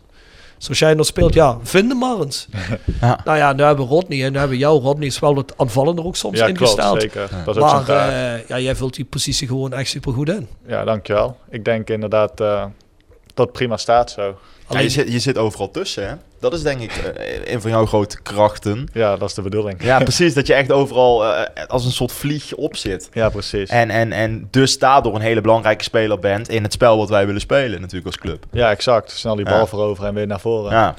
Zoals 0.59 0.79
jij 0.79 0.95
nog 0.95 1.07
speelt, 1.07 1.35
ja, 1.35 1.59
vind 1.63 1.89
hem 1.89 1.99
maar 1.99 2.21
eens. 2.21 2.47
Ja. 3.01 3.21
Nou 3.25 3.39
ja, 3.39 3.53
nu 3.53 3.63
hebben 3.63 3.85
we 3.87 3.91
Rodney 3.91 4.25
en 4.25 4.33
nu 4.33 4.39
hebben 4.39 4.57
we 4.57 4.63
jou. 4.63 4.81
Rodney 4.83 5.07
is 5.07 5.19
wel 5.19 5.35
wat 5.35 5.53
aanvallender 5.57 6.05
ook 6.05 6.17
soms 6.17 6.39
Ja, 6.39 6.45
klopt, 6.45 6.61
ingesteld. 6.61 7.01
zeker. 7.01 7.29
Dat 7.45 7.57
is 7.57 7.63
ook 7.63 7.69
zo'n 7.69 7.85
maar 7.87 8.09
eh, 8.09 8.49
ja, 8.49 8.59
jij 8.59 8.75
vult 8.77 8.95
die 8.95 9.05
positie 9.05 9.49
gewoon 9.49 9.73
echt 9.73 9.89
super 9.89 10.13
goed 10.13 10.29
in. 10.29 10.49
Ja, 10.67 10.85
dankjewel. 10.85 11.37
Ik 11.51 11.65
denk 11.65 11.89
inderdaad 11.91 12.41
eh, 12.41 12.65
dat 13.35 13.47
het 13.47 13.53
prima 13.53 13.77
staat 13.77 14.11
zo. 14.11 14.35
Ja, 14.71 14.79
je, 14.81 14.89
zit, 14.89 15.13
je 15.13 15.19
zit 15.19 15.39
overal 15.39 15.71
tussen, 15.71 16.09
hè? 16.09 16.15
Dat 16.41 16.53
is 16.53 16.63
denk 16.63 16.81
ik 16.81 16.93
eh, 16.93 17.53
een 17.53 17.61
van 17.61 17.71
jouw 17.71 17.87
grote 17.87 18.23
krachten. 18.23 18.89
Ja, 18.93 19.17
dat 19.17 19.29
is 19.29 19.35
de 19.35 19.43
bedoeling. 19.43 19.83
Ja, 19.83 19.99
precies. 20.09 20.35
Dat 20.35 20.47
je 20.47 20.55
echt 20.55 20.73
overal 20.73 21.25
eh, 21.35 21.65
als 21.67 21.85
een 21.85 21.91
soort 21.93 22.13
vlieg 22.13 22.55
op 22.55 22.77
zit. 22.77 23.09
Ja, 23.13 23.29
precies. 23.29 23.69
En, 23.71 23.91
en, 23.91 24.13
en 24.13 24.49
dus 24.51 24.79
daardoor 24.79 25.15
een 25.15 25.21
hele 25.21 25.41
belangrijke 25.41 25.85
speler 25.85 26.19
bent 26.19 26.49
in 26.49 26.63
het 26.63 26.73
spel 26.73 26.97
wat 26.99 27.09
wij 27.09 27.27
willen 27.27 27.41
spelen 27.41 27.81
natuurlijk 27.81 28.07
als 28.07 28.19
club. 28.19 28.45
Ja, 28.53 28.71
exact. 28.71 29.11
Snel 29.11 29.35
die 29.37 29.45
bal 29.45 29.59
Ja. 29.59 29.67
voorover 29.67 30.05
en 30.05 30.15
weer 30.15 30.27
naar 30.27 30.41
voren. 30.41 30.73
Ja, 30.73 30.95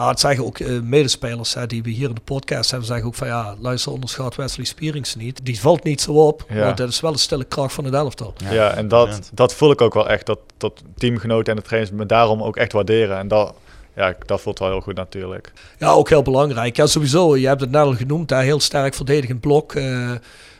Ja, 0.00 0.08
het 0.08 0.20
zeggen 0.20 0.44
ook 0.44 0.58
eh, 0.58 0.80
medespelers 0.80 1.54
hè, 1.54 1.66
die 1.66 1.82
we 1.82 1.90
hier 1.90 2.08
in 2.08 2.14
de 2.14 2.20
podcast 2.20 2.70
hebben, 2.70 2.88
zeggen 2.88 3.06
ook 3.06 3.14
van 3.14 3.26
ja, 3.26 3.54
luister, 3.60 3.92
onderschat 3.92 4.34
Wesley 4.36 4.66
Spierings 4.66 5.14
niet. 5.14 5.40
Die 5.42 5.60
valt 5.60 5.84
niet 5.84 6.00
zo 6.00 6.12
op, 6.12 6.44
Ja. 6.48 6.54
maar 6.64 6.74
dat 6.74 6.88
is 6.88 7.00
wel 7.00 7.12
een 7.12 7.18
stille 7.18 7.44
kracht 7.44 7.74
van 7.74 7.84
het 7.84 7.94
elftal. 7.94 8.34
Ja, 8.50 8.70
en 8.70 8.88
dat, 8.88 9.30
dat 9.34 9.54
voel 9.54 9.70
ik 9.70 9.80
ook 9.80 9.94
wel 9.94 10.08
echt. 10.08 10.26
Dat, 10.26 10.38
dat 10.56 10.82
teamgenoten 10.96 11.52
en 11.52 11.58
de 11.60 11.66
trainers 11.66 11.92
me 11.94 12.06
daarom 12.06 12.42
ook 12.42 12.56
echt 12.56 12.72
waarderen. 12.72 13.18
En 13.18 13.28
dat, 13.28 13.54
ja, 13.96 14.14
dat 14.26 14.40
voelt 14.40 14.58
wel 14.58 14.68
heel 14.68 14.80
goed 14.80 14.94
natuurlijk. 14.96 15.52
Ja, 15.78 15.88
ook 15.90 16.08
heel 16.08 16.22
belangrijk. 16.22 16.76
Ja, 16.76 16.86
sowieso, 16.86 17.36
je 17.36 17.46
hebt 17.46 17.60
het 17.60 17.70
net 17.70 17.82
al 17.82 17.94
genoemd, 17.94 18.28
daar 18.28 18.42
heel 18.42 18.60
sterk 18.60 18.94
verdedigend 18.94 19.40
blok. 19.40 19.74
eh, 19.74 20.10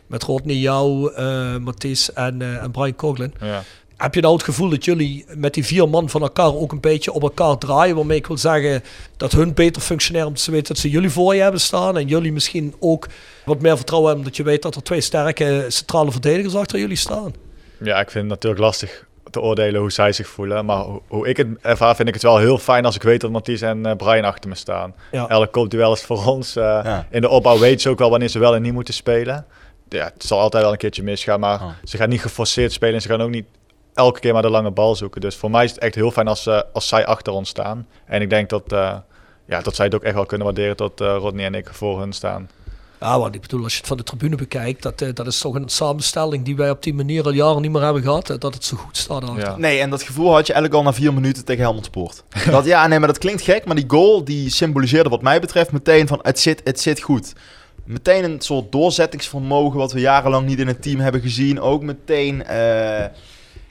met 0.06 0.22
Rodney, 0.22 0.56
jou, 0.56 1.12
eh 1.14 1.56
Mathies 1.56 2.12
en, 2.12 2.42
eh, 2.42 2.62
en 2.62 2.70
Brian 2.70 2.96
Coughlin. 2.96 3.34
Ja. 3.40 3.62
Heb 4.00 4.14
je 4.14 4.20
nou 4.20 4.34
het 4.34 4.42
gevoel 4.44 4.68
dat 4.68 4.84
jullie 4.84 5.24
met 5.34 5.54
die 5.54 5.64
vier 5.66 5.88
man 5.88 6.08
van 6.08 6.22
elkaar 6.22 6.54
ook 6.54 6.72
een 6.72 6.80
beetje 6.80 7.12
op 7.12 7.22
elkaar 7.22 7.58
draaien? 7.58 7.96
Waarmee 7.96 8.18
ik 8.18 8.26
wil 8.26 8.38
zeggen 8.38 8.82
dat 9.16 9.32
hun 9.32 9.54
beter 9.54 9.82
functioneren 9.82 10.26
omdat 10.26 10.42
ze 10.42 10.50
weten 10.50 10.66
dat 10.68 10.78
ze 10.78 10.90
jullie 10.90 11.10
voor 11.10 11.34
je 11.34 11.40
hebben 11.42 11.60
staan. 11.60 11.96
En 11.96 12.06
jullie 12.06 12.32
misschien 12.32 12.74
ook 12.78 13.06
wat 13.44 13.60
meer 13.60 13.76
vertrouwen 13.76 14.08
hebben 14.10 14.26
omdat 14.26 14.44
je 14.44 14.50
weet 14.50 14.62
dat 14.62 14.74
er 14.74 14.82
twee 14.82 15.00
sterke 15.00 15.64
centrale 15.68 16.10
verdedigers 16.10 16.54
achter 16.54 16.78
jullie 16.78 16.96
staan. 16.96 17.34
ja, 17.78 18.00
ik 18.00 18.10
vind 18.10 18.24
het 18.24 18.32
natuurlijk 18.32 18.60
lastig 18.62 19.06
te 19.30 19.40
oordelen 19.40 19.80
hoe 19.80 19.92
zij 19.92 20.12
zich 20.12 20.28
voelen. 20.28 20.64
Maar 20.64 20.84
hoe, 21.08 21.28
ik 21.28 21.36
het 21.36 21.46
ervaar, 21.60 21.96
vind 21.96 22.08
ik 22.08 22.14
het 22.14 22.22
wel 22.22 22.38
heel 22.38 22.58
fijn 22.58 22.84
als 22.84 22.94
ik 22.94 23.02
weet 23.02 23.20
dat 23.20 23.30
Mathies 23.30 23.60
en 23.60 23.86
eh, 23.86 23.96
Brian 23.96 24.24
achter 24.24 24.48
me 24.48 24.54
staan. 24.56 24.94
Ja. 25.12 25.28
Elk 25.28 25.52
kopduel 25.52 25.92
is 25.92 26.02
voor 26.02 26.26
ons. 26.26 26.56
eh, 26.56 26.62
Ja. 26.64 27.06
In 27.10 27.20
de 27.20 27.28
opbouw 27.28 27.58
weten 27.58 27.80
ze 27.80 27.88
ook 27.88 27.98
wel 27.98 28.10
wanneer 28.10 28.28
ze 28.28 28.38
wel 28.38 28.54
en 28.54 28.62
niet 28.62 28.72
moeten 28.72 28.94
spelen. 28.94 29.46
Ja, 29.88 30.04
het 30.14 30.24
zal 30.24 30.40
altijd 30.40 30.62
wel 30.62 30.72
een 30.72 30.78
keertje 30.78 31.02
misgaan, 31.02 31.40
maar 31.40 31.60
Oh. 31.62 31.68
ze 31.84 31.96
gaan 31.96 32.08
niet 32.08 32.20
geforceerd 32.20 32.72
spelen 32.72 32.94
en 32.94 33.00
ze 33.02 33.08
gaan 33.08 33.20
ook 33.22 33.30
niet 33.30 33.44
elke 34.00 34.20
keer 34.20 34.32
maar 34.32 34.42
de 34.42 34.50
lange 34.50 34.70
bal 34.70 34.94
zoeken. 34.96 35.20
Dus 35.20 35.36
voor 35.36 35.50
mij 35.50 35.64
is 35.64 35.70
het 35.70 35.80
echt 35.80 35.94
heel 35.94 36.10
fijn 36.10 36.28
als, 36.28 36.46
eh, 36.46 36.60
als 36.72 36.88
zij 36.88 37.06
achter 37.06 37.32
ons 37.32 37.48
staan. 37.48 37.86
En 38.06 38.22
ik 38.22 38.30
denk 38.30 38.48
dat, 38.48 38.72
eh, 38.72 38.94
ja, 39.46 39.60
dat 39.60 39.74
zij 39.74 39.84
het 39.84 39.94
ook 39.94 40.02
echt 40.02 40.14
wel 40.14 40.26
kunnen 40.26 40.46
waarderen 40.46 40.76
dat 40.76 41.00
eh, 41.00 41.16
Rodney 41.18 41.44
en 41.44 41.54
ik 41.54 41.68
voor 41.72 41.98
hun 41.98 42.12
staan. 42.12 42.48
Ja, 43.00 43.18
want 43.18 43.34
ik 43.34 43.40
bedoel, 43.40 43.62
als 43.62 43.72
je 43.72 43.78
het 43.78 43.86
van 43.88 43.96
de 43.96 44.02
tribune 44.02 44.36
bekijkt, 44.36 44.82
dat, 44.82 45.00
eh, 45.02 45.08
dat 45.14 45.26
is 45.26 45.38
toch 45.38 45.54
een 45.54 45.68
samenstelling 45.68 46.44
die 46.44 46.56
wij 46.56 46.70
op 46.70 46.82
die 46.82 46.94
manier 46.94 47.24
al 47.24 47.32
jaren 47.32 47.62
niet 47.62 47.70
meer 47.70 47.82
hebben 47.82 48.02
gehad. 48.02 48.30
eh, 48.30 48.38
Dat 48.38 48.54
het 48.54 48.64
zo 48.64 48.76
goed 48.76 48.96
staat. 48.96 49.22
Ja. 49.36 49.56
Nee, 49.56 49.78
en 49.80 49.90
dat 49.90 50.02
gevoel 50.02 50.32
had 50.34 50.46
je 50.46 50.52
eigenlijk 50.52 50.84
al 50.84 50.90
na 50.90 50.96
vier 50.98 51.14
minuten 51.14 51.44
tegen 51.44 51.62
Helmond 51.62 51.84
Sport. 51.84 52.22
Dat, 52.50 52.64
ja, 52.64 52.86
nee, 52.86 52.98
maar 52.98 53.08
dat 53.08 53.18
klinkt 53.18 53.42
gek, 53.42 53.64
maar 53.64 53.76
die 53.76 53.84
goal 53.88 54.24
die 54.24 54.50
symboliseerde 54.50 55.08
wat 55.08 55.22
mij 55.22 55.40
betreft 55.40 55.72
meteen 55.72 56.06
van 56.06 56.18
het 56.22 56.38
zit, 56.38 56.60
het 56.64 56.80
zit 56.80 57.00
goed. 57.00 57.32
Meteen 57.84 58.24
een 58.24 58.40
soort 58.40 58.72
doorzettingsvermogen 58.72 59.78
wat 59.78 59.92
we 59.92 60.00
jarenlang 60.00 60.46
niet 60.46 60.58
in 60.58 60.66
het 60.66 60.82
team 60.82 61.00
hebben 61.00 61.20
gezien. 61.20 61.60
Ook 61.60 61.82
meteen 61.82 62.44
eh, 62.44 63.04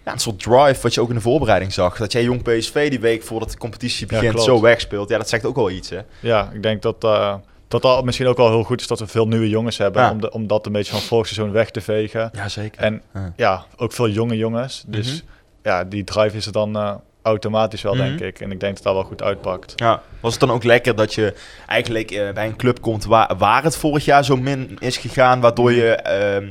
ja, 0.05 0.11
een 0.11 0.19
soort 0.19 0.39
drive 0.39 0.81
wat 0.81 0.93
je 0.93 1.01
ook 1.01 1.09
in 1.09 1.15
de 1.15 1.21
voorbereiding 1.21 1.73
zag. 1.73 1.97
Dat 1.97 2.11
jij 2.11 2.23
jong 2.23 2.41
PSV 2.43 2.89
die 2.89 2.99
week 2.99 3.23
voordat 3.23 3.51
de 3.51 3.57
competitie 3.57 4.07
Ja, 4.09 4.15
begint 4.15 4.31
klopt. 4.33 4.47
zo 4.47 4.61
wegspeelt. 4.61 5.09
Ja, 5.09 5.17
dat 5.17 5.29
zegt 5.29 5.45
ook 5.45 5.55
wel 5.55 5.69
iets, 5.69 5.89
hè? 5.89 5.99
Ja, 6.19 6.49
ik 6.53 6.63
denk 6.63 6.81
dat, 6.81 7.03
eh, 7.03 7.35
dat 7.67 7.81
dat 7.81 8.03
misschien 8.05 8.27
ook 8.27 8.37
wel 8.37 8.49
heel 8.49 8.63
goed 8.63 8.81
is 8.81 8.87
dat 8.87 8.99
we 8.99 9.07
veel 9.07 9.27
nieuwe 9.27 9.49
jongens 9.49 9.77
hebben. 9.77 10.01
Ja. 10.01 10.11
Om, 10.11 10.21
de, 10.21 10.31
om 10.31 10.47
dat 10.47 10.65
een 10.65 10.71
beetje 10.71 10.91
van 10.91 11.01
vorig 11.01 11.27
seizoen 11.27 11.53
weg 11.53 11.69
te 11.71 11.81
vegen. 11.81 12.29
Ja, 12.33 12.47
zeker. 12.49 12.81
En 12.81 13.01
Ja. 13.13 13.33
ja, 13.35 13.65
ook 13.77 13.91
veel 13.93 14.09
jonge 14.09 14.37
jongens. 14.37 14.83
Dus 14.87 15.07
Mhm. 15.07 15.31
ja, 15.63 15.83
die 15.83 16.03
drive 16.03 16.37
is 16.37 16.45
er 16.45 16.51
dan 16.51 16.75
eh, 16.77 16.93
automatisch 17.21 17.81
wel, 17.81 17.95
Mhm. 17.95 18.03
denk 18.07 18.19
ik. 18.19 18.39
En 18.39 18.51
ik 18.51 18.59
denk 18.59 18.75
dat 18.75 18.83
dat 18.83 18.93
wel 18.93 19.03
goed 19.03 19.21
uitpakt. 19.23 19.73
Ja, 19.75 20.01
was 20.19 20.31
het 20.31 20.39
dan 20.41 20.51
ook 20.51 20.63
lekker 20.63 20.95
dat 20.95 21.13
je 21.13 21.33
eigenlijk 21.67 22.11
eh, 22.11 22.31
bij 22.33 22.45
een 22.45 22.55
club 22.55 22.81
komt 22.81 23.05
waar, 23.05 23.37
waar 23.37 23.63
het 23.63 23.77
vorig 23.77 24.05
jaar 24.05 24.25
zo 24.25 24.35
min 24.37 24.75
is 24.79 24.97
gegaan, 24.97 25.39
waardoor 25.39 25.71
je, 25.73 25.91
ehm, 25.95 26.43
eh, 26.43 26.49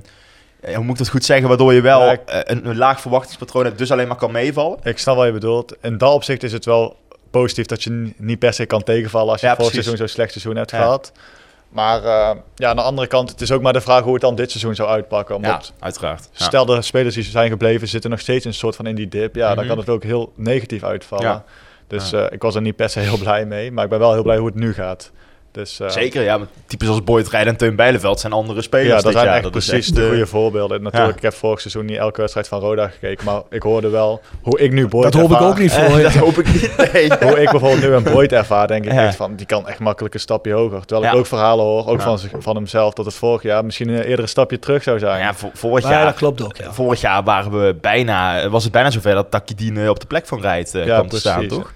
hoe 0.65 0.79
moet 0.85 0.91
ik 0.93 0.99
dat 0.99 1.09
goed 1.09 1.25
zeggen, 1.25 1.49
waardoor 1.49 1.73
je 1.73 1.81
wel 1.81 2.05
Ja, 2.05 2.17
eh, 2.27 2.41
een, 2.45 2.67
een 2.69 2.77
laag 2.77 3.01
verwachtingspatroon 3.01 3.65
hebt, 3.65 3.79
dus 3.79 3.91
alleen 3.93 4.09
maar 4.09 4.17
kan 4.17 4.33
meevallen? 4.33 4.79
Ik 4.83 4.99
snap 4.99 5.17
wat 5.17 5.27
je 5.27 5.33
bedoelt. 5.33 5.77
In 5.83 5.99
dat 5.99 6.13
opzicht 6.13 6.43
is 6.43 6.53
het 6.53 6.65
wel 6.65 6.97
positief 7.31 7.67
dat 7.67 7.83
je 7.83 8.13
niet 8.17 8.39
per 8.39 8.53
se 8.53 8.67
kan 8.67 8.83
tegenvallen 8.83 9.33
als 9.33 9.41
je 9.41 9.47
Ja, 9.47 9.57
vorig 9.57 9.73
seizoen 9.73 9.97
zo'n 9.97 10.09
slecht 10.09 10.31
seizoen 10.33 10.57
hebt 10.57 10.71
Ja. 10.71 10.77
gehad. 10.79 11.13
Maar 11.69 12.05
eh, 12.05 12.31
ja, 12.55 12.69
aan 12.69 12.77
de 12.77 12.83
andere 12.83 13.07
kant, 13.07 13.31
het 13.31 13.41
is 13.41 13.53
ook 13.53 13.63
maar 13.63 13.73
de 13.73 13.81
vraag 13.81 14.03
hoe 14.03 14.13
het 14.13 14.23
dan 14.23 14.35
dit 14.35 14.51
seizoen 14.51 14.75
zou 14.75 14.89
uitpakken. 14.89 15.35
Omdat 15.37 15.73
uiteraard. 15.79 16.29
Stel 16.33 16.65
de 16.67 16.83
spelers 16.83 17.15
die 17.15 17.25
zijn 17.25 17.51
gebleven 17.51 17.89
zitten 17.89 18.11
nog 18.11 18.21
steeds 18.21 18.45
een 18.45 18.55
soort 18.55 18.77
van 18.77 18.87
in 18.87 18.95
die 18.95 19.09
dip. 19.09 19.35
Ja, 19.35 19.49
dan 19.49 19.59
Mhm. 19.59 19.67
kan 19.69 19.79
het 19.79 19.89
ook 19.89 20.03
heel 20.03 20.33
negatief 20.37 20.83
uitvallen. 20.85 21.43
Dus 21.87 22.13
eh, 22.13 22.25
ik 22.31 22.43
was 22.43 22.55
er 22.55 22.61
niet 22.63 22.77
per 22.77 22.89
se 22.89 23.01
heel 23.01 23.19
blij 23.19 23.47
mee. 23.47 23.73
Maar 23.73 23.85
ik 23.85 23.91
ben 23.91 23.99
wel 23.99 24.13
heel 24.13 24.23
blij 24.23 24.37
hoe 24.37 24.47
het 24.47 24.55
nu 24.55 24.73
gaat. 24.75 25.11
Dus, 25.53 25.81
eh, 25.81 25.89
Zeker, 25.89 26.23
ja. 26.23 26.39
Maar 26.39 26.47
types 26.67 26.89
als 26.89 27.05
Boyd 27.05 27.29
Rijden 27.29 27.53
en 27.53 27.59
Teun 27.59 27.77
Bijleveld 27.77 28.21
zijn 28.21 28.33
andere 28.33 28.63
spelers 28.63 28.89
Ja, 28.89 28.95
dat 28.95 29.03
dit 29.05 29.13
zijn 29.13 29.25
jaar. 29.25 29.35
echt 29.35 29.43
Dat 29.43 29.53
precies 29.53 29.73
echt, 29.87 29.95
de 29.95 30.07
goede 30.09 30.27
voorbeelden. 30.27 30.83
Natuurlijk, 30.83 31.11
ja. 31.13 31.17
ik 31.17 31.23
heb 31.23 31.35
vorig 31.35 31.61
seizoen 31.61 31.85
niet 31.85 31.97
elke 31.99 32.21
wedstrijd 32.21 32.49
van 32.49 32.61
Roda 32.61 32.89
gekeken. 32.89 33.25
Maar 33.25 33.41
ik 33.51 33.63
hoorde 33.63 33.89
wel 33.89 34.21
hoe 34.43 34.59
ik 34.61 34.73
nu 34.73 34.89
Boyd 34.89 35.13
Dat 35.13 35.15
hoop 35.23 35.31
ik 35.31 35.41
ook 35.41 35.59
niet 35.59 35.73
voor 35.73 35.83
eh, 35.93 35.97
je. 35.97 36.03
dat 36.03 36.13
hoop 36.15 36.39
ik 36.39 36.47
niet, 36.47 36.93
nee. 36.93 37.09
Hoe 37.29 37.41
ik 37.43 37.51
bijvoorbeeld 37.51 37.81
nu 37.81 37.93
een 37.93 38.03
Boyd 38.03 38.33
ervaar, 38.33 38.67
denk 38.67 38.85
ik 38.85 38.93
Ja. 38.93 39.07
echt 39.07 39.17
van... 39.17 39.35
die 39.37 39.47
kan 39.47 39.69
echt 39.69 39.79
makkelijk 39.79 40.15
een 40.15 40.21
stapje 40.21 40.53
hoger. 40.53 40.81
Terwijl 40.85 41.03
Ja. 41.03 41.13
ik 41.13 41.19
ook 41.19 41.27
verhalen 41.27 41.65
hoor, 41.65 41.87
ook 41.87 41.99
Ja. 41.99 42.05
van, 42.05 42.19
zich- 42.19 42.31
van 42.39 42.57
hemzelf... 42.57 42.93
dat 42.95 43.05
het 43.05 43.15
vorig 43.15 43.43
jaar 43.43 43.65
misschien 43.65 43.89
een 43.89 44.03
eerdere 44.03 44.29
stapje 44.29 44.59
terug 44.59 44.83
zou 44.83 44.99
zijn. 44.99 45.13
Nou 45.21 45.23
ja, 45.25 45.35
vo- 45.35 45.51
vorig 45.55 45.85
Ja, 45.85 45.91
jaar... 45.91 46.05
dat 46.05 46.15
klopt 46.15 46.43
ook, 46.43 46.57
ja. 46.57 46.73
Vorig 46.73 47.01
jaar 47.01 47.23
waren 47.23 47.65
we 47.65 47.75
bijna, 47.81 48.49
was 48.49 48.63
het 48.63 48.73
bijna 48.73 48.91
zover 48.91 49.15
dat 49.15 49.31
Takidine 49.31 49.91
op 49.91 50.01
de 50.01 50.07
plek 50.07 50.27
van 50.27 50.41
Rijt 50.41 50.75
eh, 50.75 50.83
kwam 50.85 51.09
te 51.09 51.19
staan, 51.19 51.47
toch? 51.47 51.73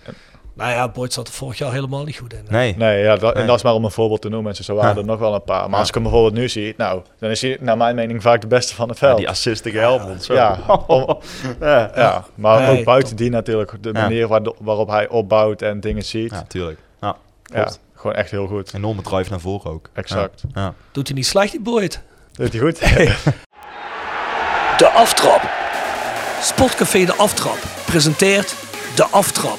Nou 0.55 0.71
ja, 0.71 0.89
Boyd 0.89 1.13
zat 1.13 1.27
er 1.29 1.33
vorig 1.35 1.59
jaar 1.59 1.73
helemaal 1.73 2.05
niet 2.05 2.17
goed 2.17 2.33
in. 2.33 2.45
Nee. 2.49 2.75
Nee, 2.77 3.03
ja, 3.03 3.17
dat, 3.17 3.33
Nee. 3.35 3.43
en 3.43 3.49
dat 3.49 3.57
is 3.57 3.63
maar 3.63 3.75
om 3.75 3.85
een 3.85 3.91
voorbeeld 3.91 4.21
te 4.23 4.29
noemen. 4.29 4.55
En 4.57 4.65
zo 4.65 4.75
waren 4.75 4.95
Ja. 4.95 5.01
er 5.01 5.05
nog 5.07 5.19
wel 5.19 5.35
een 5.35 5.43
paar. 5.45 5.63
Maar 5.63 5.71
Ja. 5.71 5.77
als 5.79 5.89
ik 5.89 5.95
hem 5.95 6.03
bijvoorbeeld 6.03 6.35
nu 6.35 6.49
zie, 6.49 6.75
nou, 6.77 7.03
dan 7.19 7.31
is 7.31 7.41
hij 7.43 7.57
naar 7.61 7.77
mijn 7.77 7.95
mening 7.95 8.23
vaak 8.23 8.41
de 8.41 8.47
beste 8.47 8.75
van 8.75 8.89
het 8.89 8.99
Ja, 8.99 9.07
veld. 9.07 9.19
die 9.19 9.29
assist 9.29 9.63
tegen 9.63 9.81
Helmond. 9.81 10.25
Zo. 10.25 10.35
Ja, 10.35 10.59
om- 10.87 11.19
ja, 11.61 11.91
ja, 11.95 12.25
maar 12.35 12.61
Nee, 12.61 12.79
ook 12.79 12.85
buiten 12.85 13.17
die 13.17 13.31
natuurlijk, 13.31 13.73
de 13.81 13.91
Ja. 13.93 14.01
manier 14.01 14.29
waarop 14.61 14.89
hij 14.89 15.09
opbouwt 15.09 15.63
en 15.63 15.81
dingen 15.81 16.03
ziet. 16.05 16.31
ja, 16.31 16.37
Ja, 16.37 16.45
tuurlijk. 16.49 16.79
Ja, 17.55 17.69
gewoon 17.95 18.17
echt 18.17 18.31
heel 18.31 18.47
goed. 18.47 18.75
Enorme 18.75 19.03
drive 19.03 19.31
naar 19.31 19.41
voren 19.41 19.71
ook. 19.71 19.89
Exact. 19.93 20.43
Ja. 20.55 20.61
Ja. 20.63 20.75
Doet 20.93 21.07
hij 21.07 21.17
niet 21.17 21.27
slecht, 21.27 21.51
die 21.51 21.61
Boyd? 21.61 22.01
Doet 22.33 22.53
hij 22.53 22.61
goed? 22.61 22.79
De 24.79 24.89
Aftrap. 24.89 25.43
Sportcafé 26.41 27.05
De 27.05 27.15
Aftrap 27.15 27.59
presenteert 27.87 28.55
De 28.95 29.05
Aftrap. 29.05 29.59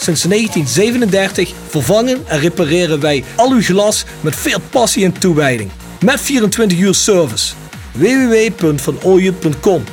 Sinds 0.00 0.22
1937 0.22 1.52
vervangen 1.68 2.26
en 2.26 2.38
repareren 2.40 3.00
wij 3.00 3.24
al 3.36 3.50
uw 3.50 3.62
glas 3.62 4.04
met 4.20 4.36
veel 4.36 4.58
passie 4.70 5.04
en 5.04 5.12
toewijding. 5.18 5.70
Met 6.04 6.20
24 6.20 6.78
uur 6.78 6.94
service. 6.94 7.54
www.vanooyen.com 7.92 9.84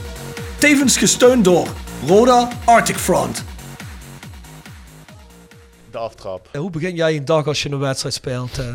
Tevens 0.57 0.97
gesteund 0.97 1.43
door 1.43 1.67
Roda 2.07 2.49
Arctic 2.65 2.95
Front. 2.97 3.43
De 5.91 5.97
aftrap. 5.97 6.49
Hoe 6.57 6.69
begin 6.69 6.95
jij 6.95 7.15
een 7.15 7.25
dag 7.25 7.47
als 7.47 7.63
je 7.63 7.71
een 7.71 7.79
wedstrijd 7.79 8.13
speelt? 8.15 8.57
eh? 8.57 8.65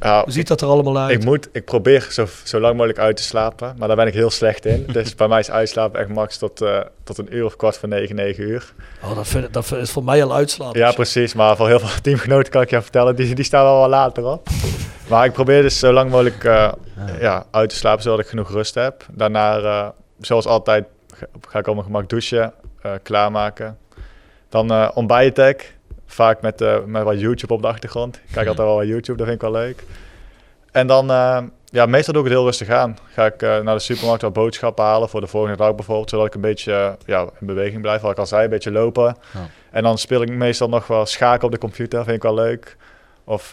Ja, 0.00 0.22
hoe 0.22 0.32
ziet 0.32 0.48
dat 0.48 0.60
er 0.60 0.68
allemaal 0.68 0.98
uit? 0.98 1.10
ik, 1.10 1.24
moet, 1.24 1.48
ik 1.52 1.64
probeer 1.64 2.06
zo, 2.10 2.26
zo 2.44 2.60
lang 2.60 2.74
mogelijk 2.76 2.98
uit 2.98 3.16
te 3.16 3.22
slapen, 3.22 3.74
maar 3.78 3.88
daar 3.88 3.96
ben 3.96 4.06
ik 4.06 4.14
heel 4.14 4.30
slecht 4.30 4.66
in. 4.66 4.86
dus 4.92 5.14
bij 5.14 5.28
mij 5.28 5.38
is 5.38 5.50
uitslapen 5.50 6.00
echt 6.00 6.08
max 6.08 6.38
tot, 6.38 6.60
eh, 6.62 6.80
tot 7.04 7.18
een 7.18 7.34
uur 7.36 7.44
of 7.44 7.56
kwart 7.56 7.76
voor 7.78 7.88
negen, 7.88 8.14
negen 8.16 8.44
uur. 8.44 8.72
Oh, 9.04 9.14
dat, 9.16 9.26
vind, 9.28 9.44
ik- 9.44 9.52
dat 9.52 9.72
is 9.72 9.90
voor 9.90 10.04
mij 10.04 10.22
al 10.24 10.34
uitslapen. 10.34 10.80
Ja, 10.80 10.92
precies. 10.92 11.34
Maar 11.34 11.56
voor 11.56 11.68
heel 11.68 11.78
veel 11.80 12.00
teamgenoten 12.02 12.52
kan 12.52 12.62
ik 12.62 12.70
je 12.70 12.82
vertellen, 12.82 13.16
die, 13.16 13.34
die 13.34 13.44
staan 13.44 13.64
wel 13.64 13.78
wat 13.80 13.88
later 13.90 14.24
op. 14.24 14.48
Maar 15.08 15.24
ik 15.24 15.32
probeer 15.32 15.62
dus 15.62 15.78
zo 15.78 15.92
lang 15.92 16.10
mogelijk 16.10 16.44
eh, 16.44 16.72
ja, 17.20 17.46
uit 17.50 17.68
te 17.68 17.76
slapen, 17.76 18.02
zodat 18.02 18.18
ik 18.20 18.26
genoeg 18.26 18.50
rust 18.50 18.74
heb. 18.74 19.06
Daarna, 19.12 19.58
eh, 19.58 19.88
zoals 20.20 20.46
altijd, 20.46 20.84
ga, 21.14 21.26
ga 21.48 21.58
ik 21.58 21.66
op 21.66 21.74
mijn 21.74 21.86
gemak 21.86 22.08
douchen, 22.08 22.52
eh, 22.82 22.90
klaarmaken. 23.02 23.78
Dan 24.48 24.70
eh, 24.70 24.90
ontbijt 24.94 25.38
ik. 25.38 25.76
Vaak 26.14 26.40
met, 26.40 26.60
eh, 26.60 26.76
met 26.86 27.02
wat 27.02 27.20
YouTube 27.20 27.52
op 27.52 27.62
de 27.62 27.68
achtergrond. 27.68 28.16
Ik 28.16 28.32
kijk 28.32 28.46
altijd 28.48 28.66
wel 28.66 28.76
wat 28.76 28.86
YouTube, 28.86 29.18
dat 29.18 29.26
vind 29.26 29.42
ik 29.42 29.50
wel 29.50 29.60
leuk. 29.60 29.84
En 30.72 30.86
dan, 30.86 31.10
eh, 31.10 31.42
ja, 31.64 31.86
meestal 31.86 32.12
doe 32.12 32.22
ik 32.22 32.28
het 32.28 32.38
heel 32.38 32.46
rustig 32.46 32.68
aan. 32.68 32.98
Ga 33.12 33.26
ik 33.26 33.42
eh, 33.42 33.58
naar 33.58 33.74
de 33.74 33.80
supermarkt 33.80 34.22
wat 34.22 34.32
boodschappen 34.32 34.84
halen 34.84 35.08
voor 35.08 35.20
de 35.20 35.26
volgende 35.26 35.56
dag 35.56 35.74
bijvoorbeeld. 35.74 36.10
Zodat 36.10 36.26
ik 36.26 36.34
een 36.34 36.40
beetje 36.40 36.96
ja, 37.06 37.20
in 37.40 37.46
beweging 37.46 37.80
blijf, 37.80 38.00
wat 38.00 38.10
ik 38.10 38.18
al 38.18 38.26
zei, 38.26 38.44
een 38.44 38.50
beetje 38.50 38.70
lopen. 38.70 39.16
Ja. 39.32 39.46
En 39.70 39.82
dan 39.82 39.98
speel 39.98 40.22
ik 40.22 40.30
meestal 40.30 40.68
nog 40.68 40.86
wel 40.86 41.06
schaken 41.06 41.44
op 41.44 41.52
de 41.52 41.58
computer, 41.58 42.04
vind 42.04 42.16
ik 42.16 42.22
wel 42.22 42.34
leuk. 42.34 42.76
Of 43.24 43.52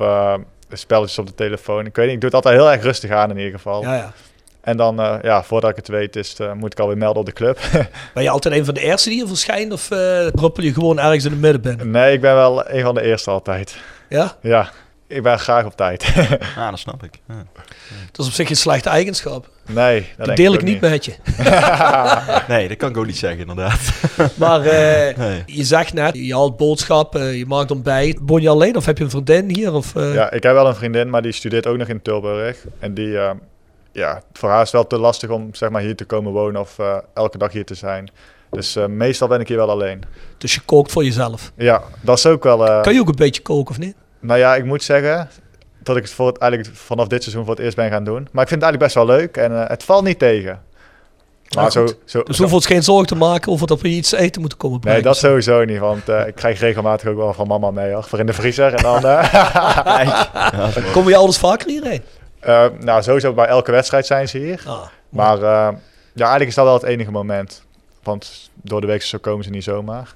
spelletjes 0.72 1.20
op 1.20 1.28
de 1.28 1.36
telefoon. 1.36 1.86
Ik 1.86 1.95
weet 1.95 2.05
niet, 2.05 2.16
ik 2.16 2.22
doe 2.22 2.30
het 2.30 2.45
altijd 2.45 2.62
heel 2.62 2.72
erg 2.72 2.84
rustig 2.84 3.12
aan 3.12 3.30
in 3.30 3.38
ieder 3.38 3.51
geval. 3.51 3.82
Ja, 3.82 3.95
ja. 3.95 4.14
En 4.62 4.78
dan, 4.78 4.99
eh, 5.01 5.16
ja, 5.22 5.43
voordat 5.43 5.70
ik 5.70 5.76
het 5.76 5.88
weet, 5.88 6.16
is, 6.16 6.30
het, 6.30 6.39
eh, 6.39 6.53
moet 6.53 6.72
ik 6.72 6.80
alweer 6.80 6.97
melden 6.97 7.20
op 7.20 7.26
de 7.26 7.34
club. 7.34 7.59
Ben 8.14 8.24
je 8.24 8.30
altijd 8.30 8.55
een 8.55 8.66
van 8.66 8.74
de 8.74 8.82
eerste 8.82 9.09
die 9.09 9.18
hier 9.18 9.28
verschijnt 9.28 9.72
of 9.74 9.91
eh 9.91 10.26
druppel 10.28 10.64
je 10.64 10.74
gewoon 10.74 10.99
ergens 10.99 11.26
in 11.26 11.32
het 11.32 11.39
midden 11.39 11.62
binnen? 11.62 11.91
nee, 11.91 12.14
ik 12.14 12.22
ben 12.22 12.34
wel 12.36 12.70
een 12.70 12.84
van 12.84 12.95
de 12.95 13.01
eerste 13.01 13.30
altijd. 13.30 13.78
Ja? 14.09 14.38
Ja, 14.41 14.70
ik 15.07 15.24
ben 15.24 15.39
graag 15.39 15.66
op 15.66 15.76
tijd. 15.76 16.03
Ja, 16.55 16.70
dat 16.70 16.80
snap 16.80 17.03
ik. 17.03 17.14
Ja. 17.28 17.43
Dat 18.12 18.20
is 18.20 18.28
op 18.28 18.32
zich 18.34 18.47
geen 18.47 18.55
slechte 18.55 18.89
eigenschap. 18.89 19.49
nee, 19.66 19.99
dat 19.99 20.18
Dat 20.18 20.26
denk 20.26 20.38
deel 20.38 20.53
ik 20.53 20.62
niet 20.64 20.82
met 20.82 21.05
je. 21.05 21.14
Nee, 22.47 22.68
dat 22.68 22.78
kan 22.78 22.89
ik 22.89 22.97
ook 22.97 23.05
niet 23.05 23.18
zeggen, 23.18 23.39
inderdaad. 23.39 23.80
Maar 24.36 24.62
eh, 24.62 25.18
Nee. 25.18 25.43
je 25.45 25.64
zegt 25.64 25.93
net, 25.93 26.16
je 26.16 26.34
haalt 26.34 26.57
boodschappen, 26.57 27.38
je 27.38 27.45
maakt 27.45 27.72
ontbijt. 27.72 28.20
Woon 28.22 28.41
je 28.41 28.49
alleen 28.49 28.76
of 28.76 28.86
heb 28.86 28.97
je 28.97 29.03
een 29.03 29.09
vriendin 29.09 29.49
hier? 29.55 29.74
Of, 29.74 29.95
eh, 29.95 30.14
Ja, 30.14 30.32
ik 30.32 30.43
heb 30.43 30.53
wel 30.53 30.68
een 30.68 30.76
vriendin, 30.76 31.09
maar 31.09 31.22
die 31.22 31.32
studeert 31.32 31.68
ook 31.68 31.78
nog 31.78 31.88
in 31.88 32.01
Tilburg. 32.01 32.57
En 32.80 32.93
die, 32.93 33.18
ja, 33.92 34.22
voor 34.34 34.50
haar 34.50 34.58
is 34.62 34.64
het 34.72 34.72
wel 34.72 34.88
te 34.88 34.98
lastig 34.98 35.30
om 35.30 35.56
zeg 35.56 35.70
maar, 35.70 35.82
hier 35.82 35.96
te 35.96 36.06
komen 36.06 36.32
wonen 36.32 36.62
of 36.62 36.80
eh, 36.80 36.98
elke 37.14 37.38
dag 37.38 37.52
hier 37.52 37.66
te 37.66 37.76
zijn. 37.76 38.10
Dus 38.52 38.76
eh, 38.76 38.86
meestal 38.86 39.28
ben 39.28 39.39
ik 39.39 39.48
hier 39.48 39.58
wel 39.58 39.70
alleen. 39.70 40.04
Dus 40.38 40.54
je 40.54 40.62
kookt 40.66 40.92
voor 40.92 41.04
jezelf. 41.04 41.52
Ja, 41.56 41.82
dat 42.02 42.18
is 42.18 42.26
ook 42.26 42.44
wel... 42.44 42.68
eh, 42.68 42.82
Kan 42.82 42.94
je 42.94 43.00
ook 43.00 43.08
een 43.08 43.16
beetje 43.16 43.42
koken 43.42 43.72
of 43.72 43.80
niet? 43.80 43.96
Nou 44.20 44.39
ja, 44.39 44.56
ik 44.56 44.66
moet 44.66 44.84
zeggen 44.84 45.30
dat 45.84 45.96
ik 45.98 46.04
het, 46.04 46.12
voor 46.12 46.28
het 46.28 46.38
eigenlijk 46.38 46.76
vanaf 46.76 47.08
dit 47.08 47.22
seizoen 47.24 47.46
voor 47.46 47.54
het 47.56 47.64
eerst 47.64 47.76
ben 47.76 47.89
gaan 47.89 48.04
doen. 48.04 48.28
Maar 48.32 48.44
ik 48.44 48.50
vind 48.50 48.62
het 48.62 48.72
eigenlijk 48.72 48.84
best 48.84 48.96
wel 48.96 49.06
leuk 49.18 49.38
en 49.38 49.62
eh, 49.64 49.70
het 49.70 49.84
valt 49.84 50.04
niet 50.04 50.20
tegen. 50.20 50.60
Maar 51.56 51.60
Nou, 51.64 51.70
zo, 51.72 51.82
goed. 51.86 51.98
zo, 52.06 52.24
Dus 52.24 52.36
zo- 52.36 52.42
hoeft 52.44 52.56
ons 52.56 52.66
geen 52.66 52.84
zorgen 52.84 53.08
te 53.08 53.16
maken 53.16 53.52
over 53.52 53.68
dat 53.68 53.82
we 53.82 53.88
iets 53.88 54.10
te 54.10 54.18
eten 54.18 54.42
moeten 54.42 54.60
komen 54.60 54.80
brengen. 54.80 54.98
Nee, 55.04 55.08
dat 55.12 55.18
sowieso 55.22 55.64
niet, 55.66 55.80
want 55.80 56.10
eh, 56.10 56.28
ik 56.28 56.36
krijg 56.36 56.60
regelmatig 56.60 57.10
ook 57.10 57.18
wel 57.18 57.34
van 57.34 57.48
mama 57.48 57.72
mee 57.72 57.94
hoor, 57.94 58.04
voor 58.04 58.20
in 58.20 58.26
de 58.26 58.34
vriezer. 58.34 58.74
En 58.74 58.84
dan, 58.84 59.06
eh, 59.06 59.34
Komen 60.94 61.10
je 61.10 61.16
ouders 61.16 61.38
vaker 61.38 61.68
hierheen? 61.70 62.02
Eh, 62.42 62.66
nou 62.80 63.04
sowieso 63.04 63.34
bij 63.34 63.46
elke 63.46 63.72
wedstrijd 63.72 64.06
zijn 64.06 64.28
ze 64.28 64.38
hier. 64.38 64.64
Ah, 64.68 64.82
Maar 65.10 65.36
eh, 65.36 65.42
ja, 66.14 66.26
eigenlijk 66.28 66.48
is 66.50 66.56
dat 66.56 66.66
wel 66.66 66.74
het 66.74 66.84
enige 66.84 67.12
moment. 67.12 67.64
Want 68.04 68.50
door 68.62 68.82
de 68.82 68.88
week 68.88 69.02
zo 69.02 69.18
komen 69.18 69.44
ze 69.44 69.50
niet 69.50 69.64
zomaar. 69.64 70.14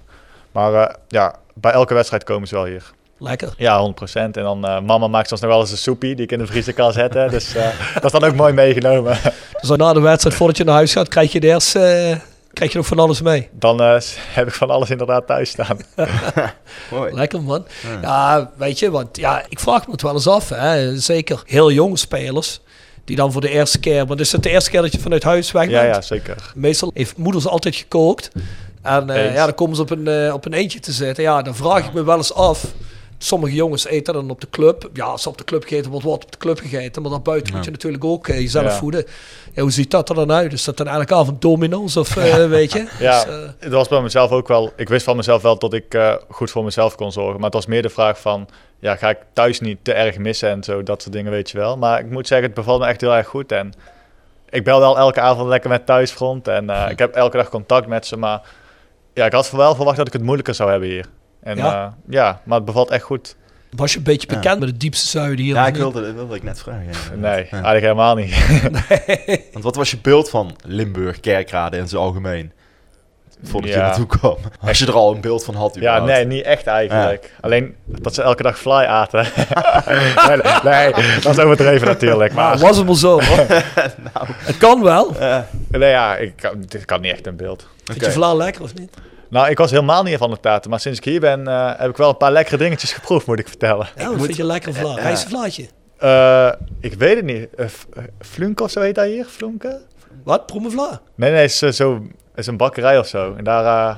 Maar 0.52 0.74
eh, 0.74 0.96
ja, 1.08 1.36
bij 1.54 1.72
elke 1.72 1.94
wedstrijd 1.94 2.24
komen 2.24 2.48
ze 2.48 2.56
wel 2.56 2.66
hier. 2.66 2.84
lekker. 3.18 3.54
Ja, 3.58 3.94
100%. 3.94 4.14
En 4.14 4.32
dan 4.32 4.60
mama 4.86 5.08
maakt 5.08 5.28
soms 5.28 5.42
nog 5.42 5.50
wel 5.50 5.60
eens 5.60 5.72
een 5.72 5.78
soepie 5.78 6.16
die 6.16 6.26
ik 6.26 6.32
in 6.32 6.40
de 6.40 6.46
vriezer 6.48 6.74
kan 6.74 6.92
zetten. 6.94 7.30
Dus 7.30 7.54
dat 7.94 8.04
is 8.04 8.12
dan 8.12 8.24
ook 8.24 8.36
mooi 8.36 8.54
meegenomen. 8.54 9.18
Dus 9.60 9.70
dan 9.78 9.78
na 9.88 9.94
de 9.94 10.00
wedstrijd, 10.00 10.36
voordat 10.36 10.58
je 10.58 10.64
naar 10.64 10.76
huis 10.76 10.94
gaat, 10.94 11.08
krijg 11.08 11.32
je 11.32 11.40
er 11.40 11.46
eerst 11.46 11.76
eh, 11.76 12.16
krijg 12.56 12.72
je 12.72 12.78
nog 12.78 12.88
van 12.88 13.00
alles 13.00 13.22
mee. 13.22 13.50
Dan 13.52 13.82
eh, 13.82 13.98
heb 14.34 14.48
ik 14.48 14.54
van 14.54 14.70
alles 14.70 14.90
inderdaad 14.90 15.28
thuis 15.28 15.50
staan. 15.50 15.78
Mooi. 16.92 17.14
Lekker 17.14 17.44
man. 17.44 17.66
Ja, 18.02 18.52
weet 18.58 18.80
je, 18.80 18.92
want 18.92 19.18
ja, 19.18 19.46
ik 19.50 19.60
vraag 19.60 19.86
me 19.86 19.92
het 19.92 20.02
wel 20.02 20.14
eens 20.14 20.28
af. 20.28 20.50
Hè. 20.50 21.00
Zeker 21.00 21.42
heel 21.46 21.72
jonge 21.72 21.98
spelers. 21.98 22.60
Die 23.06 23.16
dan 23.16 23.32
voor 23.32 23.42
de 23.42 23.50
eerste 23.50 23.80
keer, 23.80 24.06
want 24.06 24.20
is 24.20 24.32
het 24.32 24.44
de 24.44 24.50
eerste 24.50 24.70
keer 24.70 24.82
dat 24.82 24.92
je 24.92 25.00
vanuit 25.00 25.24
huis 25.24 25.52
weg 25.52 25.62
bent? 25.70 25.76
Ja, 25.76 25.84
ja, 25.84 26.02
zeker. 26.02 26.52
Meestal 26.56 26.92
heeft 26.94 27.18
moeders 27.18 27.48
altijd 27.48 27.76
gekookt. 27.76 28.32
En 28.82 29.10
eh, 29.10 29.34
ja, 29.34 29.46
dan 29.46 29.56
komen 29.56 29.76
ze 29.76 29.82
op 29.82 29.90
een, 29.90 30.08
eh, 30.08 30.34
op 30.34 30.46
een 30.46 30.54
eentje 30.54 30.80
te 30.80 30.92
zitten. 30.92 31.24
Ja, 31.24 31.42
dan 31.42 31.56
vraag 31.56 31.86
ik 31.86 31.94
me 31.94 32.04
wel 32.04 32.18
eens 32.18 32.34
af. 32.34 32.66
Sommige 33.18 33.54
jongens 33.56 33.86
eten 33.88 34.14
dan 34.14 34.30
op 34.30 34.42
de 34.42 34.48
club. 34.50 34.90
Ja, 34.94 35.06
als 35.06 35.28
op 35.28 35.38
de 35.38 35.44
club 35.44 35.64
gegeten 35.64 35.92
wordt, 35.92 36.06
wordt 36.06 36.24
op 36.24 36.32
de 36.32 36.38
club 36.38 36.60
gegeten. 36.60 37.02
Maar 37.02 37.12
daarbuiten 37.12 37.56
moet 37.56 37.66
je 37.66 37.72
natuurlijk 37.72 38.04
ook 38.04 38.28
eh, 38.28 38.40
jezelf 38.40 38.66
Ja. 38.66 38.72
voeden. 38.72 39.06
Ja, 39.54 39.62
hoe 39.62 39.72
ziet 39.72 39.92
dat 39.92 40.10
er 40.10 40.16
dan 40.16 40.32
uit? 40.32 40.54
Is 40.54 40.64
dat 40.64 40.78
dan 40.78 40.88
elke 40.88 41.14
avond 41.16 41.42
domino's 41.42 41.96
of 41.96 42.18
eh, 42.18 42.46
weet 42.48 42.72
je? 42.74 42.88
Ja, 43.00 43.24
Dus, 43.24 43.34
eh, 43.34 43.40
het 43.60 43.72
was 43.72 43.88
bij 43.88 44.02
mezelf 44.02 44.32
ook 44.32 44.48
wel... 44.48 44.72
Ik 44.76 44.90
wist 44.90 45.06
van 45.06 45.16
mezelf 45.16 45.42
wel 45.42 45.58
dat 45.60 45.74
ik 45.74 45.94
eh, 45.94 46.14
goed 46.30 46.52
voor 46.52 46.64
mezelf 46.64 46.96
kon 46.96 47.12
zorgen. 47.12 47.36
Maar 47.36 47.44
het 47.46 47.54
was 47.54 47.66
meer 47.66 47.82
de 47.82 47.90
vraag 47.90 48.20
van... 48.20 48.48
Ja, 48.80 48.96
ga 48.96 49.10
ik 49.10 49.18
thuis 49.34 49.60
niet 49.60 49.78
te 49.82 49.94
erg 49.94 50.18
missen 50.18 50.50
en 50.50 50.64
zo. 50.64 50.84
Dat 50.84 51.02
soort 51.02 51.14
dingen, 51.14 51.32
weet 51.32 51.50
je 51.50 51.58
wel. 51.58 51.78
Maar 51.78 52.00
ik 52.00 52.10
moet 52.10 52.28
zeggen, 52.28 52.48
het 52.48 52.56
bevalt 52.56 52.80
me 52.82 52.88
echt 52.88 53.02
heel 53.02 53.16
erg 53.16 53.28
goed. 53.28 53.52
En 53.52 53.74
ik 54.50 54.64
bel 54.64 54.80
wel 54.80 54.98
elke 54.98 55.20
avond 55.22 55.48
lekker 55.50 55.70
met 55.70 55.86
thuisfront. 55.86 56.48
En 56.48 56.70
eh, 56.70 56.90
ik 56.94 57.00
heb 57.00 57.16
elke 57.16 57.38
dag 57.38 57.50
contact 57.50 57.88
met 57.88 58.06
ze. 58.06 58.18
Maar 58.18 58.42
ja, 59.14 59.26
ik 59.26 59.32
had 59.34 59.52
wel 59.52 59.76
verwacht 59.76 59.98
dat 59.98 60.08
ik 60.08 60.14
het 60.14 60.22
moeilijker 60.24 60.54
zou 60.56 60.70
hebben 60.72 60.90
hier. 60.90 61.06
En 61.46 61.58
Ja? 61.58 61.64
ja, 61.66 61.94
ja 62.10 62.42
maar 62.44 62.58
het 62.58 62.66
bevalt 62.66 62.90
echt 62.90 63.04
goed. 63.04 63.36
was 63.70 63.92
je 63.92 63.98
een 63.98 64.04
beetje 64.04 64.28
Ja. 64.30 64.36
bekend 64.36 64.60
met 64.60 64.70
het 64.70 64.80
diepste 64.80 65.08
zuiden 65.08 65.46
hier? 65.46 65.54
Ja, 65.56 65.68
ik 65.68 65.76
wilde, 65.76 66.02
dat 66.02 66.14
wilde 66.14 66.36
ik 66.36 66.44
net 66.44 66.60
vragen. 66.60 66.84
ja. 66.84 67.16
Nee, 67.16 67.38
Ja. 67.44 67.50
eigenlijk 67.52 67.82
helemaal 67.82 68.16
niet. 68.16 68.36
Want 69.54 69.64
wat 69.64 69.76
was 69.76 69.92
je 69.92 69.98
beeld 70.02 70.30
van 70.30 70.56
Limburg, 70.66 71.20
Kerkrade 71.20 71.78
in 71.78 71.88
zijn 71.88 72.02
algemeen? 72.02 72.52
Voordat 73.44 73.70
je 73.70 73.76
Ja. 73.76 73.82
naartoe 73.82 74.06
kwam. 74.06 74.38
Als 74.68 74.80
je 74.80 74.86
er 74.86 74.94
al 74.94 75.14
een 75.16 75.22
beeld 75.22 75.44
van 75.46 75.56
had. 75.56 75.74
Ja, 75.74 75.80
überhaupt. 75.80 76.06
nee, 76.12 76.26
niet 76.26 76.44
echt 76.46 76.68
eigenlijk. 76.68 77.34
Alleen 77.42 77.76
dat 77.86 78.14
ze 78.14 78.22
elke 78.22 78.44
dag 78.44 78.60
fly 78.60 78.72
aten. 78.86 79.28
nee, 79.88 80.38
nee, 80.64 80.94
nee, 80.94 81.22
dat 81.22 81.38
is 81.38 81.44
overdreven 81.44 81.88
natuurlijk. 81.88 82.34
Maar 82.34 82.58
was 82.58 82.78
het 82.78 82.86
wel 82.86 82.96
zo? 82.96 83.22
hoor. 83.22 83.46
Nou. 84.14 84.28
Het 84.38 84.58
kan 84.58 84.84
wel. 84.84 85.16
nee, 85.68 85.90
ja, 85.90 86.16
ik 86.16 86.34
kan, 86.36 86.64
dit 86.68 86.86
kan 86.86 87.02
niet 87.02 87.12
echt 87.12 87.28
een 87.28 87.36
beeld. 87.36 87.68
Vind 87.84 88.06
je 88.06 88.12
vla 88.12 88.34
lekker 88.34 88.62
of 88.64 88.74
niet? 88.74 88.94
Nou, 89.30 89.50
ik 89.50 89.58
was 89.58 89.72
helemaal 89.72 90.04
niet 90.04 90.18
van 90.18 90.30
de 90.30 90.40
taten. 90.40 90.70
Maar 90.70 90.80
sinds 90.80 90.98
ik 90.98 91.04
hier 91.04 91.20
ben, 91.20 91.48
eh, 91.48 91.72
heb 91.78 91.90
ik 91.90 91.98
wel 91.98 92.10
een 92.10 92.18
paar 92.18 92.32
lekkere 92.32 92.58
dingetjes 92.58 92.94
geproefd, 92.94 93.28
moet 93.28 93.40
ik 93.40 93.48
vertellen. 93.48 93.88
Ja, 93.96 94.10
wat 94.10 94.26
vind 94.26 94.36
je 94.36 94.46
lekker 94.46 94.74
vla? 94.74 94.96
Ja. 94.96 95.02
Rijstvlaatje. 95.02 95.68
Eh, 95.98 96.52
ik 96.80 96.94
weet 96.94 97.16
het 97.16 97.26
niet. 97.26 97.48
Uh, 97.58 97.66
Flunke 98.20 98.64
of 98.64 98.72
zo 98.72 98.82
heet 98.82 98.96
dat 98.96 99.06
hier? 99.06 99.26
Flunke? 99.26 99.82
Wat? 100.26 100.46
Proemenvla? 100.46 101.02
Nee, 101.16 101.32
nee, 101.32 101.42
het 101.42 101.52
is, 101.52 101.62
eh, 101.62 101.72
zo, 101.72 102.08
is 102.36 102.48
een 102.48 102.58
bakkerij 102.58 103.00
of 103.00 103.08
zo. 103.08 103.34
En 103.38 103.44
daar, 103.44 103.90
eh, 103.90 103.98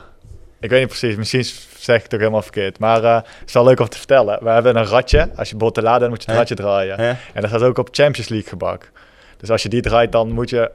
ik 0.59 0.69
weet 0.69 0.80
niet 0.80 0.88
precies, 0.88 1.15
misschien 1.15 1.43
zeg 1.78 1.97
ik 1.97 2.03
het 2.03 2.13
ook 2.13 2.19
helemaal 2.19 2.41
verkeerd. 2.41 2.80
Maar 2.80 3.03
eh, 3.03 3.15
het 3.15 3.47
is 3.47 3.53
wel 3.53 3.63
leuk 3.63 3.80
om 3.80 3.89
te 3.89 3.97
vertellen. 3.97 4.43
We 4.43 4.49
hebben 4.49 4.75
een 4.75 4.86
ratje. 4.86 5.30
Als 5.36 5.49
je 5.49 5.55
laat 5.59 5.99
bent, 5.99 6.09
moet 6.09 6.23
je 6.23 6.30
het 6.32 6.39
ratje 6.39 6.55
draaien. 6.55 6.97
En 6.97 7.17
dat 7.41 7.49
staat 7.49 7.61
ook 7.61 7.78
op 7.78 7.88
Champions 7.91 8.30
League 8.30 8.49
gebak. 8.49 8.91
Dus 9.38 9.49
als 9.49 9.63
je 9.63 9.69
die 9.69 9.82
draait, 9.82 10.11
dan 10.11 10.32
moet 10.32 10.49
je 10.49 10.71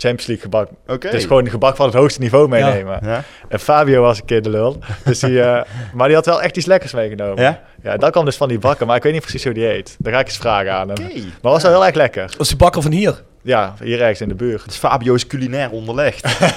Champions 0.00 0.26
League 0.26 0.44
gebak. 0.44 0.68
Is 1.14 1.22
gewoon 1.24 1.44
een 1.44 1.50
gebak 1.50 1.76
van 1.76 1.86
het 1.86 1.94
hoogste 1.94 2.20
niveau 2.20 2.48
meenemen. 2.48 2.98
Ja? 3.02 3.24
En 3.48 3.60
Fabio 3.60 4.02
was 4.02 4.18
een 4.18 4.24
keer 4.24 4.42
de 4.42 4.50
lul. 4.50 4.78
Dus 5.04 5.18
die, 5.18 5.42
eh, 5.42 5.62
maar 5.94 6.06
die 6.06 6.16
had 6.16 6.26
wel 6.26 6.42
echt 6.42 6.56
iets 6.56 6.66
lekkers 6.66 6.92
meegenomen. 6.92 7.42
Ja? 7.42 7.60
Ja, 7.82 7.96
dat 7.96 8.10
kwam 8.10 8.24
dus 8.24 8.36
van 8.36 8.48
die 8.48 8.58
bakken, 8.58 8.86
maar 8.86 8.96
ik 8.96 9.02
weet 9.02 9.12
niet 9.12 9.22
precies 9.22 9.44
hoe 9.44 9.52
die 9.54 9.64
heet. 9.64 9.96
Daar 9.98 10.12
ga 10.12 10.18
ik 10.18 10.26
eens 10.26 10.36
vragen 10.36 10.72
aan 10.72 10.88
hem. 10.88 10.98
Maar 11.42 11.52
was 11.52 11.62
wel 11.62 11.72
heel 11.72 11.86
erg 11.86 11.94
lekker. 11.94 12.34
Was 12.38 12.48
die 12.48 12.56
bakker 12.56 12.82
van 12.82 12.92
hier? 12.92 13.22
Ja, 13.42 13.74
hier 13.82 14.00
ergens 14.00 14.20
in 14.20 14.28
de 14.28 14.34
buurt. 14.34 14.64
Dus 14.64 14.76
Fabio 14.76 15.14
is 15.14 15.26
culinair 15.26 15.70
onderlegd. 15.70 16.24
Hij 16.38 16.52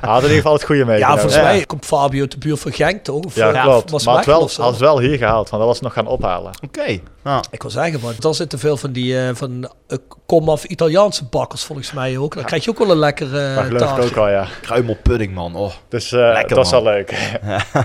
had 0.00 0.16
in 0.16 0.22
ieder 0.22 0.36
geval 0.36 0.52
het 0.52 0.64
goede 0.64 0.84
mee. 0.84 0.98
Ja, 0.98 1.10
volgens 1.12 1.34
Ja. 1.34 1.42
mij 1.42 1.64
komt 1.64 1.84
Fabio 1.86 2.26
de 2.26 2.38
buurt 2.38 2.60
van 2.60 2.72
Genk, 2.72 3.04
toch? 3.04 3.24
Of, 3.24 3.34
Ja, 3.34 3.52
eh, 3.52 3.62
klopt. 3.62 3.90
Was 3.90 4.04
maar 4.04 4.16
het 4.16 4.26
wel, 4.26 4.50
had 4.56 4.70
het 4.70 4.80
wel 4.80 5.00
hier 5.00 5.16
gehaald, 5.18 5.50
want 5.50 5.62
dat 5.62 5.70
was 5.70 5.80
nog 5.80 5.92
gaan 5.92 6.06
ophalen. 6.06 6.52
Oké. 6.64 6.98
Nou, 7.22 7.44
Ik 7.50 7.62
wil 7.62 7.70
zeggen, 7.70 8.00
man, 8.00 8.12
er 8.20 8.34
zitten 8.34 8.58
veel 8.58 8.76
van 8.76 8.92
die 8.92 9.14
uh, 9.14 9.28
van 9.34 9.70
uh, 9.88 9.98
komaf 10.26 10.64
Italiaanse 10.64 11.24
bakkers 11.24 11.62
volgens 11.64 11.92
mij 11.92 12.18
ook. 12.18 12.34
Dan 12.34 12.44
krijg 12.44 12.64
je 12.64 12.70
ook 12.70 12.78
wel 12.78 12.90
een 12.90 12.98
lekker 12.98 13.34
uh, 13.34 13.66
ik 13.66 13.82
ook 13.82 14.14
wel, 14.14 14.28
ja. 14.28 14.46
kruimelpudding, 14.62 15.34
man. 15.34 15.56
Oh, 15.56 15.72
Dus 15.88 16.12
uh, 16.12 16.20
Lekker, 16.20 16.56
dat 16.56 16.64
is 16.64 16.70
wel 16.70 16.82
leuk. 16.82 17.38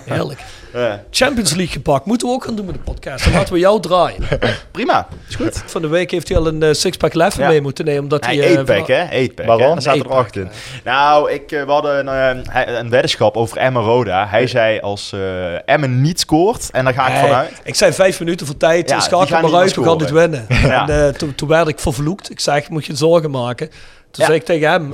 Heerlijk. 0.05 0.39
Ja. 0.73 1.03
Champions 1.11 1.49
League 1.55 1.73
gepakt. 1.73 2.05
Moeten 2.05 2.27
we 2.27 2.33
ook 2.33 2.43
gaan 2.45 2.55
doen 2.55 2.65
met 2.65 2.75
de 2.75 2.81
podcast. 2.81 3.23
Dan 3.23 3.33
laten 3.33 3.53
we 3.53 3.59
jou 3.59 3.81
draaien. 3.81 4.23
prima. 4.71 5.07
Is 5.29 5.35
goed. 5.35 5.63
Van 5.65 5.81
de 5.81 5.87
week 5.87 6.11
heeft 6.11 6.27
hij 6.27 6.37
al 6.37 6.47
een 6.47 6.63
uh, 6.63 6.73
sixpack 6.73 7.13
Ja. 7.13 7.47
mee 7.47 7.61
moeten 7.61 7.85
nemen. 7.85 8.01
Omdat 8.03 8.25
hij, 8.25 8.35
Hey, 8.35 8.51
uh, 8.51 8.59
8-pack, 8.59 8.87
hè? 8.87 9.27
8-pack. 9.27 9.45
Waarom? 9.45 9.73
Dat 9.73 9.81
staat 9.81 9.95
er 9.97 10.09
achter. 10.09 10.47
Nou, 10.83 11.31
ik, 11.31 11.51
uh, 11.51 11.63
we 11.63 11.71
hadden 11.71 12.07
een, 12.07 12.45
een 12.79 12.89
weddenschap 12.89 13.37
over 13.37 13.57
Emma 13.57 13.79
Roda. 13.79 14.27
Hij 14.27 14.47
zei 14.47 14.79
als 14.79 15.11
uh, 15.15 15.69
Emmen 15.69 16.01
niet 16.01 16.19
scoort, 16.19 16.69
en 16.71 16.83
daar 16.83 16.93
ga 16.93 17.07
ik 17.07 17.13
Nee, 17.13 17.21
vanuit. 17.21 17.51
Ik 17.63 17.75
zei 17.75 17.93
vijf 17.93 18.19
minuten 18.19 18.45
voor 18.45 18.57
tijd. 18.57 18.89
Ja, 18.89 18.99
schakel 18.99 19.41
maar 19.41 19.55
uit, 19.55 19.75
we 19.75 19.83
gaan 19.83 19.97
dit 19.97 20.11
winnen. 20.11 20.45
En 20.49 20.89
uh, 20.89 21.07
toen, 21.07 21.35
toen 21.35 21.47
werd 21.47 21.67
ik 21.67 21.79
vervloekt. 21.79 22.31
Ik 22.31 22.39
zeg, 22.39 22.69
moet 22.69 22.85
je 22.85 22.95
zorgen 22.95 23.31
maken. 23.31 23.69
Toen 24.11 24.25
zei 24.25 24.37
ik 24.37 24.45
tegen 24.45 24.69
hem, 24.69 24.93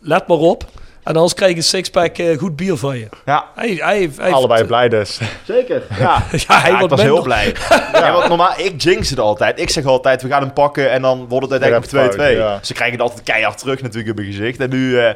let 0.00 0.26
maar 0.26 0.38
op. 0.38 0.64
En 1.10 1.16
anders 1.16 1.34
krijg 1.34 1.50
je 1.50 1.56
een 1.56 1.62
sixpack 1.62 2.18
uh, 2.18 2.38
goed 2.38 2.56
bier 2.56 2.76
van 2.76 2.98
je. 2.98 3.08
Ja, 3.24 3.44
Hij, 3.54 3.68
hij, 3.80 4.10
hij 4.16 4.30
Allebei 4.32 4.54
heeft- 4.58 4.66
blij 4.68 4.88
dus. 4.88 5.20
zeker. 5.44 5.82
Ja, 5.98 6.24
Ja, 6.32 6.60
hij 6.60 6.70
ik 6.70 6.76
wordt 6.78 6.90
was 6.94 7.02
heel 7.02 7.22
minder. 7.22 7.22
blij. 7.22 7.54
ja. 8.02 8.12
want 8.12 8.28
normaal, 8.28 8.52
ik 8.58 8.82
jinx 8.82 9.10
het 9.10 9.18
altijd. 9.18 9.60
Ik 9.60 9.70
zeg 9.70 9.84
altijd, 9.84 10.22
we 10.22 10.28
gaan 10.28 10.42
hem 10.42 10.52
pakken 10.52 10.90
en 10.90 11.02
dan 11.02 11.26
wordt 11.28 11.50
het 11.50 11.62
uiteindelijk 11.62 12.16
Ja, 12.18 12.32
2-2. 12.32 12.36
ja. 12.36 12.58
Ze 12.62 12.72
krijgen 12.74 12.98
het 12.98 13.06
altijd 13.08 13.22
keihard 13.26 13.58
terug 13.58 13.82
natuurlijk 13.82 14.08
in 14.18 14.24
mijn 14.24 14.36
gezicht. 14.36 14.60
En 14.60 14.70
nu 14.70 14.90
uh, 14.90 15.10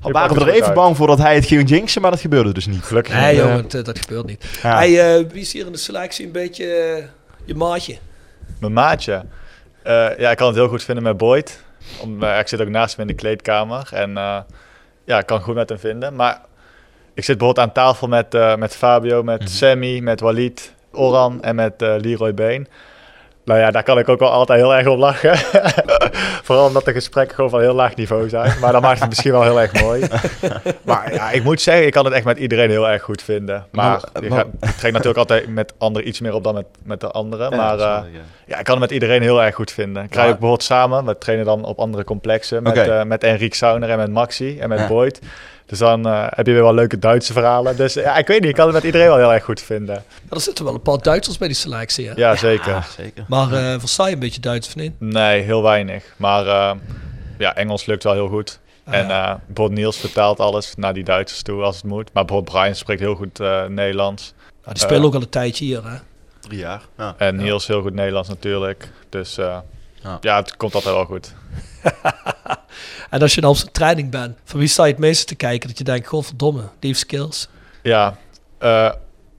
waren 0.00 0.34
we 0.36 0.40
er 0.40 0.48
even 0.48 0.64
uit. 0.66 0.74
bang 0.74 0.96
voor 0.96 1.06
dat 1.06 1.18
hij 1.18 1.34
het 1.34 1.46
ging 1.46 1.68
jinxen, 1.68 2.02
maar 2.02 2.10
dat 2.10 2.20
gebeurde 2.20 2.52
dus 2.52 2.66
niet. 2.66 2.82
Gelukkig 2.84 3.14
Nee, 3.14 3.32
niet. 3.34 3.42
jongen, 3.42 3.68
dat, 3.68 3.84
dat 3.84 3.98
gebeurt 3.98 4.26
niet. 4.26 4.44
Ja. 4.62 4.76
Hij, 4.76 5.20
uh, 5.20 5.26
wie 5.32 5.40
is 5.40 5.52
hier 5.52 5.66
in 5.66 5.72
de 5.72 5.78
selectie 5.78 6.26
een 6.26 6.32
beetje 6.32 6.64
uh, 6.98 7.04
je 7.44 7.54
maatje? 7.54 7.96
Mijn 8.60 8.72
maatje. 8.72 9.12
Uh, 9.86 10.18
ja, 10.18 10.30
ik 10.30 10.36
kan 10.36 10.46
het 10.46 10.56
heel 10.56 10.68
goed 10.68 10.82
vinden 10.82 11.04
met 11.04 11.16
Boyd. 11.16 11.62
Om, 12.00 12.22
uh, 12.22 12.38
ik 12.38 12.48
zit 12.48 12.60
ook 12.60 12.68
naast 12.68 12.96
hem 12.96 13.00
in 13.08 13.14
de 13.14 13.20
kleedkamer. 13.20 13.88
En 13.92 14.10
uh, 14.10 14.36
ja, 15.04 15.18
ik 15.18 15.26
kan 15.26 15.40
goed 15.40 15.54
met 15.54 15.68
hem 15.68 15.78
vinden. 15.78 16.14
Maar 16.16 16.40
ik 17.14 17.24
zit 17.24 17.38
bijvoorbeeld 17.38 17.66
aan 17.66 17.72
tafel 17.74 18.08
met, 18.08 18.34
eh, 18.34 18.56
met 18.56 18.76
Fabio, 18.76 19.22
met 19.22 19.38
Mhm. 19.40 19.48
Sammy, 19.48 20.00
met 20.00 20.20
Walid, 20.20 20.74
Oran 20.92 21.42
en 21.42 21.54
met 21.54 21.82
eh, 21.82 21.94
Leroy 21.98 22.34
Been. 22.34 22.68
Nou 23.44 23.60
ja, 23.60 23.70
daar 23.70 23.82
kan 23.82 23.98
ik 23.98 24.08
ook 24.08 24.18
wel 24.18 24.30
altijd 24.30 24.58
heel 24.60 24.74
erg 24.74 24.86
op 24.86 24.98
lachen. 24.98 25.32
Vooral 26.42 26.66
omdat 26.66 26.84
de 26.84 26.92
gesprekken 26.92 27.34
gewoon 27.34 27.50
van 27.50 27.60
heel 27.60 27.74
laag 27.74 27.94
niveau 27.94 28.28
zijn. 28.28 28.58
Maar 28.60 28.72
dat 28.72 28.82
maakt 28.82 29.00
het 29.00 29.08
misschien 29.08 29.32
wel 29.32 29.42
heel 29.42 29.60
erg 29.60 29.80
mooi. 29.80 30.02
Maar 30.82 31.14
ja, 31.14 31.30
ik 31.30 31.44
moet 31.44 31.60
zeggen, 31.60 31.86
ik 31.86 31.92
kan 31.92 32.04
het 32.04 32.14
echt 32.14 32.24
met 32.24 32.38
iedereen 32.38 32.70
heel 32.70 32.88
erg 32.88 33.02
goed 33.02 33.22
vinden. 33.22 33.66
Maar, 33.70 34.02
ik 34.60 34.70
trek 34.78 34.92
natuurlijk 34.92 35.18
altijd 35.18 35.48
met 35.48 35.72
anderen 35.78 36.08
iets 36.08 36.20
meer 36.20 36.34
op 36.34 36.44
dan 36.44 36.54
met, 36.54 36.66
met 36.82 37.00
de 37.00 37.10
anderen. 37.10 37.50
Ja, 37.50 37.56
maar 37.56 37.74
eh, 37.74 37.80
ja. 38.12 38.20
ja, 38.46 38.58
ik 38.58 38.64
kan 38.64 38.74
het 38.74 38.82
met 38.82 38.90
iedereen 38.90 39.22
heel 39.22 39.42
erg 39.42 39.54
goed 39.54 39.70
vinden. 39.70 40.02
Ik 40.02 40.10
krijg 40.10 40.26
ook 40.26 40.32
bijvoorbeeld 40.32 40.62
samen, 40.62 41.04
we 41.04 41.18
trainen 41.18 41.46
dan 41.46 41.64
op 41.64 41.78
andere 41.78 42.04
complexen 42.04 42.62
met, 42.62 42.78
Oké. 42.78 42.98
eh, 42.98 43.04
met 43.04 43.24
Enrique 43.24 43.56
Sauner 43.56 43.90
en 43.90 43.96
met 43.96 44.10
Maxi 44.10 44.58
en 44.58 44.68
met. 44.68 44.80
Boyd. 44.88 45.20
Dus 45.72 45.80
dan 45.80 46.06
eh, 46.06 46.26
heb 46.28 46.46
je 46.46 46.52
weer 46.52 46.62
wel 46.62 46.74
leuke 46.74 46.98
Duitse 46.98 47.32
verhalen. 47.32 47.76
Dus 47.76 47.94
ja, 47.94 48.16
ik 48.16 48.26
weet 48.26 48.40
niet, 48.40 48.48
ik 48.48 48.54
kan 48.54 48.64
het 48.64 48.74
met 48.74 48.84
iedereen 48.84 49.06
wel 49.06 49.16
heel 49.16 49.32
erg 49.32 49.44
goed 49.44 49.60
vinden. 49.60 49.94
Ja, 49.94 50.34
er 50.34 50.40
zitten 50.40 50.64
wel 50.64 50.74
een 50.74 50.82
paar 50.82 50.98
Duitsers 50.98 51.38
bij 51.38 51.48
die 51.48 51.56
selectie. 51.56 52.08
Hè? 52.08 52.12
Ja, 52.16 52.36
zeker. 52.36 52.70
Ja, 52.70 52.82
zeker. 52.96 53.24
Maar 53.28 53.52
eh 53.52 53.78
versta 53.78 54.06
je 54.06 54.12
een 54.12 54.18
beetje 54.18 54.40
Duits 54.40 54.68
of 54.68 54.74
niet? 54.76 54.92
Nee, 54.98 55.40
heel 55.42 55.62
weinig. 55.62 56.04
Maar 56.16 56.46
eh, 56.46 56.70
ja, 57.38 57.54
Engels 57.54 57.86
lukt 57.86 58.02
wel 58.02 58.12
heel 58.12 58.28
goed. 58.28 58.58
Ah, 58.84 58.94
en 58.94 59.06
ja. 59.08 59.28
eh, 59.30 59.34
bijvoorbeeld 59.46 59.78
Niels 59.78 59.96
vertaalt 59.96 60.40
alles 60.40 60.74
naar 60.76 60.94
die 60.94 61.04
Duitsers 61.04 61.42
toe 61.42 61.62
als 61.62 61.76
het 61.76 61.84
moet. 61.84 62.10
Maar 62.12 62.24
bijvoorbeeld 62.24 62.56
Brian 62.58 62.74
spreekt 62.74 63.00
heel 63.00 63.14
goed 63.14 63.40
eh, 63.40 63.64
Nederlands. 63.66 64.34
Ja, 64.64 64.72
die 64.72 64.82
spelen 64.82 65.00
Eh, 65.00 65.06
ook 65.06 65.14
al 65.14 65.20
een 65.20 65.28
tijdje 65.28 65.64
hier. 65.64 65.84
Hè? 65.90 65.96
Drie 66.40 66.58
jaar. 66.58 66.82
Ja. 66.98 67.14
En 67.18 67.36
Niels 67.36 67.66
heel 67.66 67.82
goed 67.82 67.94
Nederlands 67.94 68.28
natuurlijk. 68.28 68.88
Dus 69.08 69.38
eh, 69.38 69.58
Ja. 70.02 70.18
ja, 70.20 70.36
het 70.36 70.56
komt 70.56 70.74
altijd 70.74 70.94
wel 70.94 71.04
goed. 71.04 71.34
En 73.12 73.20
als 73.20 73.34
je 73.34 73.40
dan 73.40 73.50
op 73.50 73.56
zo'n 73.56 73.70
training 73.72 74.10
bent, 74.10 74.38
van 74.44 74.58
wie 74.58 74.68
sta 74.68 74.84
je 74.84 74.90
het 74.90 75.00
meeste 75.00 75.24
te 75.24 75.34
kijken? 75.34 75.68
Dat 75.68 75.78
je 75.78 75.84
denkt, 75.84 76.06
godverdomme, 76.06 76.60
die 76.60 76.90
heeft 76.90 76.98
skills. 76.98 77.48
Ja, 77.82 78.16
eh, 78.58 78.92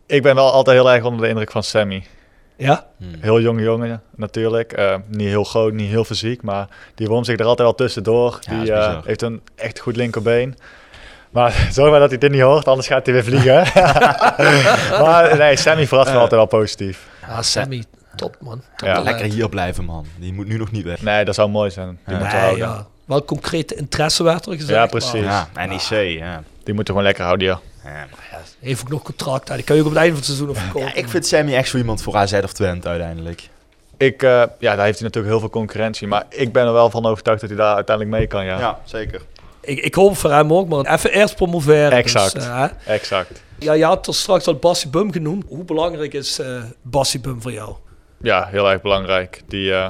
ik 0.06 0.22
ben 0.22 0.36
wel 0.36 0.52
altijd 0.52 0.78
heel 0.78 0.92
erg 0.92 1.04
onder 1.04 1.22
de 1.22 1.28
indruk 1.28 1.52
van 1.52 1.64
Sammy. 1.64 2.06
Ja? 2.58 2.86
Heel 3.20 3.42
jong 3.42 3.62
jongen 3.62 4.02
natuurlijk. 4.16 4.74
Eh, 4.74 4.96
niet 5.08 5.28
heel 5.28 5.44
groot, 5.44 5.74
niet 5.74 5.90
heel 5.90 6.04
fysiek, 6.04 6.42
maar 6.42 6.68
die 6.96 7.08
wormt 7.08 7.26
zich 7.26 7.40
er 7.40 7.46
altijd 7.46 7.68
wel 7.68 7.76
tussendoor. 7.76 8.40
Ja, 8.42 8.62
die 8.62 8.74
eh, 8.74 8.98
heeft 9.06 9.22
een 9.22 9.42
echt 9.56 9.80
goed 9.80 9.96
linkerbeen. 9.96 10.56
Maar 11.30 11.68
zorg 11.72 11.92
maar 11.92 12.00
dat 12.00 12.10
hij 12.10 12.18
dit 12.20 12.32
niet 12.32 12.42
hoort, 12.42 12.68
anders 12.68 12.88
gaat 12.88 13.06
hij 13.06 13.14
weer 13.14 13.24
vliegen. 13.24 13.56
maar 15.04 15.38
nee, 15.38 15.58
Sammy 15.58 15.88
verrast 15.88 16.12
me 16.12 16.18
altijd 16.18 16.32
wel 16.32 16.60
positief. 16.60 17.08
Ja, 17.28 17.42
Sammy, 17.42 17.84
top 18.16 18.36
man. 18.40 18.62
Top 18.76 18.88
Ja. 18.88 19.02
Lekker 19.02 19.26
hier 19.26 19.50
blijven, 19.50 19.84
man. 19.84 20.06
Die 20.20 20.34
moet 20.34 20.48
nu 20.48 20.58
nog 20.58 20.72
niet 20.72 20.84
weg. 20.84 21.02
Nee, 21.02 21.26
dat 21.26 21.36
zou 21.36 21.50
mooi 21.50 21.72
zijn. 21.72 22.00
Die 22.06 22.16
Nee, 22.16 22.28
houden. 22.28 22.92
Ja. 23.06 23.14
Wel 23.14 23.26
concrete 23.26 23.76
interesse 23.76 24.24
werd 24.24 24.46
er 24.46 24.52
gezegd. 24.52 24.70
Ja, 24.70 24.78
maar 24.78 24.90
precies. 24.90 25.22
Ja, 25.22 25.50
NEC, 25.56 26.20
ja. 26.20 26.44
Die 26.64 26.74
moeten 26.74 26.94
we 26.94 27.00
gewoon 27.00 27.04
lekker 27.04 27.24
houden 27.24 27.48
hier. 27.48 27.60
Ja. 27.92 28.08
Heeft 28.60 28.82
ook 28.82 28.90
nog 28.90 29.02
contract. 29.02 29.54
Die 29.54 29.64
kan 29.64 29.76
je 29.76 29.82
ook 29.82 29.88
op 29.88 29.94
het 29.94 30.04
einde 30.04 30.18
van 30.18 30.26
het 30.26 30.26
seizoen 30.26 30.48
nog 30.48 30.58
verkopen. 30.58 30.88
Ja, 30.88 30.94
ik 30.94 31.10
vind 31.10 31.26
Sammy 31.26 31.54
echt 31.56 31.70
zo 31.70 31.78
iemand 31.78 32.02
voor 32.02 32.16
AZ 32.16 32.34
of 32.34 32.54
Twente 32.54 32.88
uiteindelijk. 32.88 33.50
Ik, 33.98 34.24
eh, 34.24 34.30
ja, 34.60 34.76
daar 34.76 34.86
heeft 34.86 35.00
hij 35.00 35.08
natuurlijk 35.08 35.28
heel 35.34 35.40
veel 35.40 35.50
concurrentie. 35.50 36.08
Maar 36.08 36.26
ik 36.30 36.52
ben 36.52 36.66
er 36.66 36.74
wel 36.74 36.90
van 36.90 37.06
overtuigd 37.06 37.42
dat 37.42 37.50
hij 37.50 37.60
daar 37.60 37.76
uiteindelijk 37.76 38.18
mee 38.18 38.28
kan, 38.28 38.46
ja. 38.46 38.60
Ja, 38.60 38.80
zeker. 38.84 39.22
Ik, 39.62 39.80
ik 39.80 39.96
hoop 39.96 40.18
voor 40.18 40.32
hem 40.32 40.54
ook, 40.54 40.68
maar 40.68 40.94
even 40.94 41.12
eerst 41.12 41.36
promoveren. 41.36 41.92
Exact. 41.92 42.34
Dus, 42.34 42.46
eh, 42.46 42.60
hè. 42.62 42.94
Exact. 42.94 43.42
ja, 43.60 43.74
je 43.74 43.86
had 43.86 44.08
er 44.08 44.14
straks 44.16 44.48
al 44.48 44.56
Bassie 44.56 44.90
Bum 44.90 45.12
genoemd. 45.12 45.46
Hoe 45.48 45.64
belangrijk 45.64 46.14
is 46.14 46.40
eh 46.40 46.64
Bassie 46.82 47.20
Bum 47.20 47.42
voor 47.42 47.52
jou? 47.52 47.76
Ja, 48.22 48.48
heel 48.52 48.70
erg 48.72 48.82
belangrijk. 48.82 49.42
Die, 49.48 49.74
eh, 49.74 49.90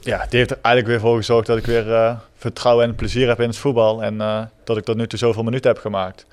ja, 0.00 0.26
die 0.28 0.38
heeft 0.38 0.50
er 0.50 0.58
eigenlijk 0.62 0.86
weer 0.86 1.00
voor 1.00 1.16
gezorgd 1.16 1.46
dat 1.46 1.58
ik 1.58 1.66
weer 1.66 1.94
eh, 1.94 2.16
vertrouwen 2.36 2.84
en 2.84 2.94
plezier 2.94 3.28
heb 3.28 3.40
in 3.40 3.48
het 3.48 3.56
voetbal. 3.56 4.02
En 4.02 4.20
eh, 4.20 4.42
dat 4.64 4.76
ik 4.76 4.84
tot 4.84 4.96
nu 4.96 5.06
toe 5.06 5.18
zoveel 5.18 5.42
minuten 5.42 5.70
heb 5.70 5.80
gemaakt. 5.80 6.26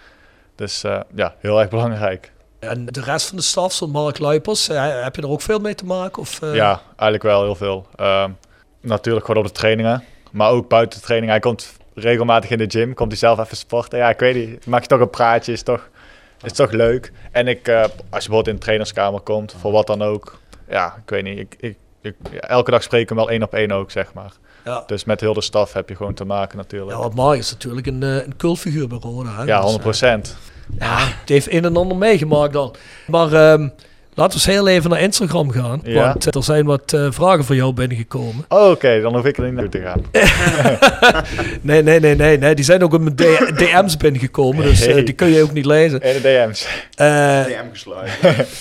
Dus 0.55 0.83
eh, 0.83 0.99
ja, 1.15 1.35
heel 1.39 1.59
erg 1.59 1.69
belangrijk. 1.69 2.31
En 2.59 2.85
de 2.85 3.01
rest 3.01 3.27
van 3.27 3.37
de 3.37 3.43
staf, 3.43 3.73
zoals 3.73 3.93
Mark 3.93 4.19
Luipers, 4.19 4.67
heb 4.67 5.15
je 5.15 5.21
er 5.21 5.29
ook 5.29 5.41
veel 5.41 5.59
mee 5.59 5.75
te 5.75 5.85
maken? 5.85 6.21
Of, 6.21 6.39
Ja, 6.41 6.81
eigenlijk 6.87 7.23
wel 7.23 7.43
heel 7.43 7.55
veel. 7.55 7.87
Ehm, 7.95 8.29
natuurlijk 8.81 9.25
gewoon 9.25 9.43
op 9.43 9.47
de 9.47 9.59
trainingen, 9.59 10.03
maar 10.31 10.49
ook 10.49 10.69
buiten 10.69 10.99
de 10.99 11.05
training. 11.05 11.31
Hij 11.31 11.39
komt 11.41 11.77
regelmatig 11.93 12.49
in 12.49 12.57
de 12.57 12.69
gym, 12.69 12.93
komt 12.93 13.09
hij 13.09 13.19
zelf 13.19 13.39
even 13.39 13.57
sporten. 13.57 13.99
Ja, 13.99 14.09
ik 14.09 14.19
weet 14.19 14.35
niet, 14.35 14.65
maak 14.65 14.81
je 14.81 14.87
toch 14.87 14.99
een 14.99 15.09
praatje, 15.09 15.51
is 15.51 15.63
toch, 15.63 15.89
is 16.43 16.51
toch 16.51 16.71
leuk. 16.71 17.11
En 17.31 17.47
ik, 17.47 17.69
als 17.69 17.89
je 17.89 17.99
bijvoorbeeld 18.09 18.47
in 18.47 18.55
de 18.55 18.61
trainerskamer 18.61 19.19
komt, 19.19 19.55
voor 19.59 19.71
wat 19.71 19.87
dan 19.87 20.01
ook. 20.01 20.39
Ja, 20.69 20.95
ik 21.03 21.09
weet 21.09 21.23
niet, 21.23 21.39
ik, 21.39 21.55
ik, 21.59 21.77
ik, 22.05 22.15
ja, 22.31 22.39
elke 22.39 22.71
dag 22.71 22.83
spreek 22.83 23.01
ik 23.01 23.09
hem 23.09 23.17
wel 23.17 23.29
één 23.29 23.43
op 23.43 23.53
één 23.53 23.71
ook, 23.71 23.91
zeg 23.91 24.13
maar. 24.13 24.31
Ja. 24.65 24.83
Dus 24.87 25.03
met 25.05 25.19
heel 25.21 25.33
de 25.33 25.41
staf 25.41 25.73
heb 25.73 25.89
je 25.89 25.95
gewoon 25.95 26.13
te 26.13 26.25
maken 26.25 26.57
natuurlijk. 26.57 26.91
Ja, 26.91 26.97
Ja, 26.97 27.03
want 27.03 27.15
Mark 27.15 27.39
is 27.39 27.51
natuurlijk 27.51 27.87
een, 27.87 28.03
eh, 28.03 28.15
een 28.15 28.33
cultfiguur 28.37 28.87
bij 28.87 28.97
Roda. 29.01 29.29
hè. 29.37 29.45
Dus, 29.45 29.53
eh, 29.53 29.59
100 29.59 29.81
procent. 29.83 30.37
Ja, 30.79 30.97
het 30.97 31.29
heeft 31.29 31.51
een 31.51 31.65
en 31.65 31.77
ander 31.77 31.97
meegemaakt 31.97 32.53
dan. 32.53 32.75
Maar 33.07 33.33
ehm, 33.33 33.61
laten 34.13 34.39
we 34.39 34.45
eens 34.45 34.45
heel 34.45 34.67
even 34.67 34.89
naar 34.89 35.01
Instagram 35.01 35.51
gaan. 35.51 35.79
Ja. 35.83 36.01
Want 36.07 36.27
eh, 36.27 36.33
er 36.35 36.43
zijn 36.43 36.65
wat 36.65 36.93
eh, 36.93 37.07
vragen 37.11 37.43
voor 37.45 37.55
jou 37.55 37.73
binnengekomen. 37.73 38.45
Oké, 38.49 39.01
dan 39.01 39.15
hoef 39.15 39.25
ik 39.25 39.37
er 39.37 39.43
niet 39.43 39.53
naartoe 39.53 39.81
te 39.81 39.87
gaan. 39.87 40.01
Nee, 41.61 41.81
nee, 41.83 41.99
nee, 41.99 42.15
nee, 42.15 42.37
nee. 42.37 42.55
Die 42.55 42.65
zijn 42.65 42.83
ook 42.83 42.93
in 42.93 43.03
mijn 43.03 43.15
DM's 43.55 43.97
binnengekomen. 44.05 44.63
Dus 44.63 44.85
eh, 44.85 44.93
Hey. 44.93 45.03
die 45.03 45.13
kun 45.13 45.27
je 45.27 45.41
ook 45.43 45.51
niet 45.53 45.65
lezen. 45.65 46.01
In 46.01 46.13
de 46.13 46.21
DM's. 46.21 46.67
Eh 46.95 47.43
DM 47.45 47.69
gesluit. 47.71 48.09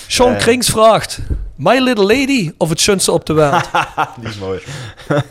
Sean 0.07 0.31
Eh. 0.33 0.37
Krings 0.39 0.69
vraagt... 0.69 1.19
My 1.55 1.79
Little 1.79 2.05
Lady 2.05 2.51
of 2.57 2.69
het 2.69 2.79
schönste 2.79 3.11
op 3.11 3.25
de 3.25 3.33
wereld? 3.33 3.69
Die 4.19 4.29
is 4.29 4.37
mooi. 4.37 4.59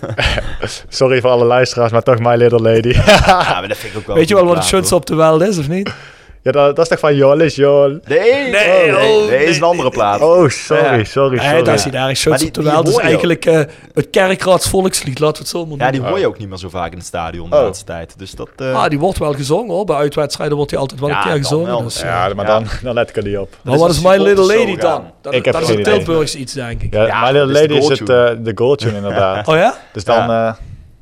Sorry 0.89 1.20
voor 1.20 1.31
alle 1.31 1.45
luisteraars, 1.45 1.93
maar 1.93 2.03
toch 2.03 2.18
My 2.18 2.35
Little 2.35 2.61
Lady. 2.61 2.89
Ja, 2.89 3.59
maar 3.61 3.68
dat 3.68 3.77
vind 3.77 3.93
ik 3.93 3.99
ook 3.99 4.07
wel 4.07 4.16
Weet 4.16 4.29
je 4.29 4.35
wel 4.35 4.47
wat 4.47 4.57
het 4.57 4.64
schönste 4.64 4.95
op 4.95 5.07
de 5.07 5.14
wereld 5.14 5.43
is, 5.43 5.59
of 5.59 5.68
niet? 5.68 5.91
ja, 6.45 6.51
dat, 6.53 6.76
dat 6.76 6.78
is 6.78 6.88
toch 6.88 6.99
van 6.99 7.14
Jol 7.16 7.40
is 7.40 7.55
Jol. 7.55 7.88
Nee, 7.88 8.18
Nee, 8.18 8.51
nee, 8.51 8.97
oh, 8.97 9.28
nee, 9.28 9.45
is 9.45 9.57
een 9.57 9.62
andere 9.62 9.90
plaat. 9.90 10.20
Oh, 10.20 10.49
sorry, 10.49 10.99
Ja. 10.99 11.05
sorry, 11.05 11.36
Nee, 11.36 11.47
sorry. 11.49 11.62
dat 11.62 11.74
is. 12.11 12.20
Schönste 12.20 12.62
Maar 12.62 12.82
die- 12.82 12.92
hoor 12.92 13.01
je 13.01 13.01
eigenlijk 13.01 13.45
eh, 13.47 13.61
het 13.95 14.11
kerkraads 14.11 14.68
volkslied. 14.68 15.18
Laten 15.18 15.36
we 15.36 15.38
het 15.42 15.49
zo 15.49 15.66
maar 15.66 15.78
Ja, 15.78 15.84
die 15.84 15.92
noemen. 15.92 16.09
hoor 16.11 16.18
je 16.18 16.26
ook 16.26 16.38
niet 16.38 16.49
meer 16.49 16.59
zo 16.59 16.68
vaak 16.68 16.92
in 16.92 16.99
het 16.99 17.07
stadion 17.07 17.51
de 17.51 17.57
Oh. 17.57 17.62
laatste 17.62 17.84
tijd. 17.84 18.18
Dus 18.18 18.30
dat... 18.30 18.49
eh, 18.57 18.74
Ah, 18.82 18.88
die 18.88 18.99
wordt 18.99 19.18
wel 19.18 19.32
gezongen 19.32 19.74
hoor. 19.74 19.84
Bij 19.84 19.97
uitwedstrijden 19.97 20.57
wordt 20.57 20.70
die 20.70 20.80
altijd 20.80 21.01
wel 21.01 21.09
Ja, 21.09 21.16
een 21.16 21.22
keer 21.22 21.36
gezongen. 21.36 21.66
wel. 21.66 21.82
Dus, 21.82 22.03
eh, 22.03 22.09
Ja, 22.09 22.30
maar 22.34 22.47
Ja. 22.47 22.53
Dan, 22.59 22.66
dan 22.82 22.95
let 22.95 23.09
ik 23.09 23.16
er 23.16 23.24
niet 23.24 23.38
op. 23.38 23.57
maar 23.62 23.78
wat 23.78 23.90
is 23.90 24.01
My 24.01 24.16
Little 24.16 24.47
Lady 24.47 24.70
zo 24.74 24.76
dan? 24.76 25.05
Dat, 25.22 25.34
Ik 25.34 25.45
heb 25.45 25.55
dat 25.55 25.62
is 25.62 25.68
een. 25.68 25.82
Tilburgs 25.82 26.34
iets, 26.34 26.53
denk 26.53 26.82
ik. 26.82 26.92
Ja, 26.95 27.07
Ja, 27.07 27.20
My 27.20 27.38
Little 27.38 27.53
Lady 27.61 27.74
is 27.74 27.88
het, 27.88 28.01
eh, 28.01 28.30
de 28.38 28.53
goaltune 28.55 28.97
inderdaad. 28.97 29.47
Oh 29.49 29.55
ja? 29.57 29.74
Dus 29.92 30.05
dan, 30.05 30.16
Ja. 30.28 30.49
eh, 30.49 30.55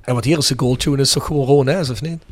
En 0.03 0.15
wat 0.15 0.25
hier 0.25 0.39
is 0.39 0.47
de 0.47 0.55
goaltune 0.57 1.01
is 1.03 1.13
toch 1.13 1.25
gewoon 1.27 1.47
Rowanese, 1.47 1.93
of 1.93 2.03
niet? 2.03 2.23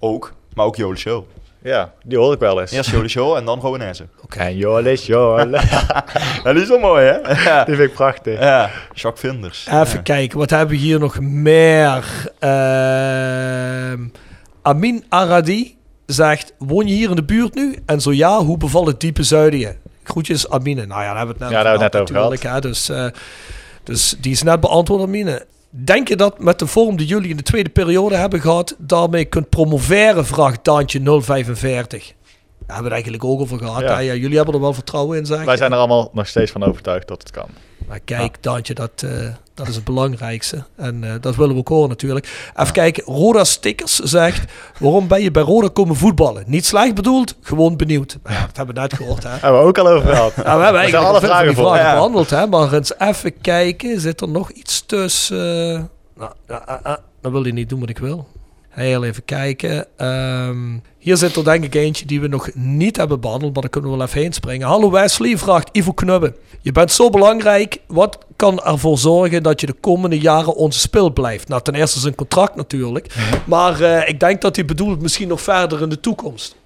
Ook, 0.00 0.32
maar 0.54 0.66
ook 0.66 0.76
Jolie 0.76 0.98
Show. 0.98 1.24
Ja, 1.62 1.92
die 2.04 2.18
hoor 2.18 2.32
ik 2.32 2.38
wel 2.38 2.60
eens. 2.60 2.70
Eerst 2.70 2.90
Jolie 2.90 3.08
Show 3.08 3.36
en 3.36 3.44
dan 3.44 3.60
Rowanese. 3.60 4.06
En 4.36 4.56
Jol 4.56 4.86
is 4.86 5.06
Jol. 5.06 5.38
Ja, 6.44 6.52
die 6.52 6.62
is 6.62 6.68
wel 6.68 6.78
mooi, 6.78 7.04
hè? 7.04 7.42
Ja. 7.50 7.64
die 7.64 7.74
vind 7.74 7.88
ik 7.88 7.94
prachtig. 7.94 8.38
ja. 8.40 8.70
Jacques 8.94 9.30
Vinders. 9.32 9.66
Even 9.72 10.02
kijken, 10.02 10.38
wat 10.38 10.50
hebben 10.50 10.68
we 10.68 10.76
hier 10.82 10.98
nog 10.98 11.20
meer? 11.20 12.04
Ehm, 12.38 14.08
Amin 14.62 15.04
Aradi 15.08 15.76
zegt, 16.06 16.52
woon 16.58 16.86
je 16.86 16.94
hier 16.94 17.10
in 17.10 17.16
de 17.16 17.24
buurt 17.24 17.54
nu? 17.54 17.76
En 17.86 18.00
zo 18.00 18.12
ja, 18.12 18.38
hoe 18.38 18.56
bevalt 18.56 18.86
het 18.86 19.00
diepe 19.00 19.22
zuiden 19.22 19.58
je? 19.60 19.74
Groetjes 20.02 20.50
Amine. 20.50 20.86
Nou 20.86 21.02
ja, 21.02 21.06
daar 21.08 21.16
hebben 21.16 21.36
we 21.38 21.44
het 21.44 21.50
net 21.52 21.58
Ja, 21.58 21.62
daar 21.62 21.78
hebben 21.78 21.78
we 21.78 21.84
het 21.84 21.92
net 21.92 22.02
over 22.02 22.14
natuurlijk, 22.14 22.42
Hè? 22.42 22.60
Dus, 22.60 22.88
eh, 22.88 23.06
dus 23.84 24.16
die 24.20 24.32
is 24.32 24.42
net 24.42 24.60
beantwoord, 24.60 25.02
Amine. 25.02 25.46
Denk 25.70 26.08
je 26.08 26.16
dat 26.16 26.38
met 26.38 26.58
de 26.58 26.66
vorm 26.66 26.96
die 26.96 27.06
jullie 27.06 27.30
in 27.30 27.36
de 27.36 27.42
tweede 27.42 27.70
periode 27.70 28.14
hebben 28.14 28.40
gehad, 28.40 28.74
daarmee 28.78 29.24
kunt 29.24 29.48
promoveren, 29.48 30.26
vraagt 30.26 30.64
Daantje 30.64 31.00
045. 31.20 32.06
Daar 32.06 32.14
hebben 32.58 32.76
we 32.76 32.82
het 32.82 32.92
eigenlijk 32.92 33.24
ook 33.24 33.40
over 33.40 33.58
gehad. 33.58 33.80
Ja. 33.80 34.02
jullie 34.02 34.36
hebben 34.36 34.54
er 34.54 34.60
wel 34.60 34.74
vertrouwen 34.74 35.18
in, 35.18 35.26
zeg 35.26 35.44
Wij 35.44 35.56
zijn 35.56 35.72
er 35.72 35.78
allemaal 35.78 36.10
nog 36.12 36.26
steeds 36.26 36.50
van 36.50 36.62
overtuigd 36.62 37.08
dat 37.08 37.22
het 37.22 37.30
kan. 37.30 37.48
Maar 37.90 38.00
kijk, 38.04 38.36
Daantje, 38.40 38.74
dat, 38.74 38.90
eh, 38.96 39.10
dat 39.54 39.68
is 39.68 39.74
het 39.74 39.84
belangrijkste. 39.84 40.64
En 40.76 41.04
eh, 41.04 41.14
dat 41.20 41.36
willen 41.36 41.52
we 41.54 41.60
ook 41.60 41.68
horen 41.68 41.88
natuurlijk. 41.88 42.50
Even 42.56 42.72
kijken, 42.72 43.04
Roda 43.04 43.44
Stickers 43.44 43.98
zegt... 43.98 44.52
Waarom 44.78 45.08
ben 45.08 45.22
je 45.22 45.30
bij 45.30 45.42
Roda 45.42 45.68
komen 45.72 45.96
voetballen? 45.96 46.44
Niet 46.46 46.66
slecht 46.66 46.94
bedoeld, 46.94 47.34
gewoon 47.40 47.76
benieuwd. 47.76 48.18
Ja, 48.28 48.40
dat 48.46 48.56
hebben 48.56 48.74
we 48.74 48.80
net 48.80 48.94
gehoord, 48.94 49.22
hè. 49.22 49.30
Hebben 49.44 49.60
we 49.60 49.66
ook 49.66 49.78
al 49.78 49.88
over 49.88 50.08
gehad. 50.08 50.32
Ja, 50.36 50.58
we 50.58 50.64
hebben 50.64 51.04
alle 51.06 51.20
vragen 51.20 51.54
voor. 51.54 51.64
vragen 51.64 51.84
Ja. 51.84 51.94
behandeld, 51.94 52.30
hè. 52.30 52.46
Maar 52.46 52.72
eens 52.72 52.98
even 52.98 53.40
kijken, 53.40 54.00
zit 54.00 54.20
er 54.20 54.28
nog 54.28 54.50
iets 54.50 54.86
tussen... 54.86 55.74
eh, 56.16 56.24
nou, 56.46 56.60
ah, 56.82 56.96
dat 57.20 57.32
wil 57.32 57.42
hij 57.42 57.52
niet 57.52 57.68
doen 57.68 57.80
wat 57.80 57.88
ik 57.88 57.98
wil. 57.98 58.26
Heel 58.80 59.04
even 59.04 59.24
kijken. 59.24 59.86
Ehm, 59.96 60.78
hier 60.98 61.16
zit 61.16 61.36
er 61.36 61.44
denk 61.44 61.64
ik 61.64 61.74
eentje 61.74 62.06
die 62.06 62.20
we 62.20 62.26
nog 62.28 62.48
niet 62.54 62.96
hebben 62.96 63.20
behandeld, 63.20 63.52
maar 63.52 63.62
daar 63.62 63.70
kunnen 63.70 63.90
we 63.90 63.96
wel 63.96 64.06
even 64.06 64.20
heen 64.20 64.32
springen. 64.32 64.66
Hallo 64.68 64.90
Wesley, 64.90 65.38
vraagt 65.38 65.68
Ivo 65.72 65.92
Knubbe. 65.92 66.34
Je 66.60 66.72
bent 66.72 66.92
zo 66.92 67.10
belangrijk. 67.10 67.78
Wat 67.86 68.18
kan 68.36 68.62
ervoor 68.64 68.98
zorgen 68.98 69.42
dat 69.42 69.60
je 69.60 69.66
de 69.66 69.72
komende 69.72 70.18
jaren 70.20 70.54
onze 70.54 70.78
spil 70.78 71.12
blijft? 71.12 71.48
Nou, 71.48 71.62
ten 71.62 71.74
eerste 71.74 71.98
zijn 71.98 72.14
contract 72.14 72.56
natuurlijk. 72.56 73.14
Maar 73.44 73.80
eh, 73.80 74.08
ik 74.08 74.20
denk 74.20 74.40
dat 74.40 74.56
hij 74.56 74.64
bedoelt 74.64 75.02
misschien 75.02 75.28
nog 75.28 75.40
verder 75.40 75.82
in 75.82 75.88
de 75.88 76.00
toekomst. 76.00 76.56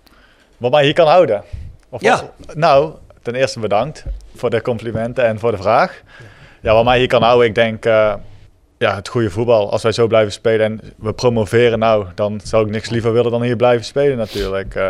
Wat 0.57 0.71
mij 0.71 0.85
hier 0.85 0.95
kan 0.95 1.07
houden. 1.07 1.43
Of 1.89 2.01
Ja. 2.03 2.31
wat- 2.47 2.57
nou, 2.57 2.93
ten 3.23 3.35
eerste 3.35 3.61
bedankt 3.61 4.05
voor 4.37 4.51
de 4.51 4.63
complimenten 4.63 5.25
en 5.27 5.39
voor 5.39 5.51
de 5.51 5.57
vraag. 5.57 6.03
Ja, 6.63 6.75
wat 6.75 6.85
mij 6.85 6.99
hier 6.99 7.07
kan 7.09 7.23
houden, 7.23 7.47
ik 7.47 7.55
denk... 7.55 7.85
eh, 7.85 8.15
ja, 8.79 8.95
het 8.95 9.09
goede 9.09 9.31
voetbal. 9.31 9.71
Als 9.71 9.83
wij 9.83 9.93
zo 9.93 10.07
blijven 10.07 10.33
spelen 10.33 10.67
en 10.67 10.81
we 10.97 11.13
promoveren 11.13 11.79
nou, 11.79 12.07
dan 12.15 12.41
zou 12.45 12.65
ik 12.67 12.71
niks 12.73 12.91
liever 12.91 13.13
willen 13.13 13.31
dan 13.31 13.43
hier 13.43 13.57
blijven 13.57 13.85
spelen 13.85 14.17
natuurlijk. 14.17 14.75
Eh, 14.75 14.89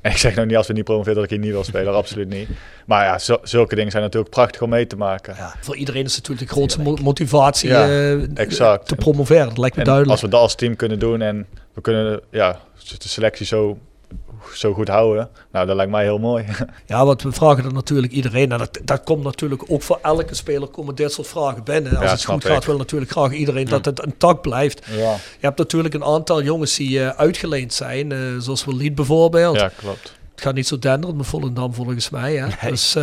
en 0.00 0.10
ik 0.12 0.18
zeg 0.18 0.34
nou 0.34 0.46
niet 0.46 0.56
als 0.56 0.66
we 0.66 0.72
niet 0.72 0.84
promoveren 0.84 1.14
dat 1.14 1.24
ik 1.24 1.30
hier 1.30 1.38
niet 1.38 1.50
wil 1.50 1.64
spelen, 1.64 1.94
absoluut 2.02 2.28
niet. 2.28 2.48
Maar 2.86 3.04
ja, 3.04 3.18
zo- 3.18 3.40
zulke 3.42 3.74
dingen 3.74 3.90
zijn 3.90 4.02
natuurlijk 4.02 4.32
prachtig 4.32 4.62
om 4.62 4.68
mee 4.68 4.86
te 4.86 4.96
maken. 4.96 5.34
Ja, 5.38 5.54
voor 5.60 5.76
iedereen 5.76 6.04
is 6.04 6.16
het 6.16 6.20
natuurlijk 6.28 6.48
de 6.50 6.54
grootste 6.56 6.80
mo- 6.82 6.96
motivatie 7.02 7.68
Ja, 7.68 7.88
eh, 7.88 8.38
exact. 8.38 8.88
te 8.88 8.94
promoveren. 8.94 9.48
Dat 9.48 9.58
lijkt 9.58 9.74
me 9.76 9.80
En 9.80 9.86
duidelijk. 9.88 10.12
als 10.12 10.22
we 10.22 10.28
dat 10.36 10.40
als 10.40 10.54
team 10.54 10.76
kunnen 10.76 10.98
doen 10.98 11.22
en 11.22 11.46
we 11.72 11.80
kunnen 11.80 12.20
ja, 12.30 12.58
de 12.98 13.08
selectie 13.08 13.46
zo, 13.46 13.78
zo 14.54 14.72
goed 14.72 14.88
houden, 14.88 15.28
nou 15.52 15.66
dat 15.66 15.76
lijkt 15.76 15.90
mij 15.90 16.02
heel 16.02 16.18
mooi. 16.18 16.44
Ja, 16.86 17.04
want 17.04 17.22
we 17.22 17.32
vragen 17.32 17.64
er 17.64 17.72
natuurlijk 17.72 18.12
iedereen. 18.12 18.52
En 18.52 18.58
dat, 18.58 18.78
dat 18.84 19.02
komt 19.04 19.24
natuurlijk 19.24 19.62
ook 19.68 19.82
voor 19.82 19.98
elke 20.02 20.34
speler 20.34 20.68
komen 20.68 20.94
dit 20.94 21.12
soort 21.12 21.26
vragen 21.28 21.64
binnen. 21.64 21.96
Als 21.96 22.04
Ja, 22.04 22.10
het 22.10 22.24
goed 22.24 22.44
ik. 22.44 22.50
gaat, 22.50 22.64
wil 22.64 22.76
natuurlijk 22.76 23.10
graag 23.10 23.32
iedereen 23.32 23.64
dat 23.68 23.84
het 23.84 24.00
intact 24.04 24.40
blijft. 24.42 24.86
ja. 24.90 25.12
Je 25.12 25.46
hebt 25.46 25.58
natuurlijk 25.58 25.94
een 25.94 26.04
aantal 26.04 26.42
jongens 26.42 26.76
die 26.76 27.02
eh, 27.04 27.08
uitgeleend 27.08 27.72
zijn. 27.72 28.12
eh, 28.12 28.18
zoals 28.38 28.64
Walid 28.64 28.94
bijvoorbeeld. 28.94 29.56
ja, 29.56 29.70
klopt. 29.76 30.14
Het 30.34 30.44
gaat 30.44 30.54
niet 30.54 30.66
zo 30.66 30.78
denderend 30.78 31.16
met 31.18 31.26
Volendam 31.26 31.74
volgens 31.74 32.10
mij. 32.10 32.34
Hè? 32.36 32.68
Dus 32.70 32.94
eh, 32.94 33.02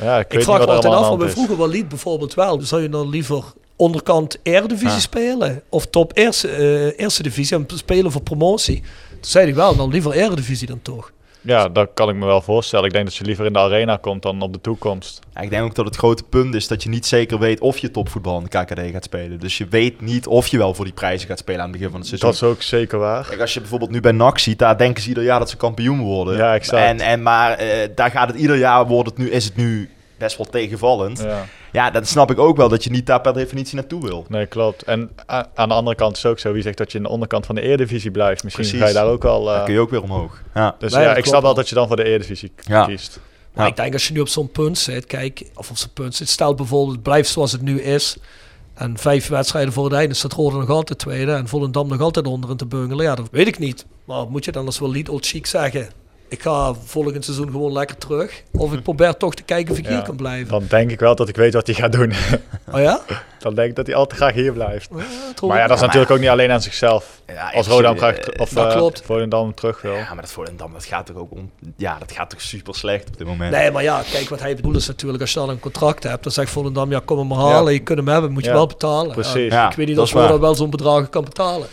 Ja, 0.00 0.18
ik, 0.28 0.42
vraag 0.42 0.58
me 0.58 0.66
altijd 0.66 0.94
af, 0.94 1.08
want 1.08 1.22
we 1.22 1.28
vroegen 1.28 1.56
Walid 1.56 1.88
bijvoorbeeld 1.88 2.34
wel. 2.34 2.60
Zou 2.60 2.82
je 2.82 2.88
dan 2.88 3.08
liever 3.08 3.44
onderkant 3.76 4.38
Eredivisie 4.42 4.88
Ja. 4.88 4.98
spelen? 4.98 5.62
Of 5.68 5.86
top 5.86 6.10
eerste, 6.14 6.94
eerste 6.96 7.22
divisie 7.22 7.56
en 7.56 7.66
spelen 7.74 8.12
voor 8.12 8.22
promotie? 8.22 8.82
Toen 9.24 9.32
zei 9.32 9.44
hij 9.44 9.54
wel, 9.54 9.76
dan 9.76 9.90
liever 9.90 10.12
Eredivisie 10.12 10.66
dan 10.66 10.82
toch. 10.82 11.12
Ja, 11.40 11.68
dat 11.68 11.90
kan 11.94 12.08
ik 12.08 12.14
me 12.14 12.26
wel 12.26 12.40
voorstellen. 12.40 12.86
Ik 12.86 12.92
denk 12.92 13.04
dat 13.04 13.16
je 13.16 13.24
liever 13.24 13.46
in 13.46 13.52
de 13.52 13.58
arena 13.58 13.96
komt 13.96 14.22
dan 14.22 14.42
op 14.42 14.52
de 14.52 14.60
toekomst. 14.60 15.20
Ja, 15.34 15.40
ik 15.40 15.50
denk 15.50 15.64
ook 15.64 15.74
dat 15.74 15.84
het 15.84 15.96
grote 15.96 16.22
punt 16.22 16.54
is 16.54 16.68
dat 16.68 16.82
je 16.82 16.88
niet 16.88 17.06
zeker 17.06 17.38
weet 17.38 17.60
of 17.60 17.78
je 17.78 17.90
topvoetbal 17.90 18.38
in 18.38 18.46
de 18.50 18.58
KKD 18.58 18.80
gaat 18.92 19.04
spelen. 19.04 19.40
Dus 19.40 19.58
je 19.58 19.66
weet 19.66 20.00
niet 20.00 20.26
of 20.26 20.46
je 20.46 20.58
wel 20.58 20.74
voor 20.74 20.84
die 20.84 20.94
prijzen 20.94 21.28
gaat 21.28 21.38
spelen 21.38 21.60
aan 21.60 21.68
het 21.68 21.76
begin 21.76 21.90
van 21.90 21.98
het 21.98 22.08
seizoen. 22.08 22.30
Dat 22.30 22.42
is 22.42 22.48
ook 22.48 22.62
zeker 22.62 22.98
waar. 22.98 23.26
Kijk, 23.26 23.40
als 23.40 23.54
je 23.54 23.60
bijvoorbeeld 23.60 23.90
nu 23.90 24.00
bij 24.00 24.12
NAC 24.12 24.38
ziet, 24.38 24.58
daar 24.58 24.78
denken 24.78 25.02
ze 25.02 25.08
ieder 25.08 25.24
jaar 25.24 25.38
dat 25.38 25.50
ze 25.50 25.56
kampioen 25.56 26.00
worden. 26.00 26.36
Ja, 26.36 26.54
exact. 26.54 26.82
En, 26.82 27.00
en, 27.00 27.22
maar 27.22 27.52
eh, 27.52 27.88
daar 27.94 28.10
gaat 28.10 28.28
het 28.28 28.36
ieder 28.36 28.56
jaar, 28.56 28.86
wordt 28.86 29.08
het 29.08 29.18
nu, 29.18 29.30
is 29.30 29.44
het 29.44 29.56
nu 29.56 29.90
best 30.18 30.36
wel 30.36 30.46
tegenvallend. 30.46 31.18
Ja. 31.22 31.44
Ja. 31.72 31.90
dan 31.90 32.04
snap 32.04 32.30
ik 32.30 32.38
ook 32.38 32.56
wel 32.56 32.68
dat 32.68 32.84
je 32.84 32.90
niet 32.90 33.06
daar 33.06 33.20
per 33.20 33.32
definitie 33.34 33.74
naartoe 33.76 34.02
wil. 34.02 34.24
Nee, 34.28 34.46
klopt. 34.46 34.82
En 34.82 35.10
aan 35.54 35.68
de 35.68 35.74
andere 35.74 35.96
kant 35.96 36.16
is 36.16 36.22
het 36.22 36.32
ook 36.32 36.38
zo. 36.38 36.52
Wie 36.52 36.62
zegt 36.62 36.78
dat 36.78 36.92
je 36.92 36.98
in 36.98 37.04
de 37.04 37.10
onderkant 37.10 37.46
van 37.46 37.54
de 37.54 37.60
Eredivisie 37.60 38.10
blijft? 38.10 38.44
Misschien 38.44 38.64
Precies. 38.64 38.82
ga 38.84 38.88
je 38.92 39.04
daar 39.04 39.12
ook 39.12 39.24
al... 39.24 39.48
eh, 39.50 39.56
Dan 39.56 39.64
kun 39.64 39.74
je 39.74 39.80
ook 39.80 39.90
weer 39.90 40.02
omhoog. 40.02 40.42
Ja. 40.54 40.76
Dus 40.78 40.92
Nee, 40.92 41.00
ja, 41.00 41.06
dat 41.08 41.16
ik 41.16 41.22
klopt 41.22 41.28
snap 41.28 41.42
wel 41.42 41.54
dat 41.54 41.68
je 41.68 41.74
dan 41.74 41.86
voor 41.86 41.96
de 41.96 42.04
Eredivisie 42.04 42.52
Ja. 42.56 42.84
kiest. 42.86 43.20
Maar 43.52 43.64
Ja. 43.64 43.70
ik 43.70 43.76
denk 43.76 43.92
als 43.92 44.06
je 44.08 44.12
nu 44.14 44.20
op 44.20 44.28
zo'n 44.28 44.50
punt 44.50 44.78
zit, 44.78 45.06
kijk, 45.06 45.50
of 45.54 45.70
op 45.70 45.76
zo'n 45.76 45.92
punt 45.94 46.14
zit, 46.14 46.28
stel 46.28 46.54
bijvoorbeeld 46.54 46.92
het 46.92 47.02
blijft 47.02 47.28
zoals 47.28 47.52
het 47.52 47.62
nu 47.62 47.80
is. 47.80 48.16
En 48.74 48.98
vijf 48.98 49.28
wedstrijden 49.28 49.72
voor 49.72 49.84
het 49.84 49.92
einde 49.92 50.14
staat 50.14 50.32
Rode 50.32 50.56
nog 50.56 50.70
altijd 50.70 50.98
tweede 50.98 51.32
en 51.32 51.48
Volendam 51.48 51.88
nog 51.88 52.00
altijd 52.00 52.26
onder 52.26 52.50
in 52.50 52.56
te 52.56 52.66
bungelen. 52.66 53.04
Ja, 53.04 53.14
dat 53.14 53.28
weet 53.30 53.46
ik 53.46 53.58
niet. 53.58 53.86
Maar 54.04 54.26
moet 54.30 54.44
je 54.44 54.52
dan 54.52 54.66
als 54.66 54.78
wel 54.78 54.90
niet 54.90 55.08
old 55.08 55.26
chic 55.26 55.46
zeggen? 55.46 55.88
Ik 56.28 56.42
ga 56.42 56.74
volgend 56.84 57.24
seizoen 57.24 57.50
gewoon 57.50 57.72
lekker 57.72 57.96
terug. 57.98 58.42
Of 58.52 58.72
ik 58.72 58.82
probeer 58.82 59.16
toch 59.16 59.34
te 59.34 59.42
kijken 59.42 59.72
of 59.72 59.78
ik 59.78 59.86
hier 59.86 60.02
kan 60.02 60.16
blijven. 60.16 60.48
Dan 60.48 60.64
denk 60.68 60.90
ik 60.90 61.00
wel 61.00 61.14
dat 61.14 61.28
ik 61.28 61.36
weet 61.36 61.54
wat 61.54 61.66
hij 61.66 61.74
gaat 61.76 61.92
doen. 61.92 62.12
Oh 62.72 62.80
ja? 62.80 63.00
dan 63.38 63.54
denk 63.54 63.68
ik 63.70 63.76
dat 63.76 63.86
hij 63.86 63.94
altijd 63.94 64.20
graag 64.20 64.32
hier 64.34 64.52
blijft. 64.52 64.88
Ja, 64.96 65.46
Maar 65.46 65.58
ja, 65.58 65.66
dat 65.66 65.76
is 65.76 65.82
natuurlijk 65.82 66.10
ook 66.10 66.18
niet 66.18 66.28
alleen 66.28 66.50
aan 66.50 66.62
zichzelf. 66.62 67.20
Ja, 67.26 67.50
Als 67.54 67.66
ik- 67.66 67.72
Roda 67.72 67.94
graag 67.94 68.16
eh, 68.16 68.40
of 68.40 68.48
dat 68.50 68.66
eh, 68.70 68.76
klopt. 68.76 69.02
Volendam 69.04 69.54
terug 69.54 69.82
wil. 69.82 69.92
Ja, 69.94 70.06
maar 70.12 70.20
dat 70.22 70.32
Volendam, 70.32 70.72
dat 70.72 70.84
gaat 70.84 71.06
toch 71.06 71.16
ook 71.16 71.30
om... 71.30 71.50
Ja, 71.76 71.98
dat 71.98 72.12
gaat 72.12 72.30
toch 72.30 72.40
super 72.40 72.74
slecht 72.74 73.08
op 73.08 73.16
dit 73.18 73.26
moment. 73.26 73.52
Nee, 73.52 73.70
maar 73.70 73.82
ja, 73.82 74.02
kijk, 74.12 74.28
wat 74.28 74.40
hij 74.40 74.56
bedoelt 74.56 74.76
is 74.76 74.86
natuurlijk, 74.86 75.20
als 75.22 75.32
je 75.32 75.38
dan 75.38 75.48
een 75.48 75.60
contract 75.60 76.02
hebt, 76.02 76.22
dan 76.22 76.32
zegt 76.32 76.50
Volendam, 76.50 76.90
ja, 76.90 77.00
kom 77.04 77.18
hem 77.18 77.26
maar 77.26 77.38
halen, 77.38 77.72
je 77.72 77.78
kunt 77.78 77.98
hem 77.98 78.08
hebben, 78.08 78.32
moet 78.32 78.42
je 78.42 78.48
Ja, 78.48 78.54
wel 78.54 78.66
betalen. 78.66 79.12
precies. 79.14 79.52
Ik 79.54 79.76
weet 79.76 79.86
niet 79.86 79.96
dat 79.96 79.98
of 80.04 80.04
is 80.10 80.12
waar. 80.12 80.28
Roda 80.28 80.40
wel 80.40 80.54
zo'n 80.54 80.70
bedragen 80.70 81.08
kan 81.10 81.24
betalen. 81.24 81.66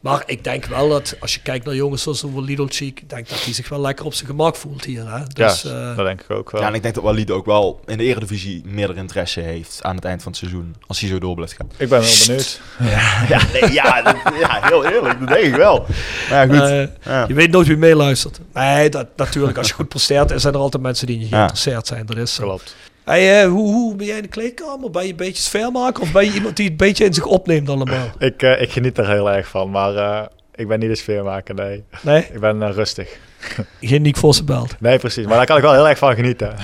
Maar 0.00 0.22
ik 0.26 0.44
denk 0.44 0.64
wel 0.64 0.88
dat, 0.88 1.16
als 1.20 1.34
je 1.34 1.40
kijkt 1.40 1.64
naar 1.64 1.74
jongens 1.74 2.02
zoals 2.02 2.22
een 2.22 2.40
Lidl 2.40 2.66
Cheek, 2.68 3.00
ik 3.00 3.10
denk 3.10 3.28
dat 3.28 3.44
hij 3.44 3.52
zich 3.52 3.68
wel 3.68 3.80
lekker 3.80 4.04
op 4.04 4.14
zijn 4.14 4.26
gemak 4.28 4.56
voelt 4.56 4.84
hier. 4.84 5.10
Hè? 5.16 5.22
Dus, 5.32 5.62
ja, 5.62 5.70
eh, 5.90 5.96
dat 5.96 6.06
denk 6.06 6.20
ik 6.20 6.30
ook 6.30 6.50
wel. 6.50 6.60
Ja, 6.60 6.66
en 6.68 6.74
ik 6.74 6.82
denk 6.82 6.94
dat 6.94 7.04
Walid 7.04 7.30
ook 7.30 7.46
wel 7.46 7.80
in 7.86 7.98
de 7.98 8.04
Eredivisie 8.04 8.62
meer 8.64 8.96
interesse 8.96 9.40
heeft 9.40 9.78
aan 9.82 9.96
het 9.96 10.04
eind 10.04 10.22
van 10.22 10.30
het 10.32 10.40
seizoen. 10.40 10.74
Als 10.86 11.00
hij 11.00 11.08
zo 11.08 11.18
door 11.18 11.34
blijft 11.34 11.52
gaan. 11.52 11.70
Ik 11.76 11.88
ben 11.88 12.00
wel 12.00 12.10
benieuwd. 12.26 12.60
Ja, 13.28 13.40
nee, 13.52 13.72
ja, 13.72 14.02
dat- 14.02 14.16
ja, 14.40 14.58
heel 14.62 14.84
eerlijk, 14.84 15.18
dat 15.18 15.28
denk 15.28 15.44
ik 15.44 15.54
wel. 15.54 15.86
Maar 16.30 16.54
ja, 16.54 16.58
goed. 16.60 16.70
eh, 16.70 17.12
ja. 17.12 17.24
Je 17.28 17.34
weet 17.34 17.50
nooit 17.50 17.66
wie 17.66 17.76
meeluistert. 17.76 18.40
Nee, 18.54 18.88
dat, 18.90 19.06
natuurlijk, 19.16 19.58
als 19.58 19.68
je 19.68 19.74
goed 19.74 19.88
presteert, 19.88 20.40
zijn 20.40 20.54
er 20.54 20.60
altijd 20.60 20.82
mensen 20.82 21.06
die 21.06 21.18
niet 21.18 21.28
Ja. 21.28 21.36
geïnteresseerd 21.36 21.86
zijn. 21.86 22.06
Dat 22.06 22.16
is 22.16 22.34
zo. 22.34 22.42
Klopt. 22.42 22.76
Hey, 23.10 23.42
eh, 23.42 23.48
hoe, 23.48 23.72
hoe 23.72 23.94
ben 23.94 24.06
jij 24.06 24.16
in 24.16 24.22
de 24.22 24.28
kleedkamer? 24.28 24.90
Ben 24.90 25.04
je 25.04 25.10
een 25.10 25.16
beetje 25.16 25.42
sfeermaker 25.42 26.02
of 26.02 26.12
ben 26.12 26.24
je 26.24 26.32
iemand 26.32 26.56
die 26.56 26.64
het 26.64 26.80
een 26.80 26.86
beetje 26.86 27.04
in 27.04 27.14
zich 27.14 27.24
opneemt 27.24 27.68
allemaal? 27.68 28.06
Ik, 28.18 28.42
eh, 28.42 28.62
ik 28.62 28.70
geniet 28.70 28.98
er 28.98 29.08
heel 29.08 29.30
erg 29.30 29.48
van, 29.48 29.70
maar 29.70 29.96
eh, 29.96 30.26
ik 30.54 30.68
ben 30.68 30.78
niet 30.78 30.88
de 30.88 30.94
sfeermaker, 30.94 31.54
nee. 31.54 31.84
Nee? 32.02 32.26
Ik 32.32 32.40
ben 32.40 32.72
rustig. 32.72 33.18
Geen 33.80 34.02
Nick 34.02 34.16
Vossenbelt. 34.16 34.74
Nee, 34.80 34.98
precies. 34.98 35.26
Maar 35.26 35.36
daar 35.36 35.46
kan 35.46 35.56
ik 35.56 35.62
wel 35.62 35.72
heel 35.72 35.88
erg 35.88 35.98
van 35.98 36.14
genieten. 36.14 36.54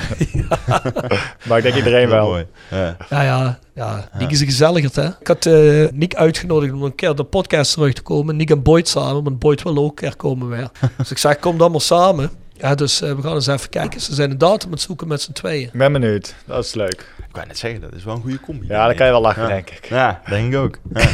maar 1.47 1.57
ik 1.57 1.63
denk 1.63 1.75
iedereen 1.75 2.09
wel. 2.09 2.27
mooi. 2.29 2.47
Ja. 2.71 2.97
Ja, 3.09 3.23
ja, 3.23 3.59
ja. 3.75 4.09
Nick 4.19 4.31
is 4.31 4.41
een 4.41 4.47
gezelligerd, 4.47 4.97
hè. 4.97 5.07
Ik 5.07 5.27
had 5.27 5.47
eh 5.47 5.87
Nick 5.93 6.15
uitgenodigd 6.15 6.73
om 6.73 6.83
een 6.83 6.95
keer 6.95 7.15
de 7.15 7.25
podcast 7.25 7.73
terug 7.73 7.93
te 7.93 8.03
komen. 8.03 8.37
Nick 8.37 8.51
en 8.51 8.63
Boyd 8.63 8.89
samen, 8.89 9.25
want 9.25 9.39
Boyd 9.39 9.63
wil 9.63 9.77
ook 9.77 10.01
er 10.01 10.17
komen 10.17 10.49
weer. 10.49 10.71
dus 10.97 11.11
ik 11.11 11.19
zei, 11.19 11.35
kom 11.35 11.59
dan 11.59 11.71
maar 11.71 11.81
samen. 11.81 12.31
Ja, 12.59 12.75
dus 12.75 13.01
eh, 13.01 13.13
we 13.13 13.23
gaan 13.23 13.35
eens 13.35 13.47
even 13.47 13.69
kijken. 13.71 14.01
Ze 14.01 14.15
zijn 14.15 14.31
een 14.31 14.39
datum 14.39 14.67
aan 14.69 14.73
het 14.75 14.83
zoeken 14.83 15.09
met 15.09 15.23
z'n 15.23 15.33
tweeën. 15.33 15.67
Ik 15.67 15.73
ben 15.73 15.93
benieuwd. 15.93 16.35
Dat 16.45 16.65
is 16.65 16.75
leuk. 16.75 17.15
Ik 17.29 17.43
wou 17.43 17.47
net 17.47 17.59
zeggen, 17.59 17.81
dat 17.81 17.93
is 17.95 18.05
wel 18.05 18.15
een 18.15 18.21
goede 18.21 18.41
combi. 18.41 18.67
Ja, 18.69 18.87
dan 18.87 18.95
kan 18.97 19.07
je 19.07 19.13
wel 19.13 19.21
lachen, 19.21 19.43
Ja. 19.43 19.49
denk 19.49 19.71
ik. 19.71 19.85
Ja, 19.89 20.21
denk 20.29 20.53
ik 20.53 20.59
ook. 20.59 20.79
Ja. 20.95 21.09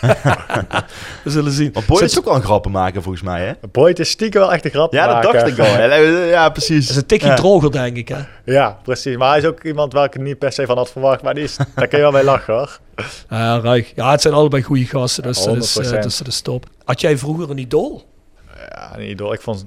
We 1.24 1.30
zullen 1.30 1.52
zien. 1.52 1.72
Want 1.72 1.86
Boy 1.86 1.98
Zit- 1.98 2.10
is 2.10 2.18
ook 2.18 2.24
wel 2.24 2.34
een 2.34 2.42
grappen 2.42 2.70
maken 2.70 3.02
volgens 3.02 3.22
mij, 3.24 3.46
hè? 3.46 3.52
Boyd 3.72 3.98
is 3.98 4.10
stiekem 4.10 4.40
wel 4.40 4.52
echt 4.52 4.64
een 4.64 4.70
grap 4.70 4.92
Ja, 4.92 5.06
dat 5.06 5.14
maken. 5.14 5.32
dacht 5.32 5.46
ik 5.52 5.58
al. 5.58 5.82
Ja, 6.38 6.48
precies. 6.48 6.80
Dat 6.86 6.90
is 6.96 7.02
een 7.02 7.06
tikje 7.06 7.26
Ja. 7.28 7.34
droger, 7.34 7.70
denk 7.72 7.96
ik, 7.96 8.08
hè. 8.08 8.20
Ja, 8.44 8.78
precies. 8.82 9.16
Maar 9.16 9.28
hij 9.28 9.38
is 9.38 9.44
ook 9.44 9.64
iemand 9.64 9.92
waar 9.92 10.04
ik 10.04 10.14
er 10.14 10.20
niet 10.20 10.38
per 10.38 10.52
se 10.52 10.66
van 10.66 10.76
had 10.76 10.90
verwacht. 10.90 11.22
Maar 11.22 11.34
die 11.34 11.44
is, 11.44 11.56
daar 11.74 11.86
kun 11.88 11.98
je 11.98 12.04
wel 12.04 12.12
mee 12.12 12.24
lachen, 12.24 12.54
hoor. 12.54 12.78
Ja, 13.30 13.58
ruik. 13.60 13.92
Ja, 13.96 14.10
het 14.10 14.20
zijn 14.22 14.34
allebei 14.34 14.62
goede 14.62 14.84
gasten, 14.84 15.22
dus, 15.22 15.38
Ja, 15.44 15.52
dat 15.52 15.62
is, 15.62 15.76
eh, 15.76 15.84
100%. 15.84 16.02
dus 16.02 16.18
dat 16.18 16.26
is 16.26 16.40
top. 16.40 16.66
Had 16.84 17.00
jij 17.00 17.18
vroeger 17.18 17.50
een 17.50 17.58
idool? 17.58 18.06
Ja, 18.70 18.96
een 18.98 19.08
idool. 19.10 19.32
Ik 19.32 19.40
vond... 19.40 19.64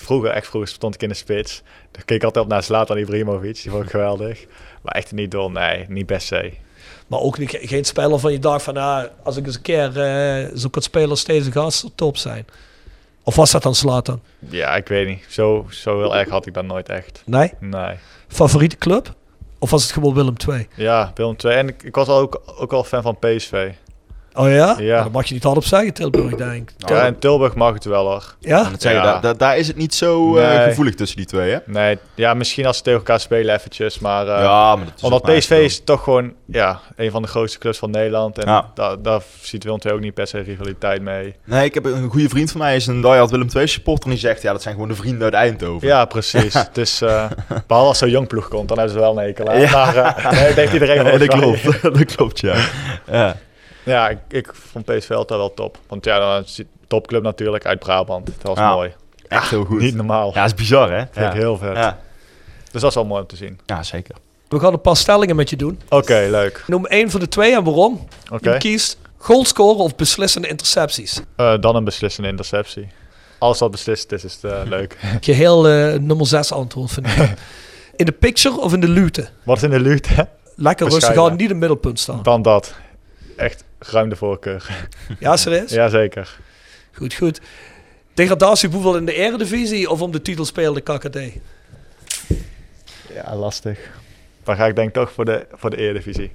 Vroeger, 0.00 0.30
echt 0.30 0.46
vroeger, 0.46 0.70
stond 0.70 0.94
ik 0.94 1.02
in 1.02 1.08
de 1.08 1.14
spits. 1.14 1.62
Daar 1.90 2.04
keek 2.04 2.16
ik 2.16 2.24
altijd 2.24 2.44
op 2.44 2.50
naar 2.50 2.62
Zlatan 2.62 2.98
Ibrahimovic. 2.98 3.62
Die 3.62 3.70
vond 3.70 3.84
ik 3.84 3.90
geweldig. 3.90 4.44
Maar 4.82 4.94
echt 4.94 5.10
een 5.10 5.18
idool, 5.18 5.50
nee, 5.50 5.84
niet 5.88 6.06
per 6.06 6.20
se. 6.20 6.52
Maar 7.06 7.20
ook 7.20 7.38
niet, 7.38 7.58
geen 7.60 7.84
speler 7.84 8.18
van 8.18 8.32
je 8.32 8.38
dacht 8.38 8.62
van, 8.62 8.76
ah, 8.76 9.04
als 9.22 9.36
ik 9.36 9.46
eens 9.46 9.54
een 9.54 9.62
keer 9.62 10.00
eh 10.00 10.56
zo 10.56 10.68
kan 10.68 10.82
spelen 10.82 11.10
als 11.10 11.24
deze 11.24 11.52
gast, 11.52 11.90
top 11.94 12.16
zijn. 12.16 12.46
Of 13.22 13.34
was 13.36 13.50
dat 13.50 13.62
dan 13.62 13.74
Slatan? 13.74 14.20
Ja, 14.38 14.76
ik 14.76 14.88
weet 14.88 15.06
niet. 15.06 15.24
Zo, 15.28 15.66
zo 15.70 15.98
heel 15.98 16.16
erg 16.16 16.28
had 16.28 16.46
ik 16.46 16.54
dat 16.54 16.64
nooit 16.64 16.88
echt. 16.88 17.22
Nee? 17.26 17.52
Nee. 17.60 17.96
Favoriete 18.28 18.76
club? 18.76 19.14
Of 19.58 19.70
was 19.70 19.82
het 19.82 19.92
gewoon 19.92 20.14
Willem 20.14 20.34
II? 20.48 20.68
Ja, 20.74 21.12
Willem 21.14 21.36
II. 21.44 21.54
En 21.54 21.68
ik, 21.68 21.82
ik 21.82 21.94
was 21.94 22.08
ook, 22.08 22.42
ook 22.58 22.70
wel 22.70 22.84
fan 22.84 23.02
van 23.02 23.18
PSV. 23.18 23.72
Oh 24.36 24.48
ja? 24.50 24.74
Ja. 24.78 24.92
Nou, 24.92 25.02
dat 25.02 25.12
mag 25.12 25.26
je 25.26 25.34
niet 25.34 25.42
hardop 25.42 25.64
zeggen, 25.64 25.92
Tilburg, 25.92 26.34
denk 26.34 26.70
ik. 26.70 26.88
Ja, 26.88 27.04
en 27.06 27.18
Tilburg 27.18 27.54
mag 27.54 27.74
het 27.74 27.84
wel 27.84 28.06
hoor. 28.06 28.34
Ja? 28.40 28.64
En 28.64 28.70
dat 28.70 28.82
zeggen, 28.82 29.02
Ja. 29.02 29.12
daar, 29.12 29.20
daar, 29.20 29.36
daar 29.36 29.58
is 29.58 29.66
het 29.66 29.76
niet 29.76 29.94
zo 29.94 30.36
eh, 30.36 30.48
Nee. 30.56 30.68
gevoelig 30.68 30.94
tussen 30.94 31.16
die 31.16 31.26
twee, 31.26 31.50
hè? 31.50 31.58
Nee, 31.66 31.98
ja, 32.14 32.34
misschien 32.34 32.66
als 32.66 32.76
ze 32.76 32.82
tegen 32.82 32.98
elkaar 32.98 33.20
spelen 33.20 33.54
eventjes. 33.54 33.98
Maar 33.98 34.28
eh, 34.28 34.42
ja, 34.42 34.76
maar 34.76 34.84
dat 34.84 34.94
is 34.96 35.02
omdat 35.02 35.22
PSV 35.22 35.50
is 35.50 35.84
toch 35.84 36.02
gewoon 36.02 36.32
ja, 36.46 36.80
een 36.96 37.10
van 37.10 37.22
de 37.22 37.28
grootste 37.28 37.58
clubs 37.58 37.78
van 37.78 37.90
Nederland. 37.90 38.38
En 38.38 38.48
Ja. 38.48 38.70
daar, 38.74 39.02
daar 39.02 39.20
ziet 39.40 39.64
Willem 39.64 39.80
II 39.84 39.94
ook 39.94 40.00
niet 40.00 40.14
per 40.14 40.26
se 40.26 40.38
rivaliteit 40.38 41.02
mee. 41.02 41.34
Nee, 41.44 41.64
ik 41.64 41.74
heb 41.74 41.84
een 41.84 42.10
goede 42.10 42.28
vriend 42.28 42.50
van 42.50 42.60
mij, 42.60 42.76
is 42.76 42.86
een 42.86 43.00
diehard 43.00 43.30
Willem 43.30 43.48
II 43.56 43.66
supporter. 43.66 44.04
En 44.04 44.10
die 44.10 44.18
zegt, 44.20 44.42
ja, 44.42 44.52
dat 44.52 44.62
zijn 44.62 44.74
gewoon 44.74 44.88
de 44.88 44.94
vrienden 44.94 45.22
uit 45.24 45.34
Eindhoven. 45.34 45.88
Ja, 45.88 46.04
precies. 46.04 46.54
Dus 46.72 47.00
eh, 47.00 47.24
behalve 47.66 47.88
als 47.88 47.98
zo'n 47.98 48.10
jong 48.10 48.26
ploeg 48.28 48.48
komt, 48.48 48.68
dan 48.68 48.78
hebben 48.78 48.94
ze 48.96 49.00
wel 49.02 49.18
een 49.18 49.24
hekel 49.24 49.48
aan. 49.48 49.60
Ja. 49.60 49.70
Maar 50.22 50.32
nee, 50.34 50.46
dat 50.46 50.54
heeft 50.56 50.72
iedereen 50.72 51.02
wel. 51.02 51.12
Ja, 51.12 51.18
dat 51.18 51.28
klopt. 51.28 51.82
dat 51.98 52.04
klopt, 52.14 52.40
ja. 52.40 52.54
ja. 53.10 53.36
Ja, 53.84 54.08
ik, 54.08 54.18
ik 54.28 54.50
vond 54.54 54.84
PSV 54.84 55.10
altijd 55.10 55.38
wel 55.38 55.54
top. 55.54 55.78
Want 55.88 56.04
ja, 56.04 56.18
dan 56.18 56.42
is 56.44 56.56
het 56.56 56.66
topclub 56.86 57.22
natuurlijk 57.22 57.66
uit 57.66 57.78
Brabant. 57.78 58.26
Dat 58.26 58.36
was 58.42 58.58
Ja. 58.58 58.74
mooi. 58.74 58.92
Echt 59.28 59.50
heel 59.50 59.64
goed. 59.64 59.80
Niet 59.80 59.94
normaal. 59.94 60.28
Ja, 60.28 60.34
dat 60.34 60.44
is 60.44 60.54
bizar, 60.54 60.90
hè? 60.90 61.04
Vind 61.10 61.26
ik 61.26 61.32
heel 61.40 61.56
vet. 61.58 61.76
Ja. 61.76 61.98
Dus 62.70 62.80
dat 62.80 62.90
is 62.90 62.96
wel 62.96 63.04
mooi 63.04 63.20
om 63.20 63.26
te 63.26 63.36
zien. 63.36 63.60
ja, 63.66 63.82
zeker. 63.82 64.14
We 64.48 64.60
gaan 64.60 64.72
een 64.72 64.80
paar 64.80 64.96
stellingen 64.96 65.36
met 65.36 65.50
je 65.50 65.56
doen. 65.56 65.80
Oké, 65.88 66.26
leuk. 66.30 66.64
Noem 66.66 66.86
één 66.86 67.10
van 67.10 67.20
de 67.20 67.28
twee 67.28 67.54
en 67.54 67.64
waarom. 67.64 68.06
Oké. 68.32 68.52
Je 68.52 68.58
kiest 68.58 68.98
goalscoren 69.16 69.78
of 69.84 69.96
beslissende 69.96 70.48
intercepties. 70.48 71.20
Eh, 71.36 71.54
dan 71.60 71.76
een 71.76 71.84
beslissende 71.84 72.28
interceptie. 72.28 72.88
Alles 73.38 73.58
wat 73.58 73.70
beslist 73.70 74.12
is, 74.12 74.24
is 74.24 74.38
eh, 74.42 74.60
leuk. 74.64 74.98
Geheel 75.20 75.68
eh 75.68 75.98
nummer 75.98 76.26
6 76.26 76.52
antwoord 76.52 76.90
vind 76.90 77.06
ik. 77.06 77.14
In 77.96 78.06
de 78.06 78.12
picture 78.12 78.60
of 78.60 78.72
in 78.72 78.80
de 78.80 78.88
lute? 78.88 79.28
Wat 79.42 79.56
is 79.56 79.62
in 79.62 79.70
de 79.70 80.00
hè? 80.08 80.22
Lekker 80.56 80.84
rustig 80.86 81.08
Bescheiden. 81.08 81.24
aan, 81.24 81.30
niet 81.30 81.40
in 81.40 81.48
het 81.48 81.56
middelpunt 81.58 81.98
staan. 82.00 82.22
Dan 82.22 82.42
dat. 82.42 82.74
Echt 83.36 83.64
ruim 83.90 84.08
de 84.08 84.16
voorkeur. 84.16 84.86
Ja, 85.18 85.36
serieus? 85.36 85.70
Jazeker. 85.70 86.38
Goed, 86.92 87.14
goed. 87.14 87.40
Degradatie 88.14 88.68
bijvoorbeeld 88.68 89.00
in 89.00 89.06
de 89.06 89.14
Eredivisie 89.14 89.90
of 89.90 90.00
om 90.02 90.12
de 90.12 90.22
titel 90.22 90.44
spelen 90.44 90.74
de 90.74 90.80
KKD? 90.80 91.18
Ja, 93.14 93.36
lastig. 93.36 93.78
Dan 94.44 94.56
ga 94.56 94.66
ik 94.66 94.76
denk 94.76 94.92
toch 94.92 95.12
voor 95.12 95.24
de, 95.24 95.46
voor 95.52 95.70
de 95.70 95.76
Eredivisie. 95.76 96.32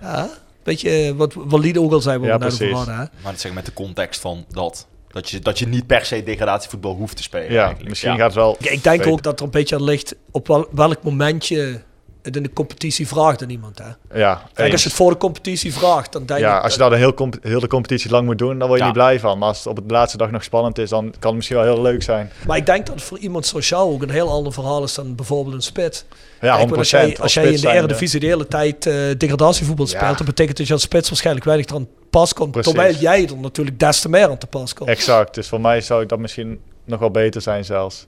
Ja, 0.00 0.30
Beetje 0.62 0.90
eh, 0.90 1.10
wat 1.12 1.34
Walide 1.34 1.80
ook 1.80 1.92
al 1.92 2.00
Ja, 2.28 2.38
we 2.38 2.44
over 2.44 2.56
precies. 2.56 2.86
Hè? 2.86 2.96
Maar 2.96 3.08
dat 3.22 3.40
zeg 3.40 3.50
ik 3.50 3.56
met 3.56 3.66
de 3.66 3.72
context 3.72 4.20
van 4.20 4.44
dat. 4.48 4.86
Dat 5.08 5.30
je, 5.30 5.38
dat 5.38 5.58
je 5.58 5.66
niet 5.66 5.86
per 5.86 6.04
se 6.04 6.22
degradatievoetbal 6.22 6.94
hoeft 6.94 7.16
te 7.16 7.22
spelen. 7.22 7.52
Ja, 7.52 7.58
eigenlijk. 7.60 7.88
misschien 7.88 8.10
Ja. 8.10 8.16
gaat 8.16 8.26
het 8.26 8.34
wel... 8.34 8.56
Ik, 8.58 8.70
ik 8.70 8.82
denk 8.82 9.02
Weet- 9.04 9.12
ook 9.12 9.22
dat 9.22 9.38
er 9.38 9.44
een 9.44 9.50
beetje 9.50 9.74
aan 9.76 9.82
ligt 9.84 10.14
op 10.30 10.46
wel, 10.46 10.68
welk 10.70 11.02
moment 11.02 11.46
je 11.46 11.80
het 12.26 12.36
in 12.36 12.42
de 12.42 12.52
competitie 12.52 13.08
vraagt 13.08 13.42
aan 13.42 13.50
iemand. 13.50 13.78
Hè? 13.78 14.18
Ja, 14.18 14.42
Kijk, 14.54 14.72
als 14.72 14.82
je 14.82 14.88
het 14.88 14.96
voor 14.96 15.10
de 15.10 15.16
competitie 15.16 15.72
vraagt, 15.74 16.12
dan 16.12 16.26
denk 16.26 16.40
ja, 16.40 16.56
ik... 16.56 16.62
als 16.62 16.72
je 16.72 16.78
dat 16.78 16.92
een 16.92 16.98
heel, 16.98 17.14
comp- 17.14 17.36
heel 17.42 17.60
de 17.60 17.66
competitie 17.66 18.10
lang 18.10 18.26
moet 18.26 18.38
doen, 18.38 18.58
dan 18.58 18.68
word 18.68 18.80
je 18.80 18.86
Ja. 18.86 18.90
niet 18.92 18.98
blij 19.00 19.20
van. 19.20 19.38
Maar 19.38 19.48
als 19.48 19.58
het 19.58 19.66
op 19.66 19.76
de 19.88 19.94
laatste 19.94 20.16
dag 20.18 20.30
nog 20.30 20.44
spannend 20.44 20.78
is, 20.78 20.88
dan 20.90 21.02
kan 21.10 21.14
het 21.20 21.34
misschien 21.34 21.56
wel 21.56 21.64
heel 21.66 21.82
leuk 21.82 22.02
zijn. 22.02 22.30
Maar 22.46 22.56
ik 22.56 22.66
denk 22.66 22.86
dat 22.86 22.94
het 22.94 23.04
voor 23.04 23.18
iemand 23.18 23.46
zoals 23.46 23.68
jou 23.68 23.92
ook 23.92 24.02
een 24.02 24.10
heel 24.10 24.30
ander 24.30 24.52
verhaal 24.52 24.82
is 24.82 24.94
dan 24.94 25.14
bijvoorbeeld 25.14 25.54
een 25.54 25.62
spits. 25.62 26.04
Ja, 26.40 26.54
100%. 26.54 26.56
Kijk, 26.56 26.68
want 26.68 26.78
als 26.78 26.90
jij, 26.90 27.16
als 27.18 27.34
jij 27.34 27.46
in 27.52 27.60
de 27.60 27.68
Eredivisie 27.72 28.20
de 28.20 28.26
hele 28.26 28.48
tijd 28.48 28.86
eh, 28.86 28.94
degradatievoetbal 29.18 29.86
Ja. 29.86 29.92
speelt, 29.98 30.16
dan 30.16 30.26
betekent 30.26 30.56
dat 30.56 30.66
je 30.66 30.72
als 30.72 30.82
spits 30.82 31.08
waarschijnlijk 31.08 31.46
weinig 31.46 31.66
aan 31.74 31.88
pas 32.10 32.32
komt. 32.32 32.50
Precies. 32.50 32.72
Terwijl 32.72 32.94
jij 32.94 33.26
er 33.28 33.36
natuurlijk 33.36 33.78
des 33.78 34.00
te 34.00 34.08
meer 34.08 34.28
aan 34.28 34.38
te 34.38 34.46
pas 34.46 34.74
komt. 34.74 34.90
Exact. 34.90 35.34
Dus 35.34 35.48
voor 35.48 35.60
mij 35.60 35.80
zou 35.80 36.06
dat 36.06 36.18
misschien 36.18 36.60
nog 36.84 37.00
wel 37.00 37.10
beter 37.10 37.40
zijn 37.40 37.64
zelfs. 37.64 38.06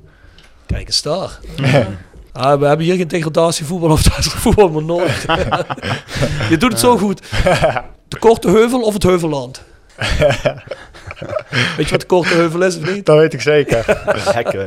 Kijk 0.66 0.86
eens 0.86 1.02
daar. 1.02 1.38
Ah, 2.38 2.60
we 2.60 2.66
hebben 2.66 2.86
hier 2.86 2.96
geen 2.96 3.08
degradatievoetbal 3.08 3.90
of 3.90 4.02
dat 4.08 4.24
voetbal 4.24 4.68
maar 4.68 4.82
nooit. 4.84 5.26
je 6.50 6.56
doet 6.58 6.70
het 6.70 6.80
zo 6.80 6.96
goed. 6.96 7.22
De 8.08 8.18
korte 8.18 8.50
heuvel 8.50 8.80
of 8.82 8.94
het 8.94 9.02
heuvelland? 9.02 9.62
Weet 11.76 11.84
je 11.86 11.90
wat 11.90 12.00
de 12.00 12.06
korte 12.06 12.34
heuvel 12.34 12.62
is 12.62 12.76
of 12.78 12.92
niet? 12.94 13.06
Dat 13.06 13.16
weet 13.16 13.32
ik 13.34 13.40
zeker. 13.40 13.84
Hekken, 14.34 14.66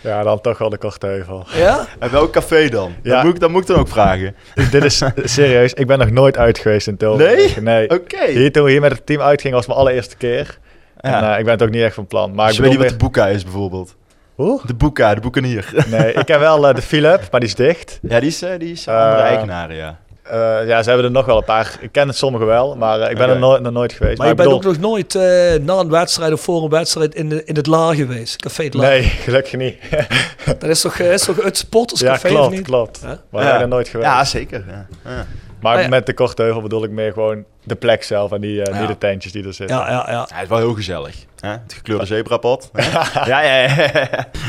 ja, 0.00 0.22
dan 0.22 0.40
toch 0.40 0.58
wel 0.58 0.68
de 0.68 0.78
korte 0.78 1.06
heuvel. 1.06 1.46
Ja? 1.54 1.86
En 1.98 2.10
welk 2.10 2.32
café 2.32 2.68
dan? 2.68 2.94
Ja. 3.02 3.14
Dat, 3.14 3.24
moet 3.24 3.34
ik, 3.34 3.40
dat 3.40 3.50
moet 3.50 3.60
ik 3.62 3.66
dan 3.66 3.76
ook 3.78 3.88
vragen. 3.88 4.34
Dit 4.70 4.84
is 4.84 5.02
serieus. 5.24 5.72
Ik 5.72 5.86
ben 5.86 5.98
nog 5.98 6.10
nooit 6.10 6.36
uit 6.36 6.58
geweest 6.58 6.86
in 6.86 6.96
Tilburg. 6.96 7.36
Nee? 7.36 7.62
Nee. 7.62 7.90
Oké. 7.90 8.26
Hier, 8.26 8.52
toen 8.52 8.64
we 8.64 8.70
hier 8.70 8.80
met 8.80 8.92
het 8.92 9.06
team 9.06 9.20
uitgingen, 9.20 9.56
was 9.56 9.66
mijn 9.66 9.78
allereerste 9.78 10.16
keer. 10.16 10.58
En 10.96 11.10
Ja. 11.10 11.32
eh, 11.32 11.38
ik 11.38 11.44
ben 11.44 11.52
het 11.54 11.62
ook 11.62 11.70
niet 11.70 11.82
echt 11.82 11.94
van 11.94 12.06
plan. 12.06 12.34
Maar 12.34 12.46
Dus 12.46 12.58
ik 12.58 12.62
je 12.64 12.68
weet 12.70 12.78
niet 12.78 12.90
wat 12.90 12.98
de 12.98 13.04
boeka 13.04 13.26
is 13.26 13.42
bijvoorbeeld. 13.42 13.94
Hoe? 14.38 14.60
De 14.66 14.74
boeka, 14.74 15.14
de 15.14 15.20
boekenier. 15.20 15.72
Nee, 15.90 16.12
ik 16.12 16.26
ken 16.26 16.40
wel 16.40 16.68
eh, 16.68 16.74
de 16.74 16.82
Philip, 16.82 17.28
maar 17.30 17.40
die 17.40 17.48
is 17.48 17.54
dicht. 17.54 17.98
Ja, 18.02 18.20
die 18.20 18.28
is, 18.28 18.42
eh, 18.42 18.50
die 18.58 18.72
is 18.72 18.86
een 18.86 18.94
andere 18.94 19.22
Eh, 19.22 19.28
eigenaar, 19.28 19.74
ja. 19.74 19.98
Eh, 20.22 20.66
ja, 20.68 20.82
ze 20.82 20.88
hebben 20.88 21.06
er 21.06 21.12
nog 21.12 21.26
wel 21.26 21.36
een 21.36 21.44
paar. 21.44 21.76
Ik 21.80 21.92
ken 21.92 22.08
het 22.08 22.16
sommige 22.16 22.44
wel, 22.44 22.76
maar 22.76 23.00
eh, 23.00 23.10
ik 23.10 23.16
ben 23.16 23.28
er 23.28 23.38
nooit, 23.38 23.62
nog 23.62 23.72
nooit 23.72 23.92
geweest. 23.92 24.18
Maar 24.18 24.26
je 24.26 24.32
ik 24.32 24.38
bent 24.38 24.50
ook 24.52 24.64
nog 24.64 24.78
nooit 24.78 25.14
eh, 25.14 25.22
na 25.60 25.74
een 25.78 25.90
wedstrijd 25.90 26.32
of 26.32 26.40
voor 26.40 26.62
een 26.62 26.68
wedstrijd 26.70 27.14
in, 27.14 27.28
de, 27.28 27.44
in 27.44 27.56
het 27.56 27.66
laar 27.66 27.94
geweest. 27.94 28.36
Café 28.36 28.64
het 28.64 28.74
laar. 28.74 28.90
Nee, 28.90 29.02
gelukkig 29.26 29.52
niet. 29.56 29.76
Dat 30.58 30.62
is 30.70 30.80
toch, 30.80 30.98
is 30.98 31.24
toch 31.24 31.36
het 31.36 31.44
ja, 31.44 31.54
supporterscafé 31.54 32.28
of 32.28 32.34
klopt, 32.34 32.50
niet? 32.50 32.62
klopt. 32.62 33.00
Hè? 33.00 33.14
Maar 33.30 33.42
ja. 33.42 33.46
ik 33.48 33.52
ben 33.52 33.62
er 33.62 33.68
nooit 33.68 33.88
geweest. 33.88 34.08
Ja, 34.10 34.24
zeker. 34.24 34.64
Ja. 34.68 34.86
Ja. 35.10 35.26
maar 35.60 35.76
Ah, 35.76 35.82
ja. 35.82 35.88
met 35.88 36.06
de 36.06 36.14
korte 36.14 36.42
heuvel 36.42 36.62
bedoel 36.62 36.84
ik 36.84 36.90
meer 36.90 37.12
gewoon 37.12 37.44
de 37.68 37.74
plek 37.74 38.02
zelf 38.02 38.32
en 38.32 38.40
die, 38.40 38.62
eh, 38.62 38.74
Ja. 38.74 38.78
niet 38.80 38.88
de 38.88 38.98
tentjes 38.98 39.32
die 39.32 39.46
er 39.46 39.54
zitten. 39.54 39.76
Ja, 39.76 39.88
ja, 39.90 40.04
ja. 40.06 40.12
Ja, 40.12 40.20
het 40.34 40.42
is 40.42 40.48
wel 40.48 40.58
heel 40.58 40.74
gezellig. 40.74 41.14
Hè? 41.40 41.48
Het 41.50 41.72
gekleurde 41.74 42.06
zebrapad. 42.06 42.70
ja, 43.24 43.24
ja, 43.24 43.40
ja. 43.42 43.68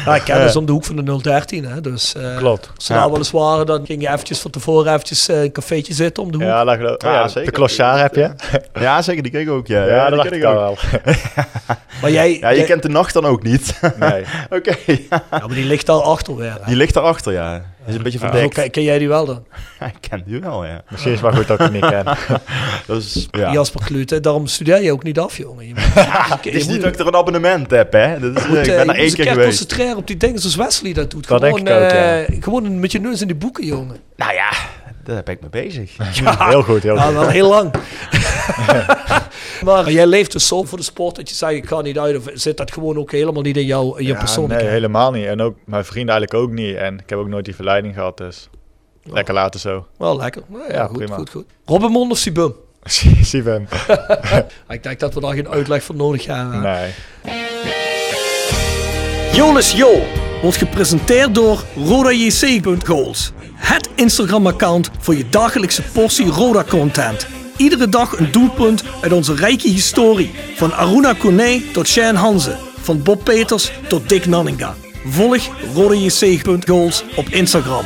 ja 0.05 0.15
ik 0.15 0.21
ken 0.23 0.41
dus 0.41 0.55
om 0.55 0.65
de 0.65 0.71
hoek 0.71 0.85
van 0.85 0.95
de 0.95 1.21
013. 1.21 1.65
Hè, 1.65 1.81
dus 1.81 2.15
eh, 2.15 2.37
Klopt. 2.37 2.71
als 2.75 2.85
ze 2.85 2.93
Ja. 2.93 2.99
daar 2.99 3.09
wel 3.09 3.17
eens 3.17 3.31
waren, 3.31 3.65
dan 3.65 3.85
ging 3.85 4.01
je 4.01 4.07
eventjes 4.07 4.39
van 4.39 4.51
tevoren 4.51 4.93
eventjes 4.93 5.27
eh, 5.27 5.41
een 5.43 5.51
cafeetje 5.51 5.93
zitten 5.93 6.23
om 6.23 6.31
de 6.31 6.37
hoek. 6.37 6.45
Ja, 6.47 6.63
dat 6.63 6.75
geloof- 6.75 6.91
oh 6.93 6.97
Ja, 7.01 7.13
ja, 7.13 7.27
zeker. 7.27 7.51
de 7.51 7.57
Clochard 7.57 7.99
heb 8.01 8.15
je. 8.15 8.31
Ja, 8.85 9.01
zeker. 9.01 9.23
Die 9.23 9.31
ken 9.31 9.41
ik 9.41 9.49
ook. 9.49 9.67
Ja, 9.67 9.85
Ja, 9.85 9.85
die 10.07 10.15
dat 10.15 10.15
dacht 10.15 10.29
ken 10.29 10.37
ik 10.37 10.43
al 10.43 10.53
wel. 10.55 10.77
Maar 12.01 12.11
jij, 12.11 12.37
Ja, 12.39 12.49
je 12.49 12.63
kent 12.63 12.81
de 12.81 12.89
nacht 12.89 13.13
dan 13.13 13.25
ook 13.25 13.43
niet. 13.43 13.79
Nee. 13.99 14.23
Oké. 14.49 14.75
ja, 15.09 15.23
maar 15.29 15.47
die 15.47 15.65
ligt 15.65 15.85
daar 15.85 16.01
achter 16.01 16.35
weer. 16.35 16.51
hè. 16.51 16.65
Die 16.65 16.75
ligt 16.75 16.93
daarachter, 16.93 17.33
ja. 17.33 17.61
Is 17.85 17.95
een 17.95 18.03
beetje 18.03 18.19
verdekt. 18.19 18.53
ken, 18.53 18.71
ken 18.71 18.83
jij 18.83 18.97
die 18.97 19.07
wel 19.07 19.25
dan? 19.25 19.45
Ja, 19.79 19.85
ik 19.85 19.93
ken 20.09 20.23
die 20.25 20.39
wel, 20.41 20.65
ja. 20.65 20.81
Misschien 20.89 21.11
is 21.13 21.21
het 21.21 21.27
maar 21.29 21.37
goed 21.37 21.47
dat 21.47 21.59
ik 21.59 21.71
niet 21.71 21.85
ken. 21.89 22.05
Dat 22.85 22.97
is, 23.01 23.08
ja. 23.31 23.51
Jasper 23.51 23.83
Klute, 23.85 24.19
daarom 24.19 24.47
studeer 24.47 24.81
je 24.83 24.91
ook 24.91 25.03
niet 25.03 25.19
af, 25.19 25.37
jongen. 25.37 25.67
Je 25.67 25.73
moet, 25.73 25.83
Het 26.43 26.45
is 26.55 26.67
niet 26.67 26.81
dat 26.81 26.93
ik 26.93 26.99
er 26.99 27.07
een 27.07 27.15
abonnement 27.15 27.71
heb, 27.71 27.91
hè. 27.93 28.19
Dat 28.19 28.37
is, 28.37 28.47
moet, 28.47 28.57
ik 28.57 28.67
eh, 28.67 28.75
ben 28.75 28.85
je 28.85 28.91
er 28.91 28.97
één 28.97 29.13
keer 29.13 29.25
geweest. 29.27 29.47
concentreren 29.47 29.97
op 29.97 30.07
die 30.07 30.17
dingen 30.17 30.39
zoals 30.39 30.55
Wesley 30.55 30.93
dat 30.93 31.11
doet. 31.11 31.27
Dat 31.27 31.43
gewoon, 31.43 31.63
denk 31.63 31.77
ik 31.77 31.83
ook, 31.83 31.89
eh, 31.91 32.41
gewoon 32.43 32.79
met 32.79 32.91
je 32.91 32.99
neus 32.99 33.21
in 33.21 33.27
die 33.27 33.35
boeken, 33.35 33.65
jongen. 33.65 33.97
Nou 34.15 34.33
ja, 34.33 34.49
daar 35.03 35.23
ben 35.23 35.33
ik 35.33 35.41
mee 35.41 35.49
bezig. 35.49 35.91
Heel 36.49 36.63
goed, 36.63 36.83
heel 36.83 36.95
Ja, 36.95 37.01
goed. 37.01 37.13
wel 37.13 37.27
heel 37.27 37.49
lang. 37.49 37.71
maar 39.63 39.91
jij 39.91 40.05
leeft 40.07 40.31
dus 40.31 40.47
zo 40.47 40.63
voor 40.63 40.77
de 40.77 40.83
sport 40.83 41.15
dat 41.15 41.29
je 41.29 41.35
zegt, 41.35 41.53
ik 41.53 41.65
ga 41.67 41.81
niet 41.81 41.99
uit. 41.99 42.17
Of 42.17 42.23
zit 42.33 42.57
dat 42.57 42.71
gewoon 42.71 42.97
ook 42.97 43.11
helemaal 43.11 43.41
niet 43.41 43.57
in 43.57 43.65
jou, 43.65 43.99
in 43.99 44.05
je 44.05 44.11
Ja, 44.11 44.17
persoonlijkheid? 44.19 44.63
nee, 44.71 44.73
helemaal 44.81 45.11
niet. 45.11 45.25
En 45.25 45.41
ook 45.41 45.55
mijn 45.65 45.85
vrienden 45.85 46.15
eigenlijk 46.15 46.43
ook 46.45 46.51
niet. 46.55 46.75
En 46.75 46.93
ik 46.99 47.09
heb 47.09 47.19
ook 47.19 47.27
nooit 47.27 47.45
die 47.45 47.55
verleiding 47.55 47.93
gehad, 47.93 48.17
dus 48.17 48.49
lekker 49.03 49.33
later 49.33 49.59
zo. 49.59 49.85
Wel 49.97 50.17
lekker. 50.17 50.41
Nou 50.47 50.63
ja, 50.67 50.73
Ja, 50.73 50.85
goed, 50.87 50.97
prima. 50.97 51.15
goed, 51.15 51.29
goed. 51.29 51.45
Robin 51.65 51.91
Mond 51.91 52.11
of 52.11 52.17
Sibum? 52.17 52.55
Hem. 53.31 53.67
Ik 54.75 54.83
denk 54.83 54.99
dat 54.99 55.13
we 55.13 55.19
daar 55.19 55.33
geen 55.33 55.49
uitleg 55.49 55.83
voor 55.83 55.95
nodig 55.95 56.25
hebben. 56.25 56.61
Nee. 56.61 56.93
Jolis 59.33 59.71
Jo 59.71 60.03
wordt 60.41 60.57
gepresenteerd 60.57 61.35
door 61.35 61.63
RodaJC.goals. 61.75 63.31
Het 63.55 63.89
Instagram-account 63.95 64.89
voor 64.99 65.15
je 65.15 65.29
dagelijkse 65.29 65.81
portie 65.81 66.25
Roda-content. 66.27 67.27
Iedere 67.57 67.89
dag 67.89 68.19
een 68.19 68.31
doelpunt 68.31 68.83
uit 69.01 69.11
onze 69.11 69.35
rijke 69.35 69.67
historie. 69.67 70.31
Van 70.55 70.73
Aruna 70.73 71.13
Kone 71.13 71.61
tot 71.71 71.87
Shane 71.87 72.17
Hanze. 72.17 72.55
Van 72.81 73.03
Bob 73.03 73.23
Peters 73.23 73.71
tot 73.87 74.09
Dick 74.09 74.25
Nanninga. 74.25 74.75
Volg 75.05 75.49
RodaJC.goals 75.75 77.03
op 77.15 77.27
Instagram. 77.29 77.85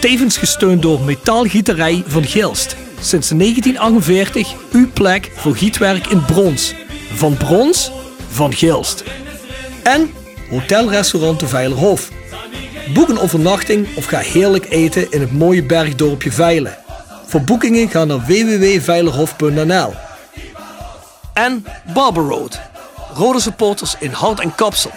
Tevens 0.00 0.36
gesteund 0.36 0.82
door 0.82 1.00
Metaalgieterij 1.00 2.02
van 2.06 2.24
Gilst. 2.24 2.76
Sinds 3.02 3.28
1948 3.28 4.54
uw 4.72 4.90
plek 4.92 5.30
voor 5.34 5.56
gietwerk 5.56 6.06
in 6.06 6.24
brons. 6.24 6.74
Van 7.14 7.36
brons, 7.36 7.90
van 8.30 8.52
Gilst. 8.52 9.04
En 9.82 10.10
Hotelrestaurant 10.50 11.40
de 11.40 11.48
Veilerhof. 11.48 12.10
Boek 12.94 13.08
een 13.08 13.18
overnachting 13.18 13.96
of 13.96 14.04
ga 14.04 14.18
heerlijk 14.18 14.70
eten 14.70 15.10
in 15.10 15.20
het 15.20 15.32
mooie 15.32 15.62
bergdorpje 15.62 16.32
Veilen. 16.32 16.76
Voor 17.26 17.42
boekingen 17.42 17.88
ga 17.88 18.04
naar 18.04 18.20
www.veilerhof.nl. 18.26 19.94
En 21.32 21.64
Barber 21.94 22.24
Road. 22.24 22.60
Rode 23.14 23.40
supporters 23.40 23.96
in 23.98 24.12
hart 24.12 24.40
en 24.40 24.54
kapsel. 24.54 24.90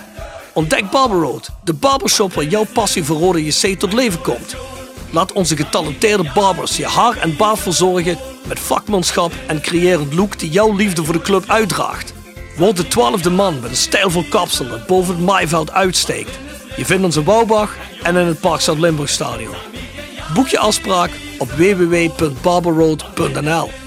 Ontdek 0.54 0.90
Barber 0.90 1.20
Road, 1.20 1.50
de 1.64 1.74
barbershop 1.74 2.34
waar 2.34 2.44
jouw 2.44 2.66
passie 2.74 3.04
voor 3.04 3.18
Rode 3.18 3.46
JC 3.46 3.80
tot 3.80 3.94
leven 3.94 4.22
komt. 4.22 4.56
Laat 5.14 5.32
onze 5.32 5.56
getalenteerde 5.56 6.32
barbers 6.34 6.78
je 6.78 6.86
haar 6.86 7.18
en 7.18 7.38
baard 7.38 7.60
verzorgen 7.60 8.18
met 8.48 8.60
vakmanschap 8.60 9.32
en 9.48 9.62
creëer 9.62 10.00
een 10.00 10.16
look 10.16 10.40
die 10.40 10.50
jouw 10.50 10.76
liefde 10.76 11.04
voor 11.04 11.14
de 11.14 11.22
club 11.22 11.44
uitdraagt. 11.48 12.14
Word 12.58 12.78
de 12.78 12.88
twaalfde 12.88 13.30
man 13.30 13.60
met 13.60 13.70
een 13.70 13.76
stijlvol 13.76 14.26
kapsel 14.30 14.68
dat 14.68 14.88
boven 14.88 15.16
het 15.16 15.24
maaiveld 15.24 15.72
uitsteekt. 15.72 16.40
Je 16.78 16.86
vindt 16.86 17.04
ons 17.04 17.16
in 17.16 17.24
Bouwbach 17.24 17.76
en 18.04 18.16
in 18.16 18.26
het 18.26 18.40
Park 18.40 18.62
Zuid-Limburg 18.62 19.10
Stadion. 19.10 19.56
Boek 20.34 20.48
je 20.48 20.60
afspraak 20.60 21.12
op 21.38 21.52
www.barberroad.nl 21.52 23.83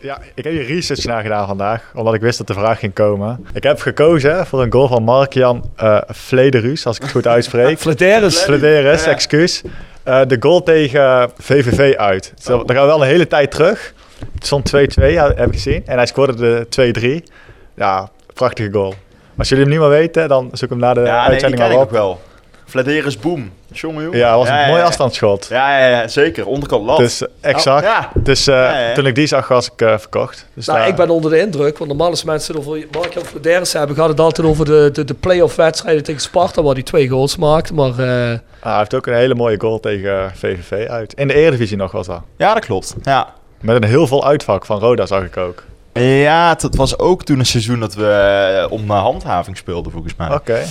Ja, 0.00 0.18
ik 0.34 0.44
heb 0.44 0.52
hier 0.52 0.66
research 0.66 1.04
naar 1.04 1.22
gedaan 1.22 1.46
vandaag, 1.46 1.90
omdat 1.94 2.14
ik 2.14 2.20
wist 2.20 2.38
dat 2.38 2.46
de 2.46 2.54
vraag 2.54 2.78
ging 2.78 2.94
komen. 2.94 3.46
Ik 3.52 3.62
heb 3.62 3.80
gekozen 3.80 4.46
voor 4.46 4.62
een 4.62 4.72
goal 4.72 4.88
van 4.88 5.02
Mark-Jan 5.02 5.70
uh, 5.82 6.00
Flederus, 6.14 6.86
als 6.86 6.96
ik 6.96 7.02
het 7.02 7.10
goed 7.10 7.26
uitspreek. 7.26 7.78
Flederis. 7.96 8.38
Flederis, 8.38 9.06
excuus. 9.06 9.62
Uh, 10.08 10.20
de 10.26 10.36
goal 10.40 10.62
tegen 10.62 11.30
VVV 11.38 11.96
uit. 11.96 12.32
Dus 12.34 12.44
dat 12.44 12.70
gaan 12.72 12.80
we 12.80 12.86
wel 12.86 13.02
een 13.02 13.08
hele 13.08 13.26
tijd 13.26 13.50
terug. 13.50 13.94
Het 14.34 14.46
stond 14.46 14.76
2-2, 14.76 14.78
heb 15.14 15.46
ik 15.46 15.52
gezien. 15.52 15.82
En 15.86 15.96
hij 15.96 16.06
scoorde 16.06 16.66
de 16.68 17.22
2-3. 17.22 17.32
Ja, 17.74 18.08
prachtige 18.34 18.72
goal. 18.72 18.94
Als 19.38 19.48
jullie 19.48 19.64
hem 19.64 19.72
niet 19.72 19.82
meer 19.82 19.90
weten, 19.90 20.28
dan 20.28 20.50
zoek 20.52 20.70
hem 20.70 20.78
na 20.78 20.94
de 20.94 21.00
ja, 21.00 21.26
uitzending 21.26 21.62
nee, 21.62 21.70
maar 21.70 21.78
op. 21.78 21.84
Ik 21.84 21.90
wel. 21.90 22.20
Flederis 22.68 23.18
boom. 23.18 23.50
Jongen, 23.72 24.02
jongen. 24.02 24.18
Ja, 24.18 24.30
dat 24.30 24.38
was 24.38 24.48
een 24.48 24.54
ja, 24.54 24.66
mooi 24.66 24.78
ja, 24.78 24.86
afstandsschot. 24.86 25.46
Ja, 25.50 25.78
ja, 25.78 25.86
ja, 25.86 26.08
zeker. 26.08 26.46
Onderkant 26.46 26.84
lat. 26.84 26.98
Dus 26.98 27.22
exact. 27.40 27.86
Oh, 27.86 27.90
ja. 27.90 28.10
Dus 28.14 28.48
uh, 28.48 28.54
ja, 28.54 28.80
ja. 28.80 28.94
toen 28.94 29.06
ik 29.06 29.14
die 29.14 29.26
zag, 29.26 29.48
was 29.48 29.70
ik 29.72 29.82
uh, 29.82 29.98
verkocht. 29.98 30.46
Dus 30.54 30.66
nou, 30.66 30.78
daar... 30.78 30.88
ik 30.88 30.94
ben 30.96 31.10
onder 31.10 31.30
de 31.30 31.40
indruk, 31.40 31.78
want 31.78 31.90
normaal 31.90 32.10
als 32.10 32.24
mensen 32.24 32.54
het 32.54 32.66
over 32.66 32.86
Mark-Jan 32.92 33.24
Flederis 33.24 33.72
hebben, 33.72 33.96
gaat 33.96 34.08
het 34.08 34.20
altijd 34.20 34.46
over 34.46 34.64
de, 34.64 34.90
de, 34.92 35.04
de 35.04 35.14
play-off 35.14 35.56
wedstrijden 35.56 36.02
tegen 36.02 36.20
Sparta, 36.20 36.62
waar 36.62 36.74
hij 36.74 36.82
twee 36.82 37.08
goals 37.08 37.36
maakte. 37.36 37.74
Maar, 37.74 37.90
uh... 37.90 38.32
ah, 38.32 38.38
hij 38.60 38.78
heeft 38.78 38.94
ook 38.94 39.06
een 39.06 39.14
hele 39.14 39.34
mooie 39.34 39.60
goal 39.60 39.80
tegen 39.80 40.32
VVV 40.34 40.88
uit. 40.88 41.14
In 41.14 41.28
de 41.28 41.34
Eredivisie 41.34 41.76
nog 41.76 41.92
was 41.92 42.06
dat. 42.06 42.20
Ja, 42.36 42.54
dat 42.54 42.64
klopt. 42.64 42.94
Ja. 43.02 43.32
Met 43.60 43.82
een 43.82 43.88
heel 43.88 44.06
vol 44.06 44.26
uitvak 44.26 44.66
van 44.66 44.78
Roda 44.78 45.06
zag 45.06 45.24
ik 45.24 45.36
ook. 45.36 45.62
Ja, 45.92 46.56
het 46.58 46.76
was 46.76 46.98
ook 46.98 47.24
toen 47.24 47.38
een 47.38 47.46
seizoen 47.46 47.80
dat 47.80 47.94
we 47.94 48.66
om 48.70 48.90
handhaving 48.90 49.56
speelden, 49.56 49.92
volgens 49.92 50.16
mij. 50.16 50.26
Oké. 50.26 50.36
Okay. 50.36 50.64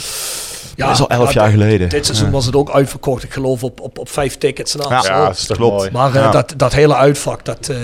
Ja, 0.77 0.85
dat 0.85 0.95
is 0.95 1.01
al 1.01 1.09
elf 1.09 1.33
jaar 1.33 1.49
geleden. 1.49 1.89
Dit 1.89 2.05
seizoen 2.05 2.27
ja. 2.27 2.33
was 2.33 2.45
het 2.45 2.55
ook 2.55 2.71
uitverkocht. 2.71 3.23
Ik 3.23 3.33
geloof 3.33 3.63
op, 3.63 3.79
op, 3.79 3.97
op 3.97 4.09
vijf 4.09 4.37
tickets. 4.37 4.75
Nou, 4.75 4.89
ja, 4.89 5.01
ja 5.03 5.25
dat 5.25 5.37
is 5.37 5.45
toch 5.45 5.57
klopt. 5.57 5.75
mooi. 5.77 5.91
Maar 5.91 6.09
uh, 6.09 6.15
ja. 6.15 6.31
dat, 6.31 6.53
dat 6.57 6.73
hele 6.73 6.95
uitvak, 6.95 7.45
dat 7.45 7.69
uh, 7.69 7.77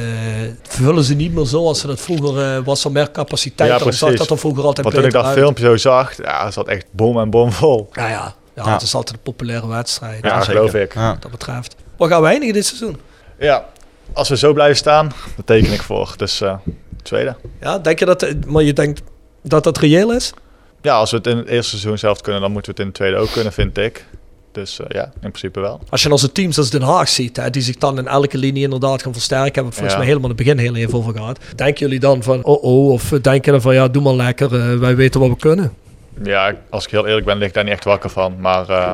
vullen 0.62 1.04
ze 1.04 1.14
niet 1.14 1.34
meer 1.34 1.46
zo 1.46 1.68
als 1.68 1.80
ze 1.80 1.88
dat 1.88 2.02
vroeger 2.02 2.58
uh, 2.58 2.66
was. 2.66 2.86
Er 2.86 2.92
meer 2.92 3.12
capaciteit. 3.12 3.70
Ja, 3.70 3.78
dan 3.78 3.94
zag 3.94 4.16
dat 4.16 4.30
er 4.30 4.38
vroeger 4.38 4.64
altijd 4.64 4.86
Want 4.86 4.96
toen 4.96 5.06
ik 5.06 5.12
dat 5.12 5.26
uit. 5.26 5.38
filmpje 5.38 5.64
zo 5.64 5.78
zag, 5.78 6.18
ja, 6.18 6.52
zat 6.52 6.68
echt 6.68 6.86
bom 6.92 7.20
en 7.20 7.30
bom 7.30 7.52
vol. 7.52 7.90
Ja, 7.92 8.08
ja. 8.08 8.34
ja, 8.56 8.74
het 8.74 8.82
is 8.82 8.96
altijd 8.96 9.16
een 9.16 9.24
populaire 9.24 9.68
wedstrijd. 9.68 10.24
Ja, 10.24 10.42
geloof 10.42 10.74
ik. 10.74 10.94
Wat 10.94 11.22
dat 11.22 11.32
betreft. 11.32 11.76
Waar 11.98 12.10
gaan 12.10 12.22
we 12.22 12.28
eindigen 12.28 12.54
dit 12.54 12.66
seizoen? 12.66 12.98
Ja, 13.40 13.66
Als 14.14 14.30
we 14.30 14.38
zo 14.38 14.54
blijven 14.54 14.78
staan, 14.78 15.08
daar 15.08 15.46
teken 15.46 15.74
ik 15.74 15.82
voor. 15.82 16.14
Dus 16.18 16.42
eh, 16.42 16.56
tweede. 17.04 17.36
Ja, 17.62 17.80
denk 17.80 18.00
je 18.00 18.06
dat, 18.06 18.28
maar 18.46 18.64
je 18.64 18.74
denkt 18.74 19.02
dat 19.44 19.64
dat 19.64 19.78
reëel 19.78 20.14
is? 20.14 20.34
Ja, 20.84 20.96
als 20.96 21.12
we 21.12 21.18
het 21.18 21.28
in 21.28 21.38
het 21.38 21.48
eerste 21.48 21.70
seizoen 21.70 21.98
zelf 21.98 22.22
kunnen, 22.22 22.42
dan 22.42 22.52
moeten 22.52 22.76
we 22.76 22.82
het 22.82 22.88
in 22.88 22.94
het 22.94 23.02
tweede 23.02 23.18
ook 23.28 23.32
kunnen, 23.34 23.54
vind 23.54 23.78
ik. 23.78 24.06
Dus 24.52 24.80
eh, 24.80 24.86
ja, 24.90 25.04
in 25.04 25.12
principe 25.20 25.60
wel. 25.60 25.80
Als 25.90 26.04
je 26.04 26.10
dan 26.10 26.20
zo'n 26.20 26.32
teams 26.32 26.58
als 26.58 26.70
Den 26.70 26.82
Haag 26.82 27.10
ziet, 27.10 27.38
hè, 27.38 27.50
die 27.50 27.62
zich 27.62 27.78
dan 27.78 27.98
in 27.98 28.08
elke 28.08 28.38
linie 28.38 28.64
inderdaad 28.64 29.02
gaan 29.04 29.14
versterken, 29.14 29.54
hebben 29.54 29.64
we 29.66 29.72
volgens 29.72 29.92
Ja. 29.94 29.98
mij 30.00 30.08
helemaal 30.08 30.30
in 30.30 30.36
het 30.36 30.46
begin 30.46 30.58
heel 30.58 30.76
even 30.76 30.98
over 30.98 31.14
gehad. 31.14 31.40
Denken 31.56 31.80
jullie 31.80 32.00
dan 32.00 32.24
van, 32.24 32.44
oh 32.44 32.64
oh, 32.64 32.92
of 32.92 33.10
denken 33.10 33.52
dan 33.52 33.62
van, 33.62 33.74
ja, 33.74 33.88
doe 33.88 34.02
maar 34.04 34.14
lekker, 34.14 34.56
eh, 34.72 34.78
wij 34.78 34.96
weten 34.96 35.20
wat 35.20 35.30
we 35.30 35.36
kunnen? 35.36 35.74
Ja, 36.24 36.56
als 36.70 36.86
ik 36.86 36.92
heel 36.92 37.08
eerlijk 37.08 37.26
ben, 37.26 37.38
lig 37.38 37.48
ik 37.48 37.54
daar 37.54 37.64
niet 37.64 37.74
echt 37.74 37.84
wakker 37.84 38.10
van. 38.10 38.36
Maar 38.40 38.70
eh, 38.70 38.94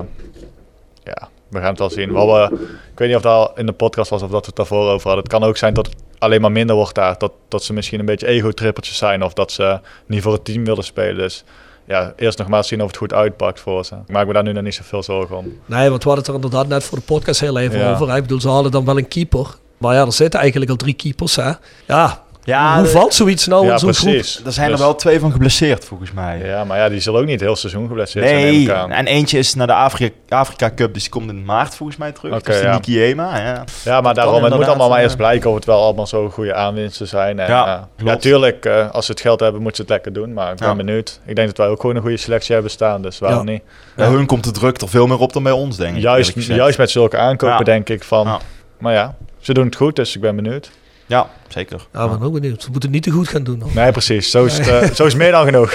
ja, 1.03 1.29
we 1.47 1.57
gaan 1.59 1.69
het 1.69 1.79
wel 1.79 1.89
zien. 1.89 2.11
We 2.11 2.17
hadden- 2.17 2.59
ik 2.91 2.97
weet 3.05 3.07
niet 3.07 3.17
of 3.17 3.23
dat 3.23 3.33
al 3.49 3.57
in 3.57 3.65
de 3.65 3.71
podcast 3.71 4.09
was 4.09 4.21
of 4.21 4.29
dat 4.29 4.39
we 4.41 4.45
het 4.47 4.55
daarvoor 4.55 4.89
over 4.89 5.07
hadden. 5.07 5.23
Het 5.23 5.33
kan 5.33 5.43
ook 5.43 5.57
zijn 5.57 5.73
dat 5.73 5.85
het 5.85 5.95
alleen 6.19 6.41
maar 6.41 6.51
minder 6.51 6.75
wordt 6.75 6.95
daar. 6.95 7.15
Dat, 7.17 7.31
dat 7.47 7.63
ze 7.63 7.73
misschien 7.73 7.99
een 7.99 8.05
beetje 8.05 8.27
ego-trippertjes 8.27 8.97
zijn 8.97 9.23
of 9.23 9.33
dat 9.33 9.51
ze 9.51 9.79
niet 10.05 10.21
voor 10.21 10.33
het 10.33 10.45
team 10.45 10.65
willen 10.65 10.83
spelen. 10.83 11.17
Dus 11.17 11.43
ja, 11.89 12.13
eerst 12.15 12.37
nog 12.37 12.47
maar 12.47 12.63
zien 12.63 12.81
of 12.81 12.87
het 12.87 12.97
goed 12.97 13.13
uitpakt 13.13 13.59
voor 13.59 13.85
ze. 13.85 13.95
Ik 13.95 14.11
maak 14.13 14.27
me 14.27 14.33
daar 14.33 14.43
nu 14.43 14.53
nog 14.53 14.63
niet 14.63 14.73
zoveel 14.75 15.03
zorgen 15.03 15.37
om. 15.37 15.59
Nee, 15.65 15.89
want 15.89 16.03
we 16.03 16.09
hadden 16.09 16.17
het 16.17 16.27
er 16.27 16.33
inderdaad 16.33 16.67
net 16.67 16.83
voor 16.83 16.97
de 16.97 17.03
podcast 17.03 17.39
heel 17.39 17.57
even 17.57 17.79
Ja. 17.79 17.91
over. 17.91 18.09
hè. 18.09 18.15
Ik 18.15 18.21
bedoel, 18.21 18.41
ze 18.41 18.49
hadden 18.49 18.71
dan 18.71 18.85
wel 18.85 18.97
een 18.97 19.07
keeper. 19.07 19.47
Maar 19.77 19.93
ja, 19.95 20.05
er 20.05 20.13
zitten 20.13 20.39
eigenlijk 20.39 20.71
al 20.71 20.77
drie 20.77 20.93
keepers, 20.93 21.35
hè. 21.35 21.51
Ja, 21.87 22.23
Ja, 22.49 22.73
hoe 22.75 22.83
de- 22.83 22.89
valt 22.89 23.13
zoiets 23.13 23.47
nou 23.47 23.65
ja, 23.65 23.71
in 23.73 23.79
zo'n 23.79 23.93
groep? 23.93 24.13
Er 24.13 24.23
zijn 24.23 24.43
Dus- 24.43 24.79
er 24.79 24.85
wel 24.85 24.95
twee 24.95 25.19
van 25.19 25.31
geblesseerd, 25.31 25.85
volgens 25.85 26.11
mij. 26.11 26.41
Ja, 26.45 26.63
maar 26.63 26.77
ja, 26.77 26.89
die 26.89 26.99
zullen 26.99 27.19
ook 27.19 27.25
niet 27.25 27.33
het 27.33 27.43
hele 27.43 27.55
seizoen 27.55 27.87
geblesseerd 27.87 28.27
zijn. 28.27 28.41
Nee, 28.41 28.73
aan. 28.73 28.91
en 28.91 29.07
eentje 29.07 29.37
is 29.37 29.53
naar 29.53 29.67
de 29.67 29.73
Afrika, 29.73 30.15
Afrika 30.29 30.71
Cup, 30.75 30.93
dus 30.93 31.01
die 31.03 31.11
komt 31.11 31.29
in 31.29 31.45
maart 31.45 31.75
volgens 31.75 31.97
mij 31.97 32.11
terug. 32.11 32.31
Oké, 32.33 32.41
dat 32.43 32.53
is 32.55 32.61
de 32.61 32.67
ja. 32.67 32.73
Niki 32.73 33.01
Ema, 33.03 33.37
ja. 33.37 33.63
Ja, 33.83 34.01
maar 34.01 34.13
daarom, 34.13 34.43
het 34.43 34.55
moet 34.55 34.67
allemaal 34.67 34.89
maar 34.89 34.97
eh, 34.97 35.03
eerst 35.03 35.17
blijken 35.17 35.49
of 35.49 35.55
het 35.55 35.65
wel 35.65 35.81
allemaal 35.83 36.07
zo 36.07 36.29
goede 36.29 36.53
aanwinsten 36.53 37.07
zijn. 37.07 37.39
En, 37.39 37.47
Ja, 37.47 37.65
ja, 37.65 37.87
klopt. 37.97 38.11
ja, 38.11 38.17
tuurlijk, 38.29 38.65
eh, 38.65 38.89
als 38.91 39.05
ze 39.05 39.11
het 39.11 39.21
geld 39.21 39.39
hebben, 39.39 39.61
moeten 39.61 39.75
ze 39.85 39.91
het 39.93 40.03
lekker 40.03 40.21
doen. 40.21 40.33
Maar 40.33 40.51
ik 40.51 40.57
ben 40.57 40.67
Ja. 40.67 40.75
benieuwd. 40.75 41.19
Ik 41.25 41.35
denk 41.35 41.47
dat 41.47 41.57
wij 41.57 41.67
ook 41.67 41.79
gewoon 41.81 41.95
een 41.95 42.01
goede 42.01 42.17
selectie 42.17 42.53
hebben 42.53 42.71
staan, 42.71 43.01
dus 43.01 43.19
waarom 43.19 43.45
Ja. 43.47 43.51
niet? 43.51 43.61
Bij 43.95 44.07
hun 44.07 44.25
komt 44.25 44.43
de 44.43 44.51
druk 44.51 44.81
er 44.81 44.89
veel 44.89 45.07
meer 45.07 45.19
op 45.19 45.33
dan 45.33 45.43
bij 45.43 45.51
ons, 45.51 45.77
denk 45.77 45.95
ik. 45.95 46.01
Juist, 46.01 46.33
juist 46.35 46.77
met 46.77 46.89
zulke 46.89 47.17
aankopen 47.17 47.57
Ja. 47.57 47.63
denk 47.63 47.89
ik 47.89 48.03
van... 48.03 48.27
Ja. 48.27 48.39
Maar 48.79 48.93
ja, 48.93 49.15
ze 49.39 49.53
doen 49.53 49.65
het 49.65 49.75
goed, 49.75 49.95
dus 49.95 50.15
ik 50.15 50.21
ben 50.21 50.35
benieuwd. 50.35 50.69
Ja, 51.09 51.29
zeker. 51.47 51.87
Ja, 51.93 52.03
ik 52.03 52.09
ben 52.09 52.21
ook 52.27 52.33
benieuwd. 52.33 52.61
Ze 52.61 52.69
moeten 52.71 52.89
het 52.89 52.91
niet 52.91 53.03
te 53.03 53.11
goed 53.19 53.27
gaan 53.27 53.43
doen. 53.43 53.61
hoor. 53.61 53.71
Nee, 53.75 53.91
precies. 53.91 54.31
Zo 54.31 54.45
is 54.45 54.57
het, 54.57 54.67
eh, 54.67 54.89
zo 54.99 55.05
is 55.05 55.15
meer 55.15 55.31
dan 55.31 55.45
genoeg. 55.45 55.73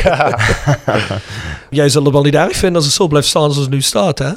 Jij 1.70 1.88
zal 1.88 2.02
het 2.04 2.12
wel 2.12 2.22
niet 2.22 2.34
erg 2.34 2.56
vinden 2.56 2.76
als 2.76 2.84
het 2.84 2.94
zo 2.94 3.06
blijft 3.08 3.28
staan 3.28 3.42
zoals 3.42 3.56
het 3.56 3.70
nu 3.70 3.80
staat, 3.80 4.18
hè? 4.18 4.30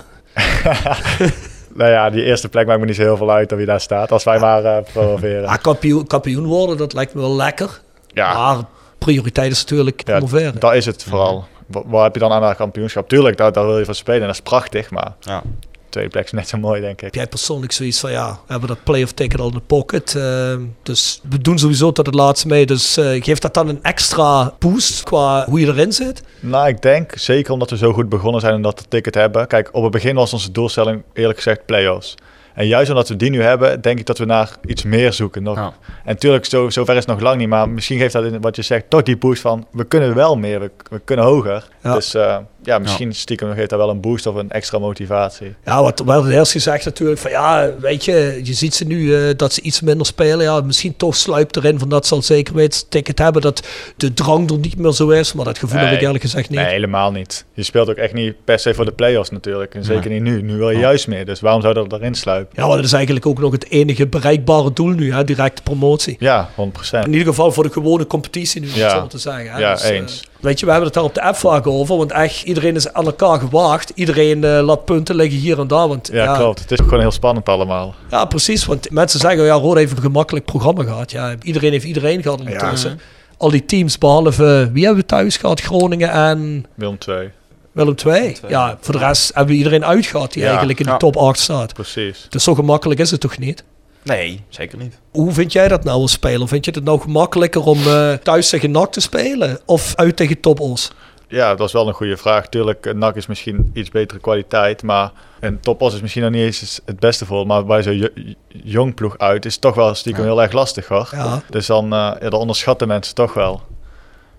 nou 1.79 1.91
ja, 1.91 2.09
die 2.09 2.23
eerste 2.23 2.49
plek 2.49 2.67
maakt 2.67 2.79
me 2.79 2.85
niet 2.85 2.95
zo 2.95 3.01
heel 3.01 3.17
veel 3.17 3.31
uit 3.31 3.51
of 3.51 3.57
wie 3.57 3.65
daar 3.67 3.81
staat. 3.81 4.11
Als 4.11 4.23
wij 4.23 4.39
maar 4.39 4.63
eh 4.63 4.83
promoveren. 4.93 5.41
Ja, 5.41 5.55
kampioen, 5.55 6.07
kampioen 6.07 6.45
worden, 6.45 6.77
dat 6.77 6.93
lijkt 6.93 7.13
me 7.13 7.21
wel 7.21 7.35
lekker. 7.35 7.81
Ja, 8.07 8.33
Maar 8.33 8.57
prioriteit 8.97 9.51
is 9.51 9.59
natuurlijk 9.59 10.01
ja 10.05 10.17
promoveren. 10.17 10.59
dat 10.59 10.73
is 10.73 10.85
het 10.85 11.03
vooral. 11.03 11.45
Wa- 11.67 11.81
Waar 11.85 12.03
heb 12.03 12.13
je 12.13 12.19
dan 12.19 12.31
aan 12.31 12.41
dat 12.41 12.55
kampioenschap? 12.55 13.09
Tuurlijk, 13.09 13.37
daar, 13.37 13.51
daar 13.51 13.65
wil 13.65 13.79
je 13.79 13.85
van 13.85 13.95
spelen 13.95 14.21
en 14.21 14.27
dat 14.27 14.35
is 14.35 14.41
prachtig. 14.41 14.89
Maar 14.91 15.11
Ja. 15.19 15.41
Tweede 15.89 16.09
plek 16.09 16.25
is 16.25 16.31
net 16.31 16.47
zo 16.47 16.57
mooi, 16.57 16.81
denk 16.81 16.93
ik. 16.93 17.01
Heb 17.01 17.15
jij 17.15 17.27
persoonlijk 17.27 17.71
zoiets 17.71 17.99
van, 17.99 18.11
ja, 18.11 18.31
we 18.31 18.51
hebben 18.51 18.69
dat 18.69 18.83
playoff 18.83 19.11
ticket 19.11 19.39
al 19.39 19.47
in 19.47 19.53
de 19.53 19.59
pocket. 19.59 20.15
eh, 20.15 20.55
dus 20.83 21.21
we 21.29 21.41
doen 21.41 21.59
sowieso 21.59 21.91
tot 21.91 22.05
het 22.05 22.15
laatste 22.15 22.47
mee. 22.47 22.65
Dus 22.65 22.97
eh, 22.97 23.23
geeft 23.23 23.41
dat 23.41 23.53
dan 23.53 23.67
een 23.67 23.83
extra 23.83 24.53
boost 24.59 25.03
qua 25.03 25.45
hoe 25.45 25.59
je 25.59 25.67
erin 25.67 25.93
zit? 25.93 26.23
Nou, 26.39 26.67
ik 26.67 26.81
denk 26.81 27.11
zeker 27.15 27.53
omdat 27.53 27.69
we 27.69 27.77
zo 27.77 27.93
goed 27.93 28.09
begonnen 28.09 28.41
zijn 28.41 28.53
en 28.53 28.61
dat 28.61 28.79
we 28.79 28.87
ticket 28.87 29.15
hebben. 29.15 29.47
Kijk, 29.47 29.69
op 29.71 29.83
het 29.83 29.91
begin 29.91 30.15
was 30.15 30.33
onze 30.33 30.51
doelstelling 30.51 31.03
eerlijk 31.13 31.37
gezegd 31.37 31.65
play-offs. 31.65 32.15
En 32.57 32.67
juist 32.67 32.89
omdat 32.89 33.09
we 33.09 33.15
die 33.15 33.29
nu 33.29 33.41
hebben, 33.41 33.81
denk 33.81 33.99
ik 33.99 34.05
dat 34.05 34.17
we 34.17 34.25
naar 34.25 34.51
iets 34.65 34.83
meer 34.83 35.13
zoeken 35.13 35.43
nog. 35.43 35.55
Ja. 35.55 35.65
En 35.65 35.73
natuurlijk, 36.05 36.45
zo, 36.45 36.69
zover 36.69 36.93
is 36.93 36.99
het 36.99 37.07
nog 37.07 37.19
lang 37.19 37.37
niet. 37.37 37.47
Maar 37.47 37.69
misschien 37.69 37.99
geeft 37.99 38.13
dat 38.13 38.23
in 38.23 38.41
wat 38.41 38.55
je 38.55 38.61
zegt 38.61 38.89
toch 38.89 39.03
die 39.03 39.17
boost 39.17 39.41
van... 39.41 39.67
we 39.71 39.83
kunnen 39.83 40.15
wel 40.15 40.35
meer, 40.35 40.59
we, 40.59 40.71
we 40.89 40.99
kunnen 40.99 41.25
hoger. 41.25 41.67
Ja. 41.83 41.93
Dus 41.93 42.13
eh, 42.13 42.37
ja, 42.67 42.79
misschien 42.79 43.13
stiekem 43.15 43.53
geeft 43.53 43.69
dat 43.69 43.79
wel 43.79 43.89
een 43.89 44.01
boost 44.01 44.25
of 44.25 44.35
een 44.35 44.51
extra 44.51 44.79
motivatie. 44.79 45.55
Ja, 45.65 45.81
wat 45.81 45.99
we 46.05 46.11
hadden 46.11 46.31
eerst 46.31 46.51
gezegd 46.51 46.85
natuurlijk 46.85 47.19
van, 47.19 47.31
ja, 47.31 47.69
weet 47.79 48.05
je, 48.05 48.39
je 48.43 48.53
ziet 48.53 48.75
ze 48.75 48.85
nu 48.85 49.15
eh, 49.15 49.33
dat 49.37 49.53
ze 49.53 49.61
iets 49.61 49.81
minder 49.81 50.05
spelen. 50.05 50.45
Ja, 50.45 50.61
misschien 50.61 50.95
toch 50.97 51.15
sluipt 51.15 51.55
erin 51.55 51.79
van 51.79 51.89
dat 51.89 52.07
zal 52.07 52.21
zeker 52.21 52.53
weten 52.53 52.79
het 52.79 52.91
ticket 52.91 53.17
hebben 53.19 53.41
dat 53.41 53.67
de 53.97 54.13
drang 54.13 54.51
er 54.51 54.57
niet 54.57 54.77
meer 54.77 54.91
zo 54.91 55.09
is. 55.09 55.33
Maar 55.33 55.45
dat 55.45 55.57
gevoel 55.57 55.79
heb 55.79 55.91
ik 55.93 56.01
eerlijk 56.01 56.23
gezegd 56.23 56.49
niet. 56.49 56.59
Nee, 56.59 56.67
helemaal 56.69 57.11
niet. 57.11 57.45
Je 57.53 57.63
speelt 57.63 57.89
ook 57.89 57.95
echt 57.95 58.13
niet 58.13 58.35
per 58.43 58.59
se 58.59 58.73
voor 58.73 58.85
de 58.85 58.91
play-offs 58.91 59.29
natuurlijk. 59.29 59.75
En 59.75 59.83
zeker 59.83 60.09
Nee. 60.09 60.19
niet 60.19 60.33
nu. 60.33 60.41
Nu 60.41 60.57
wil 60.57 60.69
je 60.69 60.79
juist 60.79 61.07
meer. 61.07 61.25
Dus 61.25 61.39
waarom 61.39 61.61
zou 61.61 61.73
dat 61.73 61.93
erin 61.93 62.15
sluipen? 62.15 62.53
Ja, 62.61 62.67
maar 62.67 62.75
dat 62.75 62.85
is 62.85 62.93
eigenlijk 62.93 63.25
ook 63.25 63.39
nog 63.39 63.51
het 63.51 63.69
enige 63.69 64.07
bereikbare 64.07 64.73
doel 64.73 64.89
nu, 64.89 65.13
hè, 65.13 65.23
directe 65.23 65.61
promotie. 65.61 66.15
Ja, 66.19 66.49
100%. 66.55 67.05
In 67.05 67.11
ieder 67.11 67.27
geval 67.27 67.51
voor 67.51 67.63
de 67.63 67.71
gewone 67.71 68.07
competitie 68.07 68.61
nu, 68.61 68.67
om 68.67 68.73
Ja. 68.75 68.89
zo 68.89 69.07
te 69.07 69.17
zeggen. 69.17 69.51
Hè. 69.51 69.59
Ja, 69.59 69.73
Dus, 69.73 69.81
eh, 69.83 69.95
eens. 69.95 70.23
Weet 70.39 70.59
je, 70.59 70.65
we 70.65 70.71
hebben 70.71 70.89
het 70.89 70.97
daar 70.97 71.07
op 71.07 71.13
de 71.13 71.21
app 71.21 71.35
vaak 71.35 71.67
over, 71.67 71.97
want 71.97 72.11
echt 72.11 72.43
iedereen 72.43 72.75
is 72.75 72.93
aan 72.93 73.05
elkaar 73.05 73.39
gewaagd. 73.39 73.91
Iedereen 73.95 74.43
eh, 74.43 74.59
laat 74.63 74.85
punten 74.85 75.15
liggen 75.15 75.39
hier 75.39 75.59
en 75.59 75.67
daar. 75.67 75.87
Want, 75.87 76.09
Ja, 76.11 76.23
ja, 76.23 76.37
klopt. 76.37 76.59
Het 76.59 76.71
is 76.71 76.79
gewoon 76.79 76.99
heel 76.99 77.11
spannend 77.11 77.49
allemaal. 77.49 77.95
Ja, 78.09 78.25
precies. 78.25 78.65
Want 78.65 78.89
mensen 78.91 79.19
zeggen, 79.19 79.43
ja, 79.43 79.53
Roda 79.53 79.79
heeft 79.79 79.91
een 79.91 80.01
gemakkelijk 80.01 80.45
programma 80.45 80.83
gehad. 80.83 81.11
Ja, 81.11 81.35
iedereen 81.41 81.71
heeft 81.71 81.85
iedereen 81.85 82.21
gehad 82.21 82.39
ondertussen. 82.39 82.99
Al 83.37 83.49
die 83.49 83.65
teams, 83.65 83.97
behalve, 83.97 84.61
eh, 84.61 84.73
wie 84.73 84.83
hebben 84.85 85.01
we 85.01 85.07
thuis 85.07 85.37
gehad? 85.37 85.61
Groningen 85.61 86.11
en 86.11 86.65
Willem 86.75 86.97
2. 86.97 87.29
Willem 87.71 87.95
II. 88.05 88.35
Ja, 88.47 88.77
voor 88.81 88.93
de 88.93 88.99
rest 88.99 89.27
hebben 89.33 89.51
we 89.51 89.57
iedereen 89.57 89.85
uitgehad 89.85 90.33
die 90.33 90.41
Ja, 90.41 90.47
eigenlijk 90.47 90.79
in 90.79 90.85
de 90.85 90.91
ja. 90.91 90.97
top 90.97 91.17
8 91.17 91.39
staat. 91.39 91.73
Precies. 91.73 92.25
Dus 92.29 92.43
zo 92.43 92.55
gemakkelijk 92.55 92.99
is 92.99 93.11
het 93.11 93.19
toch 93.21 93.37
niet? 93.37 93.63
Nee, 94.07 94.43
zeker 94.49 94.77
niet. 94.77 94.99
Hoe 95.11 95.31
vind 95.31 95.51
jij 95.51 95.67
dat 95.67 95.83
nou 95.83 96.01
als 96.01 96.11
speler? 96.11 96.47
Vind 96.47 96.65
je 96.65 96.71
het 96.71 96.83
nou 96.83 96.99
gemakkelijker 97.01 97.65
om 97.65 97.77
eh, 97.77 98.13
thuis 98.13 98.49
tegen 98.49 98.71
NAC 98.71 98.91
te 98.91 99.01
spelen? 99.01 99.59
Of 99.65 99.95
uit 99.95 100.15
tegen 100.15 100.39
Top 100.39 100.59
Os? 100.59 100.91
Ja, 101.27 101.55
dat 101.55 101.67
is 101.67 101.73
wel 101.73 101.87
een 101.87 101.93
goede 101.93 102.17
vraag. 102.17 102.47
Tuurlijk, 102.49 102.85
een 102.85 102.97
NAC 102.97 103.15
is 103.15 103.27
misschien 103.27 103.71
iets 103.73 103.89
betere 103.89 104.19
kwaliteit, 104.19 104.83
maar 104.83 105.11
een 105.39 105.59
topos 105.59 105.93
is 105.93 106.01
misschien 106.01 106.23
nog 106.23 106.31
niet 106.31 106.41
eens 106.41 106.81
het 106.85 106.99
beste 106.99 107.25
voor. 107.25 107.47
Maar 107.47 107.65
bij 107.65 107.83
zo'n 107.83 107.97
jo- 107.97 108.09
jong 108.47 108.95
ploeg 108.95 109.17
uit 109.17 109.45
is 109.45 109.51
het 109.53 109.61
toch 109.61 109.75
wel 109.75 109.95
stiekem 109.95 110.23
heel 110.23 110.41
erg 110.41 110.51
lastig 110.51 110.87
hoor. 110.87 111.09
Ja. 111.11 111.41
Dus 111.49 111.65
dan 111.65 111.83
eh, 111.83 111.89
ja, 111.89 112.29
dat 112.29 112.33
onderschatten 112.33 112.87
mensen 112.87 113.15
toch 113.15 113.33
wel. 113.33 113.61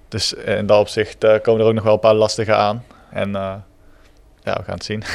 Dus 0.08 0.32
in 0.32 0.66
dat 0.66 0.80
opzicht 0.80 1.24
eh, 1.24 1.40
komen 1.42 1.60
er 1.60 1.66
ook 1.66 1.74
nog 1.74 1.84
wel 1.84 1.92
een 1.92 1.98
paar 2.00 2.14
lastige 2.14 2.54
aan. 2.54 2.84
En 3.10 3.36
eh, 3.36 3.54
ja, 4.44 4.54
we 4.54 4.64
gaan 4.64 4.74
het 4.74 4.84
zien. 4.84 5.02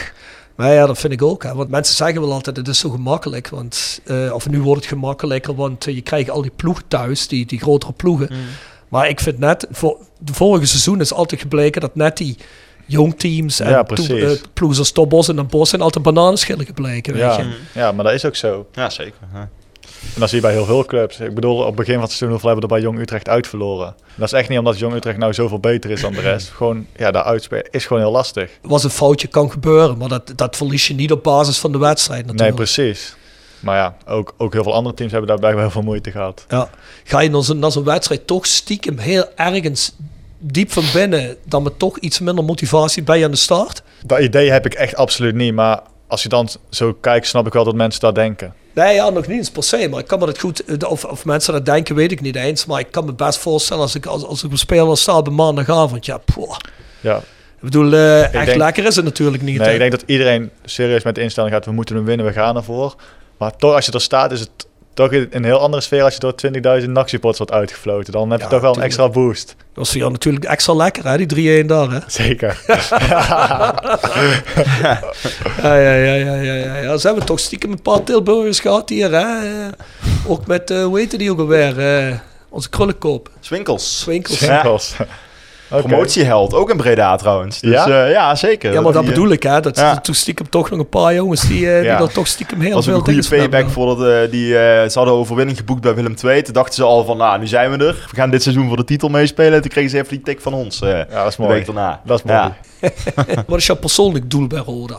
Maar 0.56 0.74
ja, 0.74 0.86
dat 0.86 0.98
vind 0.98 1.14
ik 1.14 1.22
ook. 1.22 1.44
Hè. 1.44 1.54
Want 1.56 1.70
mensen 1.70 1.96
zeggen 1.96 2.22
wel 2.22 2.32
altijd, 2.32 2.58
het 2.58 2.68
is 2.68 2.80
zo 2.80 2.90
gemakkelijk. 2.90 3.50
Want, 3.50 4.00
eh, 4.06 4.34
of 4.34 4.50
nu 4.50 4.62
wordt 4.62 4.82
het 4.82 4.90
gemakkelijker, 4.90 5.56
want 5.56 5.88
eh, 5.88 5.96
je 5.96 6.02
krijgt 6.02 6.30
al 6.30 6.42
die 6.42 6.52
ploegen 6.56 6.84
thuis, 6.88 7.28
die, 7.28 7.46
die 7.46 7.60
grotere 7.60 7.92
ploegen. 7.92 8.30
Maar 8.90 9.10
ik 9.10 9.20
vind 9.20 9.40
net, 9.40 9.68
voor, 9.72 9.98
de 10.20 10.34
vorige 10.34 10.66
seizoen 10.66 11.00
is 11.00 11.14
altijd 11.14 11.42
gebleken 11.42 11.82
dat 11.82 11.96
net 11.96 12.18
die 12.18 12.38
jongteams 12.86 13.60
en 13.60 13.70
Ja, 13.70 13.78
eh, 13.86 14.36
ploegen 14.54 14.78
als 14.80 14.92
Topos 14.92 15.28
en 15.28 15.36
Den 15.36 15.48
Bosch 15.48 15.70
zijn 15.70 15.82
altijd 15.82 16.04
bananenschillen 16.04 16.66
gebleken. 16.66 17.14
Weet 17.14 17.22
Ja, 17.22 17.38
je. 17.40 17.58
ja, 17.74 17.92
maar 17.92 18.04
dat 18.06 18.14
is 18.14 18.26
ook 18.26 18.36
zo. 18.36 18.68
Ja, 18.72 18.90
zeker. 18.90 19.20
Ja. 19.34 19.50
En 20.14 20.20
dat 20.20 20.30
zie 20.30 20.38
je 20.38 20.44
bij 20.44 20.54
heel 20.54 20.66
veel 20.66 20.86
clubs. 20.86 21.20
Ik 21.20 21.36
bedoel, 21.36 21.58
op 21.58 21.66
het 21.66 21.76
begin 21.76 21.94
van 21.94 22.04
het 22.04 22.12
seizoen 22.12 22.40
hebben 22.40 22.56
we 22.56 22.62
er 22.62 22.68
bij 22.68 22.82
Jong 22.82 23.00
Utrecht 23.00 23.30
uitverloren. 23.30 23.88
En 23.88 24.14
dat 24.16 24.34
is 24.34 24.40
echt 24.40 24.50
niet 24.50 24.58
omdat 24.58 24.80
Jong 24.80 24.96
Utrecht 24.96 25.18
nou 25.18 25.34
zoveel 25.34 25.60
beter 25.60 25.90
is 25.90 26.02
dan 26.02 26.14
de 26.14 26.22
rest. 26.22 26.50
Gewoon, 26.58 26.88
ja, 26.98 27.12
daar 27.12 27.24
uitspelen 27.24 27.68
is 27.72 27.86
gewoon 27.86 28.02
heel 28.02 28.12
lastig. 28.12 28.52
Was 28.62 28.84
een 28.84 28.90
foutje, 28.90 29.28
kan 29.28 29.52
gebeuren. 29.52 29.98
Maar 29.98 30.10
dat, 30.10 30.34
dat 30.36 30.56
verlies 30.56 30.88
je 30.88 30.94
niet 30.94 31.12
op 31.12 31.24
basis 31.24 31.60
van 31.60 31.72
de 31.72 31.78
wedstrijd 31.78 32.26
Nee, 32.26 32.32
natuurlijk. 32.32 32.58
precies. 32.58 33.16
Maar 33.60 33.76
ja, 33.78 33.96
ook, 34.06 34.34
ook 34.38 34.54
heel 34.54 34.64
veel 34.64 34.74
andere 34.74 34.96
teams 34.96 35.12
hebben 35.12 35.30
daar 35.30 35.40
blijkbaar 35.40 35.64
heel 35.64 35.74
veel 35.74 35.82
moeite 35.82 36.12
gehad. 36.12 36.46
Ja. 36.50 36.70
Ga 37.04 37.20
je 37.20 37.30
dan 37.30 37.72
zo'n 37.72 37.84
wedstrijd 37.84 38.28
toch 38.28 38.46
stiekem 38.46 38.98
heel 38.98 39.26
ergens 39.36 39.96
diep 40.38 40.72
van 40.72 40.84
binnen 40.94 41.36
dan 41.44 41.64
met 41.64 41.80
toch 41.80 41.98
iets 41.98 42.20
minder 42.20 42.44
motivatie 42.44 43.04
bij 43.04 43.24
aan 43.24 43.32
de 43.32 43.38
start? 43.38 43.84
Dat 44.06 44.20
idee 44.20 44.52
heb 44.52 44.66
ik 44.66 44.74
echt 44.74 44.96
absoluut 44.96 45.36
niet. 45.36 45.54
Maar 45.54 45.82
als 46.08 46.24
je 46.24 46.30
dan 46.30 46.50
zo 46.70 46.94
kijkt, 46.94 47.28
snap 47.28 47.48
ik 47.48 47.54
wel 47.54 47.64
dat 47.64 47.76
mensen 47.76 48.02
dat 48.02 48.16
denken. 48.16 48.54
Nee, 48.74 48.94
ja, 48.96 49.10
nog 49.10 49.28
niet 49.28 49.38
eens 49.38 49.52
per 49.52 49.64
se. 49.64 49.88
Maar 49.90 50.00
ik 50.00 50.08
kan 50.08 50.20
me 50.20 50.26
dat 50.26 50.40
goed... 50.40 50.66
eh, 50.66 50.90
Of, 50.90 51.06
of 51.06 51.26
mensen 51.26 51.54
dat 51.54 51.66
denken, 51.66 51.96
weet 51.96 52.12
ik 52.12 52.22
niet 52.22 52.36
eens. 52.36 52.66
Maar 52.66 52.80
ik 52.80 52.92
kan 52.92 53.06
me 53.06 53.14
best 53.14 53.38
voorstellen 53.38 53.82
als 53.84 53.96
ik, 53.96 54.06
als, 54.06 54.24
als 54.24 54.44
ik 54.44 54.52
een 54.52 54.58
speler 54.58 54.98
sta 54.98 55.18
op 55.18 55.28
een 55.28 55.36
maandagavond. 55.36 56.06
Ja, 56.06 56.18
poh. 56.18 56.58
Ja. 57.02 57.18
Ik 57.18 57.70
bedoel, 57.70 57.94
eh, 57.94 58.34
echt 58.34 58.46
denk- 58.46 58.58
lekker 58.58 58.86
is 58.86 58.96
het 58.96 59.06
natuurlijk 59.06 59.44
niet. 59.44 59.58
Nee, 59.58 59.68
hè. 59.68 59.74
ik 59.74 59.80
denk 59.80 59.92
dat 59.92 60.04
iedereen 60.06 60.50
serieus 60.66 61.04
met 61.04 61.16
de 61.16 61.22
instelling 61.22 61.54
gaat, 61.54 61.66
we 61.66 61.72
moeten 61.72 61.96
hem 61.96 62.06
winnen, 62.06 62.26
we 62.26 62.32
gaan 62.34 62.56
ervoor. 62.56 62.96
Maar 63.38 63.56
toch, 63.56 63.74
als 63.76 63.86
je 63.86 63.92
er 63.92 64.02
staat, 64.02 64.32
is 64.32 64.40
het 64.40 64.68
toch 64.94 65.12
in 65.12 65.28
een 65.32 65.44
heel 65.44 65.60
andere 65.60 65.82
sfeer 65.84 66.04
als 66.04 66.14
je 66.14 66.20
door 66.20 66.34
20.000 66.82 66.90
NAC-supporters 66.90 67.38
wordt 67.38 67.52
uitgefloten. 67.52 68.14
Dan 68.14 68.30
heb 68.30 68.40
je 68.40 68.46
Ja, 68.46 68.52
toch 68.52 68.62
wel 68.62 68.76
een 68.76 68.82
extra 68.82 69.10
boost. 69.10 69.48
Dat 69.48 69.58
was 69.74 69.90
voor 69.90 70.00
jou 70.00 70.12
natuurlijk 70.12 70.46
extra 70.46 70.74
lekker, 70.74 71.08
hè? 71.08 71.26
Die 71.26 71.64
3-1 71.64 71.66
daar, 71.68 71.92
hè? 71.92 72.00
Zeker. 72.08 72.60
Ja, 75.62 75.76
ja, 75.76 75.94
ja, 75.94 76.14
ja, 76.14 76.36
ja, 76.36 76.54
ja. 76.54 76.78
ja. 76.78 76.98
Ze 76.98 77.08
hebben 77.08 77.26
toch 77.26 77.40
stiekem 77.40 77.72
een 77.72 77.82
paar 77.82 78.04
Tilburgers 78.04 78.60
gehad 78.60 78.90
hier, 78.90 79.12
hè? 79.12 79.26
Ook 80.28 80.48
met, 80.48 80.72
eh 80.72 80.84
hoe 80.84 81.00
heette 81.00 81.18
die 81.18 81.32
ook 81.32 81.40
alweer? 81.40 81.80
Eh, 81.80 82.18
onze 82.50 82.70
krullenkoop. 82.70 83.30
Swinkels. 83.40 84.00
Swinkels. 84.00 84.96
Promotieheld, 85.82 86.54
ook 86.54 86.70
in 86.70 86.78
Breda 86.78 87.16
trouwens. 87.16 87.60
Dus 87.60 87.72
Ja? 87.72 87.88
ja, 87.88 88.06
ja 88.06 88.36
zeker. 88.36 88.74
Ja, 88.74 88.82
maar 88.82 88.92
dat 88.92 89.02
Die, 89.02 89.12
eh, 89.12 89.18
bedoel 89.18 89.32
ik, 89.32 89.44
hè. 89.44 89.60
Dat 89.60 89.78
ja. 89.78 89.98
toen 89.98 90.16
stiekem 90.16 90.50
toch 90.50 90.70
nog 90.70 90.80
een 90.80 90.90
paar 90.90 91.14
jongens 91.14 91.42
die, 91.42 91.70
eh, 91.72 91.76
die 91.80 91.84
Ja. 91.90 92.00
er 92.02 92.12
toch 92.14 92.28
stiekem 92.28 92.60
heel 92.62 92.74
was 92.74 92.84
veel 92.86 92.94
een 92.94 93.00
goede 93.00 93.12
dingen 93.12 93.28
van 93.30 93.38
hebben. 93.40 93.60
payback 93.60 93.74
voor 93.74 93.96
dat, 93.96 94.08
eh, 94.26 94.32
die, 94.32 94.58
eh, 94.58 94.90
ze 94.90 94.98
hadden 94.98 95.14
overwinning 95.14 95.58
geboekt 95.58 95.82
bij 95.82 95.96
Willem 95.96 96.16
II. 96.24 96.42
Toen 96.42 96.54
dachten 96.54 96.74
ze 96.74 96.84
al 96.84 97.06
van, 97.06 97.18
nou, 97.18 97.40
nu 97.40 97.48
zijn 97.48 97.72
we 97.72 97.86
er. 97.86 98.08
We 98.10 98.16
gaan 98.16 98.30
dit 98.30 98.44
seizoen 98.44 98.68
voor 98.68 98.78
de 98.78 98.84
titel 98.84 99.10
meespelen. 99.10 99.54
En 99.54 99.62
toen 99.62 99.70
kregen 99.72 99.90
ze 99.90 99.98
even 99.98 100.10
die 100.10 100.22
tik 100.22 100.42
van 100.42 100.54
ons 100.54 100.82
eh, 100.82 100.90
Ja, 100.90 101.06
dat 101.10 101.28
is 101.28 101.36
de 101.36 101.42
mooi. 101.42 101.54
week 101.54 101.66
daarna. 101.66 102.02
Dat 102.06 102.18
is 102.18 102.24
mooi. 102.24 102.40
Ja. 102.40 102.56
Ja, 103.28 103.44
Wat 103.48 103.58
is 103.58 103.66
jouw 103.66 103.76
persoonlijk 103.76 104.30
doel 104.30 104.48
bij 104.48 104.60
Roda? 104.60 104.98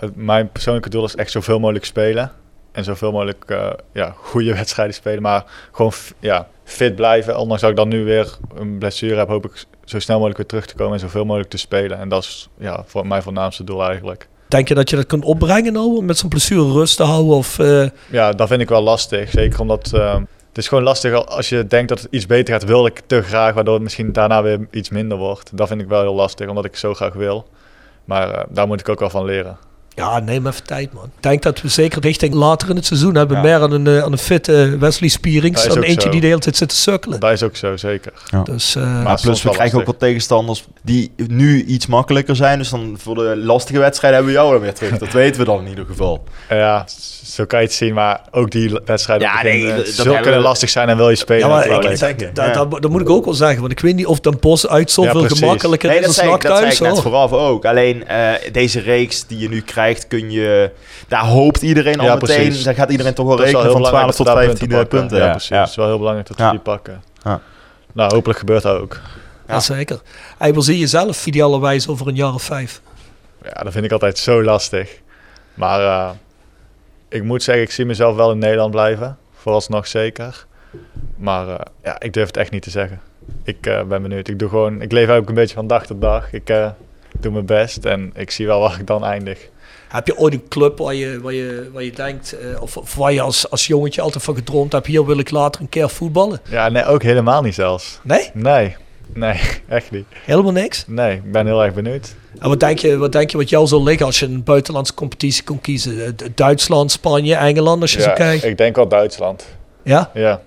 het- 0.00 0.16
mijn 0.16 0.50
persoonlijke 0.52 0.88
doel 0.88 1.04
is 1.04 1.14
echt 1.14 1.30
zoveel 1.30 1.58
mogelijk 1.58 1.84
spelen. 1.84 2.30
En 2.72 2.84
zoveel 2.84 3.12
mogelijk 3.12 3.44
eh, 3.46 3.70
ja, 3.92 4.14
goede 4.16 4.54
wedstrijden 4.62 4.94
spelen. 4.94 5.22
Maar 5.22 5.44
gewoon 5.72 5.92
ja, 6.18 6.48
fit 6.64 6.94
blijven. 6.96 7.38
Ondanks 7.38 7.60
dat 7.62 7.70
ik 7.70 7.76
dan 7.76 7.88
nu 7.88 8.04
weer 8.04 8.36
een 8.54 8.78
blessure 8.78 9.16
heb, 9.16 9.28
hoop 9.28 9.44
ik 9.44 9.64
zo 9.84 9.98
snel 9.98 10.16
mogelijk 10.16 10.38
weer 10.38 10.48
terug 10.48 10.66
te 10.66 10.74
komen 10.74 10.92
en 10.94 11.00
zoveel 11.00 11.24
mogelijk 11.24 11.50
te 11.50 11.56
spelen. 11.58 11.98
En 11.98 12.08
dat 12.08 12.22
is 12.22 12.48
ja, 12.58 12.82
voor 12.86 13.06
mijn 13.06 13.22
voornaamste 13.22 13.64
doel 13.64 13.84
eigenlijk. 13.84 14.28
Denk 14.48 14.68
je 14.68 14.74
dat 14.74 14.90
je 14.90 14.96
dat 14.96 15.06
kunt 15.06 15.24
opbrengen 15.24 15.72
nou, 15.72 15.96
om 15.96 16.04
met 16.04 16.18
zo'n 16.18 16.28
blessure 16.28 16.72
rust 16.72 16.96
te 16.96 17.02
houden? 17.02 17.36
Of, 17.36 17.58
eh, 17.58 17.86
Ja, 18.10 18.32
dat 18.32 18.48
vind 18.48 18.60
ik 18.60 18.68
wel 18.68 18.82
lastig. 18.82 19.30
Zeker 19.30 19.60
omdat 19.60 19.92
eh, 19.94 20.14
het 20.48 20.58
is 20.58 20.68
gewoon 20.68 20.84
lastig 20.84 21.14
al- 21.14 21.26
als 21.28 21.48
je 21.48 21.66
denkt 21.66 21.88
dat 21.88 22.00
het 22.00 22.08
iets 22.12 22.26
beter 22.26 22.54
gaat, 22.54 22.64
wil 22.64 22.86
ik 22.86 23.00
te 23.06 23.22
graag, 23.22 23.54
waardoor 23.54 23.74
het 23.74 23.82
misschien 23.82 24.12
daarna 24.12 24.42
weer 24.42 24.66
iets 24.70 24.90
minder 24.90 25.18
wordt. 25.18 25.56
Dat 25.56 25.68
vind 25.68 25.80
ik 25.80 25.88
wel 25.88 26.00
heel 26.00 26.14
lastig, 26.14 26.48
omdat 26.48 26.64
ik 26.64 26.76
zo 26.76 26.94
graag 26.94 27.12
wil. 27.12 27.46
Maar 28.04 28.46
daar 28.48 28.66
moet 28.66 28.80
ik 28.80 28.88
ook 28.88 29.00
wel 29.00 29.10
van 29.10 29.24
leren. 29.24 29.56
Ja, 29.94 30.18
neem 30.18 30.46
even 30.46 30.64
tijd, 30.64 30.92
man. 30.92 31.04
Ik 31.04 31.22
denk 31.22 31.42
dat 31.42 31.60
we 31.60 31.68
zeker 31.68 32.00
richting 32.02 32.34
later 32.34 32.68
in 32.70 32.76
het 32.76 32.86
seizoen 32.86 33.14
hebben 33.14 33.36
Ja. 33.36 33.42
meer 33.42 33.60
aan 33.60 33.72
een, 33.72 33.86
eh, 33.86 34.02
aan 34.02 34.12
een 34.12 34.18
fitte 34.18 34.76
Wesley 34.78 35.08
Spierings 35.08 35.66
dan 35.66 35.82
eentje 35.82 36.00
zo. 36.00 36.08
die 36.08 36.20
de 36.20 36.26
hele 36.26 36.38
tijd 36.38 36.56
zit 36.56 36.68
te 36.68 36.76
sukkelen. 36.76 37.20
Dat 37.20 37.32
is 37.32 37.42
ook 37.42 37.56
zo, 37.56 37.76
zeker. 37.76 38.12
Dus, 38.44 38.74
eh, 38.76 39.02
Maar 39.02 39.20
plus, 39.20 39.42
we 39.42 39.50
krijgen 39.50 39.78
ook 39.80 39.86
wat 39.86 39.98
tegenstanders 39.98 40.64
die 40.82 41.12
nu 41.26 41.64
iets 41.64 41.86
makkelijker 41.86 42.36
zijn. 42.36 42.58
Dus 42.58 42.68
dan 42.70 42.96
voor 42.98 43.14
de 43.14 43.36
lastige 43.36 43.78
wedstrijden 43.78 44.18
hebben 44.18 44.34
we 44.36 44.40
jou 44.42 44.52
dan 44.52 44.62
weer 44.62 44.74
terug. 44.74 44.98
Dat 44.98 45.12
weten 45.12 45.40
we 45.40 45.46
dan 45.46 45.60
in 45.62 45.68
ieder 45.68 45.86
geval. 45.86 46.24
Ja, 46.48 46.86
zo 47.32 47.44
kan 47.44 47.60
je 47.60 47.64
het 47.66 47.74
zien, 47.74 47.94
maar 47.94 48.20
ook 48.30 48.50
die 48.50 48.80
wedstrijden 48.84 49.26
Ja, 49.26 49.42
begin, 49.42 49.50
nee, 49.60 49.70
eh, 49.70 49.76
dat- 49.76 49.86
zullen 49.86 50.02
hebben 50.04 50.22
kunnen 50.22 50.40
we- 50.40 50.46
lastig 50.46 50.68
zijn 50.70 50.88
en 50.88 50.96
wil 50.96 51.08
je 51.10 51.16
spelen. 51.16 51.40
ja, 51.40 51.48
maar 51.54 51.64
ik, 51.64 51.70
dat, 51.70 52.00
leuk. 52.00 52.34
dat, 52.34 52.46
Ja. 52.46 52.52
dat, 52.52 52.82
dat 52.82 52.90
moet 52.90 53.00
ik 53.00 53.10
ook 53.10 53.24
wel 53.24 53.34
zeggen. 53.34 53.60
Want 53.60 53.72
ik 53.72 53.80
weet 53.80 53.94
niet 53.94 54.06
of 54.06 54.20
Den 54.20 54.38
Bos 54.40 54.68
uit 54.68 54.90
zoveel 54.90 55.22
Ja, 55.22 55.28
gemakkelijker 55.28 55.88
Nee, 55.88 55.98
is 55.98 56.04
dat 56.04 56.24
dan 56.24 56.38
dat 56.38 56.58
zei 56.58 56.70
ik 56.72 56.80
net 56.80 57.00
vooraf 57.00 57.32
ook. 57.32 57.64
Alleen 57.64 58.06
eh, 58.06 58.30
deze 58.52 58.80
reeks 58.80 59.26
die 59.26 59.38
je 59.38 59.48
nu 59.48 59.60
krijgt, 59.60 60.06
kun 60.06 60.30
je, 60.30 60.70
daar 61.08 61.24
hoopt 61.24 61.62
iedereen 61.62 62.00
al 62.00 62.16
meteen. 62.16 62.62
Daar 62.62 62.74
gaat 62.74 62.90
iedereen 62.90 63.14
toch 63.14 63.26
wel 63.26 63.36
Dat 63.36 63.44
rekenen 63.46 63.70
van 63.72 63.80
12 63.80 63.90
belangrijk 63.90 64.16
tot 64.16 64.26
dat 64.26 64.34
we 64.34 64.40
daar 64.40 64.48
15 64.56 64.68
punten. 64.68 64.98
pakken. 65.00 65.18
Ja, 65.18 65.30
precies. 65.30 65.48
Ja. 65.48 65.60
Het 65.60 65.68
is 65.68 65.76
wel 65.76 65.86
heel 65.86 65.98
belangrijk 65.98 66.28
dat 66.28 66.36
we 66.36 66.42
Ja. 66.42 66.50
die 66.50 66.60
pakken. 66.60 67.02
Ja. 67.22 67.40
Nou, 67.92 68.14
hopelijk 68.14 68.38
gebeurt 68.38 68.62
dat 68.62 68.80
ook. 68.80 69.00
Ja, 69.48 69.60
zeker. 69.60 70.00
Hey, 70.38 70.52
waar 70.54 70.62
zie 70.62 70.74
je 70.74 70.80
jezelf 70.80 71.26
idealerwijs 71.26 71.88
over 71.88 72.08
een 72.08 72.14
jaar 72.14 72.34
of 72.34 72.42
vijf? 72.42 72.80
Ja, 73.44 73.62
dat 73.62 73.72
vind 73.72 73.84
ik 73.84 73.92
altijd 73.92 74.18
zo 74.18 74.42
lastig. 74.42 74.90
Maar 75.54 75.80
eh, 75.80 76.10
ik 77.12 77.22
moet 77.22 77.42
zeggen, 77.42 77.64
ik 77.64 77.70
zie 77.70 77.84
mezelf 77.84 78.16
wel 78.16 78.30
in 78.30 78.38
Nederland 78.38 78.70
blijven. 78.70 79.18
Vooralsnog 79.32 79.86
zeker. 79.86 80.46
Maar 81.16 81.48
eh, 81.48 81.60
ja, 81.82 82.00
ik 82.00 82.12
durf 82.12 82.26
het 82.26 82.36
echt 82.36 82.50
niet 82.50 82.62
te 82.62 82.70
zeggen. 82.70 83.00
Ik 83.44 83.66
eh, 83.66 83.82
ben 83.82 84.02
benieuwd. 84.02 84.28
Ik, 84.28 84.38
doe 84.38 84.48
gewoon, 84.48 84.82
ik 84.82 84.92
leef 84.92 85.08
ook 85.08 85.28
een 85.28 85.34
beetje 85.34 85.54
van 85.54 85.66
dag 85.66 85.86
tot 85.86 86.00
dag. 86.00 86.32
Ik 86.32 86.50
eh, 86.50 86.70
doe 87.20 87.32
mijn 87.32 87.46
best 87.46 87.84
en 87.84 88.10
ik 88.14 88.30
zie 88.30 88.46
wel 88.46 88.60
waar 88.60 88.80
ik 88.80 88.86
dan 88.86 89.04
eindig. 89.04 89.48
Heb 89.88 90.06
je 90.06 90.18
ooit 90.18 90.34
een 90.34 90.48
club 90.48 90.78
waar 90.78 90.94
je, 90.94 91.20
waar 91.20 91.32
je, 91.32 91.70
waar 91.72 91.82
je 91.82 91.92
denkt, 91.92 92.36
of, 92.60 92.76
of 92.76 92.94
waar 92.94 93.12
je 93.12 93.20
als, 93.20 93.50
als 93.50 93.66
jongetje 93.66 94.00
altijd 94.00 94.24
van 94.24 94.34
gedroomd 94.34 94.72
hebt, 94.72 94.86
hier 94.86 95.06
wil 95.06 95.18
ik 95.18 95.30
later 95.30 95.60
een 95.60 95.68
keer 95.68 95.88
voetballen? 95.88 96.40
Ja, 96.48 96.68
nee, 96.68 96.84
ook 96.84 97.02
helemaal 97.02 97.42
niet 97.42 97.54
zelfs. 97.54 98.00
Nee? 98.02 98.30
Nee, 98.34 98.76
nee, 99.14 99.40
echt 99.68 99.90
niet. 99.90 100.06
Helemaal 100.24 100.52
niks? 100.52 100.84
Nee, 100.86 101.16
ik 101.16 101.32
ben 101.32 101.46
heel 101.46 101.64
erg 101.64 101.74
benieuwd. 101.74 102.14
En 102.38 102.48
wat 102.48 102.60
denk 102.60 102.78
je 102.78 102.96
wat, 102.96 103.12
denk 103.12 103.30
je 103.30 103.36
wat 103.36 103.48
jou 103.48 103.66
zou 103.66 103.82
liggen 103.82 104.06
als 104.06 104.18
je 104.18 104.26
een 104.26 104.42
buitenlandse 104.44 104.94
competitie 104.94 105.44
kon 105.44 105.60
kiezen? 105.60 106.04
Eh, 106.04 106.12
Duitsland, 106.34 106.90
Spanje, 106.92 107.34
Engeland, 107.34 107.80
als 107.82 107.92
je 107.92 108.00
zo 108.00 108.08
Ja, 108.08 108.14
kijkt. 108.14 108.44
ik 108.44 108.58
denk 108.58 108.76
wel 108.76 108.88
Duitsland. 108.88 109.46
Ja? 109.84 110.10
Ja, 110.14 110.40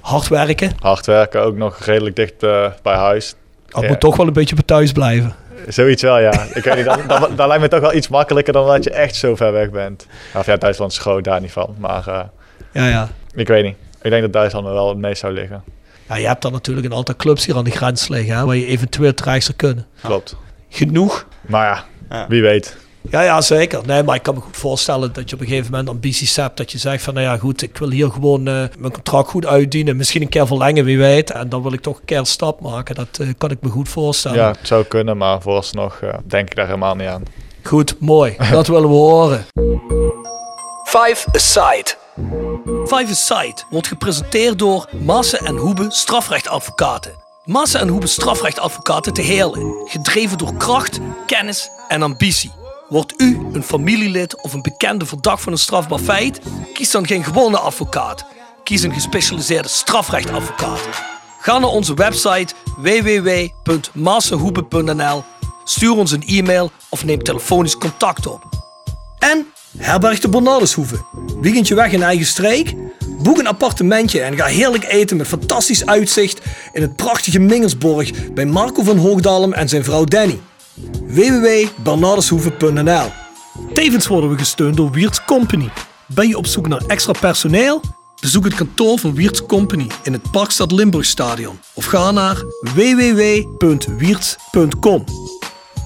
Hard 0.00 0.28
werken? 0.28 0.72
hard 0.80 1.06
werken, 1.06 1.42
ook 1.42 1.56
nog 1.56 1.78
redelijk 1.84 2.16
dicht 2.16 2.42
eh, 2.42 2.66
bij 2.82 2.94
huis. 2.96 3.34
Dat 3.66 3.82
Ja. 3.82 3.88
moet 3.88 4.00
toch 4.00 4.16
wel 4.16 4.26
een 4.26 4.32
beetje 4.32 4.54
bij 4.54 4.64
thuis 4.64 4.92
blijven. 4.92 5.34
Zoiets 5.68 6.02
wel, 6.02 6.18
ja. 6.18 6.32
Ik 6.54 6.64
weet 6.64 6.76
niet, 6.76 6.84
dat, 6.84 7.00
dat, 7.08 7.36
dat 7.36 7.46
lijkt 7.46 7.62
me 7.62 7.68
toch 7.68 7.80
wel 7.80 7.94
iets 7.94 8.08
makkelijker 8.08 8.52
dan 8.52 8.66
dat 8.66 8.84
je 8.84 8.90
echt 8.90 9.16
zo 9.16 9.36
ver 9.36 9.52
weg 9.52 9.70
bent. 9.70 10.06
Of 10.34 10.46
ja, 10.46 10.56
Duitsland 10.56 10.92
is 10.92 10.98
groot, 10.98 11.24
daar 11.24 11.40
niet 11.40 11.52
van. 11.52 11.74
Maar 11.78 12.08
eh, 12.08 12.20
Ja, 12.72 12.88
ja. 12.88 13.08
ik 13.34 13.48
weet 13.48 13.64
niet. 13.64 13.76
Ik 14.02 14.10
denk 14.10 14.22
dat 14.22 14.32
Duitsland 14.32 14.66
er 14.66 14.72
wel 14.72 14.88
het 14.88 14.98
meest 14.98 15.20
zou 15.20 15.32
liggen. 15.32 15.62
Ja, 16.08 16.16
je 16.16 16.26
hebt 16.26 16.42
dan 16.42 16.52
natuurlijk 16.52 16.86
een 16.86 16.94
aantal 16.94 17.16
clubs 17.16 17.46
hier 17.46 17.56
aan 17.56 17.64
de 17.64 17.70
grens 17.70 18.08
liggen, 18.08 18.36
hè, 18.36 18.44
waar 18.44 18.56
je 18.56 18.66
eventueel 18.66 19.14
terecht 19.14 19.44
zou 19.44 19.56
kunnen. 19.56 19.86
Klopt. 20.02 20.36
Genoeg? 20.70 21.26
Maar 21.46 21.66
ja, 21.66 21.84
Ja. 22.16 22.26
wie 22.28 22.42
weet. 22.42 22.76
Ja, 23.10 23.22
ja, 23.22 23.40
zeker. 23.40 23.80
Nee, 23.86 24.02
maar 24.02 24.14
ik 24.14 24.22
kan 24.22 24.34
me 24.34 24.40
goed 24.40 24.56
voorstellen 24.56 25.12
dat 25.12 25.28
je 25.30 25.34
op 25.36 25.40
een 25.42 25.48
gegeven 25.48 25.70
moment 25.70 25.88
ambities 25.88 26.36
hebt. 26.36 26.56
Dat 26.56 26.72
je 26.72 26.78
zegt 26.78 27.02
van, 27.04 27.14
nou 27.14 27.26
ja, 27.26 27.36
goed, 27.36 27.62
ik 27.62 27.76
wil 27.78 27.90
hier 27.90 28.10
gewoon 28.10 28.46
eh, 28.48 28.54
mijn 28.78 28.92
contract 28.92 29.28
goed 29.28 29.46
uitdienen. 29.46 29.96
Misschien 29.96 30.22
een 30.22 30.28
keer 30.28 30.46
verlengen, 30.46 30.84
wie 30.84 30.98
weet. 30.98 31.30
En 31.30 31.48
dan 31.48 31.62
wil 31.62 31.72
ik 31.72 31.80
toch 31.80 31.98
een 31.98 32.04
keer 32.04 32.18
een 32.18 32.26
stap 32.26 32.60
maken. 32.60 32.94
Dat 32.94 33.18
eh, 33.20 33.28
kan 33.38 33.50
ik 33.50 33.58
me 33.60 33.68
goed 33.68 33.88
voorstellen. 33.88 34.38
Ja, 34.38 34.48
het 34.48 34.66
zou 34.66 34.84
kunnen, 34.84 35.16
maar 35.16 35.40
vooralsnog 35.42 36.00
eh, 36.00 36.14
denk 36.24 36.48
ik 36.50 36.56
daar 36.56 36.66
helemaal 36.66 36.94
niet 36.94 37.08
aan. 37.08 37.22
Goed, 37.62 37.96
mooi. 38.00 38.36
Dat 38.50 38.66
willen 38.66 38.88
we 38.88 38.94
horen. 38.94 39.44
Five 40.84 41.28
Aside. 41.32 41.94
Five 42.86 43.06
Aside 43.10 43.62
wordt 43.70 43.86
gepresenteerd 43.86 44.58
door 44.58 44.88
Maassen 45.04 45.38
en 45.38 45.56
Hoebe 45.56 45.86
strafrechtadvocaten. 45.88 47.12
Maassen 47.44 47.80
en 47.80 47.88
Hoebe 47.88 48.06
strafrechtadvocaten 48.06 49.12
te 49.12 49.22
Heerlen. 49.22 49.74
Gedreven 49.84 50.38
door 50.38 50.54
kracht, 50.54 50.98
kennis 51.26 51.70
en 51.88 52.02
ambitie. 52.02 52.52
Wordt 52.88 53.14
u 53.16 53.46
een 53.52 53.62
familielid 53.62 54.42
of 54.42 54.52
een 54.52 54.62
bekende 54.62 55.06
verdacht 55.06 55.42
van 55.42 55.52
een 55.52 55.58
strafbaar 55.58 55.98
feit? 55.98 56.40
Kies 56.72 56.90
dan 56.90 57.06
geen 57.06 57.24
gewone 57.24 57.58
advocaat. 57.58 58.24
Kies 58.64 58.82
een 58.82 58.92
gespecialiseerde 58.92 59.68
strafrechtadvocaat. 59.68 60.80
Ga 61.40 61.58
naar 61.58 61.70
onze 61.70 61.94
website 61.94 62.54
www.massenhoebe.nl, 62.76 65.24
stuur 65.64 65.96
ons 65.96 66.10
een 66.10 66.26
e-mail 66.26 66.70
of 66.88 67.04
neem 67.04 67.22
telefonisch 67.22 67.78
contact 67.78 68.26
op. 68.26 68.42
En 69.18 69.46
herberg 69.78 70.20
de 70.20 70.28
Bernardeshoeve. 70.28 71.04
Weekendje 71.40 71.74
weg 71.74 71.92
in 71.92 72.02
eigen 72.02 72.26
streek? 72.26 72.74
Boek 73.22 73.38
een 73.38 73.46
appartementje 73.46 74.20
en 74.20 74.36
ga 74.36 74.44
heerlijk 74.44 74.84
eten 74.84 75.16
met 75.16 75.26
fantastisch 75.26 75.86
uitzicht 75.86 76.40
in 76.72 76.82
het 76.82 76.96
prachtige 76.96 77.38
Mingelsborg 77.38 78.32
bij 78.32 78.46
Marco 78.46 78.82
van 78.82 78.96
Hoogdalem 78.96 79.52
en 79.52 79.68
zijn 79.68 79.84
vrouw 79.84 80.04
Danny. 80.04 80.40
www.bernardeshoeve.nl 81.06 83.10
Tevens 83.74 84.06
worden 84.06 84.30
we 84.30 84.38
gesteund 84.38 84.76
door 84.76 84.90
Wiert's 84.90 85.24
Company. 85.24 85.70
Ben 86.06 86.28
je 86.28 86.36
op 86.36 86.46
zoek 86.46 86.68
naar 86.68 86.82
extra 86.86 87.12
personeel? 87.20 87.80
Bezoek 88.20 88.44
het 88.44 88.54
kantoor 88.54 88.98
van 88.98 89.14
Wiert's 89.14 89.46
Company 89.46 89.86
in 90.02 90.12
het 90.12 90.30
Parkstad 90.30 90.72
Limburgstadion 90.72 91.60
of 91.74 91.84
ga 91.84 92.10
naar 92.10 92.42
www.wierts.com. 92.74 95.04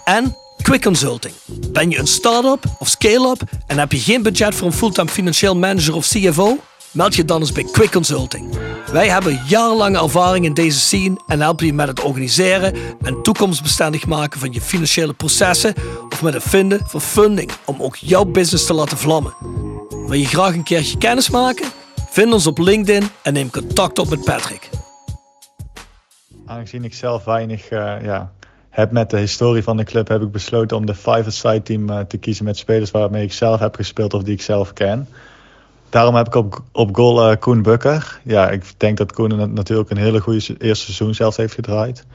En 0.05 0.37
Quick 0.63 0.83
Consulting. 0.83 1.35
Ben 1.71 1.91
je 1.91 1.99
een 1.99 2.07
start-up 2.07 2.65
of 2.79 2.89
scale-up 2.89 3.41
en 3.67 3.79
heb 3.79 3.93
je 3.93 3.99
geen 3.99 4.23
budget 4.23 4.55
voor 4.55 4.67
een 4.67 4.73
fulltime 4.73 5.09
financieel 5.09 5.57
manager 5.57 5.95
of 5.95 6.09
CFO? 6.09 6.59
Meld 6.95 7.15
je 7.15 7.25
dan 7.25 7.41
eens 7.41 7.53
bij 7.53 7.65
Quick 7.73 7.91
Consulting. 7.91 8.59
Wij 8.93 9.09
hebben 9.09 9.41
jarenlange 9.47 9.99
ervaring 9.99 10.45
in 10.45 10.55
deze 10.55 10.79
scene 10.79 11.21
en 11.27 11.41
helpen 11.41 11.67
je 11.67 11.73
met 11.73 11.89
het 11.89 12.03
organiseren 12.03 12.75
en 13.03 13.23
toekomstbestendig 13.23 14.07
maken 14.07 14.41
van 14.41 14.53
je 14.53 14.61
financiële 14.61 15.13
processen 15.13 15.75
of 16.09 16.23
met 16.23 16.35
het 16.35 16.43
vinden 16.43 16.81
van 16.87 17.01
funding 17.01 17.51
om 17.65 17.83
ook 17.83 17.97
jouw 17.97 18.25
business 18.25 18.67
te 18.67 18.75
laten 18.75 18.99
vlammen. 18.99 19.35
Wil 19.89 20.13
je 20.13 20.27
graag 20.27 20.55
een 20.55 20.63
keertje 20.63 20.99
kennis 20.99 21.31
maken? 21.31 21.67
Vind 22.11 22.33
ons 22.33 22.47
op 22.47 22.59
LinkedIn 22.59 23.09
en 23.23 23.33
neem 23.33 23.51
contact 23.51 23.99
op 23.99 24.09
met 24.09 24.25
Patrick. 24.25 24.71
Aangezien 26.47 26.85
ik 26.85 26.95
zelf 26.95 27.25
weinig 27.25 27.69
eh, 27.69 27.95
ja, 28.03 28.33
heb 28.71 28.91
met 28.91 29.11
de 29.11 29.19
historie 29.19 29.63
van 29.63 29.77
de 29.77 29.85
club, 29.85 30.09
heb 30.09 30.23
ik 30.23 30.31
besloten 30.31 30.77
om 30.77 30.87
de 30.87 30.95
five-a-side 30.95 31.63
team 31.63 31.91
eh, 31.91 32.01
te 32.01 32.17
kiezen 32.17 32.45
met 32.45 32.57
spelers 32.57 32.91
waarmee 32.91 33.25
ik 33.25 33.33
zelf 33.33 33.61
heb 33.61 33.75
gespeeld 33.75 34.15
of 34.15 34.23
die 34.23 34.35
ik 34.35 34.43
zelf 34.43 34.73
ken. 34.73 35.09
Daarom 35.95 36.15
heb 36.15 36.27
ik 36.27 36.35
op, 36.35 36.63
op 36.73 36.97
goal 36.97 37.31
eh, 37.31 37.37
Koen 37.39 37.63
Bukker. 37.63 38.21
Ja, 38.25 38.51
ik 38.51 38.65
denk 38.77 38.97
dat 38.97 39.13
Koen 39.13 39.53
natuurlijk 39.53 39.91
een 39.91 39.97
hele 39.97 40.21
goede 40.21 40.57
eerste 40.59 40.85
seizoen 40.85 41.15
zelfs 41.15 41.37
heeft 41.37 41.55
gedraaid. 41.55 42.07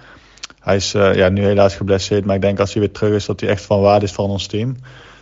Hij 0.59 0.75
is 0.75 0.93
eh, 0.93 1.15
ja, 1.15 1.29
nu 1.29 1.43
helaas 1.43 1.75
geblesseerd, 1.75 2.25
maar 2.25 2.35
ik 2.35 2.41
denk 2.41 2.59
als 2.59 2.73
hij 2.73 2.81
weer 2.81 2.91
terug 2.91 3.13
is 3.13 3.25
dat 3.25 3.39
hij 3.39 3.49
echt 3.49 3.65
van 3.65 3.81
waarde 3.81 4.05
is 4.05 4.11
van 4.11 4.29
ons 4.29 4.47
team. 4.47 4.75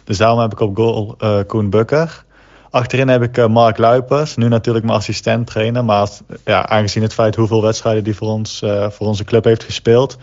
Dus 0.04 0.18
daarom 0.18 0.40
heb 0.40 0.52
ik 0.52 0.60
op 0.60 0.76
goal 0.76 1.16
eh, 1.18 1.40
Koen 1.48 1.70
Bukker. 1.70 2.24
Achterin 2.70 3.08
heb 3.08 3.24
ik 3.24 3.48
Mark 3.48 3.78
Luipers, 3.78 4.36
nu 4.36 4.48
natuurlijk 4.48 4.86
mijn 4.86 4.98
assistent 4.98 5.48
trainer. 5.48 5.86
Maar 5.86 6.10
ja, 6.46 6.68
aangezien 6.68 7.04
het 7.04 7.14
feit 7.14 7.36
hoeveel 7.36 7.62
wedstrijden 7.62 8.04
hij 8.04 8.14
voor, 8.14 8.28
ons, 8.28 8.64
voor 8.90 9.08
onze 9.08 9.24
club 9.24 9.44
heeft 9.44 9.64
gespeeld, 9.64 10.18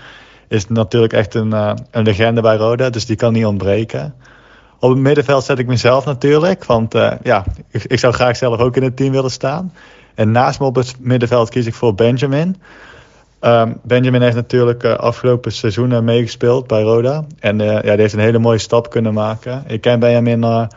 is 0.49 0.69
natuurlijk 0.69 1.13
echt 1.13 1.35
een, 1.35 1.53
een 1.91 2.05
legende 2.05 2.41
bij 2.41 2.57
Roda. 2.57 2.91
Dus 2.91 3.07
die 3.07 3.17
kan 3.17 3.33
niet 3.33 3.47
ontbreken. 3.47 4.15
Op 4.85 4.91
het 4.91 4.99
middenveld 4.99 5.45
zet 5.45 5.59
ik 5.59 5.67
mezelf 5.67 6.05
natuurlijk. 6.05 6.65
Want 6.65 6.95
eh, 6.95 7.13
ja, 7.23 7.45
ik, 7.71 7.85
ik 7.85 7.99
zou 7.99 8.13
graag 8.13 8.37
zelf 8.37 8.59
ook 8.59 8.77
in 8.77 8.83
het 8.83 8.97
team 8.97 9.13
willen 9.13 9.31
staan. 9.31 9.73
En 10.15 10.31
naast 10.31 10.61
me 10.61 10.67
op 10.67 10.75
het 10.75 10.95
middenveld 10.99 11.49
kies 11.49 11.67
ik 11.67 11.75
voor 11.75 11.95
Benjamin. 11.95 12.57
Ehm, 13.41 13.73
Benjamin 13.83 14.23
heeft 14.23 14.35
natuurlijk 14.35 14.83
uh, 14.83 14.95
afgelopen 14.95 15.53
seizoen 15.53 16.05
meegespeeld 16.05 16.67
bij 16.67 16.83
Roda. 16.83 17.25
En 17.41 17.61
uh, 17.61 17.67
ja, 17.67 17.81
die 17.81 18.01
heeft 18.01 18.13
een 18.13 18.19
hele 18.19 18.39
mooie 18.39 18.59
stap 18.59 18.91
kunnen 18.91 19.15
maken. 19.15 19.65
Ik 19.67 19.81
ken 19.81 20.01
Benjamin 20.01 20.69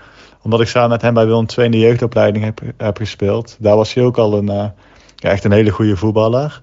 omdat 0.41 0.61
ik 0.61 0.67
samen 0.67 0.89
met 0.89 1.01
hem 1.01 1.13
bij 1.13 1.25
Willem 1.25 1.45
II 1.57 1.65
in 1.65 1.71
de 1.71 1.79
jeugdopleiding 1.79 2.43
heb, 2.43 2.61
heb 2.77 2.97
gespeeld. 2.97 3.55
Daar 3.59 3.75
was 3.75 3.93
hij 3.93 4.03
ook 4.03 4.17
al 4.17 4.37
een, 4.37 4.71
ja, 5.15 5.29
echt 5.29 5.43
een 5.43 5.51
hele 5.51 5.71
goede 5.71 5.97
voetballer. 5.97 6.61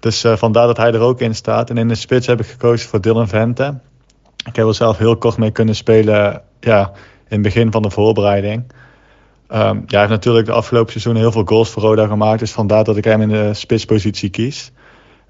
Dus 0.00 0.24
vandaar 0.34 0.66
dat 0.66 0.76
hij 0.76 0.92
er 0.92 1.00
ook 1.00 1.20
in 1.20 1.34
staat. 1.34 1.70
En 1.70 1.78
in 1.78 1.88
de 1.88 1.94
spits 1.94 2.26
heb 2.26 2.40
ik 2.40 2.46
gekozen 2.46 2.88
voor 2.88 3.00
Dylan 3.00 3.28
Vente. 3.28 3.74
Ik 4.46 4.56
heb 4.56 4.66
er 4.66 4.74
zelf 4.74 4.98
heel 4.98 5.16
kort 5.16 5.36
mee 5.36 5.50
kunnen 5.50 5.74
spelen 5.74 6.42
ja, 6.60 6.92
in 7.28 7.42
het 7.42 7.42
begin 7.42 7.72
van 7.72 7.82
de 7.82 7.90
voorbereiding. 7.90 8.64
Um, 9.48 9.58
ja, 9.58 9.84
hij 9.86 9.98
heeft 9.98 10.10
natuurlijk 10.10 10.46
de 10.46 10.52
afgelopen 10.52 10.92
seizoen 10.92 11.16
heel 11.16 11.32
veel 11.32 11.44
goals 11.44 11.70
voor 11.70 11.82
Roda 11.82 12.06
gemaakt. 12.06 12.38
Dus 12.38 12.52
vandaar 12.52 12.84
dat 12.84 12.96
ik 12.96 13.04
hem 13.04 13.20
in 13.20 13.28
de 13.28 13.54
spitspositie 13.54 14.30
kies. 14.30 14.72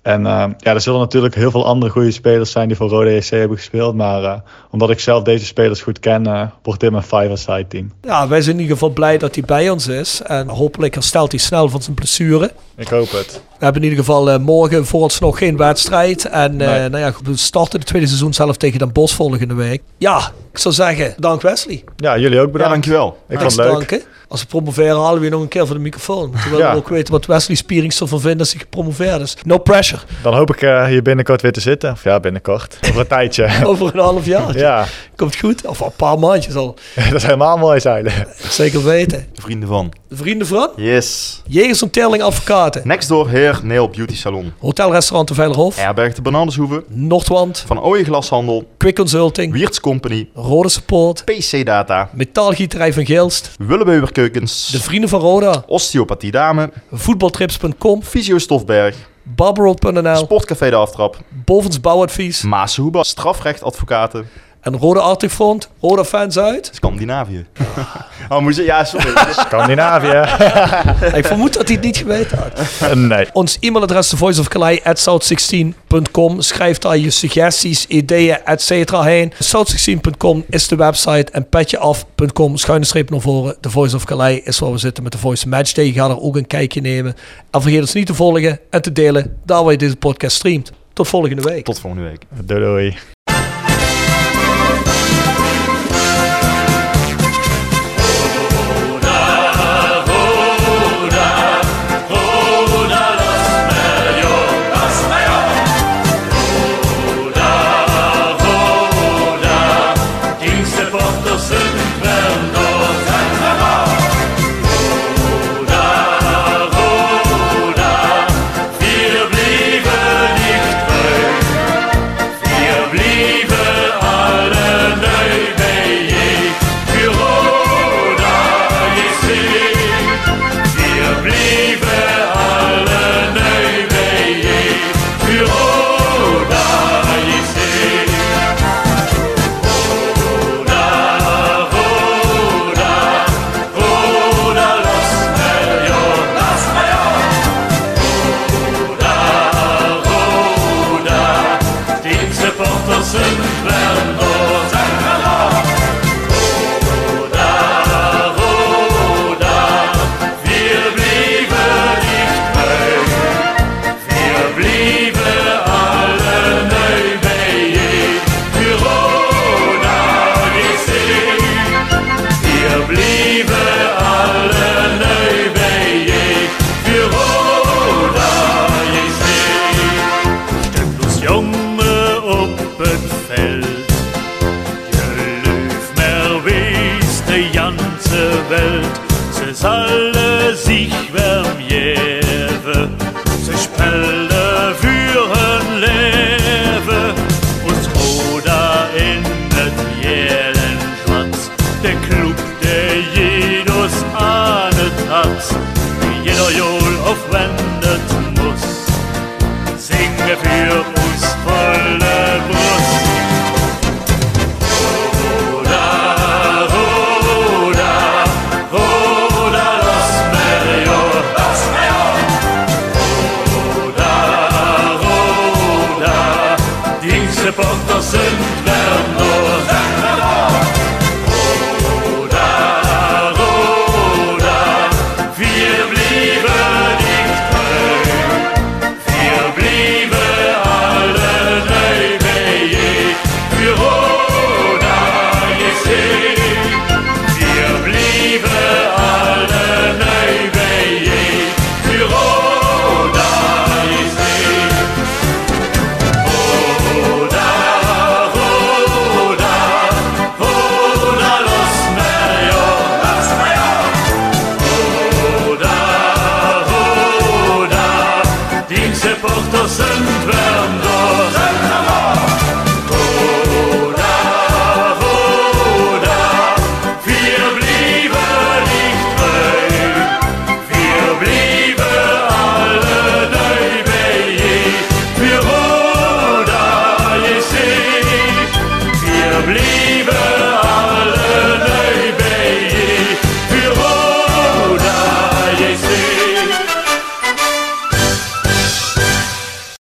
En 0.05 0.21
uh, 0.21 0.45
ja, 0.59 0.75
er 0.75 0.81
zullen 0.81 1.01
natuurlijk 1.01 1.35
heel 1.35 1.51
veel 1.51 1.67
andere 1.67 1.93
goede 1.93 2.11
spelers 2.11 2.51
zijn 2.51 2.69
die 2.69 2.77
voor 2.77 2.89
Rode 2.89 3.11
EC 3.11 3.29
hebben 3.29 3.57
gespeeld. 3.57 3.95
Maar 3.95 4.23
uh, 4.23 4.35
omdat 4.71 4.91
ik 4.91 5.01
zelf 5.01 5.23
deze 5.23 5.45
spelers 5.45 5.83
goed 5.83 5.99
ken, 5.99 6.27
uh, 6.27 6.43
wordt 6.63 6.81
dit 6.81 6.91
mijn 6.91 7.03
five-a-side 7.03 7.67
team. 7.69 7.93
Ja, 8.03 8.29
wij 8.29 8.41
zijn 8.43 8.55
in 8.57 8.63
ieder 8.63 8.77
geval 8.77 8.93
blij 8.93 9.19
dat 9.19 9.35
hij 9.35 9.45
bij 9.45 9.71
ons 9.71 9.87
is. 9.87 10.23
En 10.23 10.49
hopelijk 10.49 10.95
herstelt 10.95 11.31
hij 11.31 11.41
snel 11.41 11.69
van 11.69 11.83
zijn 11.83 11.95
blessure. 11.95 12.51
Ik 12.77 12.89
hoop 12.89 13.11
het. 13.11 13.43
We 13.59 13.65
hebben 13.65 13.83
in 13.83 13.89
ieder 13.89 14.05
geval 14.05 14.41
morgen 14.41 14.87
vooralsnog 14.87 15.39
geen 15.39 15.57
wedstrijd. 15.57 16.25
En 16.25 16.57
nee. 16.57 16.89
nou 16.89 16.99
ja, 16.99 17.13
we 17.23 17.37
starten 17.37 17.79
het 17.79 17.89
tweede 17.89 18.07
seizoen 18.07 18.35
zelf 18.35 18.57
tegen 18.57 18.79
Den 18.79 18.93
Bos 18.93 19.15
volgende 19.15 19.55
week. 19.55 19.83
Ja, 19.99 20.33
ik 20.53 20.59
zou 20.59 20.75
zeggen, 20.75 21.15
dank 21.17 21.43
Wesley. 21.43 21.85
Ja, 21.97 22.19
jullie 22.19 22.41
ook 22.41 22.53
bedankt. 22.53 22.65
Ja, 22.67 22.73
dankjewel. 22.73 23.19
Ik 23.29 23.39
vond 23.39 23.57
het 23.57 23.61
leuk. 23.61 23.73
Danken. 23.73 24.03
Als 24.35 24.43
we 24.43 24.49
promoveren 24.49 25.01
halen 25.01 25.19
we 25.19 25.25
je 25.25 25.31
nog 25.31 25.41
een 25.41 25.49
keer 25.49 25.67
voor 25.67 25.77
de 25.77 25.83
microfoon. 25.83 26.31
Terwijl 26.31 26.63
ja. 26.63 26.71
we 26.71 26.77
ook 26.77 26.89
weten 26.89 27.13
wat 27.13 27.27
Wesley 27.27 27.57
Spierings 27.57 28.01
ervan 28.01 28.21
vindt 28.21 28.41
als 28.41 28.51
hij 28.51 28.61
gepromoveerd 28.61 29.21
is. 29.21 29.37
No 29.45 29.59
pressure. 29.59 30.03
Dan 30.23 30.35
hoop 30.35 30.55
ik 30.55 30.63
uh, 30.63 30.87
hier 30.87 31.03
binnenkort 31.03 31.43
weer 31.43 31.53
te 31.53 31.61
zitten. 31.61 31.91
Of 31.91 32.05
ja, 32.05 32.21
binnenkort. 32.21 32.79
Over 32.89 33.01
een 33.01 33.07
tijdje. 33.07 33.49
Over 33.65 33.95
een 33.95 34.01
half 34.01 34.27
jaar. 34.27 34.59
Ja. 34.59 34.87
Komt 35.17 35.37
goed. 35.37 35.67
Of 35.67 35.81
een 35.81 35.93
paar 35.97 36.19
maandjes 36.19 36.55
al. 36.55 36.77
dat 36.95 37.15
is 37.15 37.23
helemaal 37.23 37.57
mooi 37.57 37.81
zeilen. 37.81 38.13
Zeker 38.37 38.85
weten. 38.85 39.27
De 39.33 39.41
vrienden 39.41 39.69
van. 39.69 39.93
De 40.09 40.17
vrienden 40.17 40.47
van? 40.47 40.71
Yes. 40.77 41.43
Jegers 41.47 41.83
en 41.83 41.91
Terling 41.91 42.23
Advocaten. 42.23 42.83
Next 42.85 43.09
door 43.09 43.29
Heer 43.29 43.61
Nail 43.63 43.89
Beauty 43.89 44.17
Salon. 44.17 44.53
Hotel 44.59 44.93
Restaurant 44.93 45.29
de 45.29 45.35
Veilerhof. 45.35 45.77
Herberg 45.77 46.15
de 46.15 46.23
Bananenshoeve. 46.23 46.85
Noordwand. 46.89 47.65
Van 47.67 47.83
Ooyen 47.83 48.05
Glashandel. 48.05 48.69
Quick 48.77 48.95
Consulting. 48.95 49.53
Wiertz 49.53 49.81
Company. 49.81 50.29
Rode 50.35 50.69
Support. 50.69 51.25
PC 51.25 51.67
Data. 51.67 52.09
Metaalgieterij 52.13 52.93
van 52.93 53.07
Geelst. 53.07 53.51
Willebeuwer 53.59 54.13
Keukens. 54.25 54.69
De 54.71 54.81
Vrienden 54.81 55.09
van 55.09 55.21
Roda. 55.21 55.65
Osteopathie 55.67 56.31
Dame. 56.31 56.71
Voetbaltrips.com. 56.91 58.03
Fysio 58.03 58.39
Stofberg. 58.39 58.97
Barbarold.nl. 59.23 60.17
Sportcafé 60.17 60.71
De 60.71 60.77
Aftrap. 60.77 61.19
Bovens 61.45 61.81
Bouwadvies. 61.81 62.43
Maashoeba. 62.43 63.03
Strafrechtadvocaten. 63.03 64.29
En 64.65 64.77
Rode 64.77 65.01
Arctic 65.01 65.31
Front, 65.31 65.69
Rode 65.81 66.05
fans 66.05 66.39
uit. 66.39 66.71
Scandinavië. 66.75 67.47
oh, 68.29 68.39
moest 68.39 68.57
je, 68.57 68.65
ja, 68.65 68.85
sorry. 68.85 69.13
Scandinavië. 69.31 70.23
ik 71.19 71.27
vermoed 71.27 71.55
dat 71.55 71.67
hij 71.67 71.77
het 71.77 71.85
niet 71.85 71.97
geweten 71.97 72.39
had. 72.39 72.53
Nee. 72.95 73.27
Ons 73.33 73.57
e-mailadres 73.61 74.13
is 74.13 74.19
voiceofkalei.south16.com. 74.19 76.41
Schrijf 76.41 76.79
daar 76.79 76.99
je 76.99 77.11
suggesties, 77.11 77.87
ideeën, 77.87 78.39
etc. 78.45 78.91
heen. 78.91 79.33
South16.com 79.33 80.45
is 80.49 80.69
de 80.69 80.77
website 80.77 81.33
en 81.33 81.49
petjeaf.com 81.49 82.57
schuine 82.57 82.85
streep 82.85 83.11
naar 83.11 83.21
voren. 83.21 83.57
De 83.61 83.71
Voice 83.71 83.97
of 83.97 84.05
Calais 84.05 84.43
is 84.43 84.59
waar 84.59 84.73
we 84.73 84.79
zitten 84.79 85.03
met 85.03 85.13
de 85.13 85.19
Voice 85.19 85.49
Matchday. 85.49 85.93
Ga 85.93 86.09
er 86.09 86.21
ook 86.21 86.37
een 86.37 86.47
kijkje 86.47 86.81
nemen. 86.81 87.15
En 87.51 87.63
vergeet 87.63 87.81
ons 87.81 87.93
niet 87.93 88.07
te 88.07 88.15
volgen 88.15 88.61
en 88.71 88.83
te 88.83 88.93
delen 88.93 89.37
daar 89.45 89.63
waar 89.63 89.73
je 89.73 89.79
deze 89.79 89.97
podcast 89.97 90.37
streamt. 90.37 90.73
Tot 90.93 91.09
volgende 91.09 91.43
week. 91.43 91.65
Tot 91.65 91.81
volgende 91.81 92.09
week. 92.09 92.23
Doei 92.45 92.61
doei. 92.61 92.97